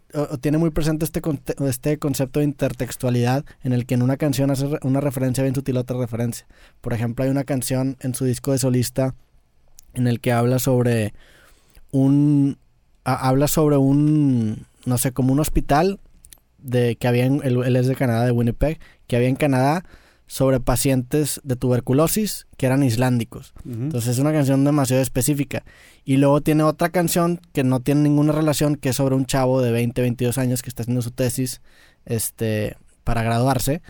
tiene 0.40 0.58
muy 0.58 0.70
presente 0.70 1.04
este, 1.04 1.20
este 1.66 1.98
concepto 1.98 2.38
de 2.38 2.44
intertextualidad 2.44 3.44
en 3.64 3.72
el 3.72 3.84
que 3.84 3.94
en 3.94 4.02
una 4.02 4.16
canción 4.16 4.52
hace 4.52 4.68
una 4.82 5.00
referencia 5.00 5.42
bien 5.42 5.54
sutil 5.56 5.76
a 5.78 5.80
otra 5.80 5.98
referencia. 5.98 6.46
Por 6.80 6.92
ejemplo, 6.92 7.24
hay 7.24 7.30
una 7.30 7.44
canción 7.44 7.96
en 8.00 8.14
su 8.14 8.24
disco 8.24 8.52
de 8.52 8.58
solista 8.58 9.16
en 9.94 10.06
el 10.06 10.20
que 10.20 10.30
habla 10.30 10.60
sobre 10.60 11.12
un 11.90 12.56
habla 13.04 13.48
sobre 13.48 13.78
un 13.78 14.67
no 14.88 14.98
sé, 14.98 15.12
como 15.12 15.32
un 15.32 15.40
hospital 15.40 16.00
de 16.58 16.96
que 16.96 17.06
había 17.06 17.26
en, 17.26 17.40
él, 17.44 17.76
es 17.76 17.86
de 17.86 17.94
Canadá, 17.94 18.24
de 18.24 18.32
Winnipeg, 18.32 18.80
que 19.06 19.16
había 19.16 19.28
en 19.28 19.36
Canadá 19.36 19.84
sobre 20.26 20.60
pacientes 20.60 21.40
de 21.44 21.56
tuberculosis 21.56 22.46
que 22.58 22.66
eran 22.66 22.82
islándicos. 22.82 23.54
Entonces 23.64 24.10
es 24.10 24.18
una 24.18 24.32
canción 24.32 24.62
demasiado 24.64 25.02
específica. 25.02 25.64
Y 26.04 26.18
luego 26.18 26.42
tiene 26.42 26.64
otra 26.64 26.90
canción 26.90 27.40
que 27.54 27.64
no 27.64 27.80
tiene 27.80 28.02
ninguna 28.02 28.32
relación, 28.32 28.76
que 28.76 28.90
es 28.90 28.96
sobre 28.96 29.14
un 29.14 29.24
chavo 29.24 29.62
de 29.62 29.70
20, 29.70 30.02
22 30.02 30.36
años 30.36 30.60
que 30.60 30.68
está 30.68 30.82
haciendo 30.82 31.00
su 31.00 31.12
tesis 31.12 31.62
este, 32.04 32.76
para 33.04 33.22
graduarse 33.22 33.80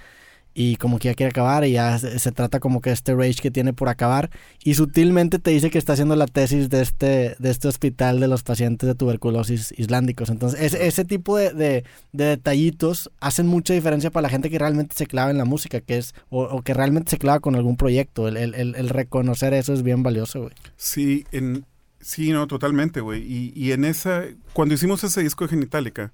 y 0.61 0.75
como 0.75 0.99
que 0.99 1.07
ya 1.07 1.15
quiere 1.15 1.31
acabar 1.31 1.65
y 1.65 1.71
ya 1.71 1.97
se, 2.01 2.33
trata 2.33 2.59
como 2.59 2.81
que 2.81 2.91
este 2.91 3.15
rage 3.15 3.37
que 3.41 3.53
tiene 3.53 3.73
por 3.73 3.89
acabar 3.89 4.29
y 4.65 4.75
sutilmente 4.75 5.39
te 5.39 5.53
dice 5.53 5.71
que 5.71 5.79
está 5.79 5.93
haciendo 5.93 6.17
la 6.17 6.27
tesis 6.27 6.69
de 6.69 6.83
este, 6.83 7.37
de 7.39 7.51
este 7.51 7.69
hospital 7.69 8.19
de 8.19 8.27
los 8.27 8.43
pacientes 8.43 8.89
de 8.89 8.97
tuberculosis 8.97 9.73
islándicos. 9.79 10.31
Entonces 10.31 10.75
ese 10.75 11.05
tipo 11.05 11.37
de, 11.37 11.85
detallitos 12.11 13.09
hacen 13.21 13.47
mucha 13.47 13.73
diferencia 13.73 14.11
para 14.11 14.23
la 14.23 14.31
gente 14.31 14.51
que 14.51 14.59
realmente 14.59 14.97
se 14.97 15.07
clava 15.07 15.31
en 15.31 15.39
la 15.39 15.45
música, 15.45 15.81
que 15.81 15.99
es 15.99 16.13
o, 16.29 16.61
que 16.63 16.75
realmente 16.75 17.13
se 17.13 17.19
clava 17.19 17.39
con 17.39 17.55
algún 17.55 17.77
proyecto. 17.77 18.27
El, 18.27 18.37
el, 18.37 18.89
reconocer 18.89 19.55
eso 19.55 19.73
es 19.73 19.85
bien 19.85 20.03
valioso, 20.03 20.41
güey. 20.41 20.55
Sí, 20.77 21.25
en, 21.31 21.67
sí, 22.01 22.33
no, 22.33 22.49
totalmente, 22.49 23.01
güey. 23.01 23.23
Y, 23.23 23.53
y 23.55 23.71
en 23.71 23.85
esa, 23.85 24.25
cuando 24.55 24.75
hicimos 24.75 25.05
ese 25.05 25.23
disco 25.23 25.45
de 25.45 25.51
Genitalica, 25.51 26.11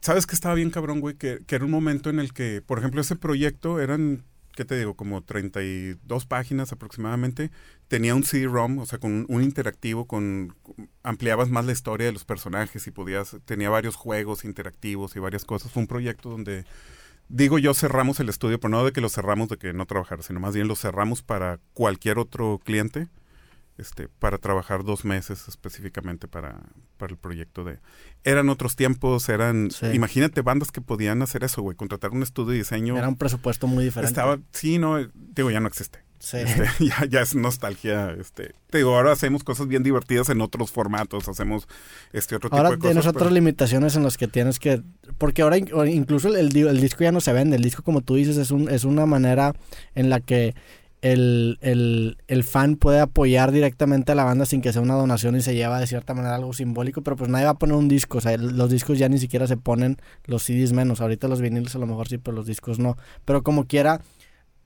¿Sabes 0.00 0.26
que 0.26 0.34
estaba 0.34 0.54
bien 0.54 0.70
cabrón, 0.70 1.00
güey? 1.00 1.16
Que, 1.16 1.44
era 1.48 1.64
un 1.64 1.70
momento 1.70 2.08
en 2.08 2.20
el 2.20 2.32
que, 2.32 2.62
por 2.62 2.78
ejemplo, 2.78 3.02
ese 3.02 3.16
proyecto 3.16 3.80
eran, 3.80 4.24
¿qué 4.56 4.64
te 4.64 4.78
digo? 4.78 4.94
Como 4.94 5.22
32 5.22 6.24
páginas 6.26 6.72
aproximadamente. 6.72 7.50
Tenía 7.86 8.14
un 8.14 8.24
CD-ROM, 8.24 8.78
o 8.78 8.86
sea, 8.86 8.98
con 8.98 9.26
un 9.28 9.42
interactivo, 9.42 10.06
con 10.06 10.56
ampliabas 11.02 11.50
más 11.50 11.66
la 11.66 11.72
historia 11.72 12.06
de 12.06 12.12
los 12.12 12.24
personajes 12.24 12.86
y 12.86 12.90
podías, 12.90 13.36
tenía 13.44 13.68
varios 13.68 13.94
juegos 13.94 14.46
interactivos 14.46 15.16
y 15.16 15.18
varias 15.18 15.44
cosas. 15.44 15.70
Fue 15.70 15.82
un 15.82 15.86
proyecto 15.86 16.30
donde, 16.30 16.64
digo 17.28 17.58
yo, 17.58 17.74
cerramos 17.74 18.20
el 18.20 18.30
estudio, 18.30 18.58
pero 18.58 18.70
no 18.70 18.84
de 18.84 18.92
que 18.92 19.02
lo 19.02 19.10
cerramos 19.10 19.50
de 19.50 19.58
que 19.58 19.74
no 19.74 19.84
trabajara, 19.84 20.22
sino 20.22 20.40
más 20.40 20.54
bien 20.54 20.66
lo 20.66 20.76
cerramos 20.76 21.20
para 21.22 21.60
cualquier 21.74 22.18
otro 22.18 22.58
cliente 22.64 23.08
este, 23.80 24.08
para 24.08 24.38
trabajar 24.38 24.84
dos 24.84 25.04
meses 25.04 25.48
específicamente 25.48 26.28
para, 26.28 26.60
para 26.96 27.12
el 27.12 27.18
proyecto 27.18 27.64
de... 27.64 27.78
Eran 28.24 28.48
otros 28.48 28.76
tiempos, 28.76 29.28
eran... 29.28 29.70
Imagínate 29.92 30.42
bandas 30.42 30.70
que 30.70 30.80
podían 30.80 31.22
hacer 31.22 31.44
eso, 31.44 31.62
güey, 31.62 31.76
contratar 31.76 32.10
un 32.10 32.22
estudio 32.22 32.52
de 32.52 32.58
diseño. 32.58 32.96
Era 32.96 33.08
un 33.08 33.16
presupuesto 33.16 33.66
muy 33.66 33.84
diferente. 33.84 34.10
Estaba, 34.10 34.38
sí, 34.52 34.78
no, 34.78 34.98
digo, 35.14 35.50
ya 35.50 35.60
no 35.60 35.68
existe. 35.68 36.00
Sí. 36.20 36.36
Este, 36.36 36.68
ya, 36.84 37.06
ya, 37.06 37.22
es 37.22 37.34
nostalgia. 37.34 38.14
Este, 38.20 38.52
te 38.68 38.78
digo, 38.78 38.94
ahora 38.94 39.12
hacemos 39.12 39.42
cosas 39.42 39.66
bien 39.66 39.82
divertidas 39.82 40.28
en 40.28 40.42
otros 40.42 40.70
formatos, 40.70 41.28
hacemos 41.28 41.66
este 42.12 42.36
otro 42.36 42.50
tipo 42.50 42.58
de 42.58 42.62
cosas. 42.62 42.80
Ahora 42.80 42.92
tienes 42.92 43.06
otras 43.06 43.32
limitaciones 43.32 43.96
en 43.96 44.02
las 44.02 44.18
que 44.18 44.28
tienes 44.28 44.58
que, 44.58 44.82
porque 45.16 45.42
ahora 45.42 45.56
incluso 45.56 46.28
el, 46.28 46.54
el, 46.54 46.80
disco 46.80 47.04
ya 47.04 47.12
no 47.12 47.22
se 47.22 47.32
vende, 47.32 47.56
el 47.56 47.62
disco 47.62 47.82
como 47.82 48.02
tú 48.02 48.16
dices 48.16 48.36
es 48.36 48.50
un, 48.50 48.68
es 48.68 48.84
una 48.84 49.06
manera 49.06 49.54
en 49.94 50.10
la 50.10 50.20
que 50.20 50.54
el, 51.02 51.58
el, 51.62 52.18
el, 52.28 52.44
fan 52.44 52.76
puede 52.76 53.00
apoyar 53.00 53.52
directamente 53.52 54.12
a 54.12 54.14
la 54.14 54.24
banda 54.24 54.44
sin 54.44 54.60
que 54.60 54.72
sea 54.72 54.82
una 54.82 54.94
donación 54.94 55.36
y 55.36 55.40
se 55.40 55.54
lleva 55.54 55.80
de 55.80 55.86
cierta 55.86 56.14
manera 56.14 56.34
algo 56.34 56.52
simbólico, 56.52 57.02
pero 57.02 57.16
pues 57.16 57.30
nadie 57.30 57.46
va 57.46 57.52
a 57.52 57.58
poner 57.58 57.76
un 57.76 57.88
disco, 57.88 58.18
o 58.18 58.20
sea, 58.20 58.36
los 58.36 58.70
discos 58.70 58.98
ya 58.98 59.08
ni 59.08 59.18
siquiera 59.18 59.46
se 59.46 59.56
ponen, 59.56 59.96
los 60.24 60.42
CDs 60.42 60.72
menos, 60.72 61.00
ahorita 61.00 61.28
los 61.28 61.40
viniles 61.40 61.74
a 61.74 61.78
lo 61.78 61.86
mejor 61.86 62.08
sí, 62.08 62.18
pero 62.18 62.36
los 62.36 62.46
discos 62.46 62.78
no, 62.78 62.96
pero 63.24 63.42
como 63.42 63.66
quiera, 63.66 64.02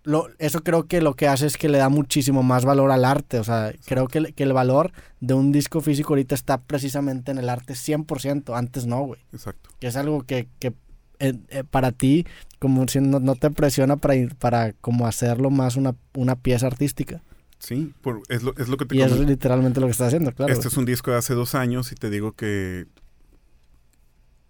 lo, 0.03 0.29
eso 0.39 0.63
creo 0.63 0.87
que 0.87 1.01
lo 1.01 1.15
que 1.15 1.29
hace 1.29 1.47
es 1.47 1.57
que 1.57 1.69
le 1.69 1.79
da 1.79 1.89
muchísimo 1.89 2.43
más 2.43 2.65
valor 2.65 2.91
al 2.91 3.05
arte, 3.05 3.39
o 3.39 3.45
sea, 3.45 3.73
creo 3.85 4.09
que, 4.09 4.33
que 4.33 4.43
el 4.43 4.53
valor 4.53 4.93
de 5.21 5.35
un 5.35 5.53
disco 5.53 5.81
físico 5.81 6.15
ahorita 6.15 6.35
está 6.35 6.59
precisamente 6.59 7.31
en 7.31 7.39
el 7.39 7.49
arte 7.49 7.75
100%, 7.75 8.57
antes 8.57 8.87
no, 8.87 9.03
güey. 9.03 9.21
Exacto. 9.33 9.71
Que 9.79 9.87
es 9.87 9.97
algo 9.97 10.23
que, 10.23 10.49
que 10.59 10.75
eh, 11.19 11.35
eh, 11.49 11.65
para 11.65 11.93
ti 11.93 12.27
como 12.59 12.89
si 12.89 13.01
no, 13.01 13.35
te 13.35 13.51
presiona 13.51 13.97
para, 13.97 14.15
para 14.39 14.73
como 14.73 15.07
hacerlo 15.07 15.51
más 15.51 15.77
una, 15.77 15.95
una 16.15 16.37
pieza 16.37 16.67
artística. 16.67 17.23
Sí, 17.59 17.95
es, 18.29 18.43
lo, 18.43 18.55
es, 18.57 18.69
lo, 18.69 18.77
que 18.77 18.87
te 18.87 18.97
Y 18.97 19.03
es 19.03 19.19
literalmente 19.19 19.81
lo 19.81 19.87
que 19.87 19.93
estás 19.93 20.09
haciendo, 20.09 20.33
claro. 20.33 20.53
Este 20.53 20.69
es 20.69 20.77
un 20.77 20.85
disco 20.85 21.11
de 21.11 21.19
hace 21.19 21.35
dos 21.35 21.55
años 21.55 21.93
y 21.93 21.95
te 21.95 22.11
digo 22.11 22.33
que 22.33 22.87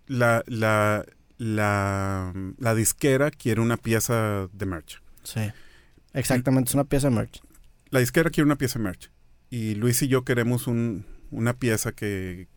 la, 0.06 0.42
la, 0.46 1.04
la, 1.38 2.32
la 2.58 2.74
disquera 2.74 3.30
quiere 3.30 3.60
una 3.60 3.76
pieza 3.76 4.48
de 4.52 4.66
merch. 4.66 5.00
Sí, 5.22 5.40
exactamente, 6.12 6.68
es 6.68 6.74
una 6.74 6.84
pieza 6.84 7.08
de 7.08 7.16
merch. 7.16 7.42
La 7.90 8.00
disquera 8.00 8.30
quiere 8.30 8.46
una 8.46 8.56
pieza 8.56 8.78
de 8.78 8.84
merch. 8.84 9.10
Y 9.50 9.74
Luis 9.74 10.02
y 10.02 10.08
yo 10.08 10.24
queremos 10.24 10.66
un, 10.66 11.04
una 11.30 11.54
pieza 11.54 11.92
que, 11.92 12.48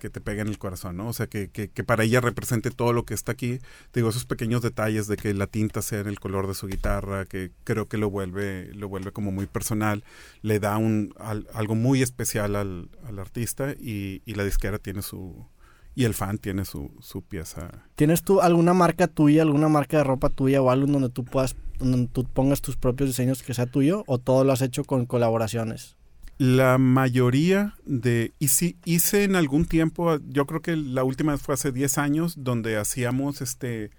que 0.00 0.10
te 0.10 0.20
pegue 0.20 0.40
en 0.40 0.48
el 0.48 0.58
corazón, 0.58 0.96
¿no? 0.96 1.08
O 1.08 1.12
sea, 1.12 1.26
que, 1.26 1.48
que, 1.48 1.70
que, 1.70 1.84
para 1.84 2.04
ella 2.04 2.20
represente 2.20 2.70
todo 2.70 2.92
lo 2.92 3.04
que 3.04 3.14
está 3.14 3.32
aquí. 3.32 3.58
Digo, 3.92 4.08
esos 4.08 4.24
pequeños 4.24 4.62
detalles 4.62 5.06
de 5.06 5.16
que 5.16 5.32
la 5.34 5.46
tinta 5.46 5.82
sea 5.82 6.00
en 6.00 6.08
el 6.08 6.20
color 6.20 6.46
de 6.46 6.54
su 6.54 6.66
guitarra, 6.66 7.24
que 7.24 7.52
creo 7.64 7.86
que 7.86 7.96
lo 7.96 8.10
vuelve, 8.10 8.72
lo 8.74 8.88
vuelve 8.88 9.12
como 9.12 9.32
muy 9.32 9.46
personal, 9.46 10.04
le 10.42 10.60
da 10.60 10.76
un, 10.76 11.14
algo 11.54 11.74
muy 11.74 12.02
especial 12.02 12.56
al, 12.56 12.90
al 13.06 13.18
artista 13.18 13.72
y, 13.72 14.22
y, 14.24 14.34
la 14.34 14.44
disquera 14.44 14.78
tiene 14.78 15.02
su... 15.02 15.46
Y 15.92 16.04
el 16.04 16.14
fan 16.14 16.38
tiene 16.38 16.64
su, 16.64 16.92
su 17.00 17.22
pieza. 17.22 17.68
¿Tienes 17.96 18.22
tú 18.22 18.40
alguna 18.40 18.72
marca 18.72 19.08
tuya, 19.08 19.42
alguna 19.42 19.68
marca 19.68 19.98
de 19.98 20.04
ropa 20.04 20.30
tuya 20.30 20.62
o 20.62 20.70
algo 20.70 20.86
donde 20.86 21.08
tú 21.08 21.24
puedas, 21.24 21.56
donde 21.80 22.06
tú 22.06 22.24
pongas 22.24 22.62
tus 22.62 22.76
propios 22.76 23.10
diseños 23.10 23.42
que 23.42 23.54
sea 23.54 23.66
tuyo 23.66 24.04
o 24.06 24.18
todo 24.18 24.44
lo 24.44 24.52
has 24.52 24.62
hecho 24.62 24.84
con 24.84 25.04
colaboraciones? 25.04 25.96
La 26.40 26.78
mayoría 26.78 27.74
de... 27.84 28.32
Hice, 28.38 28.74
hice 28.86 29.24
en 29.24 29.36
algún 29.36 29.66
tiempo, 29.66 30.16
yo 30.26 30.46
creo 30.46 30.62
que 30.62 30.74
la 30.74 31.04
última 31.04 31.36
fue 31.36 31.52
hace 31.52 31.70
10 31.70 31.98
años, 31.98 32.34
donde 32.38 32.78
hacíamos 32.78 33.42
este... 33.42 33.90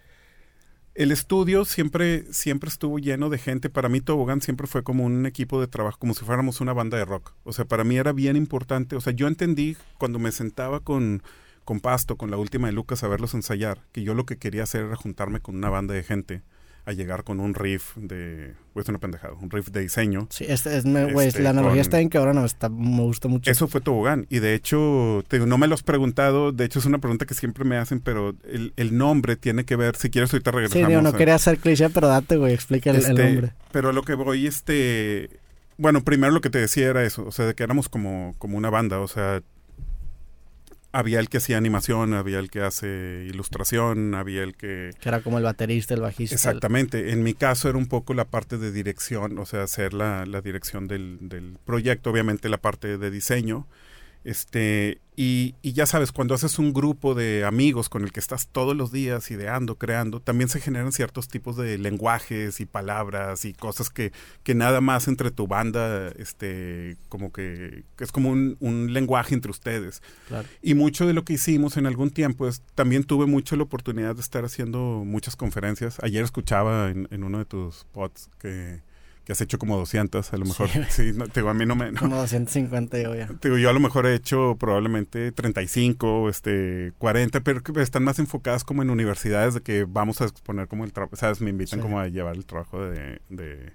El 0.95 1.11
estudio 1.11 1.65
siempre, 1.65 2.25
siempre 2.33 2.69
estuvo 2.69 2.97
lleno 2.97 3.29
de 3.29 3.37
gente. 3.37 3.69
Para 3.69 3.89
mí 3.89 4.01
Tobogán 4.01 4.41
siempre 4.41 4.65
fue 4.65 4.81
como 4.81 5.05
un 5.05 5.27
equipo 5.27 5.61
de 5.61 5.67
trabajo, 5.67 5.99
como 5.99 6.15
si 6.15 6.25
fuéramos 6.25 6.61
una 6.61 6.73
banda 6.73 6.97
de 6.97 7.05
rock. 7.05 7.35
O 7.43 7.53
sea, 7.53 7.65
para 7.65 7.83
mí 7.83 7.97
era 7.97 8.11
bien 8.11 8.35
importante. 8.35 8.95
O 8.95 9.01
sea, 9.01 9.13
yo 9.13 9.27
entendí 9.27 9.77
cuando 9.99 10.17
me 10.17 10.31
sentaba 10.31 10.79
con, 10.79 11.21
con 11.63 11.79
Pasto, 11.79 12.17
con 12.17 12.31
la 12.31 12.37
última 12.37 12.69
de 12.69 12.73
Lucas, 12.73 13.03
a 13.03 13.07
verlos 13.07 13.35
ensayar, 13.35 13.83
que 13.91 14.01
yo 14.01 14.15
lo 14.15 14.25
que 14.25 14.37
quería 14.37 14.63
hacer 14.63 14.85
era 14.85 14.95
juntarme 14.95 15.41
con 15.41 15.55
una 15.57 15.69
banda 15.69 15.93
de 15.93 16.01
gente 16.01 16.41
a 16.85 16.93
llegar 16.93 17.23
con 17.23 17.39
un 17.39 17.53
riff 17.53 17.95
de, 17.95 18.53
pues 18.73 18.87
una 18.89 18.97
pendejada, 18.97 19.33
un 19.33 19.49
riff 19.51 19.69
de 19.69 19.81
diseño. 19.81 20.27
Sí, 20.29 20.45
este 20.47 20.77
es, 20.77 20.85
este, 20.85 21.41
la 21.41 21.51
analogía 21.51 21.81
está 21.81 21.97
bien 21.97 22.09
cabrona, 22.09 22.43
está, 22.43 22.69
me 22.69 23.01
gusta 23.01 23.27
mucho. 23.27 23.49
Eso 23.51 23.67
fue 23.67 23.81
Tobogán, 23.81 24.25
y 24.29 24.39
de 24.39 24.55
hecho, 24.55 25.23
te 25.27 25.39
no 25.39 25.57
me 25.57 25.67
lo 25.67 25.75
has 25.75 25.83
preguntado, 25.83 26.51
de 26.51 26.65
hecho 26.65 26.79
es 26.79 26.85
una 26.85 26.97
pregunta 26.97 27.25
que 27.25 27.33
siempre 27.33 27.65
me 27.65 27.77
hacen, 27.77 27.99
pero 27.99 28.35
el, 28.49 28.73
el 28.77 28.97
nombre 28.97 29.35
tiene 29.35 29.63
que 29.63 29.75
ver, 29.75 29.95
si 29.95 30.09
quieres 30.09 30.33
ahorita 30.33 30.51
regresamos. 30.51 30.87
Sí, 30.87 31.01
no 31.01 31.13
quería 31.13 31.35
hacer 31.35 31.57
cliché, 31.57 31.89
pero 31.89 32.07
date, 32.07 32.37
güey, 32.37 32.53
explica 32.53 32.89
el, 32.89 32.97
este, 32.97 33.13
nombre. 33.13 33.53
Pero 33.71 33.89
a 33.89 33.93
lo 33.93 34.01
que 34.01 34.15
voy, 34.15 34.47
este, 34.47 35.29
bueno, 35.77 36.03
primero 36.03 36.33
lo 36.33 36.41
que 36.41 36.49
te 36.49 36.59
decía 36.59 36.87
era 36.87 37.03
eso, 37.03 37.25
o 37.25 37.31
sea, 37.31 37.45
de 37.45 37.53
que 37.53 37.63
éramos 37.63 37.89
como, 37.89 38.35
como 38.37 38.57
una 38.57 38.69
banda, 38.69 38.99
o 38.99 39.07
sea, 39.07 39.41
había 40.91 41.19
el 41.19 41.29
que 41.29 41.37
hacía 41.37 41.57
animación, 41.57 42.13
había 42.13 42.39
el 42.39 42.49
que 42.49 42.61
hace 42.61 43.25
ilustración, 43.27 44.15
había 44.15 44.43
el 44.43 44.55
que... 44.55 44.91
Que 44.99 45.09
era 45.09 45.21
como 45.21 45.37
el 45.37 45.43
baterista, 45.43 45.93
el 45.93 46.01
bajista. 46.01 46.35
Exactamente. 46.35 47.11
En 47.11 47.23
mi 47.23 47.33
caso 47.33 47.69
era 47.69 47.77
un 47.77 47.87
poco 47.87 48.13
la 48.13 48.25
parte 48.25 48.57
de 48.57 48.71
dirección, 48.71 49.37
o 49.39 49.45
sea, 49.45 49.63
hacer 49.63 49.93
la, 49.93 50.25
la 50.25 50.41
dirección 50.41 50.87
del, 50.87 51.17
del 51.21 51.57
proyecto, 51.65 52.09
obviamente 52.11 52.49
la 52.49 52.57
parte 52.57 52.97
de 52.97 53.11
diseño. 53.11 53.67
Este, 54.23 55.01
y, 55.15 55.55
y, 55.61 55.73
ya 55.73 55.85
sabes, 55.85 56.11
cuando 56.11 56.35
haces 56.35 56.59
un 56.59 56.73
grupo 56.73 57.15
de 57.15 57.43
amigos 57.43 57.89
con 57.89 58.03
el 58.03 58.11
que 58.11 58.19
estás 58.19 58.47
todos 58.47 58.75
los 58.75 58.91
días 58.91 59.29
ideando, 59.31 59.75
creando, 59.75 60.19
también 60.19 60.47
se 60.47 60.59
generan 60.59 60.91
ciertos 60.91 61.27
tipos 61.27 61.57
de 61.57 61.77
lenguajes 61.77 62.59
y 62.59 62.65
palabras 62.65 63.45
y 63.45 63.53
cosas 63.53 63.89
que, 63.89 64.13
que 64.43 64.55
nada 64.55 64.79
más 64.79 65.07
entre 65.07 65.31
tu 65.31 65.47
banda, 65.47 66.09
este, 66.17 66.97
como 67.09 67.31
que, 67.31 67.83
es 67.99 68.11
como 68.11 68.29
un, 68.29 68.57
un, 68.59 68.93
lenguaje 68.93 69.33
entre 69.33 69.51
ustedes. 69.51 70.01
Y 70.61 70.75
mucho 70.75 71.07
de 71.07 71.13
lo 71.13 71.25
que 71.25 71.33
hicimos 71.33 71.77
en 71.77 71.87
algún 71.87 72.11
tiempo 72.11 72.47
es, 72.47 72.61
también 72.75 73.03
tuve 73.03 73.25
mucho 73.25 73.55
la 73.55 73.63
oportunidad 73.63 74.15
de 74.15 74.21
estar 74.21 74.45
haciendo 74.45 75.03
muchas 75.05 75.35
conferencias. 75.35 75.97
Ayer 76.03 76.23
escuchaba 76.23 76.89
en, 76.89 77.07
en 77.11 77.23
uno 77.23 77.39
de 77.39 77.45
tus 77.45 77.85
pods 77.91 78.29
que 78.39 78.81
que 79.31 79.33
has 79.33 79.41
hecho 79.41 79.57
como 79.57 79.77
200, 79.77 80.33
a 80.33 80.37
lo 80.37 80.45
mejor. 80.45 80.67
Sí, 80.89 81.13
no, 81.15 81.25
digo, 81.27 81.47
a 81.47 81.53
mí 81.53 81.65
no 81.65 81.73
me... 81.73 81.93
Como 81.93 82.17
250 82.17 83.01
yo 83.01 83.15
ya. 83.15 83.29
Digo, 83.41 83.57
yo 83.57 83.69
a 83.69 83.73
lo 83.73 83.79
mejor 83.79 84.05
he 84.05 84.13
hecho 84.13 84.57
probablemente 84.59 85.31
35, 85.31 86.27
este, 86.27 86.91
40, 86.97 87.39
pero 87.39 87.63
que 87.63 87.81
están 87.81 88.03
más 88.03 88.19
enfocadas 88.19 88.65
como 88.65 88.81
en 88.81 88.89
universidades 88.89 89.53
de 89.53 89.61
que 89.61 89.85
vamos 89.87 90.19
a 90.19 90.25
exponer 90.25 90.67
como 90.67 90.83
el 90.83 90.91
trabajo, 90.91 91.15
¿sabes? 91.15 91.39
Me 91.39 91.49
invitan 91.49 91.79
como 91.79 92.01
a 92.01 92.09
llevar 92.09 92.35
el 92.35 92.45
trabajo 92.45 92.83
de, 92.83 93.21
de 93.29 93.71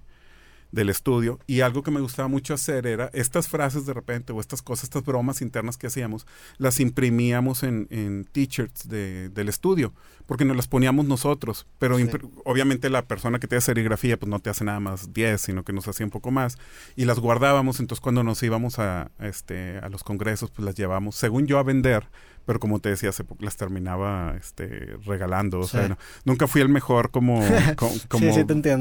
del 0.77 0.91
estudio 0.91 1.41
y 1.47 1.63
algo 1.63 1.83
que 1.83 1.91
me 1.91 2.01
gustaba 2.01 2.29
mucho 2.29 2.55
hacer 2.55 2.87
era 2.87 3.11
estas 3.15 3.49
frases 3.49 3.87
de 3.87 3.95
repente 3.95 4.33
o 4.33 4.41
estas 4.41 4.63
cosas, 4.63 4.85
estas 4.85 5.05
bromas 5.05 5.41
internas 5.41 5.79
que 5.79 5.89
hacíamos, 5.89 6.27
las 6.59 6.79
imprimíamos 6.79 7.65
en, 7.65 7.89
en 7.91 8.27
t-shirts 8.27 8.89
de, 8.89 9.31
del 9.31 9.49
estudio 9.49 9.93
porque 10.27 10.45
nos 10.45 10.57
las 10.57 10.69
poníamos 10.69 11.07
nosotros, 11.07 11.67
pero 11.79 11.97
obviamente 12.45 12.91
la 12.91 13.07
persona 13.07 13.39
que 13.39 13.47
te 13.47 13.57
hace 13.57 13.67
serigrafía 13.67 14.19
pues 14.19 14.29
no 14.29 14.39
te 14.39 14.51
hace 14.51 14.65
nada 14.65 14.81
más 14.81 15.13
10, 15.13 15.41
sino 15.41 15.65
que 15.65 15.73
nos 15.73 15.89
hacía 15.89 16.05
un 16.05 16.11
poco 16.11 16.31
más 16.31 16.59
y 16.95 17.07
las 17.07 17.19
guardábamos, 17.19 17.81
entonces 17.81 18.01
cuando 18.01 18.23
nos 18.23 18.43
íbamos 18.43 18.79
a, 18.79 19.11
este, 19.19 19.79
a 19.79 19.89
los 19.89 20.05
congresos 20.05 20.51
pues 20.51 20.67
las 20.67 20.75
llevamos, 20.75 21.17
según 21.17 21.47
yo, 21.47 21.59
a 21.59 21.63
vender 21.63 22.09
pero 22.47 22.61
como 22.61 22.79
te 22.79 22.89
decía, 22.89 23.11
hace 23.11 23.25
poco 23.25 23.45
las 23.45 23.57
terminaba 23.57 24.37
este, 24.39 24.97
regalando. 25.05 25.61
O 25.61 25.67
sea, 25.67 25.99
nunca 26.25 26.47
fui 26.47 26.63
el 26.63 26.69
mejor 26.69 27.11
como, 27.11 27.41
como, 27.77 27.95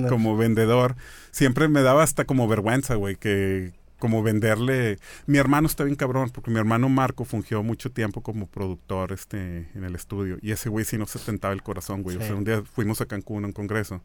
como 0.08 0.38
vendedor. 0.38 0.96
Siempre 1.32 1.68
me 1.68 1.82
daba 1.82 2.04
hasta 2.04 2.26
como 2.26 2.48
vergüenza, 2.48 2.96
güey, 2.96 3.16
que 3.16 3.74
como 3.98 4.22
venderle. 4.22 5.00
Mi 5.26 5.40
hermano 5.40 5.68
está 5.68 5.84
bien 5.84 5.96
cabrón, 5.96 6.30
porque 6.30 6.52
mi 6.52 6.60
hermano 6.60 6.90
Marco 6.90 7.26
fungió 7.26 7.64
mucho 7.64 7.92
tiempo 7.92 8.22
como 8.22 8.46
productor 8.46 9.12
este, 9.12 9.68
en 9.74 9.84
el 9.84 9.96
estudio. 9.96 10.38
Y 10.42 10.52
ese 10.52 10.70
güey 10.70 10.86
sí 10.86 10.98
nos 10.98 11.10
se 11.10 11.20
tentaba 11.20 11.54
el 11.54 11.64
corazón, 11.64 12.04
güey. 12.04 12.18
O 12.18 12.22
sea, 12.22 12.36
un 12.36 12.44
día 12.44 12.62
fuimos 12.64 13.02
a 13.02 13.08
Cancún 13.08 13.46
a 13.46 13.48
un 13.48 13.54
congreso 13.54 14.02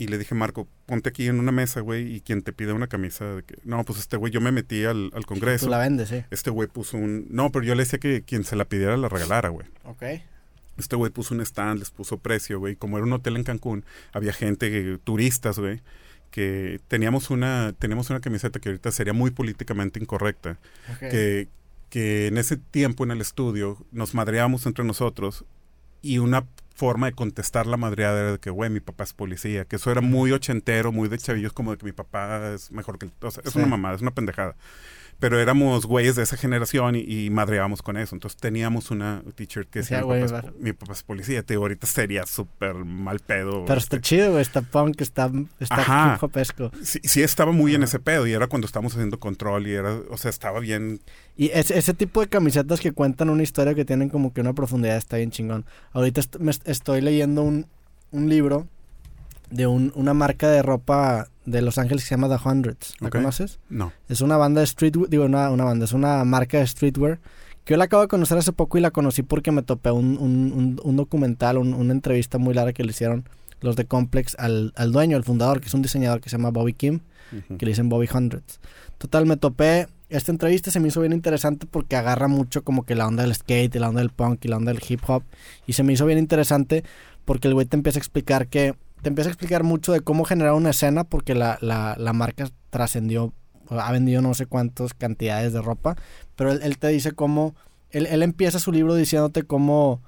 y 0.00 0.06
le 0.06 0.16
dije, 0.16 0.34
Marco, 0.34 0.66
ponte 0.86 1.10
aquí 1.10 1.26
en 1.26 1.38
una 1.38 1.52
mesa, 1.52 1.80
güey, 1.80 2.14
y 2.14 2.20
quien 2.22 2.40
te 2.40 2.54
pide 2.54 2.72
una 2.72 2.86
camisa 2.86 3.26
de 3.34 3.42
que... 3.42 3.58
No, 3.64 3.84
pues 3.84 3.98
este 3.98 4.16
güey, 4.16 4.32
yo 4.32 4.40
me 4.40 4.50
metí 4.50 4.82
al, 4.84 5.10
al 5.12 5.26
congreso. 5.26 5.66
Tú 5.66 5.70
la 5.70 5.76
vendes, 5.76 6.08
sí. 6.08 6.24
Este 6.30 6.48
güey 6.48 6.68
puso 6.68 6.96
un... 6.96 7.26
No, 7.28 7.52
pero 7.52 7.66
yo 7.66 7.74
le 7.74 7.82
decía 7.82 7.98
que 7.98 8.22
quien 8.22 8.44
se 8.44 8.56
la 8.56 8.64
pidiera 8.64 8.96
la 8.96 9.10
regalara, 9.10 9.50
güey. 9.50 9.66
Ok. 9.84 10.02
Este 10.78 10.96
güey 10.96 11.12
puso 11.12 11.34
un 11.34 11.42
stand, 11.42 11.80
les 11.80 11.90
puso 11.90 12.16
precio, 12.16 12.58
güey. 12.58 12.76
Como 12.76 12.96
era 12.96 13.06
un 13.06 13.12
hotel 13.12 13.36
en 13.36 13.44
Cancún, 13.44 13.84
había 14.14 14.32
gente, 14.32 14.96
turistas, 15.04 15.58
güey, 15.58 15.82
que 16.30 16.80
teníamos 16.88 17.28
una, 17.28 17.74
teníamos 17.78 18.08
una 18.08 18.20
camiseta 18.20 18.58
que 18.58 18.70
ahorita 18.70 18.92
sería 18.92 19.12
muy 19.12 19.30
políticamente 19.32 20.00
incorrecta. 20.00 20.58
Que, 20.98 21.48
que 21.90 22.28
en 22.28 22.38
ese 22.38 22.56
tiempo 22.56 23.04
en 23.04 23.10
el 23.10 23.20
estudio 23.20 23.76
nos 23.92 24.14
madreábamos 24.14 24.64
entre 24.64 24.82
nosotros 24.82 25.44
y 26.02 26.18
una 26.18 26.46
forma 26.74 27.06
de 27.06 27.12
contestar 27.12 27.66
la 27.66 27.76
madreada 27.76 28.32
de 28.32 28.38
que, 28.38 28.50
güey, 28.50 28.70
mi 28.70 28.80
papá 28.80 29.04
es 29.04 29.12
policía, 29.12 29.66
que 29.66 29.76
eso 29.76 29.90
era 29.90 30.00
muy 30.00 30.32
ochentero, 30.32 30.92
muy 30.92 31.08
de 31.08 31.18
chavillos, 31.18 31.52
como 31.52 31.72
de 31.72 31.78
que 31.78 31.84
mi 31.84 31.92
papá 31.92 32.52
es 32.54 32.72
mejor 32.72 32.98
que 32.98 33.06
el... 33.06 33.12
O 33.20 33.30
sea, 33.30 33.42
es 33.44 33.54
una 33.54 33.66
mamada, 33.66 33.96
es 33.96 34.02
una 34.02 34.12
pendejada 34.12 34.56
pero 35.20 35.38
éramos 35.38 35.84
güeyes 35.84 36.16
de 36.16 36.22
esa 36.22 36.36
generación 36.36 36.96
y, 36.96 37.28
madreábamos 37.30 37.82
con 37.82 37.98
eso. 37.98 38.16
Entonces 38.16 38.40
teníamos 38.40 38.90
una 38.90 39.22
t-shirt 39.34 39.68
que 39.68 39.80
decía, 39.80 40.02
mi, 40.58 40.72
papá 40.72 40.94
es, 40.94 41.02
policía, 41.02 41.42
te 41.42 41.54
ahorita 41.54 41.86
sería 41.86 42.26
súper 42.26 42.74
mal 42.74 43.20
pedo. 43.20 43.66
Pero 43.66 43.78
está 43.78 44.00
chido, 44.00 44.30
güey, 44.30 44.42
está 44.42 44.62
punk, 44.62 45.00
está, 45.02 45.30
está 45.60 46.18
pesco. 46.32 46.72
Sí, 46.82 47.00
sí, 47.04 47.22
estaba 47.22 47.52
muy 47.52 47.74
en 47.74 47.82
ese 47.82 47.98
pedo 47.98 48.26
y 48.26 48.32
era 48.32 48.46
cuando 48.46 48.66
estábamos 48.66 48.94
haciendo 48.94 49.20
control 49.20 49.66
y 49.66 49.74
era, 49.74 50.00
o 50.08 50.16
sea, 50.16 50.30
estaba 50.30 50.58
bien. 50.58 51.00
Y 51.36 51.50
ese, 51.52 51.78
ese 51.78 51.92
tipo 51.92 52.22
de 52.22 52.28
camisetas 52.28 52.80
que 52.80 52.92
cuentan 52.92 53.28
una 53.28 53.42
historia 53.42 53.74
que 53.74 53.84
tienen 53.84 54.08
como 54.08 54.32
que 54.32 54.40
una 54.40 54.54
profundidad 54.54 54.96
está 54.96 55.18
bien 55.18 55.30
chingón. 55.30 55.66
Ahorita 55.92 56.22
me 56.38 56.50
estoy 56.50 57.02
leyendo 57.02 57.42
un, 57.42 57.66
un 58.10 58.28
libro 58.30 58.66
de 59.50 59.66
un, 59.66 59.92
una 59.94 60.14
marca 60.14 60.48
de 60.48 60.62
ropa 60.62 61.28
de 61.50 61.62
Los 61.62 61.78
Ángeles 61.78 62.04
que 62.04 62.08
se 62.08 62.14
llama 62.14 62.34
The 62.34 62.48
Hundreds. 62.48 62.94
¿La 63.00 63.10
conoces? 63.10 63.58
No. 63.68 63.92
Es 64.08 64.20
una 64.20 64.36
banda 64.36 64.60
de 64.60 64.66
streetwear, 64.66 65.08
digo, 65.08 65.24
una, 65.24 65.50
una 65.50 65.64
banda, 65.64 65.84
es 65.84 65.92
una 65.92 66.24
marca 66.24 66.58
de 66.58 66.66
streetwear 66.66 67.18
que 67.64 67.74
yo 67.74 67.76
la 67.76 67.84
acabo 67.84 68.02
de 68.02 68.08
conocer 68.08 68.38
hace 68.38 68.52
poco 68.52 68.78
y 68.78 68.80
la 68.80 68.90
conocí 68.90 69.22
porque 69.22 69.52
me 69.52 69.62
topé 69.62 69.90
un, 69.90 70.18
un, 70.18 70.80
un, 70.82 70.96
documental, 70.96 71.58
una 71.58 71.92
entrevista 71.92 72.38
muy 72.38 72.54
larga 72.54 72.72
que 72.72 72.84
le 72.84 72.90
hicieron 72.90 73.28
los 73.60 73.76
de 73.76 73.84
Complex 73.84 74.34
al, 74.38 74.72
al, 74.76 74.92
dueño, 74.92 75.16
al 75.16 75.24
fundador, 75.24 75.60
que 75.60 75.68
es 75.68 75.74
un 75.74 75.82
diseñador 75.82 76.20
que 76.20 76.30
se 76.30 76.36
llama 76.36 76.50
Bobby 76.50 76.72
Kim, 76.72 77.00
que 77.30 77.66
le 77.66 77.72
dicen 77.72 77.88
Bobby 77.88 78.08
Hundreds. 78.12 78.60
Total, 78.98 79.26
me 79.26 79.36
topé, 79.36 79.86
esta 80.08 80.32
entrevista 80.32 80.70
se 80.70 80.80
me 80.80 80.88
hizo 80.88 81.00
bien 81.00 81.12
interesante 81.12 81.66
porque 81.70 81.96
agarra 81.96 82.28
mucho 82.28 82.64
como 82.64 82.84
que 82.84 82.94
la 82.94 83.06
onda 83.06 83.22
del 83.22 83.34
skate, 83.34 83.76
la 83.76 83.88
onda 83.88 84.00
del 84.00 84.10
punk 84.10 84.44
y 84.44 84.48
la 84.48 84.56
onda 84.56 84.72
del 84.72 84.82
hip 84.88 85.00
hop. 85.06 85.22
Y 85.66 85.74
se 85.74 85.82
me 85.82 85.92
hizo 85.92 86.06
bien 86.06 86.18
interesante 86.18 86.84
porque 87.24 87.48
el 87.48 87.54
güey 87.54 87.66
te 87.66 87.76
empieza 87.76 87.98
a 87.98 88.00
explicar 88.00 88.48
que 88.48 88.74
te 89.02 89.08
empieza 89.08 89.30
a 89.30 89.32
explicar 89.32 89.62
mucho 89.62 89.92
de 89.92 90.00
cómo 90.00 90.24
generar 90.24 90.54
una 90.54 90.70
escena 90.70 91.04
porque 91.04 91.34
la, 91.34 91.58
la, 91.60 91.96
la 91.98 92.12
marca 92.12 92.48
trascendió, 92.70 93.32
ha 93.68 93.92
vendido 93.92 94.22
no 94.22 94.34
sé 94.34 94.46
cuántas 94.46 94.94
cantidades 94.94 95.52
de 95.52 95.62
ropa, 95.62 95.96
pero 96.36 96.52
él, 96.52 96.78
te 96.78 96.88
dice 96.88 97.12
cómo, 97.12 97.54
él, 97.90 98.06
él, 98.06 98.22
empieza 98.22 98.58
su 98.58 98.72
libro 98.72 98.94
diciéndote 98.94 99.42
cómo, 99.44 100.00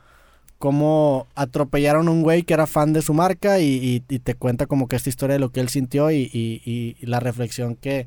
cómo 0.59 1.27
atropellaron 1.35 2.09
a 2.09 2.10
un 2.10 2.23
güey 2.23 2.43
que 2.43 2.55
era 2.55 2.66
fan 2.66 2.93
de 2.93 3.02
su 3.02 3.14
marca 3.14 3.60
y, 3.60 4.02
y, 4.09 4.19
te 4.19 4.35
cuenta 4.35 4.66
como 4.66 4.89
que 4.89 4.97
esta 4.97 5.09
historia 5.09 5.35
de 5.35 5.40
lo 5.40 5.52
que 5.52 5.60
él 5.60 5.69
sintió 5.69 6.10
y, 6.10 6.31
y 6.32 6.97
la 7.06 7.20
reflexión 7.20 7.77
que, 7.77 8.06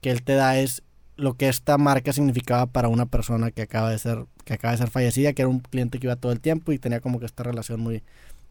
que 0.00 0.10
él 0.10 0.22
te 0.22 0.34
da 0.34 0.58
es 0.58 0.82
lo 1.16 1.34
que 1.34 1.48
esta 1.48 1.78
marca 1.78 2.12
significaba 2.12 2.66
para 2.66 2.88
una 2.88 3.06
persona 3.06 3.50
que 3.50 3.62
acaba 3.62 3.90
de 3.90 3.98
ser 3.98 4.26
que 4.44 4.54
acaba 4.54 4.72
de 4.72 4.78
ser 4.78 4.88
fallecida, 4.88 5.32
que 5.32 5.42
era 5.42 5.48
un 5.48 5.60
cliente 5.60 5.98
que 5.98 6.06
iba 6.06 6.16
todo 6.16 6.32
el 6.32 6.40
tiempo 6.40 6.72
y 6.72 6.78
tenía 6.78 7.00
como 7.00 7.20
que 7.20 7.26
esta 7.26 7.42
relación 7.42 7.80
muy 7.80 8.02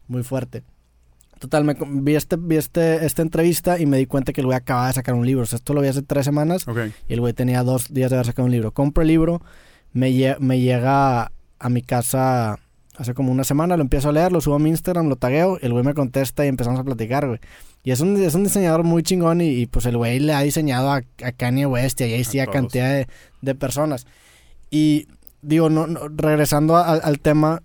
muy 0.06 0.22
fuerte. 0.22 0.62
Total, 1.38 1.64
me, 1.64 1.76
vi, 1.86 2.16
este, 2.16 2.36
vi 2.36 2.56
este, 2.56 3.04
esta 3.06 3.22
entrevista 3.22 3.78
y 3.78 3.86
me 3.86 3.96
di 3.96 4.06
cuenta 4.06 4.32
que 4.32 4.40
el 4.40 4.46
güey 4.46 4.56
acababa 4.56 4.88
de 4.88 4.94
sacar 4.94 5.14
un 5.14 5.24
libro. 5.24 5.44
O 5.44 5.46
sea, 5.46 5.56
esto 5.56 5.74
lo 5.74 5.80
vi 5.80 5.88
hace 5.88 6.02
tres 6.02 6.24
semanas 6.24 6.66
y 7.08 7.12
el 7.12 7.20
güey 7.20 7.32
tenía 7.32 7.62
dos 7.62 7.92
días 7.92 8.10
de 8.10 8.16
haber 8.16 8.26
sacado 8.26 8.46
un 8.46 8.52
libro. 8.52 8.72
Compro 8.72 9.02
el 9.02 9.08
libro, 9.08 9.40
me, 9.92 10.36
me 10.40 10.60
llega 10.60 11.32
a 11.58 11.68
mi 11.68 11.82
casa 11.82 12.58
hace 12.96 13.14
como 13.14 13.30
una 13.30 13.44
semana, 13.44 13.76
lo 13.76 13.82
empiezo 13.82 14.08
a 14.08 14.12
leer, 14.12 14.32
lo 14.32 14.40
subo 14.40 14.56
a 14.56 14.58
mi 14.58 14.70
Instagram, 14.70 15.08
lo 15.08 15.16
tagueo, 15.16 15.58
el 15.60 15.72
güey 15.72 15.84
me 15.84 15.94
contesta 15.94 16.44
y 16.44 16.48
empezamos 16.48 16.80
a 16.80 16.84
platicar, 16.84 17.26
güey. 17.26 17.38
Y 17.84 17.92
es 17.92 18.00
un, 18.00 18.16
es 18.22 18.34
un 18.34 18.42
diseñador 18.42 18.82
muy 18.82 19.04
chingón 19.04 19.40
y, 19.40 19.66
pues 19.66 19.86
el 19.86 19.96
güey 19.96 20.18
le 20.18 20.34
ha 20.34 20.40
diseñado 20.40 20.92
a, 20.92 21.02
Kanye 21.36 21.66
West 21.66 22.00
y 22.00 22.04
ahí 22.04 22.24
sí 22.24 22.40
a 22.40 22.46
cantidad 22.46 22.92
de, 22.92 23.06
de, 23.40 23.54
personas. 23.54 24.06
Y 24.68 25.06
digo, 25.42 25.70
no, 25.70 25.86
regresando 26.08 26.76
al 26.76 27.20
tema, 27.20 27.62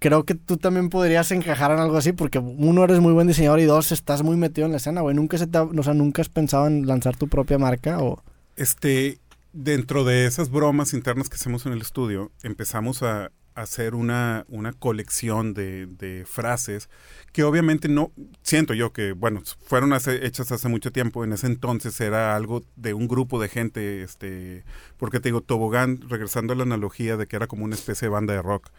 creo 0.00 0.24
que 0.24 0.34
tú 0.34 0.56
también 0.56 0.88
podrías 0.88 1.30
encajar 1.30 1.70
en 1.70 1.78
algo 1.78 1.96
así, 1.96 2.12
porque 2.12 2.40
uno 2.40 2.82
eres 2.82 2.98
muy 2.98 3.12
buen 3.12 3.28
diseñador 3.28 3.60
y 3.60 3.64
dos 3.64 3.92
estás 3.92 4.24
muy 4.24 4.36
metido 4.36 4.66
en 4.66 4.72
la 4.72 4.78
escena, 4.78 5.02
güey. 5.02 5.14
Nunca 5.14 5.38
se 5.38 5.46
te, 5.46 5.58
o 5.58 5.82
sea, 5.84 5.94
nunca 5.94 6.22
has 6.22 6.28
pensado 6.28 6.66
en 6.66 6.88
lanzar 6.88 7.16
tu 7.16 7.28
propia 7.28 7.58
marca 7.58 8.00
o 8.00 8.22
este 8.56 9.18
dentro 9.52 10.04
de 10.04 10.26
esas 10.26 10.50
bromas 10.50 10.92
internas 10.92 11.28
que 11.28 11.36
hacemos 11.36 11.66
en 11.66 11.72
el 11.72 11.80
estudio, 11.80 12.32
empezamos 12.42 13.02
a, 13.02 13.30
hacer 13.54 13.94
una, 13.94 14.44
una 14.48 14.72
colección 14.72 15.54
de, 15.54 16.24
frases 16.26 16.88
que 17.32 17.42
obviamente 17.44 17.88
no, 17.88 18.12
siento 18.42 18.74
yo 18.74 18.92
que, 18.92 19.12
bueno, 19.12 19.42
fueron 19.64 19.92
hechas 19.92 20.52
hace 20.52 20.68
mucho 20.68 20.92
tiempo, 20.92 21.24
en 21.24 21.32
ese 21.32 21.46
entonces 21.46 22.00
era 22.00 22.34
algo 22.36 22.62
de 22.76 22.94
un 22.94 23.06
grupo 23.06 23.40
de 23.40 23.48
gente, 23.48 24.02
este, 24.02 24.64
porque 24.96 25.20
te 25.20 25.28
digo, 25.28 25.40
Tobogán, 25.42 26.00
regresando 26.08 26.52
a 26.52 26.56
la 26.56 26.62
analogía 26.62 27.16
de 27.16 27.26
que 27.26 27.36
era 27.36 27.46
como 27.46 27.64
una 27.64 27.74
especie 27.74 28.06
de 28.06 28.10
banda 28.10 28.34
de 28.34 28.42
rock, 28.42 28.70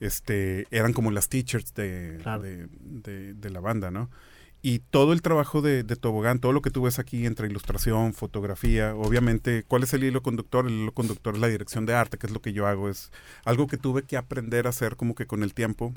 este, 0.00 0.66
eran 0.70 0.92
como 0.92 1.10
las 1.10 1.28
teachers 1.28 1.74
de, 1.74 2.18
de, 2.18 3.50
la 3.50 3.60
banda, 3.60 3.90
¿no? 3.90 4.10
Y 4.60 4.80
todo 4.80 5.12
el 5.12 5.22
trabajo 5.22 5.62
de, 5.62 5.84
de, 5.84 5.96
Tobogán, 5.96 6.40
todo 6.40 6.52
lo 6.52 6.62
que 6.62 6.70
tú 6.70 6.82
ves 6.82 6.98
aquí 6.98 7.26
entre 7.26 7.46
ilustración, 7.46 8.12
fotografía, 8.12 8.94
obviamente, 8.96 9.62
¿cuál 9.62 9.84
es 9.84 9.94
el 9.94 10.02
hilo 10.02 10.22
conductor? 10.22 10.66
El 10.66 10.72
hilo 10.72 10.92
conductor 10.92 11.34
es 11.34 11.40
la 11.40 11.46
dirección 11.46 11.86
de 11.86 11.94
arte, 11.94 12.18
que 12.18 12.26
es 12.26 12.32
lo 12.32 12.42
que 12.42 12.52
yo 12.52 12.66
hago, 12.66 12.88
es 12.88 13.12
algo 13.44 13.68
que 13.68 13.76
tuve 13.76 14.02
que 14.02 14.16
aprender 14.16 14.66
a 14.66 14.70
hacer 14.70 14.96
como 14.96 15.14
que 15.14 15.26
con 15.26 15.42
el 15.44 15.54
tiempo 15.54 15.94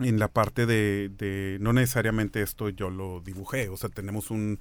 en 0.00 0.18
la 0.18 0.28
parte 0.28 0.66
de, 0.66 1.10
de, 1.16 1.58
no 1.60 1.72
necesariamente 1.72 2.42
esto 2.42 2.68
yo 2.68 2.90
lo 2.90 3.20
dibujé, 3.20 3.68
o 3.68 3.76
sea, 3.76 3.88
tenemos 3.90 4.30
un, 4.30 4.58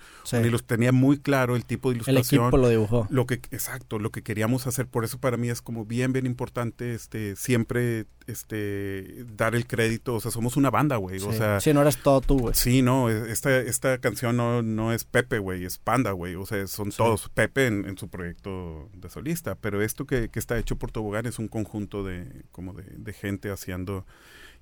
tenía 0.66 0.92
muy 0.92 1.18
claro 1.18 1.56
el 1.56 1.66
tipo 1.66 1.90
de 1.90 1.96
ilustración. 1.96 2.42
El 2.42 2.48
equipo 2.48 2.58
lo 2.58 2.70
dibujó. 2.70 3.08
Lo 3.10 3.26
que, 3.26 3.36
exacto, 3.36 3.98
lo 3.98 4.12
que 4.12 4.22
queríamos 4.22 4.68
hacer, 4.68 4.88
por 4.88 5.04
eso 5.06 5.20
para 5.20 5.38
mí 5.38 5.50
es 5.50 5.62
como 5.62 5.86
bien, 5.86 6.14
bien 6.14 6.26
importante, 6.26 6.94
este, 6.94 7.36
siempre, 7.36 8.06
este, 8.28 9.26
dar 9.36 9.56
el 9.56 9.66
crédito, 9.66 10.16
o 10.16 10.20
sea, 10.20 10.30
somos 10.30 10.56
una 10.56 10.70
banda, 10.70 10.98
güey, 10.98 11.20
o 11.20 11.34
sea. 11.34 11.60
Sí, 11.60 11.74
no 11.74 11.82
eres 11.82 11.98
todo 11.98 12.22
tú, 12.22 12.40
güey. 12.40 12.54
Sí, 12.54 12.82
no, 12.82 13.10
e, 13.10 13.32
esta, 13.32 13.58
esta 13.60 13.98
canción 13.98 14.38
no, 14.38 14.62
no 14.62 14.94
es 14.94 15.04
Pepe, 15.04 15.40
güey, 15.40 15.66
es 15.66 15.80
Panda, 15.80 16.12
güey, 16.12 16.36
o 16.36 16.46
sea, 16.46 16.68
son 16.68 16.92
todos 16.92 17.30
Pepe 17.30 17.68
en, 17.68 17.86
en, 17.86 17.98
su 17.98 18.08
proyecto 18.08 18.90
de 18.94 19.10
solista, 19.10 19.56
pero 19.56 19.82
esto 19.82 20.06
que, 20.06 20.30
que 20.30 20.40
está 20.40 20.58
hecho 20.60 20.76
por 20.76 20.92
Tobogán 20.92 21.26
es 21.26 21.40
un 21.40 21.48
conjunto 21.48 22.04
de, 22.04 22.46
como 22.52 22.74
de, 22.74 22.84
de 22.84 23.14
gente 23.14 23.50
haciendo 23.50 24.06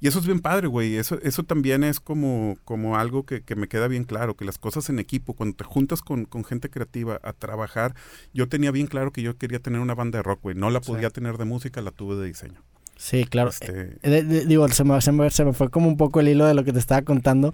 y 0.02 0.07
eso 0.07 0.18
es 0.18 0.26
bien 0.26 0.40
padre, 0.40 0.65
güey. 0.68 0.95
Eso, 0.95 1.19
eso 1.22 1.44
también 1.44 1.84
es 1.84 1.99
como, 1.99 2.57
como 2.65 2.98
algo 2.98 3.23
que, 3.23 3.44
me 3.56 3.68
queda 3.68 3.88
bien 3.88 4.03
claro, 4.03 4.36
que 4.36 4.45
las 4.45 4.57
cosas 4.57 4.90
en 4.90 4.98
equipo, 4.98 5.36
cuando 5.36 5.56
te 5.56 5.64
juntas 5.64 6.02
con, 6.02 6.28
gente 6.44 6.72
creativa 6.72 7.19
a 7.23 7.34
trabajar, 7.34 7.94
yo 8.34 8.49
tenía 8.49 8.72
bien 8.72 8.88
claro 8.88 9.11
que 9.11 9.22
yo 9.22 9.38
quería 9.38 9.60
tener 9.60 9.80
una 9.80 9.94
banda 9.94 10.18
de 10.18 10.23
rock, 10.23 10.41
güey. 10.41 10.56
No 10.56 10.72
la 10.72 10.82
podía 10.82 11.11
tener 11.11 11.38
de 11.38 11.45
música, 11.45 11.82
la 11.82 11.91
tuve 11.91 12.15
de 12.15 12.26
diseño. 12.26 12.64
Sí, 12.98 13.26
claro. 13.26 13.52
Este... 13.52 13.98
Eh, 14.02 14.45
digo, 14.48 14.68
se 14.69 14.84
me, 14.84 14.99
se, 15.02 15.11
me, 15.11 15.53
fue 15.53 15.69
como 15.69 15.88
un 15.88 15.98
poco 15.98 16.19
el 16.19 16.30
hilo 16.30 16.48
de 16.48 16.56
lo 16.56 16.64
que 16.64 16.73
te 16.73 16.80
estaba 16.80 17.03
contando. 17.03 17.53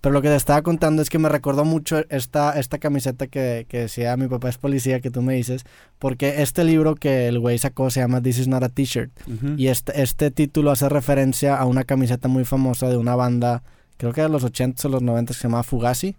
Pero 0.00 0.12
lo 0.12 0.22
que 0.22 0.28
te 0.28 0.36
estaba 0.36 0.62
contando 0.62 1.02
es 1.02 1.10
que 1.10 1.18
me 1.18 1.28
recordó 1.28 1.64
mucho 1.64 2.04
esta, 2.10 2.58
esta 2.58 2.78
camiseta 2.78 3.26
que, 3.26 3.66
que 3.68 3.80
decía 3.80 4.16
mi 4.16 4.28
papá 4.28 4.48
es 4.48 4.58
policía, 4.58 5.00
que 5.00 5.10
tú 5.10 5.22
me 5.22 5.34
dices, 5.34 5.64
porque 5.98 6.42
este 6.42 6.64
libro 6.64 6.94
que 6.94 7.28
el 7.28 7.38
güey 7.38 7.58
sacó 7.58 7.90
se 7.90 8.00
llama 8.00 8.20
This 8.20 8.38
is 8.38 8.48
not 8.48 8.62
a 8.62 8.68
t-shirt. 8.68 9.10
Y 9.56 9.68
este, 9.68 10.00
este 10.02 10.30
título 10.30 10.70
hace 10.70 10.88
referencia 10.88 11.56
a 11.56 11.64
una 11.64 11.84
camiseta 11.84 12.28
muy 12.28 12.44
famosa 12.44 12.88
de 12.88 12.96
una 12.96 13.16
banda 13.16 13.62
creo 13.96 14.12
que 14.12 14.22
de 14.22 14.28
los 14.28 14.44
80 14.44 14.88
o 14.88 14.90
los 14.90 15.02
90 15.02 15.34
se 15.34 15.42
llamaba 15.42 15.62
Fugazi. 15.62 16.16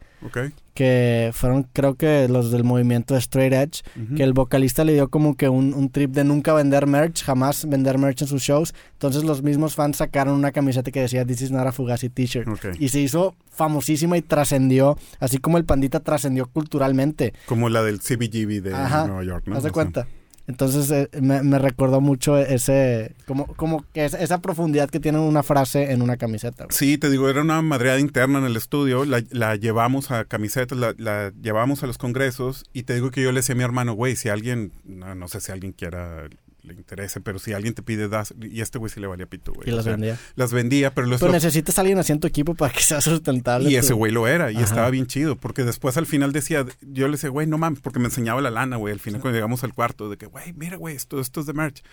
Que 0.74 1.32
fueron, 1.34 1.64
creo 1.74 1.96
que 1.96 2.28
los 2.28 2.52
del 2.52 2.64
movimiento 2.64 3.16
Straight 3.18 3.54
Edge. 3.54 3.82
Que 4.16 4.24
el 4.24 4.34
vocalista 4.34 4.84
le 4.84 4.94
dio 4.94 5.10
como 5.10 5.36
que 5.36 5.50
un, 5.50 5.90
trip 5.90 6.12
de 6.12 6.24
nunca 6.24 6.54
vender 6.54 6.88
merch, 6.88 7.24
jamás 7.24 7.68
vender 7.68 7.98
merch 7.98 8.22
en 8.22 8.28
sus 8.28 8.42
shows. 8.42 8.74
Entonces 8.94 9.24
los 9.24 9.42
mismos 9.42 9.76
fans 9.76 9.98
sacaron 9.98 10.36
una 10.36 10.52
camiseta 10.52 10.92
que 10.92 11.02
decía 11.02 11.26
This 11.26 11.44
is 11.44 11.52
not 11.52 11.68
a 11.68 11.72
Fugazi 11.72 12.10
t-shirt. 12.10 12.48
Y 12.80 12.90
se 12.90 13.00
hizo 13.00 13.36
famosísima 13.50 14.18
y 14.18 14.22
trascendió, 14.22 14.98
así 15.20 15.40
como 15.40 15.58
el 15.58 15.66
pandita 15.66 16.00
trascendió 16.00 16.46
culturalmente. 16.48 17.34
Como 17.48 17.70
la 17.70 17.82
del 17.84 18.00
CBGB 18.00 18.62
de 18.62 18.72
Nueva 18.72 19.24
York, 19.24 19.44
¿no? 19.48 19.58
¿Haz 19.58 19.64
de 19.64 19.72
cuenta? 19.72 20.08
Entonces 20.48 20.90
eh, 20.92 21.10
me, 21.22 21.60
recordó 21.60 22.00
mucho 22.00 22.38
ese, 22.38 23.16
como, 23.26 23.48
como 23.56 23.86
que 23.94 24.06
esa 24.06 24.42
profundidad 24.42 24.90
que 24.90 25.02
tiene 25.02 25.20
una 25.20 25.44
frase 25.44 25.92
en 25.92 26.02
una 26.02 26.16
camiseta. 26.16 26.68
Sí, 26.70 26.98
te 26.98 27.10
digo, 27.10 27.30
era 27.30 27.42
una 27.42 27.62
madreada 27.62 28.00
interna 28.00 28.40
en 28.40 28.46
el 28.46 28.56
estudio, 28.56 29.04
la, 29.04 29.22
la 29.32 29.58
llevamos 29.58 30.10
a 30.10 30.24
camisetas, 30.24 30.78
la, 30.78 30.96
la, 30.98 31.34
llevamos 31.42 31.84
a 31.84 31.88
los 31.88 31.98
congresos 31.98 32.64
y 32.72 32.84
te 32.84 32.96
digo 32.96 33.12
que 33.12 33.22
yo 33.22 33.32
le 33.34 33.40
decía 33.40 33.54
a 33.54 33.58
mi 33.58 33.64
hermano, 33.64 33.94
güey, 33.94 34.16
si 34.16 34.30
alguien, 34.30 34.72
no, 34.86 35.16
no 35.16 35.28
sé 35.28 35.42
si 35.42 35.52
alguien 35.52 35.74
quiera 35.74 36.30
le 36.68 36.74
interese, 36.80 37.22
pero 37.22 37.40
si 37.40 37.54
alguien 37.54 37.74
te 37.74 37.82
pide 37.82 38.08
das, 38.08 38.34
y 38.42 38.62
este 38.62 38.78
güey 38.78 38.92
sí 38.92 39.00
le 39.00 39.08
valía 39.08 39.26
pito, 39.26 39.54
güey. 39.54 39.70
Y 39.70 39.72
las 39.72 39.86
vendía. 39.86 40.18
Las 40.36 40.54
vendía, 40.54 40.94
pero... 40.94 41.08
Pero 41.18 41.32
necesitas 41.32 41.78
a 41.78 41.82
alguien 41.82 41.98
haciendo 42.00 42.22
tu 42.22 42.28
equipo 42.28 42.56
para 42.56 42.74
que 42.74 42.82
sea 42.82 43.02
sustentable. 43.02 43.70
Y 43.70 43.76
ese 43.76 43.94
güey 43.94 44.12
lo 44.12 44.28
era, 44.28 44.52
y 44.52 44.58
estaba 44.58 44.90
bien 44.90 45.08
chido, 45.08 45.36
porque 45.36 45.64
después 45.64 45.98
al 45.98 46.06
final 46.06 46.32
decía, 46.32 46.66
yo 46.82 47.08
le 47.08 47.14
decía, 47.14 47.30
güey, 47.30 47.48
no 47.48 47.58
mames, 47.58 47.80
porque 47.80 48.00
me 48.00 48.06
enseñaba 48.06 48.42
la 48.42 48.52
lana, 48.52 48.78
güey, 48.78 48.94
al 48.94 49.00
final 49.00 49.22
cuando 49.22 49.38
llegamos 49.38 49.64
al 49.64 49.74
cuarto, 49.74 50.10
de 50.10 50.18
que, 50.18 50.26
güey, 50.26 50.54
mira, 50.54 50.78
güey, 50.78 50.96
esto, 50.96 51.20
esto 51.20 51.40
es 51.40 51.46
de 51.46 51.54
merch. 51.54 51.84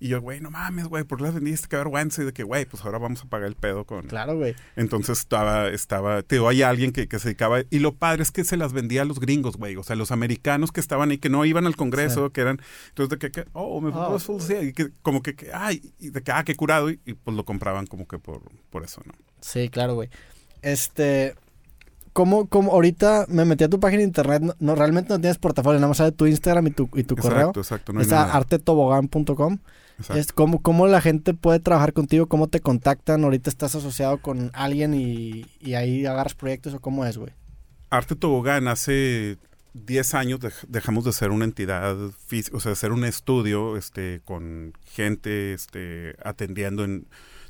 Y 0.00 0.08
yo, 0.08 0.20
güey, 0.20 0.40
no 0.40 0.50
mames, 0.50 0.86
güey, 0.86 1.04
¿por 1.04 1.18
qué 1.18 1.24
las 1.24 1.34
vendiste? 1.34 1.68
Qué 1.68 1.76
vergüenza. 1.76 2.22
Y 2.22 2.24
de 2.26 2.32
que, 2.32 2.42
güey, 2.42 2.64
pues 2.64 2.84
ahora 2.84 2.98
vamos 2.98 3.22
a 3.22 3.26
pagar 3.26 3.48
el 3.48 3.56
pedo 3.56 3.84
con... 3.84 4.06
Claro, 4.06 4.36
güey. 4.36 4.54
Entonces 4.76 5.18
estaba, 5.18 5.68
estaba, 5.68 6.22
te 6.22 6.36
digo, 6.36 6.48
hay 6.48 6.62
alguien 6.62 6.92
que, 6.92 7.08
que, 7.08 7.18
se 7.18 7.28
dedicaba... 7.28 7.60
Y 7.70 7.78
lo 7.78 7.94
padre 7.94 8.22
es 8.22 8.30
que 8.30 8.44
se 8.44 8.56
las 8.56 8.72
vendía 8.72 9.02
a 9.02 9.04
los 9.04 9.20
gringos, 9.20 9.56
güey. 9.56 9.76
O 9.76 9.82
sea, 9.82 9.96
los 9.96 10.10
americanos 10.10 10.72
que 10.72 10.80
estaban 10.80 11.10
ahí, 11.10 11.18
que 11.18 11.28
no 11.28 11.44
iban 11.44 11.66
al 11.66 11.76
Congreso, 11.76 12.30
que 12.30 12.40
eran... 12.40 12.60
Entonces, 12.88 13.18
de 13.18 13.30
que, 13.30 13.44
oh, 13.52 13.80
me 13.80 13.90
oh. 13.90 14.18
y 14.62 14.72
que 14.72 14.90
como 15.02 15.22
que, 15.22 15.36
ay, 15.52 15.94
y 15.98 16.10
de 16.10 16.22
que, 16.22 16.32
ah, 16.32 16.44
qué 16.44 16.54
curado. 16.54 16.90
Y, 16.90 16.96
pues 16.96 17.36
lo 17.36 17.44
compraban 17.44 17.86
como 17.86 18.06
que 18.06 18.18
por, 18.18 18.42
por 18.70 18.84
eso, 18.84 19.00
¿no? 19.04 19.12
Sí, 19.40 19.68
claro, 19.68 19.94
güey. 19.94 20.08
Este... 20.62 21.34
¿Cómo, 22.14 22.46
cómo, 22.46 22.70
ahorita 22.70 23.26
me 23.28 23.44
metí 23.44 23.64
a 23.64 23.68
tu 23.68 23.80
página 23.80 23.98
de 23.98 24.04
internet, 24.04 24.40
no, 24.60 24.76
realmente 24.76 25.12
no 25.12 25.18
tienes 25.18 25.36
portafolio, 25.36 25.80
nada 25.80 25.88
más 25.88 25.98
de 25.98 26.12
tu 26.12 26.26
Instagram 26.26 26.68
y 26.68 26.70
tu, 26.70 26.88
y 26.94 27.02
tu 27.02 27.16
correo. 27.16 27.48
Exacto, 27.48 27.90
exacto. 27.90 27.92
No 27.92 28.16
artetobogán.com. 28.16 29.58
Es 30.14 30.32
cómo, 30.32 30.60
cómo 30.60 30.86
la 30.86 31.00
gente 31.00 31.34
puede 31.34 31.60
trabajar 31.60 31.92
contigo, 31.92 32.26
cómo 32.26 32.48
te 32.48 32.60
contactan, 32.60 33.24
ahorita 33.24 33.48
estás 33.48 33.74
asociado 33.74 34.18
con 34.18 34.50
alguien 34.52 34.94
y, 34.94 35.46
ahí 35.74 36.04
agarras 36.06 36.34
proyectos 36.34 36.74
o 36.74 36.80
cómo 36.80 37.04
es, 37.04 37.16
güey. 37.16 37.32
Arte 37.90 38.16
Tobogán 38.16 38.66
hace 38.66 39.38
10 39.74 40.14
años 40.14 40.40
dejamos 40.68 41.04
de 41.04 41.12
ser 41.12 41.30
una 41.30 41.44
entidad 41.44 41.96
física, 42.26 42.56
o 42.56 42.60
sea, 42.60 42.70
de 42.70 42.76
ser 42.76 42.92
un 42.92 43.04
estudio 43.04 43.76
este, 43.76 44.20
con 44.24 44.72
gente 44.84 45.52
este, 45.52 46.16
atendiendo 46.24 46.84
en... 46.84 47.06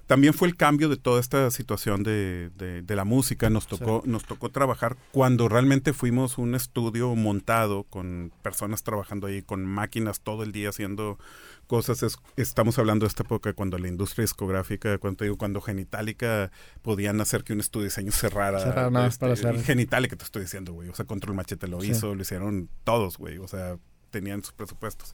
También 0.07 0.35
fue 0.35 0.49
el 0.49 0.57
cambio 0.57 0.91
de 0.91 0.99
toda 0.99 1.19
esta 1.19 1.51
situación 1.51 2.03
de, 2.03 2.51
de, 2.55 2.95
la 2.95 3.07
música. 3.07 3.49
Nos 3.49 3.67
tocó, 3.67 4.03
nos 4.05 4.27
tocó 4.27 4.51
trabajar 4.51 4.99
cuando 5.13 5.49
realmente 5.49 5.95
fuimos 5.95 6.37
un 6.37 6.55
estudio 6.55 7.15
montado 7.15 7.85
con 7.85 8.31
personas 8.43 8.83
trabajando 8.83 9.29
ahí, 9.29 9.41
con 9.41 9.65
máquinas 9.65 10.21
todo 10.21 10.43
el 10.43 10.53
día 10.53 10.69
haciendo 10.69 11.19
cosas. 11.65 12.19
estamos 12.37 12.79
hablando 12.79 13.05
de 13.05 13.09
esta 13.09 13.23
época 13.23 13.53
cuando 13.53 13.79
la 13.79 13.89
industria 13.89 14.23
discográfica, 14.23 14.99
cuando 14.99 15.25
digo, 15.25 15.37
cuando 15.37 15.61
Genitalica 15.61 16.51
podían 16.83 17.21
hacer 17.21 17.45
que 17.45 17.53
un 17.53 17.61
estudio 17.61 17.85
de 17.85 17.89
diseño 17.89 18.13
cerrara. 18.13 18.61
Cerrar 18.61 18.93
nada 18.93 19.07
este, 19.07 19.21
para 19.21 19.33
hacer. 19.35 19.63
Genitalica 19.63 20.17
te 20.17 20.25
estoy 20.25 20.43
diciendo, 20.43 20.73
güey. 20.73 20.89
O 20.89 20.95
sea, 20.95 21.05
Control 21.05 21.35
Machete 21.35 21.67
lo 21.67 21.83
hizo, 21.83 22.15
lo 22.15 22.23
hicieron 22.23 22.69
todos, 22.85 23.19
güey. 23.19 23.39
O 23.39 23.49
sea, 23.49 23.79
tenían 24.11 24.43
sus 24.43 24.53
presupuestos. 24.53 25.13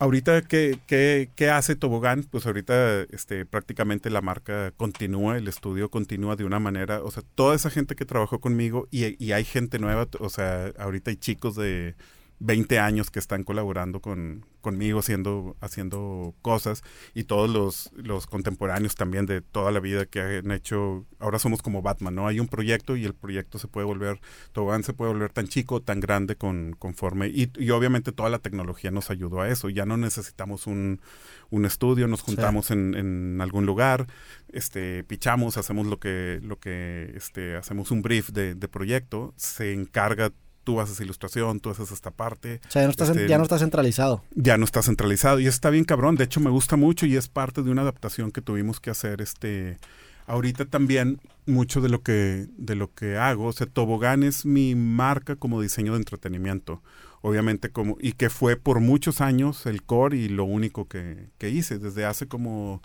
Ahorita, 0.00 0.40
¿qué, 0.40 0.78
qué, 0.86 1.30
qué 1.36 1.50
hace 1.50 1.76
Tobogán? 1.76 2.24
Pues 2.24 2.46
ahorita 2.46 3.02
este, 3.10 3.44
prácticamente 3.44 4.08
la 4.08 4.22
marca 4.22 4.72
continúa, 4.78 5.36
el 5.36 5.46
estudio 5.46 5.90
continúa 5.90 6.36
de 6.36 6.44
una 6.44 6.58
manera, 6.58 7.02
o 7.02 7.10
sea, 7.10 7.22
toda 7.34 7.54
esa 7.54 7.68
gente 7.68 7.94
que 7.94 8.06
trabajó 8.06 8.40
conmigo 8.40 8.88
y, 8.90 9.22
y 9.22 9.32
hay 9.32 9.44
gente 9.44 9.78
nueva, 9.78 10.08
o 10.18 10.30
sea, 10.30 10.72
ahorita 10.78 11.10
hay 11.10 11.18
chicos 11.18 11.54
de 11.54 11.96
20 12.40 12.78
años 12.78 13.10
que 13.10 13.18
están 13.18 13.44
colaborando 13.44 14.00
con, 14.00 14.46
conmigo 14.62 15.00
haciendo, 15.00 15.56
haciendo 15.60 16.34
cosas 16.40 16.82
y 17.14 17.24
todos 17.24 17.50
los, 17.50 17.90
los, 17.94 18.26
contemporáneos 18.26 18.94
también 18.94 19.26
de 19.26 19.42
toda 19.42 19.70
la 19.70 19.78
vida 19.78 20.06
que 20.06 20.38
han 20.38 20.50
hecho, 20.50 21.06
ahora 21.18 21.38
somos 21.38 21.60
como 21.60 21.82
Batman, 21.82 22.14
¿no? 22.14 22.26
Hay 22.26 22.40
un 22.40 22.48
proyecto 22.48 22.96
y 22.96 23.04
el 23.04 23.14
proyecto 23.14 23.58
se 23.58 23.68
puede 23.68 23.86
volver, 23.86 24.20
Tobán 24.52 24.82
se 24.84 24.94
puede 24.94 25.12
volver 25.12 25.32
tan 25.32 25.48
chico, 25.48 25.82
tan 25.82 26.00
grande 26.00 26.36
con, 26.36 26.72
conforme, 26.78 27.28
y, 27.28 27.50
y, 27.58 27.70
obviamente 27.70 28.10
toda 28.10 28.30
la 28.30 28.38
tecnología 28.38 28.90
nos 28.90 29.10
ayudó 29.10 29.42
a 29.42 29.48
eso, 29.50 29.68
ya 29.68 29.84
no 29.84 29.98
necesitamos 29.98 30.66
un, 30.66 31.02
un 31.50 31.66
estudio, 31.66 32.08
nos 32.08 32.22
juntamos 32.22 32.70
en, 32.70 32.94
en, 32.94 33.40
algún 33.42 33.66
lugar, 33.66 34.06
este, 34.48 35.04
pichamos, 35.04 35.58
hacemos 35.58 35.86
lo 35.86 36.00
que, 36.00 36.40
lo 36.42 36.58
que, 36.58 37.12
este, 37.14 37.56
hacemos 37.56 37.90
un 37.90 38.00
brief 38.00 38.30
de, 38.30 38.54
de 38.54 38.68
proyecto, 38.68 39.34
se 39.36 39.74
encarga 39.74 40.32
tú 40.64 40.80
haces 40.80 41.00
ilustración, 41.00 41.60
tú 41.60 41.70
haces 41.70 41.90
esta 41.92 42.10
parte. 42.10 42.60
O 42.68 42.70
sea, 42.70 42.82
ya 42.82 42.86
no, 42.86 42.90
está, 42.90 43.26
ya 43.26 43.38
no 43.38 43.44
está 43.44 43.58
centralizado. 43.58 44.22
Ya 44.34 44.58
no 44.58 44.64
está 44.64 44.82
centralizado 44.82 45.40
y 45.40 45.46
está 45.46 45.70
bien 45.70 45.84
cabrón. 45.84 46.16
De 46.16 46.24
hecho, 46.24 46.40
me 46.40 46.50
gusta 46.50 46.76
mucho 46.76 47.06
y 47.06 47.16
es 47.16 47.28
parte 47.28 47.62
de 47.62 47.70
una 47.70 47.82
adaptación 47.82 48.30
que 48.30 48.42
tuvimos 48.42 48.80
que 48.80 48.90
hacer. 48.90 49.20
Este, 49.20 49.78
ahorita 50.26 50.64
también 50.64 51.20
mucho 51.46 51.80
de 51.80 51.88
lo 51.88 52.02
que 52.02 52.46
de 52.56 52.76
lo 52.76 52.92
que 52.94 53.16
hago, 53.16 53.46
o 53.46 53.52
sea, 53.52 53.66
Tobogán 53.66 54.22
es 54.22 54.46
mi 54.46 54.74
marca 54.74 55.36
como 55.36 55.60
diseño 55.60 55.92
de 55.92 55.98
entretenimiento. 55.98 56.82
Obviamente 57.22 57.70
como 57.70 57.96
y 58.00 58.12
que 58.12 58.30
fue 58.30 58.56
por 58.56 58.80
muchos 58.80 59.20
años 59.20 59.66
el 59.66 59.82
core 59.82 60.16
y 60.16 60.28
lo 60.28 60.44
único 60.44 60.88
que, 60.88 61.28
que 61.38 61.50
hice 61.50 61.78
desde 61.78 62.06
hace 62.06 62.28
como 62.28 62.80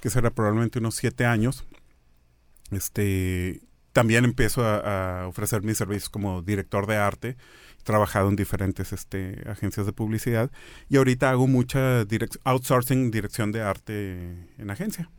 que 0.00 0.10
será 0.10 0.30
probablemente 0.30 0.78
unos 0.78 0.94
siete 0.96 1.24
años. 1.24 1.64
Este 2.72 3.60
también 3.96 4.26
empiezo 4.26 4.62
a, 4.62 5.26
ofrecer 5.26 5.62
mis 5.62 5.78
servicios 5.78 6.10
como 6.10 6.42
director 6.42 6.86
de 6.86 6.96
arte. 6.96 7.36
He 7.80 7.82
trabajado 7.82 8.28
en 8.28 8.36
diferentes 8.36 8.92
este, 8.92 9.42
agencias 9.48 9.86
de 9.86 9.94
publicidad 9.94 10.50
y 10.90 10.98
ahorita 10.98 11.30
hago 11.30 11.46
mucha 11.46 12.04
outsourcing, 12.44 13.10
dirección 13.10 13.52
de 13.52 13.62
arte 13.62 14.50
en 14.58 14.70
agencia. 14.70 15.10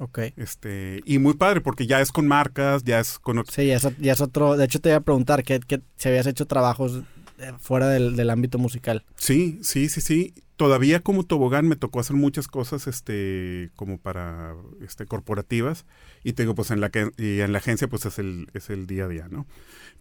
Ok. 0.00 0.18
Este, 0.34 1.02
y 1.04 1.20
muy 1.20 1.34
padre 1.34 1.60
porque 1.60 1.86
ya 1.86 2.00
es 2.00 2.10
con 2.10 2.26
marcas, 2.26 2.82
ya 2.82 2.98
es 2.98 3.20
con 3.20 3.38
otro. 3.38 3.52
Sí, 3.54 3.68
ya 3.68 3.76
es, 4.12 4.20
otro. 4.20 4.56
De 4.56 4.64
hecho, 4.64 4.80
te 4.80 4.88
iba 4.88 4.98
a 4.98 5.02
preguntar 5.02 5.44
que, 5.44 5.60
si 5.94 6.08
habías 6.08 6.26
hecho 6.26 6.46
trabajos 6.48 7.04
eh, 7.38 7.52
fuera 7.60 7.88
del, 7.88 8.16
del, 8.16 8.28
ámbito 8.28 8.58
musical. 8.58 9.04
Sí, 9.14 9.60
sí, 9.62 9.88
sí, 9.88 10.00
sí 10.00 10.34
todavía 10.56 11.00
como 11.00 11.24
tobogán 11.24 11.68
me 11.68 11.76
tocó 11.76 12.00
hacer 12.00 12.16
muchas 12.16 12.48
cosas 12.48 12.86
este 12.86 13.70
como 13.76 13.98
para 13.98 14.54
este 14.80 15.06
corporativas. 15.06 15.84
Y 16.22 16.32
tengo 16.34 16.54
pues 16.54 16.70
en 16.70 16.80
la 16.80 16.90
que 16.90 17.10
y 17.16 17.40
en 17.40 17.52
la 17.52 17.58
agencia 17.58 17.88
pues 17.88 18.06
es 18.06 18.18
el 18.18 18.48
es 18.54 18.70
el 18.70 18.86
día 18.86 19.04
a 19.04 19.08
día 19.08 19.28
no 19.28 19.46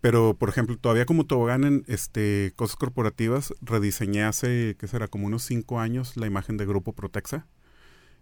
pero 0.03 0.33
por 0.33 0.49
ejemplo 0.49 0.77
todavía 0.77 1.05
como 1.05 1.25
tobogán 1.25 1.63
en 1.63 1.85
este 1.87 2.51
cosas 2.57 2.75
corporativas 2.75 3.53
rediseñé 3.61 4.23
hace 4.23 4.75
qué 4.77 4.87
será 4.87 5.07
como 5.07 5.27
unos 5.27 5.43
cinco 5.43 5.79
años 5.79 6.17
la 6.17 6.27
imagen 6.27 6.57
de 6.57 6.65
grupo 6.65 6.91
Protexa 6.91 7.47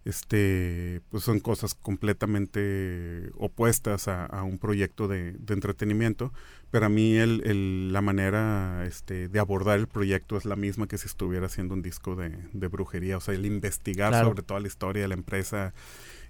este, 0.03 1.01
pues 1.09 1.23
son 1.23 1.39
cosas 1.39 1.75
completamente 1.75 3.31
opuestas 3.37 4.07
a, 4.07 4.43
un 4.43 4.57
proyecto 4.57 5.07
de, 5.07 5.35
entretenimiento, 5.49 6.33
pero 6.71 6.87
a 6.87 6.89
mí 6.89 7.17
el, 7.17 7.93
la 7.93 8.01
manera 8.01 8.83
este, 8.87 9.27
de 9.27 9.39
abordar 9.39 9.79
el 9.79 9.87
proyecto 9.87 10.37
es 10.37 10.45
la 10.45 10.55
misma 10.55 10.87
que 10.87 10.97
si 10.97 11.05
estuviera 11.05 11.45
haciendo 11.45 11.75
un 11.75 11.83
disco 11.83 12.15
de, 12.15 12.67
brujería, 12.67 13.17
o 13.17 13.19
sea, 13.19 13.35
el 13.35 13.45
investigar 13.45 14.13
sobre 14.23 14.41
toda 14.41 14.59
la 14.59 14.67
historia 14.67 15.03
de 15.03 15.07
la 15.07 15.15
empresa, 15.15 15.73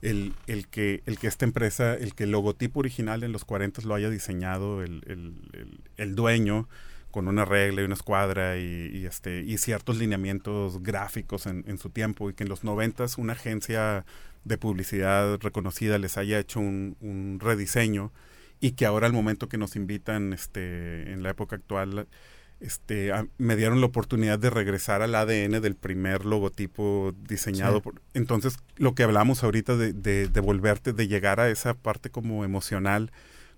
el, 0.02 0.34
el, 0.48 0.68
que, 0.68 1.04
el 1.06 1.18
que 1.18 1.28
esta 1.28 1.46
empresa, 1.46 1.94
el 1.94 2.14
que 2.14 2.26
el 2.26 2.32
logotipo 2.32 2.80
original 2.80 3.24
en 3.24 3.32
los 3.32 3.46
40 3.46 3.84
lo 3.84 3.96
haya 3.96 4.10
diseñado 4.10 4.84
el, 4.84 5.04
el, 5.08 5.80
el 5.96 6.16
dueño, 6.16 6.68
con 7.12 7.28
una 7.28 7.46
regla 7.46 7.82
y 7.82 7.86
una 7.86 7.94
escuadra 7.94 8.58
y, 8.58 9.06
este, 9.06 9.42
y 9.42 9.58
ciertos 9.58 9.98
lineamientos 9.98 10.82
gráficos 10.82 11.46
en, 11.46 11.78
su 11.78 11.90
tiempo 11.90 12.30
y 12.30 12.34
que 12.34 12.44
en 12.44 12.50
los 12.50 12.64
noventas 12.64 13.18
una 13.18 13.34
agencia 13.34 14.06
de 14.44 14.58
publicidad 14.58 15.40
reconocida 15.40 15.98
les 16.00 16.18
haya 16.18 16.40
hecho 16.40 16.60
un, 16.60 17.38
rediseño 17.40 18.12
y 18.60 18.72
que 18.72 18.86
ahora 18.86 19.08
al 19.08 19.14
momento 19.14 19.50
que 19.50 19.58
nos 19.58 19.76
invitan 19.76 20.34
este, 20.34 21.12
en 21.12 21.24
la 21.24 21.32
época 21.32 21.56
actual 21.56 22.08
este, 22.60 23.12
me 23.40 23.56
dieron 23.56 23.82
la 23.82 23.88
oportunidad 23.88 24.38
de 24.38 24.52
regresar 24.52 25.02
al 25.02 25.16
ADN 25.16 25.62
del 25.62 25.76
primer 25.76 26.26
logotipo 26.26 27.14
diseñado. 27.28 27.82
Por, 27.82 28.02
entonces, 28.14 28.58
lo 28.78 28.94
que 28.94 29.02
hablamos 29.02 29.44
ahorita 29.44 29.76
de, 29.76 29.94
de, 29.94 30.28
de 30.28 30.40
volverte, 30.42 30.94
de 30.94 31.08
llegar 31.08 31.40
a 31.40 31.50
esa 31.50 31.74
parte 31.74 32.12
como 32.12 32.46
emocional, 32.46 33.12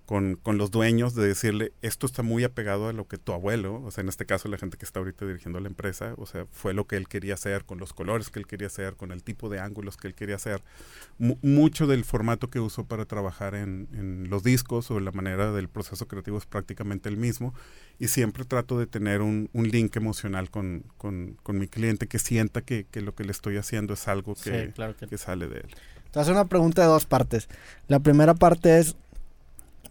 con, 0.06 0.36
con, 0.36 0.58
los 0.58 0.70
dueños 0.70 1.14
de 1.14 1.26
decirle, 1.26 1.72
esto 1.80 2.06
está 2.06 2.22
muy 2.22 2.44
apegado 2.44 2.88
a 2.88 2.92
lo 2.92 3.06
que 3.06 3.16
tu 3.16 3.32
abuelo, 3.32 3.82
o 3.82 3.90
sea, 3.90 4.02
en 4.02 4.08
este 4.08 4.26
caso 4.26 4.48
la 4.48 4.58
gente 4.58 4.76
que 4.76 4.84
está 4.84 4.98
ahorita 4.98 5.24
dirigiendo 5.26 5.60
la 5.60 5.68
empresa, 5.68 6.14
o 6.18 6.26
sea, 6.26 6.46
fue 6.50 6.74
lo 6.74 6.86
que 6.86 6.96
él 6.96 7.08
quería 7.08 7.34
hacer, 7.34 7.64
con 7.64 7.78
los 7.78 7.92
colores 7.92 8.30
que 8.30 8.38
él 8.38 8.46
quería 8.46 8.66
hacer, 8.66 8.94
con 8.96 9.12
el 9.12 9.22
tipo 9.22 9.48
de 9.48 9.60
ángulos 9.60 9.96
que 9.96 10.08
él 10.08 10.14
quería 10.14 10.36
hacer. 10.36 10.62
mucho 11.18 11.86
del 11.86 12.04
formato 12.04 12.50
que 12.50 12.60
usó 12.60 12.84
para 12.84 13.06
trabajar 13.06 13.54
en, 13.54 13.88
en, 13.92 14.28
los 14.28 14.42
discos 14.42 14.90
o 14.90 15.00
la 15.00 15.12
manera 15.12 15.52
del 15.52 15.68
proceso 15.68 16.06
creativo 16.06 16.38
es 16.38 16.46
prácticamente 16.46 17.08
el 17.08 17.16
mismo. 17.16 17.54
Y 17.98 18.08
siempre 18.08 18.44
trato 18.44 18.78
de 18.78 18.86
tener 18.86 19.22
un, 19.22 19.48
un 19.52 19.68
link 19.68 19.96
emocional 19.96 20.50
con, 20.50 20.84
con, 20.98 21.36
con, 21.42 21.58
mi 21.58 21.68
cliente 21.68 22.08
que 22.08 22.18
sienta 22.18 22.60
que, 22.60 22.86
que, 22.90 23.00
lo 23.00 23.14
que 23.14 23.24
le 23.24 23.30
estoy 23.30 23.56
haciendo 23.56 23.94
es 23.94 24.08
algo 24.08 24.34
que, 24.34 24.72
que... 24.98 25.06
que 25.06 25.18
sale 25.18 25.46
de 25.46 25.60
él. 25.60 25.74
Te 26.10 26.20
hace 26.20 26.30
una 26.30 26.44
pregunta 26.44 26.82
de 26.82 26.88
dos 26.88 27.06
partes. 27.06 27.48
La 27.88 27.98
primera 27.98 28.34
parte 28.34 28.78
es, 28.78 28.96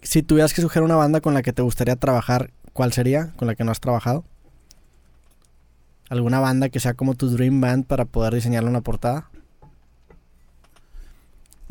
si 0.03 0.23
tuvieras 0.23 0.53
que 0.53 0.61
sugerir 0.61 0.84
una 0.84 0.95
banda 0.95 1.21
con 1.21 1.34
la 1.34 1.41
que 1.41 1.53
te 1.53 1.61
gustaría 1.61 1.95
trabajar, 1.95 2.51
¿cuál 2.73 2.93
sería? 2.93 3.34
¿Con 3.35 3.47
la 3.47 3.55
que 3.55 3.63
no 3.63 3.71
has 3.71 3.80
trabajado? 3.80 4.25
¿Alguna 6.09 6.39
banda 6.39 6.69
que 6.69 6.80
sea 6.80 6.93
como 6.93 7.15
tu 7.15 7.30
dream 7.30 7.59
band 7.61 7.85
para 7.85 8.05
poder 8.05 8.34
diseñarle 8.35 8.69
una 8.69 8.81
portada? 8.81 9.30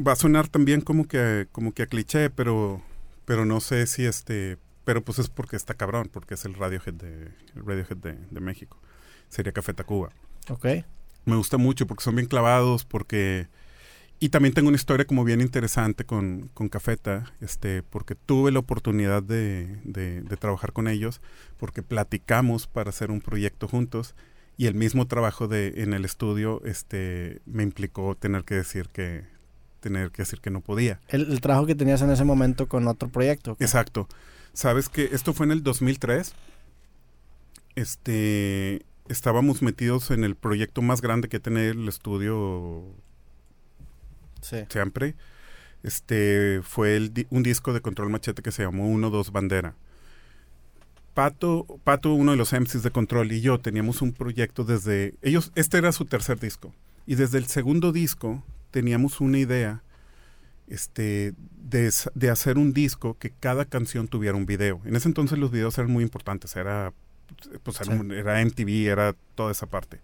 Va 0.05 0.13
a 0.13 0.17
sonar 0.17 0.49
también 0.49 0.81
como 0.81 1.07
que, 1.07 1.47
como 1.53 1.73
que 1.73 1.83
a 1.83 1.87
cliché, 1.87 2.31
pero, 2.31 2.83
pero 3.25 3.45
no 3.45 3.61
sé 3.61 3.87
si 3.87 4.05
este... 4.05 4.59
Pero 4.85 5.05
pues 5.05 5.21
es 5.21 5.29
porque 5.29 5.55
está 5.55 5.75
cabrón, 5.75 6.11
porque 6.13 6.35
es 6.35 6.45
el 6.45 6.55
Radiohead 6.55 6.95
de, 6.95 7.31
el 7.55 7.65
Radiohead 7.65 7.99
de, 7.99 8.15
de 8.15 8.41
México. 8.41 8.79
Sería 9.29 9.53
Café 9.53 9.75
Tacuba. 9.75 10.11
Ok. 10.49 10.67
Me 11.25 11.37
gusta 11.37 11.57
mucho 11.57 11.87
porque 11.87 12.03
son 12.03 12.17
bien 12.17 12.27
clavados, 12.27 12.85
porque 12.85 13.47
y 14.23 14.29
también 14.29 14.55
tengo 14.55 14.69
una 14.69 14.77
historia 14.77 15.05
como 15.05 15.25
bien 15.25 15.41
interesante 15.41 16.05
con, 16.05 16.49
con 16.55 16.69
Cafeta, 16.69 17.33
este, 17.41 17.83
porque 17.83 18.15
tuve 18.15 18.53
la 18.53 18.61
oportunidad 18.61 19.21
de, 19.21 19.81
de, 19.83 20.23
trabajar 20.37 20.73
con 20.73 20.87
ellos, 20.87 21.21
porque 21.59 21.83
platicamos 21.83 22.69
para 22.69 22.91
hacer 22.91 23.11
un 23.11 23.21
proyecto 23.21 23.67
juntos 23.67 24.15
y 24.57 24.67
el 24.67 24.77
mismo 24.77 25.09
trabajo 25.09 25.49
de 25.49 25.83
en 25.83 25.93
el 25.93 26.05
estudio 26.05 26.63
este, 26.65 27.43
me 27.47 27.65
implicó 27.65 28.15
tener 28.15 28.45
que 28.45 28.55
decir 28.55 28.91
que 28.91 29.25
tener 29.81 30.13
que 30.13 30.23
decir 30.23 30.41
que 30.41 30.51
no 30.51 30.61
podía. 30.61 31.01
El, 31.09 31.41
trabajo 31.41 31.67
que 31.67 31.75
tenías 31.75 32.01
en 32.03 32.13
ese 32.13 32.23
momento 32.23 32.69
con 32.69 32.87
otro 32.87 33.09
proyecto. 33.09 33.57
Exacto. 33.59 34.07
Sabes 34.53 34.89
que 34.89 35.09
esto 35.11 35.35
fue 35.35 35.47
en 35.47 35.53
el 35.53 35.65
2003. 35.65 36.33
Este, 37.75 38.87
estábamos 39.09 39.63
metidos 39.63 40.13
en 40.13 40.23
el 40.23 40.37
proyecto 40.37 40.81
más 40.81 41.03
grande 41.03 41.29
que 41.29 41.41
tiene 41.41 41.71
el 41.71 41.89
estudio 41.89 42.85
siempre. 44.43 45.15
Este 45.83 46.61
fue 46.63 46.97
el, 46.97 47.27
un 47.31 47.43
disco 47.43 47.73
de 47.73 47.81
Control 47.81 48.11
Machete 48.11 48.43
que 48.43 48.53
se 48.53 48.63
llamó 48.63 48.89
1-2 48.89 49.33
Bandera. 49.33 49.75
Pato, 51.15 51.67
Pato, 51.85 52.15
uno 52.15 52.31
de 52.31 52.37
los 52.37 52.53
MCs 52.53 52.83
de 52.83 52.91
Control 52.91 53.33
y 53.33 53.41
yo 53.41 53.59
teníamos 53.59 54.01
un 54.01 54.13
proyecto 54.13 54.65
desde 54.65 55.15
ellos, 55.21 55.53
este 55.57 55.79
era 55.79 55.93
su 55.93 56.07
tercer 56.07 56.41
disco 56.41 56.73
y 57.07 57.17
desde 57.17 57.37
el 57.37 57.47
segundo 57.47 57.93
disco 57.93 58.43
teníamos 58.71 59.21
una 59.21 59.39
idea 59.39 59.83
este, 60.69 61.35
de, 61.59 61.93
de, 62.15 62.31
hacer 62.31 62.57
un 62.57 62.73
disco 62.73 63.19
que 63.19 63.31
cada 63.31 63.67
canción 63.67 64.09
tuviera 64.09 64.39
un 64.39 64.47
video. 64.47 64.81
En 64.87 64.97
ese 64.97 65.09
entonces 65.09 65.39
los 65.39 65.51
videos 65.51 65.77
eran 65.77 65.91
muy 65.91 66.03
importantes, 66.03 66.57
era, 66.57 66.95
pues, 67.63 67.79
era 67.81 68.43
MTV, 68.43 68.89
era 68.89 69.15
toda 69.35 69.53
esa 69.53 69.67
parte 69.67 70.01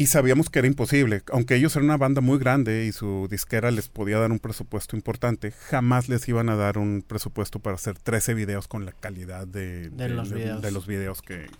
y 0.00 0.06
sabíamos 0.06 0.48
que 0.48 0.60
era 0.60 0.66
imposible. 0.66 1.22
Aunque 1.30 1.56
ellos 1.56 1.76
eran 1.76 1.84
una 1.84 1.98
banda 1.98 2.22
muy 2.22 2.38
grande 2.38 2.86
y 2.86 2.92
su 2.92 3.28
disquera 3.30 3.70
les 3.70 3.88
podía 3.90 4.18
dar 4.18 4.32
un 4.32 4.38
presupuesto 4.38 4.96
importante, 4.96 5.50
jamás 5.50 6.08
les 6.08 6.26
iban 6.26 6.48
a 6.48 6.56
dar 6.56 6.78
un 6.78 7.04
presupuesto 7.06 7.58
para 7.58 7.74
hacer 7.74 7.98
13 7.98 8.32
videos 8.32 8.66
con 8.66 8.86
la 8.86 8.92
calidad 8.92 9.46
de, 9.46 9.90
los, 10.08 10.86
videos. 10.86 11.20
que, 11.20 11.50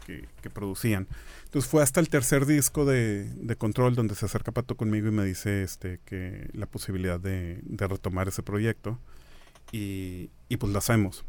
producían. 0.54 1.06
Entonces 1.44 1.70
fue 1.70 1.82
hasta 1.82 2.00
el 2.00 2.08
tercer 2.08 2.46
disco 2.46 2.86
de, 2.86 3.28
Control 3.58 3.94
donde 3.94 4.14
se 4.14 4.24
acerca 4.24 4.52
Pato 4.52 4.74
conmigo 4.74 5.08
y 5.08 5.10
me 5.10 5.26
dice 5.26 5.62
este 5.62 6.00
que 6.06 6.48
la 6.54 6.64
posibilidad 6.64 7.20
de, 7.20 7.60
retomar 7.76 8.28
ese 8.28 8.42
proyecto 8.42 8.98
y, 9.70 10.30
y 10.48 10.56
pues 10.56 10.72
lo 10.72 10.78
hacemos. 10.78 11.26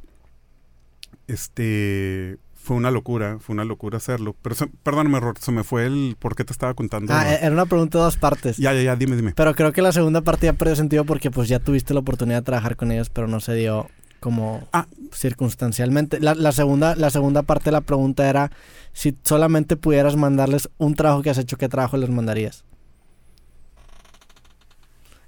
Este 1.28 2.38
fue 2.62 2.76
una 2.76 2.92
locura, 2.92 3.38
fue 3.40 3.54
una 3.54 3.66
locura 3.66 3.98
hacerlo. 3.98 4.36
Pero 4.42 4.56
perdóname, 4.84 5.20
se 5.40 5.52
me 5.52 5.64
fue 5.64 5.86
el 5.86 6.16
por 6.20 6.36
qué 6.36 6.44
te 6.44 6.54
estaba 6.54 6.74
contando. 6.74 7.14
Ah, 7.14 7.34
era 7.34 7.52
una 7.52 7.66
pregunta 7.66 7.98
de 7.98 8.04
dos 8.04 8.18
partes. 8.18 8.58
Ya, 8.58 8.74
ya, 8.74 8.82
ya, 8.82 8.96
dime, 8.96 9.16
dime. 9.16 9.34
Pero 9.36 9.56
creo 9.56 9.74
que 9.74 9.82
la 9.82 9.92
segunda 9.92 10.22
parte 10.22 10.46
ya 10.46 10.54
perdió 10.54 10.76
sentido 10.76 11.04
porque 11.06 11.32
pues 11.32 11.50
ya 11.50 11.60
tuviste 11.60 11.94
la 11.94 12.02
oportunidad 12.02 12.40
de 12.40 12.46
trabajar 12.46 12.76
con 12.76 12.92
ellos, 12.92 13.10
pero 13.10 13.28
no 13.28 13.40
se 13.40 13.56
dio 13.56 13.88
como 14.20 14.68
ah. 14.74 14.86
circunstancialmente. 15.12 16.20
La, 16.20 16.36
la, 16.36 16.52
segunda, 16.52 16.96
la 16.96 17.10
segunda 17.10 17.42
parte 17.42 17.66
de 17.66 17.72
la 17.72 17.82
pregunta 17.82 18.30
era 18.30 18.52
si 18.94 19.18
solamente 19.24 19.76
pudieras 19.76 20.16
mandarles 20.16 20.70
un 20.78 20.96
trabajo 20.96 21.24
que 21.24 21.32
has 21.32 21.40
hecho, 21.40 21.58
¿qué 21.58 21.68
trabajo 21.68 21.98
les 21.98 22.10
mandarías? 22.10 22.64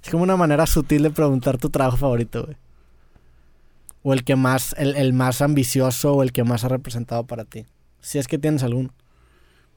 Es 0.02 0.10
como 0.10 0.22
una 0.22 0.36
manera 0.36 0.66
sutil 0.66 1.02
de 1.02 1.10
preguntar 1.10 1.58
tu 1.58 1.70
trabajo 1.70 1.96
favorito, 1.96 2.44
güey 2.44 2.63
o 4.06 4.12
el 4.12 4.22
que 4.22 4.36
más, 4.36 4.74
el, 4.78 5.12
más 5.14 5.40
ambicioso 5.40 6.12
o 6.12 6.22
el 6.22 6.30
que 6.30 6.44
más 6.44 6.62
ha 6.62 6.68
representado 6.68 7.26
para 7.26 7.46
ti? 7.46 7.64
Si 8.00 8.18
es 8.18 8.28
que 8.28 8.38
tienes 8.38 8.62
alguno. 8.62 8.94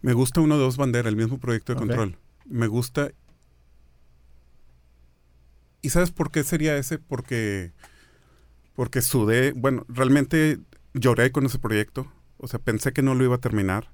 Me 0.02 0.12
gusta 0.12 0.41
uno 0.41 0.58
de 0.58 0.64
dos 0.64 0.76
banderas, 0.76 1.10
el 1.10 1.16
mismo 1.16 1.40
proyecto 1.40 1.74
de 1.74 1.80
control. 1.80 2.18
Me 2.45 2.68
gusta. 2.68 3.10
¿Y 5.82 5.90
sabes 5.90 6.12
por 6.12 6.30
qué 6.30 6.44
sería 6.44 6.76
ese? 6.76 6.99
Porque. 6.99 7.72
Porque 8.76 9.02
sudé. 9.02 9.54
Bueno, 9.54 9.86
realmente 9.88 10.60
lloré 10.94 11.32
con 11.32 11.45
ese 11.45 11.58
proyecto. 11.58 12.12
O 12.38 12.48
sea, 12.48 12.60
pensé 12.60 12.91
que 12.91 13.02
no 13.02 13.16
lo 13.16 13.24
iba 13.24 13.36
a 13.36 13.41
terminar. 13.41 13.91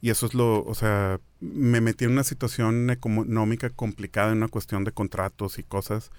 Y 0.00 0.08
eso 0.08 0.24
es 0.24 0.32
lo. 0.32 0.64
O 0.64 0.74
sea, 0.74 1.20
me 1.40 1.82
metí 1.82 2.06
en 2.06 2.12
una 2.12 2.24
situación 2.24 2.88
económica 2.88 3.68
complicada 3.68 4.32
en 4.32 4.38
una 4.38 4.48
cuestión 4.48 4.84
de 4.84 4.92
contratos 4.92 5.58
y 5.58 5.64
cosas 5.64 6.10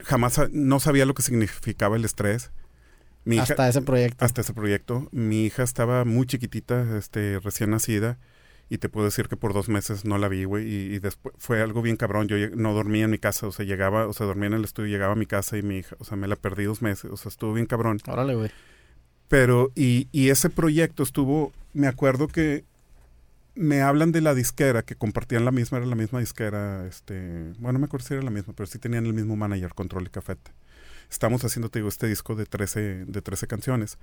jamás 0.00 0.40
no 0.52 0.80
sabía 0.80 1.06
lo 1.06 1.14
que 1.14 1.22
significaba 1.22 1.96
el 1.96 2.04
estrés. 2.04 2.50
hasta 3.40 3.68
ese 3.68 3.82
proyecto. 3.82 4.24
Hasta 4.24 4.40
ese 4.40 4.54
proyecto. 4.54 5.08
Mi 5.12 5.44
hija 5.44 5.62
estaba 5.62 6.04
muy 6.04 6.26
chiquitita, 6.26 6.96
este, 6.96 7.40
recién 7.40 7.70
nacida, 7.70 8.18
y 8.70 8.78
te 8.78 8.88
puedo 8.88 9.06
decir 9.06 9.28
que 9.28 9.36
por 9.36 9.54
dos 9.54 9.68
meses 9.68 10.04
no 10.04 10.18
la 10.18 10.28
vi, 10.28 10.44
güey, 10.44 10.66
y, 10.66 10.98
después 10.98 11.34
fue 11.38 11.62
algo 11.62 11.82
bien 11.82 11.96
cabrón. 11.96 12.28
Yo 12.28 12.36
no 12.54 12.74
dormía 12.74 13.04
en 13.04 13.10
mi 13.10 13.18
casa, 13.18 13.46
o 13.46 13.52
sea, 13.52 13.64
llegaba, 13.64 14.06
o 14.06 14.12
sea, 14.12 14.26
dormía 14.26 14.48
en 14.48 14.54
el 14.54 14.64
estudio, 14.64 14.88
llegaba 14.88 15.12
a 15.12 15.16
mi 15.16 15.26
casa 15.26 15.56
y 15.56 15.62
mi 15.62 15.78
hija, 15.78 15.96
o 15.98 16.04
sea, 16.04 16.16
me 16.16 16.28
la 16.28 16.36
perdí 16.36 16.64
dos 16.64 16.82
meses, 16.82 17.10
o 17.10 17.16
sea, 17.16 17.30
estuvo 17.30 17.54
bien 17.54 17.66
cabrón. 17.66 17.98
Órale, 18.06 18.34
güey. 18.34 18.50
Pero, 19.28 19.72
y, 19.74 20.08
y 20.12 20.30
ese 20.30 20.48
proyecto 20.50 21.02
estuvo, 21.02 21.52
me 21.74 21.86
acuerdo 21.86 22.28
que 22.28 22.64
me 23.58 23.82
hablan 23.82 24.12
de 24.12 24.20
la 24.20 24.34
disquera, 24.34 24.84
que 24.84 24.94
compartían 24.94 25.44
la 25.44 25.50
misma, 25.50 25.78
era 25.78 25.86
la 25.86 25.96
misma 25.96 26.20
disquera, 26.20 26.86
este, 26.86 27.52
bueno, 27.58 27.72
no 27.72 27.78
me 27.80 27.86
acuerdo 27.86 28.06
si 28.06 28.14
era 28.14 28.22
la 28.22 28.30
misma, 28.30 28.54
pero 28.54 28.68
sí 28.68 28.78
tenían 28.78 29.04
el 29.04 29.14
mismo 29.14 29.34
manager, 29.34 29.74
Control 29.74 30.06
y 30.06 30.10
Cafete. 30.10 30.52
Estamos 31.10 31.44
haciendo, 31.44 31.68
te 31.68 31.80
digo, 31.80 31.88
este 31.88 32.06
disco 32.06 32.36
de 32.36 32.46
13, 32.46 33.06
de 33.06 33.20
13 33.22 33.48
canciones. 33.48 33.98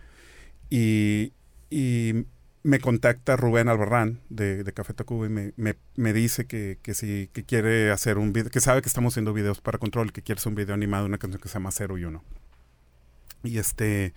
Y, 0.70 1.32
y 1.70 2.26
me 2.64 2.80
contacta 2.80 3.38
Rubén 3.38 3.70
Albarrán 3.70 4.20
de, 4.28 4.66
de 4.66 4.74
Café 4.74 4.94
Tacuba 4.94 5.28
y 5.28 5.30
me, 5.30 5.54
me, 5.56 5.76
me, 5.96 6.12
dice 6.12 6.48
que, 6.48 6.78
que 6.82 6.94
sí, 6.94 7.30
que 7.32 7.46
quiere 7.46 7.92
hacer 7.92 8.18
un 8.18 8.34
video, 8.34 8.50
que 8.50 8.60
sabe 8.60 8.82
que 8.82 8.90
estamos 8.90 9.14
haciendo 9.14 9.32
videos 9.32 9.62
para 9.62 9.78
Control, 9.78 10.12
que 10.12 10.22
quiere 10.22 10.40
hacer 10.40 10.50
un 10.50 10.56
video 10.56 10.74
animado, 10.74 11.06
una 11.06 11.18
canción 11.18 11.42
que 11.42 11.48
se 11.48 11.54
llama 11.54 11.72
Cero 11.72 11.98
y 11.98 12.04
Uno. 12.04 12.24
Y 13.44 13.58
este, 13.60 14.14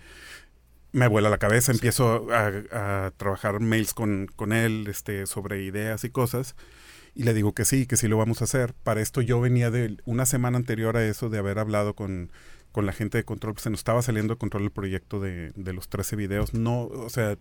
me 0.91 1.07
vuela 1.07 1.29
la 1.29 1.37
cabeza, 1.37 1.71
empiezo 1.71 2.27
a, 2.31 3.11
trabajar 3.17 3.59
mails 3.59 3.93
con, 3.93 4.27
con, 4.35 4.53
él 4.53 4.87
este, 4.89 5.25
sobre 5.27 5.63
ideas 5.63 6.03
y 6.03 6.09
cosas. 6.09 6.55
Y 7.15 7.23
le 7.23 7.33
digo 7.33 7.53
que 7.53 7.65
sí, 7.65 7.85
que 7.85 7.97
sí 7.97 8.07
lo 8.07 8.17
vamos 8.17 8.41
a 8.41 8.45
hacer. 8.45 8.73
Para 8.83 9.01
esto 9.01 9.21
yo 9.21 9.41
venía 9.41 9.71
de 9.71 9.97
una 10.05 10.25
semana 10.25 10.57
anterior 10.57 10.95
a 10.95 11.05
eso, 11.05 11.29
de 11.29 11.37
haber 11.37 11.59
hablado 11.59 11.95
con, 11.95 12.31
con 12.71 12.85
la 12.85 12.93
gente 12.93 13.17
de 13.17 13.23
control, 13.23 13.53
pues 13.53 13.63
se 13.63 13.69
nos 13.69 13.79
estaba 13.79 14.01
saliendo 14.01 14.35
de 14.35 14.37
control 14.37 14.63
el 14.63 14.71
proyecto 14.71 15.19
de, 15.19 15.51
de, 15.55 15.73
los 15.73 15.89
13 15.89 16.15
videos. 16.15 16.53
No, 16.53 16.83
o 16.83 17.09
sea, 17.09 17.37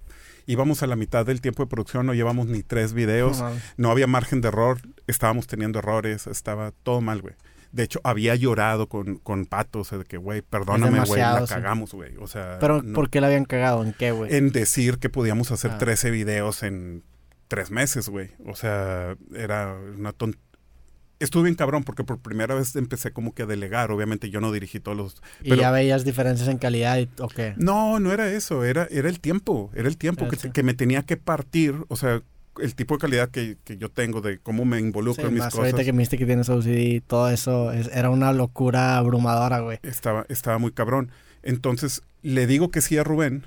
íbamos 0.47 0.83
a 0.83 0.87
la 0.87 0.97
mitad 0.97 1.27
del 1.27 1.41
tiempo 1.41 1.63
de 1.63 1.69
producción, 1.69 2.07
no 2.07 2.15
llevamos 2.15 2.47
ni 2.47 2.63
tres 2.63 2.93
videos, 2.93 3.43
no 3.77 3.91
había 3.91 4.07
margen 4.07 4.41
de 4.41 4.49
error, 4.49 4.81
estábamos 5.07 5.47
teniendo 5.47 5.81
errores, 5.81 6.27
estaba 6.27 6.73
todo 6.83 7.01
mal, 7.01 7.21
güey. 7.21 7.35
De 7.73 7.83
hecho, 7.83 8.01
había 8.03 8.35
llorado 8.35 8.89
con, 8.89 9.17
con 9.17 9.47
Pato, 9.47 9.81
o 9.81 9.85
sea, 9.85 9.99
de 9.99 10.05
que, 10.05 10.17
güey, 10.17 10.43
perdóname, 10.43 11.01
güey, 11.05 11.21
la 11.21 11.45
cagamos, 11.47 11.93
güey. 11.93 12.17
O 12.17 12.27
sea. 12.27 12.59
Pero, 12.61 12.83
¿por 12.95 13.11
qué 13.11 13.21
la 13.21 13.27
habían 13.27 13.45
cagado? 13.45 13.85
¿En 13.85 13.93
qué, 13.93 14.11
güey? 14.13 14.35
En 14.35 14.53
decir 14.53 14.99
que 14.99 15.11
podíamos 15.11 15.51
hacer 15.51 15.77
13 15.79 16.09
ah. 16.09 16.11
videos 16.11 16.63
en 16.63 17.03
tres 17.49 17.71
meses, 17.71 18.09
güey. 18.09 18.31
O 18.47 18.55
sea, 18.55 19.17
era 19.35 19.75
una 19.97 20.13
tonta. 20.13 20.39
Estuve 21.19 21.45
bien 21.45 21.57
cabrón 21.57 21.83
porque 21.83 22.05
por 22.05 22.21
primera 22.21 22.55
vez 22.55 22.77
empecé 22.77 23.13
como 23.13 23.35
que 23.35 23.43
a 23.43 23.47
delegar. 23.47 23.91
Obviamente 23.91 24.31
yo 24.31 24.41
no 24.41 24.53
dirigí 24.53 24.79
todos 24.79 24.97
los... 24.97 25.23
¿Y 25.43 25.57
ya 25.57 25.73
veías 25.73 26.05
diferencias 26.05 26.49
en 26.49 26.59
calidad 26.59 26.97
y, 26.99 27.09
o 27.19 27.27
qué? 27.27 27.55
No, 27.57 27.99
no 27.99 28.13
era 28.13 28.31
eso. 28.31 28.63
Era, 28.63 28.87
era 28.89 29.09
el 29.09 29.19
tiempo. 29.19 29.73
Era 29.75 29.89
el 29.89 29.97
tiempo 29.97 30.29
que, 30.29 30.53
que, 30.53 30.63
me 30.63 30.75
tenía 30.75 31.03
que 31.03 31.17
partir. 31.17 31.75
O 31.89 31.97
sea, 31.97 32.23
el 32.61 32.75
tipo 32.75 32.95
de 32.97 33.01
calidad 33.01 33.31
que, 33.31 33.57
yo 33.79 33.91
tengo, 33.91 34.21
de 34.21 34.39
cómo 34.39 34.65
me 34.65 34.79
involucro 34.79 35.29
en 35.29 35.35
mis 35.35 35.45
cosas. 35.45 35.59
Ahorita 35.61 35.85
que 35.85 35.93
me 35.93 35.99
dijiste 35.99 36.19
que 36.19 36.27
tienes 36.27 36.49
OCD, 36.49 37.03
todo 37.07 37.31
eso 37.31 37.73
era 37.73 38.11
una 38.11 38.33
locura 38.33 38.97
abrumadora, 38.97 39.61
güey. 39.61 39.79
Estaba, 39.83 40.27
estaba 40.29 40.59
muy 40.59 40.73
cabrón. 40.73 41.11
Entonces 41.43 42.03
le 42.23 42.47
digo 42.47 42.71
que 42.71 42.81
sí 42.81 42.99
a 42.99 43.05
Rubén 43.05 43.45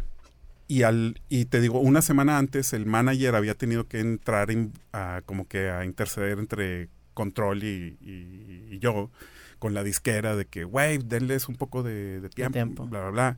y, 0.67 0.83
al, 0.83 1.19
y 1.27 1.45
te 1.45 1.59
digo, 1.59 1.79
una 1.79 2.01
semana 2.01 2.37
antes 2.37 2.71
el 2.71 2.85
manager 2.85 3.35
había 3.35 3.55
tenido 3.55 3.87
que 3.87 3.99
entrar 3.99 4.47
a, 4.93 5.21
como 5.25 5.45
que 5.45 5.69
a 5.69 5.83
interceder 5.83 6.39
entre 6.39 6.87
Control 7.13 7.63
y, 7.63 8.79
yo 8.79 9.11
con 9.59 9.73
la 9.73 9.83
disquera 9.83 10.35
de 10.35 10.45
que, 10.45 10.63
güey, 10.63 10.97
denles 10.97 11.49
un 11.49 11.55
poco 11.55 11.83
de, 11.83 12.27
tiempo, 12.33 12.87
bla, 12.87 13.01
bla, 13.01 13.09
bla. 13.09 13.37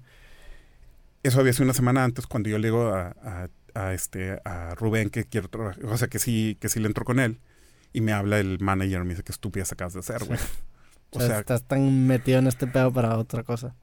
Eso 1.24 1.40
había 1.40 1.54
sido 1.54 1.66
una 1.66 1.74
semana 1.74 2.04
antes 2.04 2.28
cuando 2.28 2.50
yo 2.50 2.60
le 2.60 2.68
digo 2.68 2.94
a, 2.94 3.16
a, 3.24 3.48
este, 3.76 4.40
a 4.46 4.76
Rubén 4.76 5.10
que 5.10 5.26
quiero 5.26 5.50
trabajar, 5.50 5.84
o 5.86 5.98
sea, 5.98 6.08
que 6.08 6.20
sí, 6.20 6.58
que 6.60 6.70
sí 6.70 6.80
le 6.80 6.88
entró 6.88 7.06
con 7.06 7.20
él. 7.20 7.40
Y 7.96 8.02
me 8.02 8.12
habla 8.12 8.40
el 8.40 8.60
manager, 8.60 9.04
me 9.04 9.12
dice 9.12 9.24
que 9.24 9.32
estúpidas 9.32 9.72
acabas 9.72 9.94
de 9.94 10.00
hacer, 10.00 10.24
güey. 10.26 10.40
O, 11.16 11.20
sea, 11.20 11.40
estás 11.40 11.64
tan 11.64 12.08
metido 12.08 12.40
en 12.40 12.48
este 12.48 12.66
pedo 12.66 12.92
para 12.92 13.18
otra 13.20 13.44
cosa. 13.44 13.76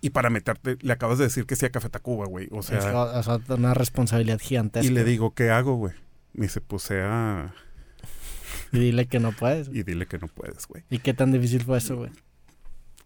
y 0.00 0.08
para 0.08 0.30
meterte, 0.30 0.78
le 0.80 0.92
acabas 0.92 1.18
de 1.18 1.24
decir 1.24 1.44
que 1.44 1.54
sí 1.54 1.66
a 1.66 1.70
Café 1.70 1.90
Tacuba, 1.90 2.26
güey. 2.26 2.48
O 2.50 2.62
sea, 2.62 2.78
es, 3.20 3.26
una 3.50 3.74
responsabilidad 3.74 4.38
gigantesca. 4.38 4.86
Y 4.86 4.94
le 4.94 5.04
digo, 5.04 5.34
¿qué 5.34 5.50
hago, 5.50 5.74
güey? 5.74 5.92
Me 6.32 6.46
dice, 6.46 6.60
pues 6.60 6.84
sea. 6.84 7.52
Y 8.72 8.78
dile 8.78 9.06
que 9.06 9.20
no 9.20 9.32
puedes. 9.32 9.68
Y 9.68 9.82
dile 9.82 10.06
que 10.06 10.18
no 10.18 10.28
puedes, 10.28 10.66
güey. 10.66 10.82
¿Y 10.88 10.98
qué 10.98 11.14
tan 11.14 11.30
difícil 11.30 11.62
fue 11.62 11.78
eso, 11.78 11.96
güey? 11.96 12.10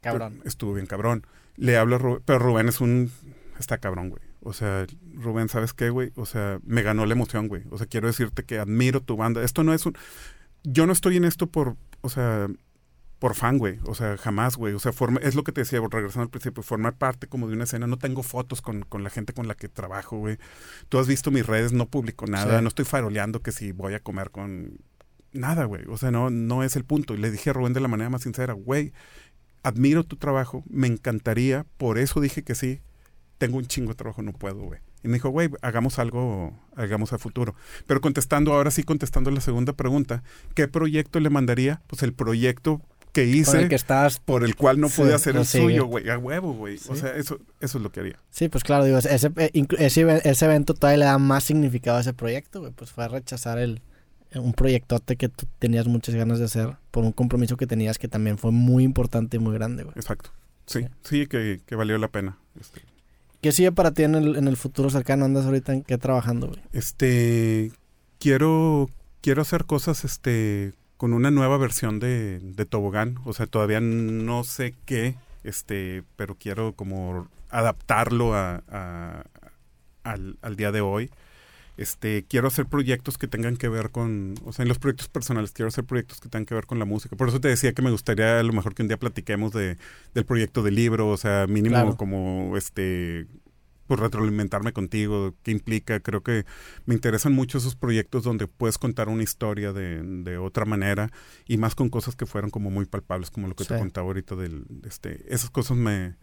Cabrón. 0.00 0.40
Estuvo 0.44 0.74
bien 0.74 0.86
cabrón. 0.86 1.26
Le 1.56 1.76
hablo 1.76 1.96
a 1.96 1.98
Rubén, 1.98 2.22
pero 2.24 2.38
Rubén 2.38 2.68
es 2.68 2.80
un. 2.80 3.10
Está 3.58 3.78
cabrón, 3.78 4.10
güey. 4.10 4.22
O 4.44 4.52
sea, 4.52 4.86
Rubén, 5.14 5.48
¿sabes 5.48 5.72
qué, 5.72 5.90
güey? 5.90 6.12
O 6.16 6.26
sea, 6.26 6.58
me 6.64 6.82
ganó 6.82 7.06
la 7.06 7.14
emoción, 7.14 7.48
güey. 7.48 7.62
O 7.70 7.78
sea, 7.78 7.86
quiero 7.86 8.08
decirte 8.08 8.44
que 8.44 8.58
admiro 8.58 9.00
tu 9.00 9.16
banda. 9.16 9.42
Esto 9.42 9.62
no 9.62 9.72
es 9.72 9.86
un. 9.86 9.96
Yo 10.64 10.86
no 10.86 10.92
estoy 10.92 11.16
en 11.16 11.24
esto 11.24 11.46
por. 11.46 11.76
O 12.00 12.08
sea, 12.08 12.48
por 13.20 13.36
fan, 13.36 13.58
güey. 13.58 13.78
O 13.84 13.94
sea, 13.94 14.16
jamás, 14.16 14.56
güey. 14.56 14.74
O 14.74 14.80
sea, 14.80 14.92
forma, 14.92 15.20
es 15.22 15.36
lo 15.36 15.44
que 15.44 15.52
te 15.52 15.60
decía, 15.60 15.80
regresando 15.80 16.24
al 16.24 16.30
principio, 16.30 16.64
formar 16.64 16.94
parte 16.94 17.28
como 17.28 17.46
de 17.46 17.54
una 17.54 17.64
escena. 17.64 17.86
No 17.86 17.98
tengo 17.98 18.24
fotos 18.24 18.60
con, 18.62 18.82
con 18.82 19.04
la 19.04 19.10
gente 19.10 19.32
con 19.32 19.46
la 19.46 19.54
que 19.54 19.68
trabajo, 19.68 20.18
güey. 20.18 20.38
Tú 20.88 20.98
has 20.98 21.06
visto 21.06 21.30
mis 21.30 21.46
redes, 21.46 21.72
no 21.72 21.86
publico 21.86 22.26
nada, 22.26 22.60
no 22.62 22.68
estoy 22.68 22.84
faroleando 22.84 23.40
que 23.40 23.52
si 23.52 23.70
voy 23.70 23.94
a 23.94 24.00
comer 24.00 24.30
con 24.30 24.78
nada, 25.32 25.66
güey. 25.66 25.84
O 25.88 25.96
sea, 25.98 26.10
no, 26.10 26.30
no 26.30 26.64
es 26.64 26.74
el 26.74 26.84
punto. 26.84 27.14
Y 27.14 27.18
le 27.18 27.30
dije 27.30 27.50
a 27.50 27.52
Rubén 27.52 27.74
de 27.74 27.80
la 27.80 27.86
manera 27.86 28.10
más 28.10 28.22
sincera, 28.22 28.54
güey, 28.54 28.92
admiro 29.62 30.02
tu 30.02 30.16
trabajo, 30.16 30.64
me 30.68 30.88
encantaría, 30.88 31.64
por 31.76 31.98
eso 31.98 32.20
dije 32.20 32.42
que 32.42 32.56
sí. 32.56 32.80
Tengo 33.42 33.58
un 33.58 33.66
chingo 33.66 33.88
de 33.88 33.96
trabajo, 33.96 34.22
no 34.22 34.32
puedo, 34.32 34.60
güey. 34.60 34.78
Y 35.02 35.08
me 35.08 35.14
dijo, 35.14 35.28
güey, 35.28 35.50
hagamos 35.62 35.98
algo, 35.98 36.56
hagamos 36.76 37.12
a 37.12 37.18
futuro. 37.18 37.56
Pero 37.88 38.00
contestando, 38.00 38.52
ahora 38.52 38.70
sí 38.70 38.84
contestando 38.84 39.32
la 39.32 39.40
segunda 39.40 39.72
pregunta, 39.72 40.22
¿qué 40.54 40.68
proyecto 40.68 41.18
le 41.18 41.28
mandaría? 41.28 41.82
Pues 41.88 42.04
el 42.04 42.12
proyecto 42.12 42.80
que 43.10 43.24
hice 43.24 43.66
que 43.66 43.74
estás, 43.74 44.20
por 44.20 44.44
el 44.44 44.54
cual 44.54 44.78
no 44.78 44.88
pude 44.88 45.12
hacer 45.12 45.34
el 45.34 45.44
suyo, 45.44 45.86
güey, 45.86 46.08
a 46.08 46.18
huevo, 46.18 46.52
güey. 46.52 46.78
O 46.88 46.94
sea, 46.94 47.16
eso, 47.16 47.40
eso 47.60 47.78
es 47.78 47.82
lo 47.82 47.90
que 47.90 47.98
haría. 47.98 48.16
Sí, 48.30 48.48
pues 48.48 48.62
claro, 48.62 48.84
digo, 48.84 48.98
ese, 48.98 49.32
eh, 49.36 49.50
ese, 49.78 50.20
ese 50.22 50.44
evento 50.44 50.74
todavía 50.74 50.98
le 50.98 51.04
da 51.06 51.18
más 51.18 51.42
significado 51.42 51.98
a 51.98 52.02
ese 52.02 52.12
proyecto, 52.12 52.60
güey. 52.60 52.70
Pues 52.70 52.92
fue 52.92 53.02
a 53.02 53.08
rechazar 53.08 53.58
el, 53.58 53.82
un 54.36 54.52
proyectote 54.52 55.16
que 55.16 55.28
tú 55.28 55.48
tenías 55.58 55.88
muchas 55.88 56.14
ganas 56.14 56.38
de 56.38 56.44
hacer 56.44 56.76
por 56.92 57.02
un 57.02 57.10
compromiso 57.10 57.56
que 57.56 57.66
tenías 57.66 57.98
que 57.98 58.06
también 58.06 58.38
fue 58.38 58.52
muy 58.52 58.84
importante 58.84 59.38
y 59.38 59.40
muy 59.40 59.52
grande, 59.52 59.82
güey. 59.82 59.94
Exacto. 59.96 60.30
Sí, 60.66 60.86
sí, 61.02 61.26
que, 61.26 61.60
que, 61.66 61.74
valió 61.74 61.98
la 61.98 62.06
pena. 62.06 62.38
Este. 62.60 62.91
¿Qué 63.42 63.50
sigue 63.50 63.72
para 63.72 63.90
ti 63.90 64.04
en 64.04 64.14
el, 64.14 64.36
en 64.36 64.46
el 64.46 64.56
futuro 64.56 64.88
cercano? 64.88 65.24
¿Andas 65.24 65.44
ahorita 65.46 65.72
en 65.72 65.82
qué 65.82 65.98
trabajando, 65.98 66.46
güey? 66.46 66.60
Este, 66.72 67.72
quiero, 68.20 68.88
quiero 69.20 69.42
hacer 69.42 69.64
cosas, 69.64 70.04
este, 70.04 70.74
con 70.96 71.12
una 71.12 71.32
nueva 71.32 71.58
versión 71.58 71.98
de, 71.98 72.38
de 72.38 72.64
Tobogán. 72.66 73.18
O 73.24 73.32
sea, 73.32 73.48
todavía 73.48 73.80
no 73.80 74.44
sé 74.44 74.76
qué, 74.84 75.16
este, 75.42 76.04
pero 76.14 76.36
quiero 76.36 76.74
como 76.74 77.26
adaptarlo 77.50 78.32
a, 78.32 78.62
al, 80.04 80.38
al, 80.40 80.56
día 80.56 80.70
de 80.70 80.80
hoy. 80.80 81.10
Este, 81.76 82.24
quiero 82.28 82.48
hacer 82.48 82.66
proyectos 82.66 83.16
que 83.16 83.28
tengan 83.28 83.56
que 83.56 83.68
ver 83.68 83.90
con, 83.90 84.34
o 84.44 84.52
sea, 84.52 84.62
en 84.64 84.68
los 84.68 84.78
proyectos 84.78 85.08
personales, 85.08 85.52
quiero 85.52 85.68
hacer 85.68 85.84
proyectos 85.84 86.20
que 86.20 86.28
tengan 86.28 86.44
que 86.44 86.54
ver 86.54 86.66
con 86.66 86.78
la 86.78 86.84
música. 86.84 87.16
Por 87.16 87.28
eso 87.28 87.40
te 87.40 87.48
decía 87.48 87.72
que 87.72 87.82
me 87.82 87.90
gustaría 87.90 88.38
a 88.38 88.42
lo 88.42 88.52
mejor 88.52 88.74
que 88.74 88.82
un 88.82 88.88
día 88.88 88.98
platiquemos 88.98 89.52
de, 89.52 89.78
del 90.14 90.24
proyecto 90.24 90.62
del 90.62 90.74
libro, 90.74 91.08
o 91.08 91.16
sea, 91.16 91.46
mínimo 91.46 91.96
como 91.96 92.56
este 92.56 93.26
por 93.86 94.00
retroalimentarme 94.00 94.72
contigo, 94.72 95.34
qué 95.42 95.50
implica. 95.50 96.00
Creo 96.00 96.22
que 96.22 96.46
me 96.86 96.94
interesan 96.94 97.34
mucho 97.34 97.58
esos 97.58 97.76
proyectos 97.76 98.22
donde 98.22 98.46
puedes 98.46 98.78
contar 98.78 99.08
una 99.08 99.22
historia 99.22 99.72
de, 99.72 100.02
de 100.02 100.38
otra 100.38 100.64
manera 100.64 101.10
y 101.46 101.58
más 101.58 101.74
con 101.74 101.90
cosas 101.90 102.16
que 102.16 102.24
fueron 102.24 102.50
como 102.50 102.70
muy 102.70 102.86
palpables, 102.86 103.30
como 103.30 103.48
lo 103.48 103.54
que 103.54 103.64
te 103.64 103.78
contaba 103.78 104.06
ahorita 104.06 104.34
del, 104.36 104.64
este, 104.86 105.22
esas 105.28 105.50
cosas 105.50 105.76
me, 105.76 106.14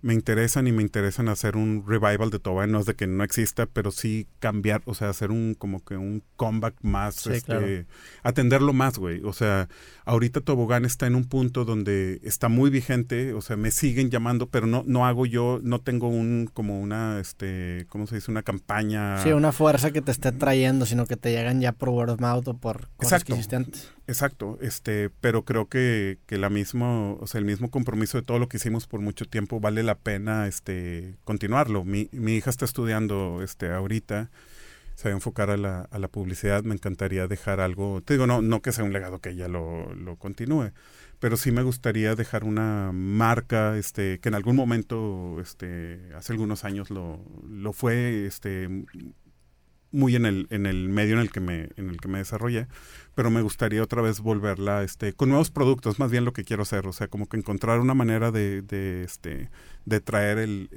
me 0.00 0.14
interesan 0.14 0.66
y 0.66 0.72
me 0.72 0.82
interesan 0.82 1.28
hacer 1.28 1.56
un 1.56 1.84
revival 1.86 2.30
de 2.30 2.38
Tobogán, 2.38 2.70
no 2.70 2.80
es 2.80 2.86
de 2.86 2.94
que 2.94 3.06
no 3.06 3.24
exista, 3.24 3.66
pero 3.66 3.90
sí 3.90 4.28
cambiar, 4.38 4.82
o 4.84 4.94
sea, 4.94 5.08
hacer 5.08 5.30
un 5.30 5.54
como 5.54 5.84
que 5.84 5.96
un 5.96 6.22
comeback 6.36 6.76
más, 6.82 7.26
este, 7.26 7.86
atenderlo 8.22 8.72
más, 8.72 8.98
güey. 8.98 9.22
O 9.24 9.32
sea, 9.32 9.68
ahorita 10.04 10.40
Tobogán 10.40 10.84
está 10.84 11.06
en 11.06 11.16
un 11.16 11.24
punto 11.24 11.64
donde 11.64 12.20
está 12.22 12.48
muy 12.48 12.70
vigente, 12.70 13.32
o 13.32 13.40
sea, 13.40 13.56
me 13.56 13.70
siguen 13.70 14.10
llamando, 14.10 14.48
pero 14.48 14.66
no, 14.66 14.84
no 14.86 15.06
hago 15.06 15.26
yo, 15.26 15.58
no 15.62 15.80
tengo 15.80 16.08
un, 16.08 16.48
como 16.52 16.80
una, 16.80 17.18
este, 17.18 17.86
¿cómo 17.88 18.06
se 18.06 18.16
dice? 18.16 18.30
Una 18.30 18.42
campaña. 18.42 19.22
Sí, 19.22 19.32
una 19.32 19.52
fuerza 19.52 19.90
que 19.90 20.00
te 20.00 20.12
esté 20.12 20.30
trayendo, 20.30 20.86
sino 20.86 21.06
que 21.06 21.16
te 21.16 21.32
llegan 21.32 21.60
ya 21.60 21.72
por 21.72 21.88
word 21.88 22.10
of 22.10 22.20
mouth 22.20 22.46
o 22.46 22.54
por 22.54 22.88
cosas 22.96 23.22
Exacto. 23.22 23.97
Exacto, 24.08 24.56
este, 24.62 25.10
pero 25.20 25.44
creo 25.44 25.68
que, 25.68 26.18
que 26.24 26.38
la 26.38 26.48
mismo, 26.48 27.18
o 27.20 27.26
sea, 27.26 27.40
el 27.40 27.44
mismo 27.44 27.70
compromiso 27.70 28.16
de 28.16 28.22
todo 28.24 28.38
lo 28.38 28.48
que 28.48 28.56
hicimos 28.56 28.86
por 28.86 29.00
mucho 29.00 29.26
tiempo 29.26 29.60
vale 29.60 29.82
la 29.82 29.96
pena 29.98 30.46
este 30.46 31.16
continuarlo. 31.24 31.84
Mi, 31.84 32.08
mi 32.12 32.34
hija 32.36 32.48
está 32.48 32.64
estudiando 32.64 33.42
este 33.42 33.70
ahorita, 33.70 34.30
se 34.94 35.08
va 35.10 35.12
a 35.12 35.16
enfocar 35.18 35.50
a 35.50 35.58
la, 35.58 35.82
a 35.82 35.98
la 35.98 36.08
publicidad, 36.08 36.64
me 36.64 36.74
encantaría 36.74 37.26
dejar 37.28 37.60
algo, 37.60 38.00
te 38.02 38.14
digo, 38.14 38.26
no, 38.26 38.40
no 38.40 38.62
que 38.62 38.72
sea 38.72 38.84
un 38.84 38.94
legado 38.94 39.20
que 39.20 39.30
ella 39.30 39.46
lo, 39.46 39.92
lo 39.94 40.16
continúe, 40.16 40.72
pero 41.18 41.36
sí 41.36 41.52
me 41.52 41.62
gustaría 41.62 42.14
dejar 42.14 42.44
una 42.44 42.92
marca, 42.94 43.76
este, 43.76 44.20
que 44.20 44.30
en 44.30 44.36
algún 44.36 44.56
momento, 44.56 45.38
este, 45.42 46.00
hace 46.16 46.32
algunos 46.32 46.64
años 46.64 46.90
lo, 46.90 47.22
lo 47.46 47.74
fue, 47.74 48.24
este, 48.26 48.68
muy 49.90 50.16
en 50.16 50.26
el, 50.26 50.46
en 50.50 50.66
el 50.66 50.88
medio 50.88 51.14
en 51.14 51.20
el 51.20 51.30
que 51.30 51.40
me, 51.40 51.70
en 51.76 51.88
el 51.90 51.98
que 51.98 52.08
me 52.08 52.18
desarrollé, 52.18 52.66
pero 53.14 53.30
me 53.30 53.42
gustaría 53.42 53.82
otra 53.82 54.02
vez 54.02 54.20
volverla 54.20 54.82
este, 54.82 55.12
con 55.12 55.28
nuevos 55.28 55.50
productos, 55.50 55.98
más 55.98 56.10
bien 56.10 56.24
lo 56.24 56.32
que 56.32 56.44
quiero 56.44 56.62
hacer, 56.62 56.86
o 56.86 56.92
sea, 56.92 57.08
como 57.08 57.28
que 57.28 57.36
encontrar 57.36 57.80
una 57.80 57.94
manera 57.94 58.30
de, 58.30 58.62
de 58.62 59.04
este, 59.04 59.50
de 59.84 60.00
traer 60.00 60.38
el, 60.38 60.68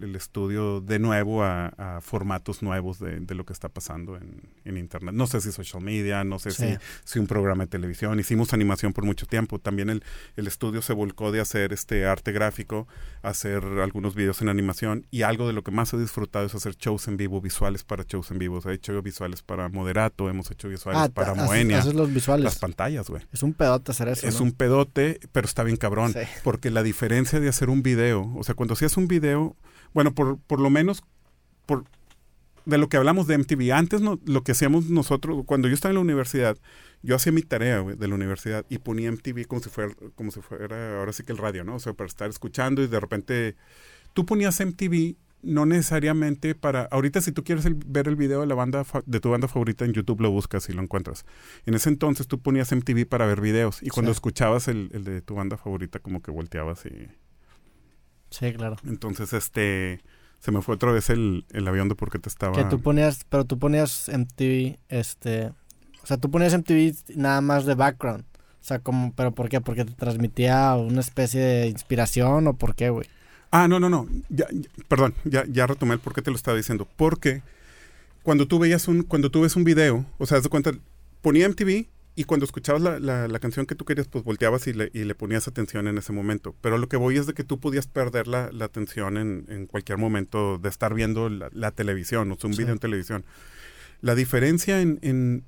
el, 0.00 0.16
estudio 0.16 0.80
de 0.80 0.98
nuevo 0.98 1.42
a, 1.42 2.00
formatos 2.00 2.62
nuevos 2.62 2.98
de, 2.98 3.20
de, 3.20 3.34
lo 3.34 3.44
que 3.44 3.52
está 3.52 3.68
pasando 3.68 4.16
en, 4.16 4.40
en, 4.64 4.76
Internet. 4.76 5.14
No 5.14 5.26
sé 5.26 5.40
si 5.40 5.52
social 5.52 5.82
media, 5.82 6.24
no 6.24 6.38
sé 6.38 6.50
si, 6.50 6.76
si, 7.04 7.18
un 7.18 7.26
programa 7.26 7.64
de 7.64 7.70
televisión. 7.70 8.18
Hicimos 8.18 8.52
animación 8.52 8.92
por 8.92 9.04
mucho 9.04 9.26
tiempo. 9.26 9.58
También 9.58 9.90
el, 9.90 10.02
el 10.36 10.46
estudio 10.46 10.82
se 10.82 10.92
volcó 10.92 11.32
de 11.32 11.40
hacer 11.40 11.72
este 11.72 12.06
arte 12.06 12.32
gráfico, 12.32 12.86
hacer 13.22 13.64
algunos 13.82 14.14
videos 14.14 14.40
en 14.42 14.48
animación 14.48 15.06
y 15.10 15.22
algo 15.22 15.46
de 15.46 15.52
lo 15.52 15.62
que 15.62 15.70
más 15.70 15.92
he 15.92 15.98
disfrutado 15.98 16.46
es 16.46 16.54
hacer 16.54 16.76
shows 16.76 17.08
en 17.08 17.16
vivo, 17.16 17.40
visuales 17.40 17.84
para 17.84 18.04
shows 18.04 18.30
en 18.30 18.38
vivo. 18.38 18.60
he 18.64 18.74
hecho 18.74 19.00
visuales 19.02 19.42
para 19.42 19.68
Moderato, 19.68 20.28
hemos 20.30 20.50
hecho 20.50 20.68
visuales 20.68 21.02
ah, 21.02 21.08
para 21.08 21.34
Moenia. 21.34 21.84
los 21.84 22.12
visuales. 22.12 22.44
Las 22.44 22.58
pantallas, 22.58 23.08
güey. 23.08 23.22
Es 23.32 23.42
un 23.42 23.52
pedote 23.52 23.92
hacer 23.92 24.08
eso. 24.08 24.26
Es 24.26 24.40
un 24.40 24.52
pedote, 24.52 25.20
pero 25.32 25.46
está 25.46 25.62
bien 25.62 25.76
cabrón. 25.76 26.14
Porque 26.42 26.70
la 26.70 26.82
diferencia 26.82 27.40
de 27.40 27.48
hacer 27.48 27.70
un 27.70 27.82
video, 27.82 28.32
o 28.44 28.46
sea, 28.46 28.54
cuando 28.54 28.74
hacías 28.74 28.96
un 28.98 29.08
video, 29.08 29.56
bueno, 29.94 30.14
por, 30.14 30.38
por 30.38 30.60
lo 30.60 30.68
menos 30.68 31.02
por 31.64 31.84
de 32.66 32.78
lo 32.78 32.88
que 32.88 32.96
hablamos 32.96 33.26
de 33.26 33.38
MTV. 33.38 33.72
Antes 33.72 34.00
no, 34.00 34.20
lo 34.24 34.42
que 34.42 34.52
hacíamos 34.52 34.86
nosotros, 34.86 35.44
cuando 35.46 35.68
yo 35.68 35.74
estaba 35.74 35.90
en 35.90 35.96
la 35.96 36.00
universidad, 36.00 36.58
yo 37.02 37.16
hacía 37.16 37.32
mi 37.32 37.42
tarea 37.42 37.82
de 37.82 38.08
la 38.08 38.14
universidad 38.14 38.64
y 38.68 38.78
ponía 38.78 39.10
MTV 39.10 39.46
como 39.46 39.62
si 39.62 39.70
fuera, 39.70 39.94
como 40.14 40.30
si 40.30 40.40
fuera 40.40 40.98
ahora 40.98 41.12
sí 41.12 41.22
que 41.22 41.32
el 41.32 41.38
radio, 41.38 41.64
¿no? 41.64 41.76
O 41.76 41.78
sea, 41.78 41.92
para 41.92 42.08
estar 42.08 42.28
escuchando 42.28 42.82
y 42.82 42.86
de 42.86 43.00
repente 43.00 43.56
tú 44.12 44.24
ponías 44.26 44.60
MTV 44.60 45.16
no 45.42 45.66
necesariamente 45.66 46.54
para 46.54 46.84
ahorita 46.84 47.20
si 47.20 47.30
tú 47.30 47.44
quieres 47.44 47.66
ver 47.86 48.08
el 48.08 48.16
video 48.16 48.40
de 48.40 48.46
la 48.46 48.54
banda 48.54 48.86
de 49.04 49.20
tu 49.20 49.30
banda 49.30 49.46
favorita 49.46 49.84
en 49.84 49.92
YouTube 49.92 50.22
lo 50.22 50.30
buscas 50.30 50.68
y 50.68 50.72
lo 50.72 50.82
encuentras. 50.82 51.26
En 51.66 51.74
ese 51.74 51.90
entonces 51.90 52.26
tú 52.26 52.40
ponías 52.40 52.72
MTV 52.72 53.06
para 53.06 53.26
ver 53.26 53.42
videos 53.42 53.82
y 53.82 53.90
cuando 53.90 54.10
escuchabas 54.10 54.68
el, 54.68 54.90
el 54.92 55.04
de 55.04 55.20
tu 55.20 55.34
banda 55.34 55.58
favorita 55.58 55.98
como 55.98 56.22
que 56.22 56.30
volteabas 56.30 56.86
y 56.86 57.08
Sí, 58.34 58.52
claro. 58.52 58.76
Entonces, 58.84 59.32
este, 59.32 60.00
se 60.40 60.50
me 60.50 60.60
fue 60.60 60.74
otra 60.74 60.90
vez 60.90 61.08
el, 61.10 61.44
el 61.52 61.68
avión 61.68 61.88
de 61.88 61.94
por 61.94 62.10
qué 62.10 62.18
te 62.18 62.28
estaba... 62.28 62.54
Que 62.54 62.64
tú 62.64 62.80
ponías, 62.80 63.24
pero 63.28 63.44
tú 63.44 63.58
ponías 63.58 64.08
MTV, 64.08 64.78
este, 64.88 65.52
o 66.02 66.06
sea, 66.06 66.16
tú 66.16 66.30
ponías 66.30 66.52
MTV 66.52 67.16
nada 67.16 67.40
más 67.40 67.64
de 67.64 67.74
background. 67.74 68.24
O 68.60 68.66
sea, 68.66 68.78
como, 68.80 69.12
pero 69.14 69.32
¿por 69.32 69.48
qué? 69.48 69.60
¿Porque 69.60 69.84
te 69.84 69.92
transmitía 69.92 70.74
una 70.74 71.00
especie 71.00 71.40
de 71.40 71.68
inspiración 71.68 72.48
o 72.48 72.54
por 72.54 72.74
qué, 72.74 72.90
güey? 72.90 73.06
Ah, 73.50 73.68
no, 73.68 73.78
no, 73.78 73.88
no. 73.88 74.08
Ya, 74.30 74.46
perdón, 74.88 75.14
ya, 75.24 75.44
ya 75.46 75.66
retomé 75.66 75.94
el 75.94 76.00
por 76.00 76.12
qué 76.12 76.22
te 76.22 76.30
lo 76.30 76.36
estaba 76.36 76.56
diciendo. 76.56 76.88
Porque 76.96 77.42
cuando 78.24 78.48
tú 78.48 78.58
veías 78.58 78.88
un, 78.88 79.02
cuando 79.02 79.30
tú 79.30 79.42
ves 79.42 79.54
un 79.54 79.64
video, 79.64 80.04
o 80.18 80.26
sea, 80.26 80.40
de 80.40 80.48
cuenta, 80.48 80.72
ponía 81.22 81.48
MTV 81.48 81.86
y 82.16 82.24
cuando 82.24 82.46
escuchabas 82.46 82.80
la, 82.80 82.98
la, 83.00 83.26
la, 83.26 83.38
canción 83.40 83.66
que 83.66 83.74
tú 83.74 83.84
querías, 83.84 84.06
pues 84.06 84.22
volteabas 84.24 84.66
y 84.68 84.72
le, 84.72 84.90
y 84.92 85.02
le, 85.02 85.14
ponías 85.16 85.48
atención 85.48 85.88
en 85.88 85.98
ese 85.98 86.12
momento. 86.12 86.54
Pero 86.60 86.78
lo 86.78 86.88
que 86.88 86.96
voy 86.96 87.16
es 87.16 87.26
de 87.26 87.34
que 87.34 87.42
tú 87.42 87.58
podías 87.58 87.88
perder 87.88 88.28
la, 88.28 88.50
la 88.52 88.66
atención 88.66 89.16
en, 89.16 89.46
en, 89.48 89.66
cualquier 89.66 89.98
momento 89.98 90.58
de 90.58 90.68
estar 90.68 90.94
viendo 90.94 91.28
la, 91.28 91.70
televisión, 91.72 92.30
o 92.30 92.38
un 92.40 92.52
sí. 92.52 92.58
video 92.58 92.72
en 92.72 92.78
televisión. 92.78 93.24
La 94.00 94.14
diferencia 94.14 94.80
en, 94.80 95.00
en, 95.02 95.44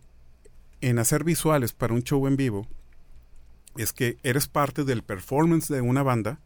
en 0.81 0.99
hacer 0.99 1.23
visuales 1.23 1.73
para 1.73 1.95
un 1.95 2.03
show 2.03 2.27
en 2.27 2.37
vivo 2.37 2.67
es 3.77 3.93
que 3.93 4.17
eres 4.25 4.49
parte 4.49 4.83
del 4.83 5.03
performance 5.03 5.69
de 5.69 5.83
una 5.83 6.03
banda, 6.03 6.41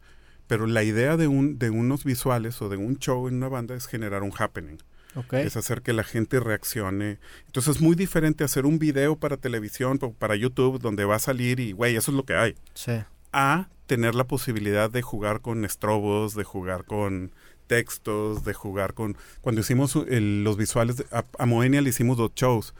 pero 0.45 0.67
la 0.67 0.83
idea 0.83 1.17
de, 1.17 1.27
un, 1.27 1.57
de 1.57 1.71
unos 1.71 2.03
visuales 2.03 2.61
o 2.61 2.69
de 2.69 2.77
un 2.77 2.99
show 2.99 3.27
en 3.27 3.35
una 3.35 3.47
banda 3.47 3.73
es 3.73 3.87
generar 3.87 4.21
un 4.21 4.33
happening. 4.37 4.77
Okay. 5.15 5.45
Es 5.45 5.57
hacer 5.57 5.81
que 5.81 5.93
la 5.93 6.03
gente 6.03 6.39
reaccione. 6.39 7.19
Entonces 7.47 7.75
es 7.77 7.81
muy 7.81 7.95
diferente 7.95 8.43
hacer 8.43 8.65
un 8.65 8.79
video 8.79 9.17
para 9.17 9.37
televisión, 9.37 9.99
para 9.99 10.35
YouTube, 10.35 10.79
donde 10.79 11.03
va 11.05 11.15
a 11.15 11.19
salir 11.19 11.59
y, 11.59 11.73
güey, 11.73 11.95
eso 11.95 12.11
es 12.11 12.17
lo 12.17 12.23
que 12.25 12.35
hay. 12.35 12.55
Sí. 12.73 12.93
A 13.33 13.69
tener 13.87 14.15
la 14.15 14.25
posibilidad 14.25 14.89
de 14.89 15.01
jugar 15.01 15.41
con 15.41 15.65
estrobos, 15.65 16.33
de 16.35 16.43
jugar 16.45 16.85
con 16.85 17.33
textos, 17.67 18.43
de 18.45 18.53
jugar 18.53 18.93
con... 18.93 19.17
Cuando 19.41 19.61
hicimos 19.61 19.95
el, 20.07 20.43
los 20.43 20.57
visuales, 20.57 20.97
de, 20.97 21.05
a, 21.11 21.25
a 21.37 21.45
Moenia 21.45 21.81
le 21.81 21.89
hicimos 21.89 22.17
dos 22.17 22.31
shows. 22.35 22.73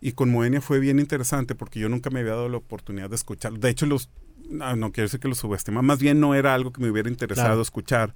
Y 0.00 0.12
con 0.12 0.30
Moenia 0.30 0.60
fue 0.60 0.78
bien 0.80 0.98
interesante 0.98 1.54
porque 1.54 1.80
yo 1.80 1.88
nunca 1.88 2.10
me 2.10 2.20
había 2.20 2.32
dado 2.32 2.48
la 2.48 2.58
oportunidad 2.58 3.10
de 3.10 3.16
escuchar. 3.16 3.52
De 3.54 3.68
hecho, 3.70 3.86
los 3.86 4.10
no, 4.48 4.76
no 4.76 4.92
quiero 4.92 5.06
decir 5.06 5.20
que 5.20 5.28
los 5.28 5.38
subestima, 5.38 5.82
más 5.82 5.98
bien 5.98 6.20
no 6.20 6.34
era 6.34 6.54
algo 6.54 6.72
que 6.72 6.80
me 6.80 6.90
hubiera 6.90 7.08
interesado 7.10 7.48
Claro. 7.48 7.62
escuchar. 7.62 8.14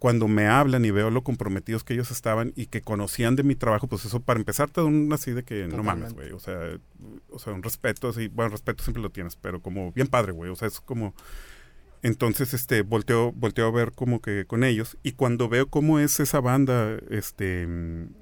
Cuando 0.00 0.26
me 0.26 0.48
hablan 0.48 0.84
y 0.84 0.90
veo 0.90 1.10
lo 1.10 1.22
comprometidos 1.22 1.84
que 1.84 1.94
ellos 1.94 2.10
estaban 2.10 2.52
y 2.56 2.66
que 2.66 2.80
conocían 2.80 3.36
de 3.36 3.44
mi 3.44 3.54
trabajo, 3.54 3.86
pues 3.86 4.04
eso 4.04 4.18
para 4.18 4.40
empezar 4.40 4.68
te 4.68 4.80
da 4.80 4.86
un 4.88 5.12
así 5.12 5.30
de 5.30 5.44
que 5.44 5.68
no 5.68 5.84
mames, 5.84 6.14
güey. 6.14 6.32
O 6.32 6.40
sea, 6.40 6.58
o 7.30 7.38
sea, 7.38 7.52
un 7.52 7.62
respeto, 7.62 8.08
así, 8.08 8.26
bueno, 8.26 8.50
respeto 8.50 8.82
siempre 8.82 9.02
lo 9.02 9.10
tienes, 9.10 9.36
pero 9.36 9.60
como 9.60 9.92
bien 9.92 10.08
padre, 10.08 10.32
güey. 10.32 10.50
O 10.50 10.56
sea, 10.56 10.66
es 10.66 10.80
como 10.80 11.14
entonces, 12.02 12.54
este, 12.54 12.82
volteo, 12.82 13.32
volteo 13.32 13.66
a 13.66 13.70
ver 13.70 13.92
como 13.92 14.20
que 14.20 14.46
con 14.46 14.64
ellos. 14.64 14.96
Y 15.02 15.12
cuando 15.12 15.48
veo 15.48 15.68
cómo 15.68 15.98
es 15.98 16.18
esa 16.20 16.40
banda, 16.40 16.96
este, 17.10 17.66
mm, 17.66 18.14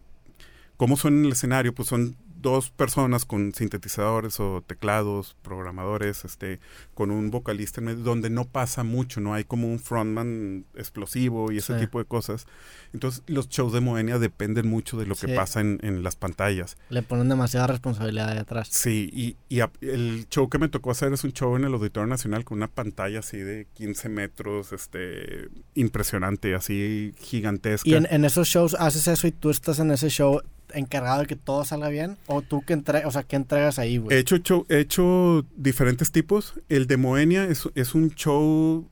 cómo 0.77 0.97
son 0.97 1.19
en 1.19 1.25
el 1.27 1.33
escenario, 1.33 1.75
pues 1.75 1.89
son 1.89 2.17
dos 2.40 2.70
personas 2.70 3.24
con 3.24 3.52
sintetizadores 3.55 4.39
o 4.40 4.62
teclados, 4.66 5.36
programadores, 5.43 6.24
este, 6.24 6.60
con 6.94 7.10
un 7.10 7.31
vocalista 7.31 7.81
en 7.81 7.86
medio, 7.86 8.05
donde 8.05 8.31
no 8.31 8.44
pasa 8.44 8.85
mucho, 8.85 9.20
no 9.20 9.35
hay 9.35 9.44
como 9.44 9.66
un 9.69 9.81
frontman 9.81 10.65
explosivo 10.74 11.51
y 11.51 11.59
ese 11.59 11.74
Sí. 11.74 11.81
tipo 11.81 11.98
de 11.98 12.05
cosas. 12.05 12.47
Entonces, 12.93 13.23
los 13.27 13.48
shows 13.48 13.73
de 13.73 13.81
Moenia 13.81 14.19
dependen 14.19 14.69
mucho 14.69 14.97
de 14.97 15.06
lo 15.06 15.15
que 15.16 15.27
Sí. 15.27 15.35
pasa 15.35 15.60
en, 15.60 15.78
en 15.82 16.02
las 16.02 16.16
pantallas. 16.16 16.77
Le 16.90 17.02
ponen 17.02 17.28
demasiada 17.28 17.66
responsabilidad 17.66 18.28
ahí 18.31 18.39
atrás. 18.39 18.69
Sí, 18.70 19.10
y, 19.12 19.36
y 19.48 19.60
a- 19.60 19.70
el 19.81 20.27
show 20.31 20.48
que 20.48 20.59
me 20.59 20.69
tocó 20.69 20.90
hacer 20.93 21.12
es 21.12 21.24
un 21.24 21.32
show 21.32 21.56
en 21.56 21.65
el 21.65 21.74
Auditorio 21.74 22.06
Nacional 22.06 22.44
con 22.44 22.59
una 22.59 22.69
pantalla 22.69 23.19
así 23.19 23.39
de 23.39 23.66
15 23.74 24.09
metros, 24.09 24.73
este, 24.73 25.48
impresionante, 25.74 26.55
así 26.55 27.15
gigantesca. 27.19 27.89
Y 27.89 27.94
en, 27.94 28.06
en 28.10 28.24
esos 28.24 28.48
shows 28.48 28.74
haces 28.78 29.09
eso 29.09 29.27
y 29.27 29.32
tú 29.32 29.51
estás 29.51 29.78
en 29.81 29.90
ese 29.90 30.09
show 30.09 30.40
encargado 30.74 31.20
de 31.20 31.27
que 31.27 31.36
todo 31.36 31.65
salga 31.65 31.89
bien. 31.89 32.16
O 32.27 32.43
tú 32.43 32.62
que 32.62 32.73
entre, 32.73 33.05
o 33.07 33.11
sea, 33.11 33.23
¿qué 33.23 33.36
entregas 33.36 33.78
ahí, 33.78 33.95
He 33.95 33.99
güey? 33.99 34.19
hecho, 34.19 34.36
show- 34.39 34.66
he 34.69 34.78
hecho 34.81 35.45
diferentes 35.57 36.12
tipos. 36.12 36.55
El 36.69 36.86
de 36.86 36.97
Moenia 36.97 37.45
es, 37.45 37.69
es 37.74 37.95
un 37.95 38.11
show 38.15 38.89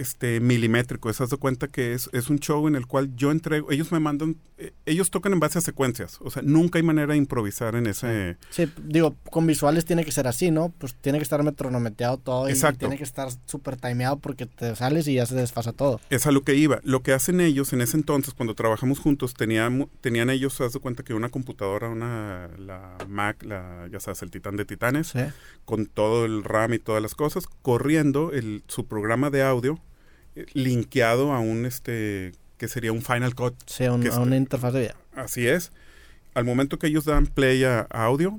este 0.00 0.40
milimétrico. 0.40 1.12
¿Se 1.12 1.22
das 1.24 1.34
cuenta 1.38 1.68
que 1.68 1.92
es, 1.94 2.08
es 2.12 2.30
un 2.30 2.38
show 2.38 2.66
en 2.68 2.74
el 2.76 2.86
cual 2.86 3.14
yo 3.16 3.30
entrego, 3.30 3.70
ellos 3.70 3.92
me 3.92 4.00
mandan, 4.00 4.36
eh, 4.58 4.72
ellos 4.86 5.10
tocan 5.10 5.32
en 5.32 5.40
base 5.40 5.58
a 5.58 5.60
secuencias. 5.60 6.18
O 6.20 6.30
sea, 6.30 6.42
nunca 6.44 6.78
hay 6.78 6.82
manera 6.82 7.12
de 7.12 7.18
improvisar 7.18 7.74
en 7.76 7.86
ese... 7.86 8.36
Sí, 8.50 8.70
digo, 8.84 9.14
con 9.30 9.46
visuales 9.46 9.84
tiene 9.84 10.04
que 10.04 10.12
ser 10.12 10.26
así, 10.26 10.50
¿no? 10.50 10.70
Pues 10.78 10.94
tiene 10.94 11.18
que 11.18 11.22
estar 11.24 11.42
metronometeado 11.42 12.18
todo 12.18 12.48
y 12.48 12.52
Exacto. 12.52 12.80
tiene 12.80 12.96
que 12.96 13.04
estar 13.04 13.28
súper 13.46 13.76
timeado 13.76 14.18
porque 14.18 14.46
te 14.46 14.74
sales 14.76 15.06
y 15.08 15.14
ya 15.14 15.26
se 15.26 15.34
desfasa 15.34 15.72
todo. 15.72 16.00
Es 16.10 16.26
a 16.26 16.32
lo 16.32 16.42
que 16.42 16.54
iba. 16.54 16.80
Lo 16.82 17.02
que 17.02 17.12
hacen 17.12 17.40
ellos 17.40 17.72
en 17.72 17.80
ese 17.80 17.96
entonces, 17.96 18.34
cuando 18.34 18.54
trabajamos 18.54 18.98
juntos, 18.98 19.34
tenían, 19.34 19.88
tenían 20.00 20.30
ellos, 20.30 20.60
haz 20.60 20.72
de 20.72 20.80
cuenta 20.80 21.02
que 21.02 21.14
una 21.14 21.28
computadora, 21.28 21.88
una, 21.88 22.48
la 22.58 22.96
Mac, 23.08 23.42
la, 23.44 23.88
ya 23.92 24.00
sabes, 24.00 24.22
el 24.22 24.30
titán 24.30 24.56
de 24.56 24.64
titanes, 24.64 25.08
Sí. 25.08 25.20
con 25.64 25.86
todo 25.86 26.24
el 26.24 26.44
RAM 26.44 26.74
y 26.74 26.78
todas 26.78 27.02
las 27.02 27.14
cosas, 27.14 27.46
corriendo 27.62 28.32
el, 28.32 28.62
su 28.68 28.86
programa 28.86 29.30
de 29.30 29.42
audio, 29.42 29.78
linkeado 30.52 31.32
a 31.32 31.40
un, 31.40 31.66
este, 31.66 32.32
que 32.56 32.68
sería 32.68 32.92
un 32.92 33.02
Final 33.02 33.34
Cut. 33.34 33.54
Sí, 33.66 33.84
un- 33.84 34.02
Que 34.02 34.08
a 34.08 34.18
una 34.20 34.36
interfaz 34.36 34.72
de 34.72 34.80
video. 34.80 34.94
Así 35.14 35.46
es. 35.46 35.72
Al 36.34 36.44
momento 36.44 36.78
que 36.78 36.86
ellos 36.86 37.04
dan 37.04 37.26
play 37.26 37.64
a, 37.64 37.86
a 37.90 38.04
audio, 38.04 38.38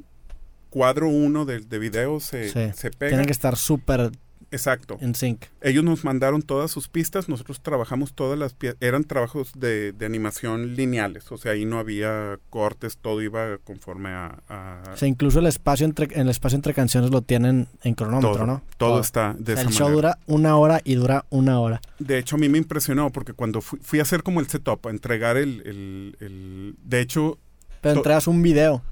cuadro 0.69 1.07
uno 1.09 1.45
de, 1.45 1.59
de 1.59 1.79
video 1.79 2.19
se, 2.19 2.49
Sí. 2.49 2.71
se 2.75 2.91
pega. 2.91 3.09
Tiene 3.11 3.25
que 3.25 3.31
estar 3.33 3.57
súper 3.57 4.11
Exacto. 4.51 4.97
en 5.01 5.15
sync. 5.15 5.45
Ellos 5.61 5.83
nos 5.83 6.03
mandaron 6.03 6.41
todas 6.41 6.69
sus 6.71 6.89
pistas, 6.89 7.29
nosotros 7.29 7.61
trabajamos 7.61 8.13
todas 8.13 8.37
las 8.37 8.53
piezas, 8.53 8.77
eran 8.81 9.03
trabajos 9.05 9.53
de, 9.55 9.93
de 9.93 10.05
animación 10.05 10.75
lineales, 10.75 11.31
o 11.31 11.37
sea, 11.37 11.53
ahí 11.53 11.63
no 11.65 11.79
había 11.79 12.37
cortes, 12.49 12.97
todo 12.97 13.21
iba 13.21 13.57
conforme 13.63 14.09
a... 14.09 14.39
a- 14.49 14.83
O 14.93 14.97
sea, 14.97 15.07
incluso 15.07 15.39
el 15.39 15.47
espacio 15.47 15.85
entre, 15.85 16.07
el 16.19 16.29
espacio 16.29 16.57
entre 16.57 16.73
canciones 16.73 17.11
lo 17.11 17.21
tienen 17.21 17.67
en 17.83 17.95
cronómetro, 17.95 18.33
todo, 18.33 18.45
¿no? 18.45 18.61
todo 18.77 18.99
está 18.99 19.33
de 19.39 19.53
O 19.53 19.55
sea, 19.55 19.61
esa 19.63 19.69
el 19.69 19.75
show 19.75 19.87
manera. 19.89 19.95
dura 19.95 20.19
una 20.27 20.57
hora 20.57 20.81
y 20.83 20.95
dura 20.95 21.25
una 21.29 21.59
hora. 21.59 21.79
De 21.99 22.17
hecho, 22.17 22.35
a 22.35 22.39
mí 22.39 22.49
me 22.49 22.57
impresionó 22.57 23.09
porque 23.11 23.33
cuando 23.33 23.61
fui, 23.61 23.79
fui 23.81 23.99
a 23.99 24.01
hacer 24.01 24.21
como 24.21 24.39
el 24.41 24.47
setup, 24.47 24.85
a 24.85 24.89
entregar 24.89 25.37
el... 25.37 25.61
el- 25.65 26.17
el- 26.19 26.75
de 26.83 26.99
hecho, 27.01 27.37
Pero 27.79 27.95
entregas 27.95 28.27
un 28.27 28.41
video. 28.41 28.83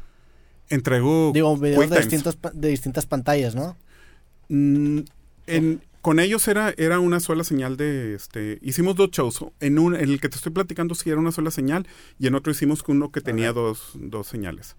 entregó... 0.69 1.31
Digo, 1.33 1.57
videos 1.57 1.89
de, 1.89 1.97
distintos, 1.97 2.37
de 2.53 2.67
distintas 2.69 3.05
pantallas, 3.05 3.55
¿no? 3.55 3.75
Mm, 4.49 4.99
en- 5.49 5.81
con 6.01 6.19
ellos 6.19 6.47
era, 6.47 6.73
era 6.77 6.99
una 6.99 7.19
sola 7.19 7.43
señal 7.43 7.75
de 7.75 8.15
este. 8.15 8.57
Hicimos 8.61 8.95
dos 8.95 9.11
shows. 9.11 9.43
En 9.59 9.77
un, 9.79 9.95
en 9.95 10.09
el 10.09 10.21
que 10.21 10.29
te 10.29 10.37
estoy 10.37 10.53
platicando 10.53 10.95
sí 10.95 11.09
era 11.09 11.19
una 11.19 11.31
sola 11.33 11.51
señal, 11.51 11.87
y 12.17 12.27
en 12.27 12.35
otro 12.35 12.51
hicimos 12.51 12.83
uno 12.87 13.11
que 13.11 13.19
tenía 13.21 13.51
dos, 13.51 13.91
dos 13.95 14.27
señales. 14.27 14.75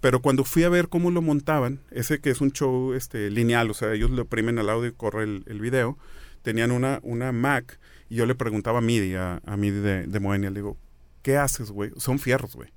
Pero 0.00 0.22
cuando 0.22 0.44
fui 0.44 0.62
a 0.62 0.68
ver 0.68 0.88
cómo 0.88 1.10
lo 1.10 1.22
montaban, 1.22 1.80
ese 1.90 2.20
que 2.20 2.30
es 2.30 2.40
un 2.40 2.52
show 2.52 2.94
este, 2.94 3.30
lineal, 3.30 3.70
o 3.70 3.74
sea, 3.74 3.92
ellos 3.92 4.10
le 4.10 4.22
oprimen 4.22 4.58
al 4.58 4.70
audio 4.70 4.88
y 4.88 4.92
corre 4.92 5.24
el, 5.24 5.42
el 5.46 5.60
video, 5.60 5.98
tenían 6.42 6.70
una, 6.70 7.00
una 7.02 7.32
Mac, 7.32 7.78
y 8.08 8.14
yo 8.14 8.24
le 8.26 8.34
preguntaba 8.34 8.78
a 8.78 8.82
Midi, 8.82 9.14
a, 9.14 9.42
a 9.44 9.56
Midi 9.56 9.80
de, 9.80 10.06
de 10.06 10.20
Moenia, 10.20 10.50
le 10.50 10.60
digo, 10.60 10.78
¿qué 11.22 11.36
haces, 11.36 11.70
güey? 11.70 11.90
Son 11.98 12.18
fierros, 12.18 12.54
güey. 12.56 12.70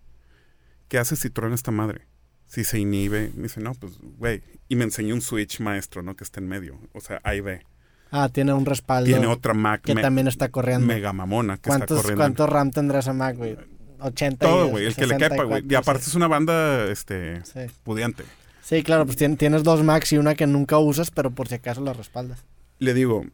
¿Qué 0.90 0.98
haces 0.98 1.20
si 1.20 1.30
truena 1.30 1.56
esta 1.56 1.72
madre? 1.72 2.08
Si 2.54 2.64
se 2.64 2.78
inhibe. 2.80 3.32
Me 3.36 3.44
dice, 3.44 3.60
no, 3.62 3.74
pues, 3.74 3.94
güey. 4.20 4.44
Y 4.70 4.76
me 4.76 4.84
enseñó 4.84 5.16
un 5.16 5.22
switch 5.22 5.60
maestro, 5.60 6.04
¿no? 6.04 6.16
Que 6.16 6.24
está 6.24 6.40
en 6.40 6.48
medio. 6.48 6.80
O 6.94 7.02
sea, 7.02 7.20
ahí 7.24 7.42
ve. 7.42 7.66
Ah, 8.12 8.30
tiene 8.30 8.54
un 8.54 8.66
respaldo 8.66 9.08
Tiene 9.10 9.26
otra 9.26 9.56
Mac 9.56 9.82
que 9.82 9.96
me- 9.96 10.02
también 10.04 10.28
está 10.28 10.50
corriendo. 10.50 10.86
mega 10.86 11.14
mamona 11.14 11.56
que 11.56 11.62
está 11.70 11.70
¿Cuántos, 11.80 11.98
corriendo. 11.98 12.22
¿Cuánto 12.22 12.46
RAM 12.46 12.70
tendrá 12.70 13.00
esa 13.00 13.12
Mac, 13.14 13.36
güey? 13.38 13.58
80 14.00 14.46
y 14.46 14.50
Todo, 14.50 14.68
güey. 14.68 14.86
El 14.86 14.96
que 14.96 15.08
le 15.08 15.18
quepa, 15.18 15.44
güey. 15.44 15.62
Y 15.62 15.64
64, 15.64 15.78
aparte 15.80 16.04
es 16.08 16.14
una 16.16 16.28
banda, 16.28 16.86
este, 16.92 17.44
Sí. 17.46 17.62
Pudiente. 17.84 18.24
Sí, 18.62 18.84
claro, 18.84 19.06
pues 19.08 19.18
tien- 19.18 19.36
tienes 19.38 19.64
dos 19.64 19.84
Macs 19.84 20.14
y 20.14 20.18
una 20.20 20.36
que 20.36 20.46
nunca 20.46 20.78
usas, 20.78 21.10
pero 21.10 21.32
por 21.32 21.48
si 21.48 21.56
acaso 21.56 21.82
la 21.82 21.94
respaldas. 21.94 22.46
Le 22.78 22.94
digo, 22.94 23.26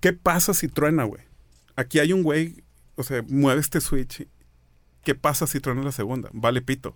¿qué 0.00 0.12
pasa 0.12 0.52
si 0.52 0.68
truena, 0.68 1.04
güey? 1.04 1.22
Aquí 1.74 1.98
hay 2.00 2.12
un 2.12 2.22
güey, 2.22 2.62
o 2.96 3.02
sea, 3.04 3.22
mueve 3.28 3.60
este 3.62 3.80
switch. 3.80 4.26
¿Qué 5.04 5.14
pasa 5.14 5.46
si 5.46 5.58
truena 5.60 5.82
la 5.82 5.92
segunda? 5.92 6.28
Vale 6.34 6.60
pito. 6.60 6.94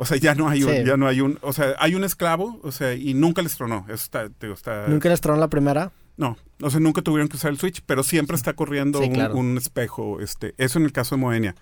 O 0.00 0.04
sea, 0.06 0.16
ya 0.16 0.34
no 0.34 0.48
hay 0.48 0.62
un, 0.62 0.70
Sí. 0.70 0.84
ya 0.86 0.96
no 0.96 1.06
hay 1.08 1.20
un, 1.20 1.38
o 1.42 1.52
sea, 1.52 1.74
hay 1.80 1.94
un 1.96 2.04
esclavo, 2.04 2.60
o 2.62 2.70
sea, 2.72 2.94
y 2.94 3.14
nunca 3.14 3.42
les 3.42 3.56
tronó. 3.56 3.84
Eso 3.88 3.94
está, 3.94 4.28
te 4.28 4.46
digo, 4.46 4.54
está, 4.54 4.86
¿Nunca 4.86 5.08
les 5.08 5.20
tronó 5.20 5.38
la 5.40 5.48
primera? 5.48 5.90
No, 6.16 6.36
o 6.62 6.70
sea, 6.70 6.78
nunca 6.80 7.02
tuvieron 7.02 7.28
que 7.28 7.36
usar 7.36 7.50
el 7.50 7.58
switch, 7.58 7.82
pero 7.84 8.02
siempre 8.04 8.36
está 8.36 8.52
corriendo 8.54 9.00
Sí, 9.00 9.06
un, 9.08 9.14
claro. 9.14 9.34
un 9.36 9.56
espejo, 9.58 10.20
este, 10.20 10.54
eso 10.56 10.78
en 10.78 10.84
el 10.84 10.92
caso 10.92 11.16
de 11.16 11.20
Moenia. 11.20 11.54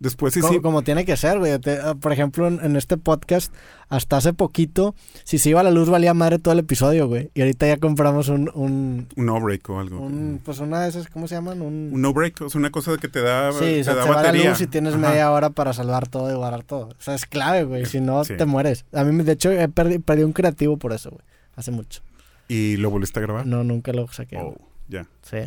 Después 0.00 0.32
sí, 0.32 0.40
como, 0.40 0.52
sí, 0.52 0.60
como 0.60 0.82
tiene 0.82 1.04
que 1.04 1.16
ser, 1.16 1.40
güey. 1.40 1.52
Ah, 1.52 1.94
por 2.00 2.12
ejemplo, 2.12 2.46
en, 2.46 2.60
en 2.64 2.76
este 2.76 2.96
podcast, 2.98 3.52
hasta 3.88 4.18
hace 4.18 4.32
poquito, 4.32 4.94
si 5.24 5.38
se 5.38 5.50
iba 5.50 5.60
la 5.64 5.72
luz 5.72 5.88
valía 5.90 6.14
madre 6.14 6.38
todo 6.38 6.52
el 6.52 6.60
episodio, 6.60 7.08
güey. 7.08 7.30
Y 7.34 7.40
ahorita 7.40 7.66
ya 7.66 7.78
compramos 7.78 8.28
un, 8.28 8.48
un, 8.54 9.08
un 9.16 9.26
no 9.26 9.40
break 9.40 9.68
o 9.70 9.80
algo. 9.80 9.98
un- 10.00 10.40
pues 10.44 10.60
una 10.60 10.82
de 10.82 10.90
esas, 10.90 11.08
¿cómo 11.08 11.26
se 11.26 11.34
llaman? 11.34 11.62
Un, 11.62 11.90
Un 11.92 12.00
no 12.00 12.12
break, 12.12 12.42
o 12.42 12.48
sea, 12.48 12.60
una 12.60 12.70
cosa 12.70 12.96
que 12.96 13.08
te 13.08 13.20
da, 13.22 13.50
sí, 13.52 13.58
te 13.58 13.80
o 13.80 13.84
sea, 13.84 13.94
da 13.96 14.02
se 14.04 14.08
va 14.08 14.14
la 14.16 14.22
batería. 14.22 14.50
luz 14.50 14.60
y 14.60 14.66
tienes 14.68 14.94
Ajá. 14.94 15.08
media 15.08 15.30
hora 15.32 15.50
para 15.50 15.72
salvar 15.72 16.06
todo 16.06 16.30
y 16.30 16.34
guardar 16.36 16.62
todo. 16.62 16.90
O 16.90 17.02
sea, 17.02 17.16
es 17.16 17.26
clave, 17.26 17.64
güey. 17.64 17.84
Si 17.86 18.00
no, 18.00 18.24
Sí. 18.24 18.36
te 18.36 18.44
mueres. 18.46 18.84
A 18.92 19.02
mí, 19.02 19.24
de 19.24 19.32
hecho, 19.32 19.50
he 19.50 19.68
perdi- 19.68 20.00
perdí 20.00 20.22
un 20.22 20.32
creativo 20.32 20.76
por 20.76 20.92
eso, 20.92 21.10
güey. 21.10 21.22
Hace 21.56 21.72
mucho. 21.72 22.02
¿Y 22.46 22.76
lo 22.76 22.88
volviste 22.90 23.18
a 23.18 23.22
grabar? 23.22 23.46
No, 23.46 23.64
nunca 23.64 23.92
lo 23.92 24.06
saqué. 24.12 24.36
Oh, 24.38 24.54
ya. 24.88 25.08
Sí. 25.22 25.38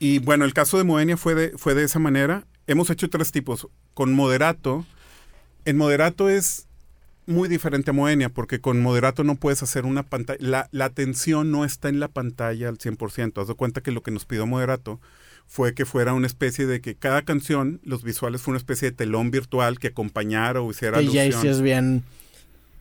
Y 0.00 0.18
bueno, 0.18 0.44
el 0.44 0.54
caso 0.54 0.76
de 0.78 0.84
Moenia 0.84 1.16
fue 1.16 1.34
de, 1.36 1.50
fue 1.56 1.74
de 1.74 1.84
esa 1.84 1.98
manera. 1.98 2.44
Hemos 2.68 2.90
hecho 2.90 3.10
tres 3.10 3.32
tipos. 3.32 3.66
Con 3.94 4.12
moderato, 4.12 4.86
en 5.64 5.76
moderato 5.76 6.28
es 6.28 6.66
muy 7.26 7.48
diferente 7.48 7.90
a 7.90 7.92
Moenia, 7.92 8.28
porque 8.28 8.60
con 8.60 8.80
moderato 8.80 9.24
no 9.24 9.34
puedes 9.34 9.62
hacer 9.62 9.84
una 9.84 10.04
pantalla. 10.04 10.38
La, 10.40 10.68
la 10.70 10.84
atención 10.84 11.50
no 11.50 11.64
está 11.64 11.88
en 11.88 11.98
la 11.98 12.08
pantalla 12.08 12.68
al 12.68 12.78
100%. 12.78 13.42
Haz 13.42 13.48
de 13.48 13.54
cuenta 13.54 13.80
que 13.80 13.90
lo 13.90 14.02
que 14.02 14.10
nos 14.10 14.24
pidió 14.24 14.46
moderato 14.46 15.00
fue 15.46 15.74
que 15.74 15.86
fuera 15.86 16.12
una 16.12 16.26
especie 16.26 16.66
de 16.66 16.80
que 16.80 16.94
cada 16.94 17.22
canción, 17.22 17.80
los 17.82 18.02
visuales 18.02 18.42
fue 18.42 18.52
una 18.52 18.58
especie 18.58 18.90
de 18.90 18.96
telón 18.96 19.30
virtual 19.30 19.78
que 19.78 19.88
acompañara 19.88 20.60
o 20.60 20.70
hiciera 20.70 20.98
Que 20.98 21.08
ya 21.08 21.24
es 21.24 21.60
bien 21.60 22.04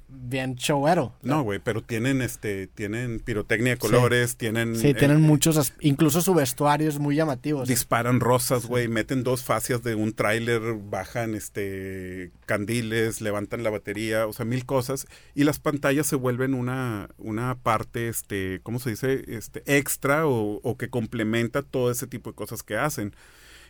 bien 0.10 0.56
showero. 0.56 1.14
No, 1.22 1.44
güey, 1.44 1.60
pero 1.60 1.82
tienen 1.82 2.22
este 2.22 2.68
tienen 2.68 3.20
pirotecnia 3.20 3.74
de 3.74 3.78
colores, 3.78 4.38
tienen 4.38 4.76
Sí, 4.76 4.90
eh, 4.90 4.94
tienen 4.94 5.22
muchos, 5.22 5.74
incluso 5.82 6.22
su 6.22 6.34
vestuario 6.34 6.88
es 6.90 7.00
muy 7.00 7.16
llamativo. 7.16 7.64
disparan 7.66 8.20
rosas, 8.20 8.66
güey, 8.66 8.88
meten 8.88 9.24
dos 9.24 9.44
fascias 9.44 9.84
de 9.84 9.96
un 9.96 10.14
tráiler, 10.14 10.62
bajan 10.76 11.36
este 11.36 12.32
candiles, 12.46 13.22
levantan 13.22 13.64
la 13.64 13.70
batería, 13.70 14.28
o 14.28 14.34
sea, 14.34 14.46
mil 14.46 14.66
cosas 14.66 15.08
y 15.36 15.44
las 15.44 15.60
pantallas 15.60 16.08
se 16.08 16.16
vuelven 16.16 16.54
una 16.54 17.10
una 17.18 17.56
parte 17.56 18.08
este, 18.08 18.62
¿cómo 18.64 18.80
se 18.80 18.92
dice? 18.92 19.26
este 19.28 19.64
extra 19.66 20.26
o, 20.28 20.60
o 20.64 20.78
que 20.78 20.90
complementa 20.90 21.64
todo 21.64 21.92
ese 21.92 22.08
tipo 22.08 22.30
de 22.30 22.36
cosas 22.36 22.64
que 22.64 22.78
hacen. 22.78 23.14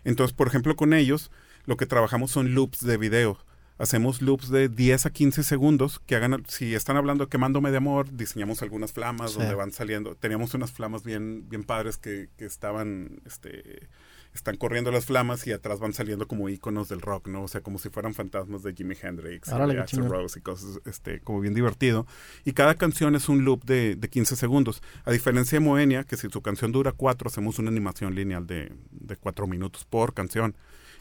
Entonces, 0.04 0.36
por 0.36 0.48
ejemplo, 0.48 0.76
con 0.76 0.94
ellos 0.94 1.32
lo 1.66 1.78
que 1.78 1.86
trabajamos 1.86 2.32
son 2.32 2.54
loops 2.54 2.86
de 2.86 2.98
video. 2.98 3.38
Hacemos 3.80 4.22
loops 4.22 4.50
de 4.50 4.70
10 4.70 5.06
a 5.06 5.10
15 5.12 5.44
segundos 5.44 6.00
que 6.06 6.16
hagan, 6.16 6.44
si 6.48 6.74
están 6.74 6.98
hablando 6.98 7.26
de 7.26 7.30
quemándome 7.30 7.70
de 7.72 7.78
amor, 7.78 8.12
diseñamos 8.12 8.62
algunas 8.64 8.92
flamas 8.92 9.32
Sí. 9.34 9.40
donde 9.40 9.54
van 9.56 9.72
saliendo. 9.72 10.16
Teníamos 10.16 10.54
unas 10.56 10.72
flamas 10.72 11.04
bien, 11.04 11.48
bien 11.48 11.64
padres 11.64 11.98
que, 11.98 12.30
que 12.38 12.46
estaban, 12.46 13.22
este, 13.26 13.88
están 14.34 14.58
corriendo 14.58 14.92
las 14.92 15.06
flamas 15.06 15.46
y 15.46 15.52
atrás 15.52 15.80
van 15.80 15.94
saliendo 15.94 16.28
como 16.28 16.50
iconos 16.50 16.90
del 16.90 17.02
rock, 17.02 17.28
¿no? 17.28 17.44
O 17.44 17.48
sea, 17.48 17.62
como 17.62 17.78
si 17.78 17.90
fueran 17.90 18.14
fantasmas 18.16 18.64
de 18.64 18.74
Jimi 18.74 18.96
Hendrix, 19.00 19.48
y 19.48 19.52
Axl 19.52 19.86
chingón. 19.86 20.10
Rose 20.12 20.40
y 20.40 20.42
cosas, 20.42 20.80
este, 20.86 21.20
como 21.22 21.40
bien 21.40 21.54
divertido. 21.54 22.08
Y 22.46 22.54
cada 22.54 22.76
canción 22.76 23.16
es 23.16 23.30
un 23.30 23.46
loop 23.46 23.64
de, 23.64 23.96
de 23.96 24.10
15 24.10 24.36
segundos. 24.36 24.82
A 25.06 25.12
diferencia 25.12 25.60
de 25.60 25.66
Moenia, 25.66 26.04
que 26.04 26.18
si 26.18 26.30
su 26.30 26.42
canción 26.42 26.72
dura 26.72 26.94
4, 26.94 27.28
hacemos 27.28 27.60
una 27.60 27.70
animación 27.70 28.16
lineal 28.16 28.48
de, 28.48 28.74
de 28.92 29.16
4 29.18 29.46
minutos 29.46 29.86
por 29.86 30.14
canción. 30.16 30.56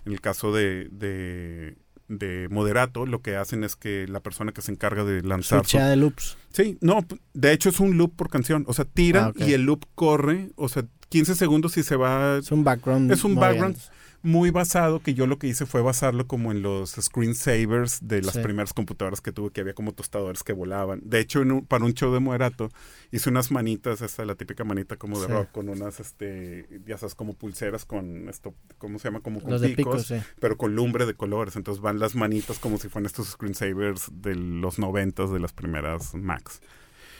En 0.04 0.12
el 0.12 0.20
caso 0.20 0.52
de, 0.52 0.88
de, 0.92 1.76
de 2.08 2.48
Moderato, 2.50 3.04
lo 3.06 3.20
que 3.22 3.36
hacen 3.36 3.64
es 3.64 3.76
que 3.76 4.06
la 4.08 4.20
persona 4.20 4.52
que 4.52 4.62
se 4.62 4.72
encarga 4.72 5.04
de 5.04 5.22
lanzar... 5.22 5.60
su- 5.60 5.70
switchea 5.70 5.88
de 5.88 5.96
loops. 5.96 6.36
Sí, 6.52 6.78
no, 6.80 7.04
de 7.34 7.52
hecho 7.52 7.68
es 7.68 7.80
un 7.80 7.98
loop 7.98 8.14
por 8.16 8.30
canción. 8.30 8.64
O 8.68 8.72
sea, 8.74 8.84
tiran 8.84 9.24
Ah, 9.24 9.28
ok. 9.30 9.40
y 9.40 9.52
el 9.52 9.62
loop 9.62 9.84
corre, 9.94 10.50
o 10.56 10.68
sea, 10.68 10.84
15 11.08 11.34
segundos 11.34 11.76
y 11.76 11.82
se 11.82 11.96
va 11.96 12.38
Es 12.38 12.50
un 12.52 12.64
background. 12.64 13.10
Es 13.12 13.24
un 13.24 13.34
background. 13.34 13.76
Muy 14.22 14.50
basado, 14.50 15.00
que 15.00 15.14
yo 15.14 15.26
lo 15.26 15.38
que 15.38 15.46
hice 15.46 15.66
fue 15.66 15.82
basarlo 15.82 16.26
como 16.26 16.50
en 16.52 16.62
los 16.62 16.90
screensavers 17.00 18.06
de 18.06 18.22
las 18.22 18.34
Sí. 18.34 18.40
primeras 18.40 18.72
computadoras 18.72 19.20
que 19.20 19.32
tuve, 19.32 19.50
que 19.50 19.60
había 19.60 19.74
como 19.74 19.92
tostadores 19.92 20.42
que 20.42 20.52
volaban. 20.52 21.00
De 21.04 21.20
hecho, 21.20 21.42
en 21.42 21.52
un- 21.52 21.66
para 21.66 21.84
un 21.84 21.92
show 21.94 22.12
de 22.12 22.20
Moderato, 22.20 22.70
hice 23.12 23.30
unas 23.30 23.50
manitas, 23.50 24.00
esta 24.02 24.24
la 24.24 24.34
típica 24.34 24.64
manita 24.64 24.96
como 24.96 25.20
de 25.20 25.26
Sí. 25.26 25.32
rock, 25.32 25.50
con 25.52 25.68
unas, 25.68 26.00
este, 26.00 26.66
ya 26.86 26.98
sabes, 26.98 27.14
como 27.14 27.34
pulseras 27.34 27.84
con 27.84 28.28
esto, 28.28 28.54
¿cómo 28.78 28.98
se 28.98 29.08
llama? 29.08 29.20
Como 29.20 29.40
con 29.40 29.50
Los 29.52 29.60
de 29.60 29.68
picos, 29.70 30.06
picos, 30.06 30.06
sí. 30.22 30.26
pero 30.40 30.56
con 30.56 30.74
lumbre 30.74 31.06
de 31.06 31.14
colores. 31.14 31.56
Entonces 31.56 31.80
van 31.82 31.98
las 31.98 32.14
manitas 32.14 32.58
como 32.58 32.78
si 32.78 32.88
fueran 32.88 33.06
estos 33.06 33.28
screensavers 33.28 34.10
de 34.12 34.34
los 34.34 34.78
noventas 34.78 35.30
de 35.30 35.38
las 35.40 35.52
primeras 35.52 36.14
Macs. 36.14 36.60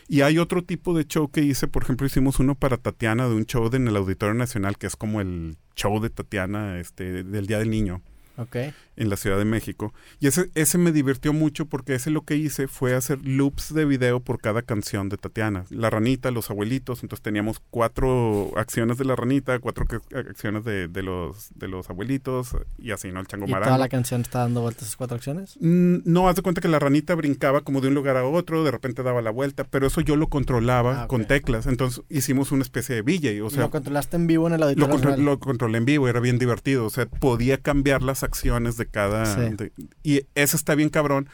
Y 0.09 0.21
hay 0.21 0.39
otro 0.39 0.63
tipo 0.63 0.97
de 0.97 1.05
show 1.07 1.31
que 1.31 1.43
hice, 1.43 1.67
por 1.67 1.83
ejemplo, 1.83 2.07
hicimos 2.07 2.39
uno 2.39 2.55
para 2.55 2.77
Tatiana 2.77 3.29
de 3.29 3.35
un 3.35 3.45
show 3.47 3.69
de- 3.71 3.79
en 3.79 3.89
el 3.89 3.97
Auditorio 3.97 4.35
Nacional, 4.35 4.79
que 4.79 4.87
es 4.87 4.95
como 4.97 5.21
el 5.21 5.57
show 5.75 6.01
de 6.01 6.11
Tatiana 6.11 6.79
este, 6.79 7.25
del 7.25 7.47
Día 7.47 7.59
del 7.59 7.71
Niño 7.71 8.03
Ok. 8.39 8.57
en 8.99 9.11
la 9.11 9.17
Ciudad 9.17 9.37
de 9.39 9.45
México. 9.45 9.93
Y 10.21 10.27
ese, 10.27 10.51
ese 10.55 10.79
me 10.79 10.91
divirtió 10.93 11.33
mucho 11.33 11.67
porque 11.67 11.95
ese 11.95 12.11
lo 12.11 12.23
que 12.23 12.37
hice 12.37 12.67
fue 12.69 12.95
hacer 12.95 13.19
loops 13.23 13.75
de 13.75 13.85
video 13.85 14.21
por 14.21 14.41
cada 14.41 14.63
canción 14.63 15.09
de 15.11 15.17
Tatiana. 15.19 15.65
La 15.71 15.91
ranita, 15.91 16.31
los 16.31 16.51
abuelitos, 16.51 17.03
entonces 17.03 17.23
teníamos 17.23 17.61
cuatro 17.71 18.53
acciones 18.57 18.99
de 18.99 19.05
la 19.05 19.15
ranita, 19.17 19.59
cuatro 19.59 19.85
acciones 20.15 20.65
de, 20.65 20.89
de 20.89 21.03
los, 21.03 21.51
de 21.55 21.69
los 21.69 21.89
abuelitos 21.91 22.57
y 22.79 22.91
así, 22.91 23.13
¿no? 23.13 23.21
El 23.21 23.27
chango 23.27 23.45
¿Y 23.45 23.49
toda 23.49 23.61
marango. 23.61 23.79
la 23.79 23.89
canción 23.89 24.21
está 24.23 24.41
dando 24.41 24.63
vueltas 24.63 24.85
esas 24.85 24.97
cuatro 24.97 25.17
acciones? 25.17 25.57
Mm, 25.61 25.99
No, 26.05 26.29
haz 26.29 26.37
de 26.37 26.43
cuenta 26.43 26.61
que 26.61 26.69
la 26.69 26.79
ranita 26.79 27.15
brincaba 27.15 27.61
como 27.63 27.81
de 27.81 27.89
un 27.89 27.95
lugar 27.95 28.17
a 28.17 28.25
otro, 28.27 28.65
de 28.65 28.71
repente 28.71 29.03
daba 29.03 29.23
la 29.23 29.31
vuelta, 29.31 29.65
pero 29.65 29.87
eso 29.87 30.01
yo 30.01 30.17
lo 30.17 30.29
controlaba 30.29 31.03
Ah, 31.03 31.05
ok. 31.05 31.11
con 31.11 31.25
teclas. 31.27 31.67
Entonces 31.67 32.03
hicimos 32.09 32.53
una 32.53 32.63
especie 32.63 32.95
de 32.95 33.03
VJ, 33.03 33.43
o 33.43 33.47
¿Y 33.49 33.51
sea, 33.51 33.63
lo 33.63 33.71
controlaste 33.71 34.17
en 34.17 34.27
vivo 34.27 34.47
en 34.47 34.55
el 34.55 34.61
lo, 34.61 34.67
auditorio 34.67 34.91
contro- 34.95 35.11
nacional? 35.11 35.33
lo 35.35 35.39
controlé 35.39 35.79
en 35.79 35.85
vivo, 35.85 36.09
era 36.09 36.21
bien 36.21 36.39
divertido. 36.39 36.87
O 36.87 36.91
sea, 36.91 37.07
podía 37.07 37.59
cambiar 37.59 38.03
las 38.03 38.23
acciones 38.27 38.77
de 38.77 38.87
cada. 38.87 39.25
Sí. 39.27 39.55
de- 39.57 39.73
y 40.03 40.23
eso 40.35 40.57
está 40.57 40.75
bien 40.75 40.89
cabrón. 40.91 41.29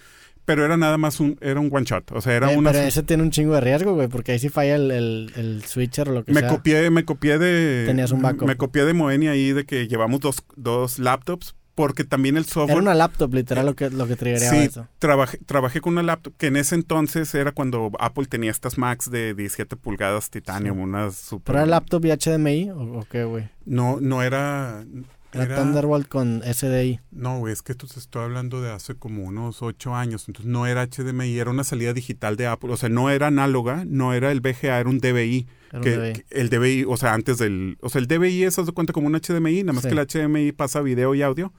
Pero 0.44 0.64
era 0.64 0.76
nada 0.76 0.98
más 0.98 1.20
un, 1.20 1.38
era 1.40 1.60
un 1.60 1.68
one 1.72 1.84
shot. 1.84 2.10
O 2.10 2.20
sea, 2.20 2.34
era 2.34 2.52
Eh, 2.52 2.56
una. 2.56 2.72
pero 2.72 2.82
ese 2.84 3.04
tiene 3.04 3.22
un 3.22 3.30
chingo 3.30 3.54
de 3.54 3.60
riesgo, 3.60 3.94
güey, 3.94 4.08
porque 4.08 4.32
ahí 4.32 4.40
sí 4.40 4.48
falla 4.48 4.74
el, 4.74 4.90
el, 4.90 5.32
el 5.36 5.64
switcher 5.64 6.08
o 6.08 6.12
lo 6.12 6.24
que 6.24 6.32
Me 6.32 6.40
sea. 6.40 6.48
copié, 6.48 6.90
me 6.90 7.04
copié 7.04 7.38
de. 7.38 7.84
Tenías 7.86 8.10
un 8.10 8.22
backup. 8.22 8.48
Me 8.48 8.56
copié 8.56 8.84
de 8.84 8.92
Moenia 8.92 9.30
ahí 9.30 9.52
de 9.52 9.64
que 9.64 9.86
llevamos 9.86 10.18
dos, 10.20 10.42
dos 10.56 10.98
laptops. 10.98 11.54
Porque 11.74 12.04
también 12.04 12.36
el 12.36 12.44
software. 12.44 12.72
Era 12.72 12.80
una 12.82 12.92
laptop, 12.94 13.32
literal, 13.32 13.64
lo 13.64 13.74
que, 13.74 13.88
lo 13.88 14.06
que 14.06 14.14
Sí, 14.38 14.56
eso. 14.56 14.88
trabajé, 14.98 15.38
trabajé 15.46 15.80
con 15.80 15.94
una 15.94 16.02
laptop 16.02 16.34
que 16.36 16.48
en 16.48 16.56
ese 16.56 16.74
entonces 16.74 17.34
era 17.34 17.52
cuando 17.52 17.90
Apple 17.98 18.26
tenía 18.26 18.50
estas 18.50 18.76
Macs 18.76 19.10
de 19.10 19.32
17 19.32 19.76
pulgadas 19.76 20.28
titanium, 20.28 20.76
Sí. 20.76 20.82
unas 20.82 21.16
super... 21.16 21.44
¿Pero 21.54 21.58
era 21.60 21.66
laptop 21.66 22.04
y 22.04 22.10
HDMI 22.10 22.70
o, 22.72 22.98
o 22.98 23.06
qué, 23.10 23.24
güey? 23.24 23.48
No, 23.64 23.98
no 24.02 24.22
era... 24.22 24.84
Era, 25.32 25.44
era- 25.44 25.56
Thunderbolt 25.56 26.08
con 26.08 26.42
SDI. 26.44 27.00
No, 27.10 27.38
güey, 27.38 27.52
es 27.52 27.62
que 27.62 27.72
esto 27.72 27.86
te 27.86 27.98
estoy 27.98 28.22
hablando 28.24 28.60
de 28.60 28.70
hace 28.70 28.94
como 28.94 29.24
unos 29.24 29.62
ocho 29.62 29.94
años. 29.94 30.28
Entonces 30.28 30.50
no 30.50 30.66
era 30.66 30.86
HDMI, 30.86 31.38
era 31.38 31.50
una 31.50 31.64
salida 31.64 31.92
digital 31.94 32.36
de 32.36 32.46
Apple. 32.46 32.70
O 32.72 32.76
sea, 32.76 32.88
no 32.88 33.08
era 33.10 33.28
análoga, 33.28 33.84
no 33.86 34.12
era 34.14 34.30
el 34.30 34.40
VGA, 34.40 34.78
era 34.80 34.88
un 34.90 34.98
DVI. 34.98 35.46
Era 35.70 35.78
un 35.78 35.84
que, 35.84 35.96
DVI. 35.96 36.12
que 36.12 36.24
el 36.30 36.50
DVI, 36.50 36.84
o 36.86 36.96
sea, 36.96 37.14
antes 37.14 37.38
del... 37.38 37.78
O 37.80 37.88
sea, 37.88 38.00
el 38.00 38.06
DVI 38.08 38.44
es, 38.44 38.58
haz 38.58 38.66
de 38.66 38.72
cuenta, 38.72 38.92
como 38.92 39.06
un 39.06 39.14
HDMI, 39.14 39.62
nada 39.62 39.72
más 39.72 39.82
Sí. 39.84 39.88
que 39.88 39.94
el 39.98 40.06
HDMI 40.06 40.52
pasa 40.52 40.80
video 40.82 41.14
y 41.14 41.22
audio. 41.22 41.52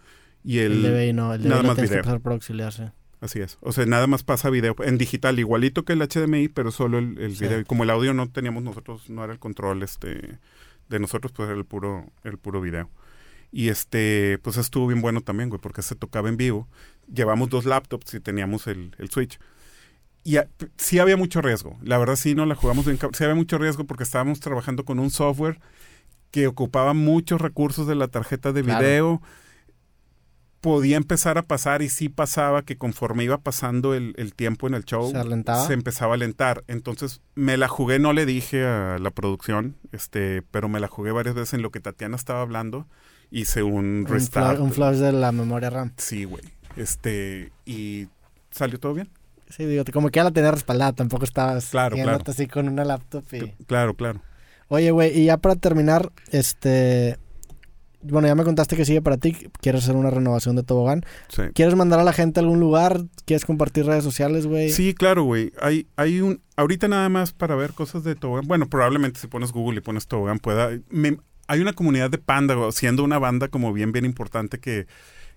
Y 0.44 0.60
El, 0.60 0.74
el... 0.74 0.84
DVI 0.94 1.14
no, 1.14 1.34
el 1.34 1.42
DVI 1.42 1.50
nada 1.50 1.62
lo 1.64 1.68
más 1.70 1.76
tienes 1.76 1.90
que 1.90 1.96
video. 1.96 2.04
pasar 2.04 2.20
por 2.22 2.34
auxiliar, 2.34 2.74
sí. 2.74 2.84
Así 3.22 3.40
es. 3.40 3.58
O 3.62 3.72
sea, 3.72 3.86
nada 3.86 4.06
más 4.06 4.22
pasa 4.24 4.50
video 4.50 4.76
en 4.84 4.98
digital, 4.98 5.40
igualito 5.40 5.86
que 5.86 5.94
el 5.94 6.02
HDMI, 6.02 6.50
pero 6.50 6.72
solo 6.72 7.00
el, 7.00 7.18
el 7.18 7.36
Sí. 7.38 7.46
video. 7.46 7.60
Y 7.62 7.64
Como 7.64 7.86
el 7.86 7.90
audio 7.90 8.14
no 8.14 8.30
teníamos 8.30 8.62
nosotros, 8.64 9.10
no 9.10 9.24
era 9.24 9.32
el 9.32 9.40
control 9.40 9.82
este 9.82 10.40
de 10.90 11.00
nosotros, 11.00 11.32
pues 11.32 11.48
era 11.50 11.58
el 11.58 11.64
puro, 11.66 12.12
el 12.26 12.38
puro 12.38 12.60
video. 12.60 12.90
Y 13.56 13.70
este, 13.70 14.40
pues 14.42 14.58
estuvo 14.58 14.88
bien 14.88 15.00
bueno 15.02 15.22
también, 15.22 15.50
güey, 15.50 15.62
porque 15.62 15.84
se 15.84 15.94
tocaba 15.96 16.28
en 16.28 16.38
vivo. 16.38 16.68
Llevamos 17.14 17.50
dos 17.50 17.66
laptops 17.66 18.16
y 18.16 18.20
teníamos 18.20 18.66
el, 18.66 18.96
el 18.98 19.12
Switch. 19.12 19.40
Y 20.24 20.38
a- 20.38 20.48
sí 20.78 20.98
había 20.98 21.18
mucho 21.18 21.40
riesgo. 21.40 21.78
La 21.84 22.00
verdad 22.00 22.16
sí 22.16 22.34
no 22.34 22.48
la 22.48 22.56
jugamos 22.56 22.86
bien. 22.86 22.98
Sí 23.14 23.24
había 23.24 23.36
mucho 23.36 23.60
riesgo 23.60 23.84
porque 23.84 24.04
estábamos 24.04 24.40
trabajando 24.40 24.86
con 24.86 24.98
un 24.98 25.12
software 25.12 25.60
que 26.32 26.48
ocupaba 26.48 26.96
muchos 26.96 27.40
recursos 27.42 27.86
de 27.86 27.94
la 27.94 28.08
tarjeta 28.08 28.54
de 28.54 28.64
Claro. 28.64 28.80
video. 28.80 29.22
Podía 30.62 30.96
empezar 30.96 31.38
a 31.38 31.42
pasar 31.44 31.82
y 31.82 31.90
sí 31.90 32.08
pasaba 32.08 32.64
que 32.64 32.78
conforme 32.78 33.26
iba 33.26 33.38
pasando 33.38 33.94
el, 33.94 34.14
el 34.18 34.34
tiempo 34.34 34.66
en 34.66 34.76
el 34.76 34.86
show, 34.86 35.12
se 35.68 35.74
empezaba 35.74 36.14
a 36.14 36.16
alentar. 36.16 36.64
Entonces 36.68 37.22
me 37.36 37.58
la 37.58 37.68
jugué, 37.68 38.00
no 38.00 38.14
le 38.14 38.26
dije 38.26 38.66
a 38.66 38.98
la 38.98 39.12
producción, 39.12 39.76
este, 39.92 40.42
pero 40.52 40.70
me 40.70 40.80
la 40.80 40.88
jugué 40.88 41.12
varias 41.12 41.36
veces 41.36 41.54
en 41.54 41.62
lo 41.64 41.70
que 41.70 41.82
Tatiana 41.82 42.16
estaba 42.16 42.42
hablando. 42.42 42.88
Hice 43.36 43.64
un 43.64 44.06
restart. 44.08 44.60
un 44.60 44.72
flash 44.72 44.98
de 44.98 45.12
la 45.12 45.32
memoria 45.32 45.70
RAM. 45.72 45.92
Sí, 45.98 46.24
güey. 46.26 46.44
Este, 46.78 47.52
y 47.66 48.08
salió 48.52 48.80
todo 48.80 48.94
bien. 48.94 49.10
Sí, 49.50 49.66
digo, 49.66 49.84
como 49.92 50.10
que 50.10 50.18
ya 50.18 50.24
la 50.24 50.32
tenía 50.32 50.52
respaldada, 50.52 50.94
tampoco 50.94 51.26
estabas 51.26 51.70
Claro, 51.70 51.96
claro. 51.96 52.24
así 52.26 52.48
con 52.48 52.68
una 52.68 52.86
laptop 52.86 53.24
y... 53.34 53.52
Claro, 53.66 53.96
claro. 53.96 54.22
Oye, 54.68 54.90
güey, 54.92 55.20
y 55.20 55.26
ya 55.26 55.38
para 55.38 55.56
terminar, 55.56 56.12
este... 56.32 57.18
Bueno, 58.02 58.28
ya 58.28 58.36
me 58.36 58.44
contaste 58.44 58.76
que 58.76 58.84
sigue 58.84 59.02
para 59.02 59.18
ti, 59.18 59.34
quieres 59.62 59.84
hacer 59.84 59.96
una 59.96 60.10
renovación 60.10 60.56
de 60.58 60.64
tobogán. 60.64 61.06
Sí. 61.30 61.44
¿Quieres 61.56 61.74
mandar 61.76 62.00
a 62.00 62.04
la 62.04 62.12
gente 62.12 62.40
a 62.40 62.44
algún 62.44 62.60
lugar? 62.60 63.06
¿Quieres 63.26 63.46
compartir 63.46 63.86
redes 63.86 64.04
sociales, 64.04 64.46
güey? 64.46 64.72
Sí, 64.72 64.94
claro, 64.94 65.24
güey. 65.24 65.54
Hay, 65.62 65.88
hay 65.96 66.20
un, 66.20 66.42
ahorita 66.58 66.88
nada 66.90 67.08
más 67.10 67.32
para 67.32 67.56
ver 67.56 67.72
cosas 67.74 68.04
de 68.04 68.16
tobogán. 68.16 68.46
Bueno, 68.46 68.68
probablemente 68.68 69.20
si 69.22 69.28
pones 69.28 69.52
Google 69.54 69.78
y 69.78 69.82
pones 69.82 70.06
tobogán 70.08 70.40
pueda. 70.40 70.70
me- 70.90 71.18
hay 71.54 71.62
una 71.62 71.74
comunidad 71.74 72.10
de 72.10 72.18
panda, 72.18 72.56
siendo 72.72 73.04
una 73.04 73.20
banda 73.20 73.48
como 73.48 73.72
bien, 73.74 73.92
bien 73.92 74.06
importante 74.06 74.60
que, 74.60 74.88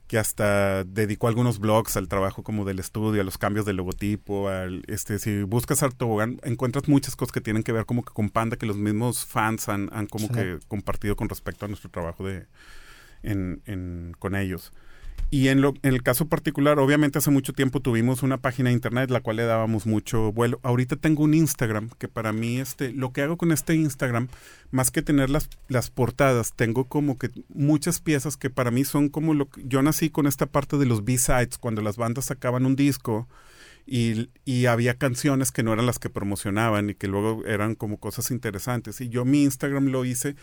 que 0.06 0.18
hasta 0.18 0.84
dedicó 0.84 1.28
algunos 1.28 1.58
blogs 1.58 1.96
al 1.96 2.08
trabajo 2.08 2.42
como 2.42 2.64
del 2.64 2.78
estudio, 2.78 3.20
a 3.20 3.24
los 3.24 3.38
cambios 3.38 3.66
del 3.66 3.76
logotipo, 3.76 4.48
al, 4.48 4.82
este, 4.86 5.18
si 5.18 5.42
buscas 5.42 5.82
al 5.82 5.94
tobogán, 5.94 6.40
encuentras 6.44 6.88
muchas 6.88 7.16
cosas 7.16 7.32
que 7.32 7.40
tienen 7.40 7.62
que 7.62 7.72
ver 7.72 7.86
como 7.86 8.04
que 8.04 8.12
con 8.12 8.30
panda, 8.30 8.56
que 8.56 8.66
los 8.66 8.76
mismos 8.76 9.26
fans 9.26 9.68
han, 9.68 9.88
han 9.92 10.06
como 10.06 10.28
Sí. 10.28 10.34
que 10.34 10.58
compartido 10.68 11.16
con 11.16 11.28
respecto 11.28 11.64
a 11.64 11.68
nuestro 11.68 11.90
trabajo 11.90 12.24
de, 12.24 12.46
en, 13.22 13.62
en- 13.66 14.14
con 14.18 14.34
ellos. 14.36 14.72
Y 15.28 15.48
en, 15.48 15.60
lo, 15.60 15.74
en 15.82 15.92
el 15.92 16.02
caso 16.04 16.28
particular, 16.28 16.78
obviamente 16.78 17.18
hace 17.18 17.32
mucho 17.32 17.52
tiempo 17.52 17.80
tuvimos 17.80 18.22
una 18.22 18.38
página 18.38 18.68
de 18.68 18.74
internet 18.74 19.10
la 19.10 19.20
cual 19.20 19.36
le 19.36 19.44
dábamos 19.44 19.84
mucho 19.84 20.32
vuelo. 20.32 20.60
Ahorita 20.62 20.94
tengo 20.94 21.24
un 21.24 21.34
Instagram 21.34 21.90
que 21.98 22.06
para 22.06 22.32
mí 22.32 22.58
este 22.58 22.92
lo 22.92 23.12
que 23.12 23.22
hago 23.22 23.36
con 23.36 23.50
este 23.50 23.74
Instagram 23.74 24.28
más 24.70 24.92
que 24.92 25.02
tener 25.02 25.28
las, 25.28 25.48
las 25.68 25.90
portadas, 25.90 26.52
tengo 26.54 26.84
como 26.84 27.18
que 27.18 27.30
muchas 27.48 28.00
piezas 28.00 28.36
que 28.36 28.50
para 28.50 28.70
mí 28.70 28.84
son 28.84 29.08
como 29.08 29.34
lo 29.34 29.48
que 29.50 29.62
yo 29.64 29.82
nací 29.82 30.10
con 30.10 30.28
esta 30.28 30.46
parte 30.46 30.78
de 30.78 30.86
los 30.86 31.04
B-sides 31.04 31.58
cuando 31.58 31.82
las 31.82 31.96
bandas 31.96 32.26
sacaban 32.26 32.64
un 32.64 32.76
disco 32.76 33.28
y, 33.84 34.30
y 34.44 34.66
había 34.66 34.94
canciones 34.94 35.50
que 35.50 35.62
no 35.62 35.72
eran 35.72 35.86
las 35.86 35.98
que 35.98 36.10
promocionaban 36.10 36.90
y 36.90 36.94
que 36.94 37.08
luego 37.08 37.44
eran 37.46 37.74
como 37.74 37.98
cosas 37.98 38.30
interesantes 38.30 39.00
y 39.00 39.08
yo 39.08 39.24
mi 39.24 39.42
Instagram 39.42 39.86
lo 39.86 40.04
hice 40.04 40.36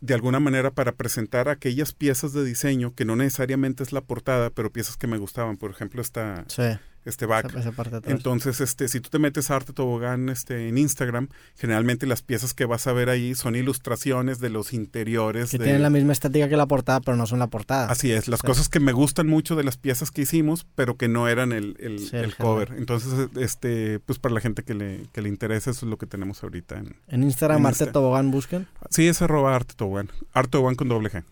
de 0.00 0.14
alguna 0.14 0.40
manera 0.40 0.70
para 0.70 0.92
presentar 0.92 1.48
aquellas 1.48 1.92
piezas 1.92 2.32
de 2.32 2.44
diseño 2.44 2.94
que 2.94 3.04
no 3.04 3.16
necesariamente 3.16 3.82
es 3.82 3.92
la 3.92 4.00
portada, 4.00 4.50
pero 4.50 4.72
piezas 4.72 4.96
que 4.96 5.06
me 5.06 5.18
gustaban. 5.18 5.56
Por 5.56 5.70
ejemplo, 5.70 6.00
esta, 6.00 6.44
Sí. 6.48 6.78
Este 7.08 7.26
back. 7.26 7.54
Esa- 7.56 7.70
esa. 7.70 8.00
Entonces, 8.06 8.60
este, 8.60 8.88
si 8.88 9.00
tú 9.00 9.08
te 9.10 9.18
metes 9.18 9.50
a 9.50 9.56
Arte 9.56 9.72
Tobogán 9.72 10.28
este, 10.28 10.68
en 10.68 10.78
Instagram, 10.78 11.28
generalmente 11.56 12.06
las 12.06 12.22
piezas 12.22 12.54
que 12.54 12.64
vas 12.64 12.86
a 12.86 12.92
ver 12.92 13.08
ahí 13.10 13.34
son 13.34 13.56
ilustraciones 13.56 14.38
de 14.40 14.50
los 14.50 14.72
interiores. 14.72 15.50
que 15.50 15.58
de- 15.58 15.64
tienen 15.64 15.82
la 15.82 15.90
misma 15.90 16.12
estética 16.12 16.48
que 16.48 16.56
la 16.56 16.66
portada, 16.66 17.00
pero 17.00 17.16
no 17.16 17.26
son 17.26 17.38
la 17.38 17.46
portada. 17.48 17.90
Así 17.90 18.12
es, 18.12 18.28
las 18.28 18.40
Sí. 18.40 18.46
cosas 18.46 18.68
que 18.68 18.80
me 18.80 18.92
gustan 18.92 19.26
mucho 19.26 19.56
de 19.56 19.64
las 19.64 19.76
piezas 19.76 20.10
que 20.10 20.22
hicimos, 20.22 20.66
pero 20.74 20.96
que 20.96 21.08
no 21.08 21.28
eran 21.28 21.52
el, 21.52 21.76
el- 21.80 21.98
Sí, 21.98 22.16
el 22.16 22.24
el 22.26 22.36
cover. 22.36 22.74
Entonces, 22.76 23.28
este, 23.36 23.98
pues 24.00 24.18
para 24.18 24.34
la 24.34 24.40
gente 24.40 24.62
que 24.62 24.74
le, 24.74 25.06
que 25.12 25.22
le 25.22 25.28
interesa, 25.28 25.70
eso 25.70 25.86
es 25.86 25.90
lo 25.90 25.96
que 25.98 26.06
tenemos 26.06 26.42
ahorita. 26.42 26.76
En... 26.78 26.96
En 27.08 27.22
Instagram, 27.22 27.58
En 27.60 27.66
Arte 27.66 27.84
Insta. 27.84 27.92
Tobogán, 27.92 28.30
busquen. 28.30 28.66
Sí, 28.90 29.08
es 29.08 29.22
arroba 29.22 29.54
Arte 29.56 29.74
Tobogán. 29.76 30.10
Arte 30.32 30.50
Tobogán 30.52 30.74
con 30.74 30.88
doble 30.88 31.10
G. 31.10 31.24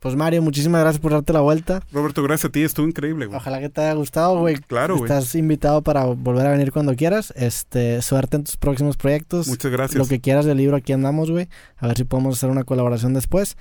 Pues 0.00 0.14
Mario, 0.14 0.42
muchísimas 0.42 0.80
gracias 0.80 1.00
por 1.00 1.10
darte 1.10 1.32
la 1.32 1.40
vuelta. 1.40 1.82
Roberto, 1.92 2.22
gracias 2.22 2.48
a 2.48 2.52
ti, 2.52 2.62
estuvo 2.62 2.86
increíble, 2.86 3.26
güey. 3.26 3.36
Ojalá 3.36 3.58
que 3.58 3.68
te 3.68 3.80
haya 3.80 3.94
gustado, 3.94 4.38
güey. 4.38 4.56
Claro, 4.56 4.96
güey. 4.96 5.10
Estás 5.10 5.34
invitado 5.34 5.82
para 5.82 6.04
volver 6.04 6.46
a 6.46 6.50
venir 6.52 6.70
cuando 6.70 6.94
quieras. 6.94 7.32
Este, 7.34 8.00
suerte 8.00 8.36
en 8.36 8.44
tus 8.44 8.56
próximos 8.56 8.96
proyectos. 8.96 9.48
Muchas 9.48 9.72
gracias. 9.72 9.98
Lo 9.98 10.06
que 10.06 10.20
quieras 10.20 10.44
del 10.44 10.58
libro, 10.58 10.76
aquí 10.76 10.92
andamos, 10.92 11.30
güey. 11.30 11.48
A 11.78 11.88
ver 11.88 11.96
si 11.96 12.04
podemos 12.04 12.36
hacer 12.36 12.48
una 12.48 12.62
colaboración 12.62 13.12
después. 13.12 13.56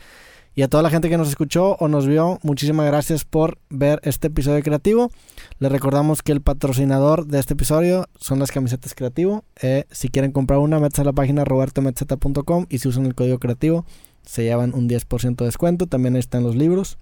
Y 0.57 0.63
a 0.63 0.67
toda 0.67 0.81
la 0.81 0.89
gente 0.89 1.07
que 1.07 1.17
nos 1.17 1.29
escuchó 1.29 1.75
o 1.79 1.87
nos 1.87 2.07
vio, 2.07 2.39
muchísimas 2.41 2.87
gracias 2.87 3.25
por 3.25 3.59
ver 3.69 3.99
este 4.01 4.27
episodio 4.27 4.63
creativo. 4.63 5.11
Les 5.59 5.71
recordamos 5.71 6.23
que 6.23 6.31
el 6.31 6.41
patrocinador 6.41 7.27
de 7.27 7.37
este 7.37 7.53
episodio 7.53 8.07
son 8.19 8.39
las 8.39 8.51
camisetas 8.51 8.95
creativo. 8.95 9.43
Eh, 9.61 9.85
si 9.91 10.09
quieren 10.09 10.31
comprar 10.31 10.57
una, 10.57 10.79
métanse 10.79 11.01
a 11.01 11.05
la 11.05 11.13
página 11.13 11.45
robertometzeta.com 11.45 12.65
y 12.69 12.79
si 12.79 12.87
usan 12.87 13.05
el 13.05 13.13
código 13.13 13.37
creativo, 13.37 13.85
se 14.27 14.43
llevan 14.43 14.73
un 14.75 14.87
10% 14.87 15.37
de 15.37 15.45
descuento. 15.45 15.87
También 15.87 16.15
ahí 16.15 16.19
están 16.19 16.43
los 16.43 16.55
libros. 16.55 16.97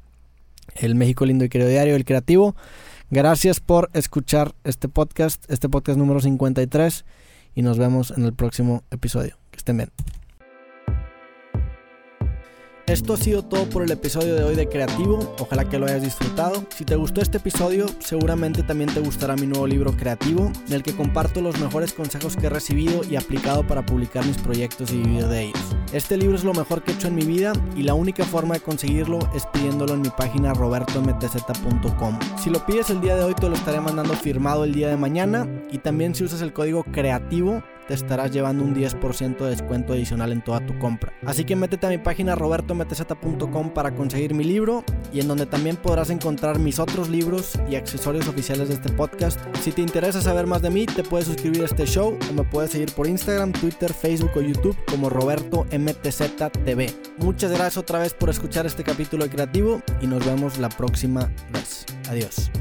El 0.76 0.96
México 0.96 1.26
Lindo 1.26 1.46
y 1.46 1.50
Querido 1.50 1.70
Diario, 1.70 1.96
El 1.96 2.06
Creativo. 2.06 2.56
Gracias 3.12 3.60
por 3.60 3.90
escuchar 3.94 4.56
este 4.64 4.88
podcast, 4.88 5.44
este 5.50 5.70
podcast 5.70 5.98
número 5.98 6.20
53. 6.22 7.06
Y 7.56 7.62
nos 7.62 7.78
vemos 7.78 8.12
en 8.12 8.26
el 8.26 8.34
próximo 8.34 8.84
episodio. 8.92 9.38
Que 9.52 9.58
estén 9.58 9.78
bien. 9.78 9.92
Esto 12.88 13.16
ha 13.16 13.18
sido 13.18 13.42
todo 13.42 13.68
por 13.68 13.82
el 13.82 13.90
episodio 13.90 14.36
de 14.36 14.44
hoy 14.44 14.56
de 14.56 14.70
Creativo, 14.70 15.34
ojalá 15.40 15.68
que 15.68 15.80
lo 15.80 15.88
hayas 15.88 16.04
disfrutado. 16.04 16.64
Si 16.70 16.86
te 16.86 16.96
gustó 16.96 17.20
este 17.20 17.38
episodio, 17.38 17.88
seguramente 17.98 18.62
también 18.62 18.94
te 18.94 19.00
gustará 19.00 19.36
mi 19.36 19.48
nuevo 19.48 19.66
libro 19.66 19.98
Creativo, 19.98 20.52
en 20.68 20.74
el 20.74 20.84
que 20.84 20.96
comparto 20.96 21.42
los 21.42 21.60
mejores 21.60 21.94
consejos 21.94 22.38
que 22.38 22.46
he 22.46 22.50
recibido 22.50 23.02
y 23.04 23.16
aplicado 23.16 23.66
para 23.66 23.84
publicar 23.84 24.24
mis 24.24 24.38
proyectos 24.38 24.92
y 24.92 24.98
vivir 24.98 25.26
de 25.26 25.46
ellos. 25.46 25.76
Este 25.94 26.16
libro 26.16 26.36
es 26.36 26.44
lo 26.44 26.54
mejor 26.54 26.84
que 26.84 26.92
he 26.92 26.94
hecho 26.94 27.08
en 27.08 27.16
mi 27.16 27.26
vida 27.26 27.54
y 27.76 27.82
la 27.82 27.96
única 27.96 28.24
forma 28.24 28.54
de 28.54 28.60
conseguirlo 28.60 29.18
es 29.34 29.48
pidiéndolo 29.48 29.96
en 29.96 30.02
mi 30.02 30.10
página 30.10 30.54
robertomtz.com. 30.54 32.20
Si 32.38 32.52
lo 32.52 32.64
pides 32.68 32.92
el 32.92 33.02
día 33.02 33.16
de 33.16 33.24
hoy 33.24 33.34
te 33.34 33.50
lo 33.50 33.56
estaré 33.56 33.82
mandando 33.82 34.14
firmado 34.14 34.64
el 34.64 34.76
día 34.76 34.90
de 34.90 34.98
mañana 34.98 35.50
y 35.72 35.80
también 35.80 36.14
si 36.14 36.24
usas 36.24 36.42
el 36.42 36.54
código 36.54 36.84
Creativo 36.84 37.64
te 37.88 37.94
estarás 37.94 38.32
llevando 38.32 38.64
un 38.64 38.76
10% 38.76 39.38
de 39.38 39.50
descuento 39.50 39.94
adicional 39.94 40.32
en 40.32 40.44
toda 40.44 40.66
tu 40.66 40.78
compra. 40.80 41.14
Así 41.26 41.44
que 41.46 41.56
métete 41.56 41.88
a 41.88 41.90
mi 41.90 41.98
página 41.98 42.36
robertomtz.com 42.36 43.70
para 43.72 43.94
conseguir 43.94 44.34
mi 44.34 44.44
libro 44.44 44.84
y 45.14 45.20
en 45.20 45.28
donde 45.28 45.46
también 45.46 45.76
podrás 45.76 46.10
encontrar 46.10 46.60
mis 46.60 46.80
otros 46.80 47.10
libros 47.10 47.54
y 47.70 47.76
accesorios 47.76 48.28
oficiales 48.28 48.70
de 48.70 48.76
este 48.76 48.92
podcast. 48.92 49.40
Si 49.62 49.72
te 49.72 49.82
interesa 49.82 50.22
saber 50.22 50.48
más 50.48 50.62
de 50.62 50.70
mí, 50.70 50.86
te 50.86 51.04
puedes 51.04 51.28
suscribir 51.28 51.64
a 51.64 51.66
este 51.66 51.86
show 51.86 52.18
o 52.30 52.34
me 52.34 52.44
puedes 52.44 52.72
seguir 52.72 52.92
por 52.94 53.08
Instagram, 53.08 53.52
Twitter, 53.52 53.94
Facebook 53.94 54.32
o 54.36 54.42
YouTube 54.42 54.78
como 54.90 55.10
Roberto 55.10 55.66
MTZ. 55.72 56.22
Muchas 57.18 57.52
gracias 57.52 57.78
otra 57.78 58.00
vez 58.00 58.14
por 58.14 58.30
escuchar 58.30 58.66
este 58.66 58.84
capítulo 58.84 59.24
de 59.24 59.30
Creativo 59.30 59.82
y 60.02 60.08
nos 60.08 60.26
vemos 60.26 60.58
la 60.58 60.70
próxima 60.70 61.32
vez. 61.52 61.86
Adiós. 62.10 62.52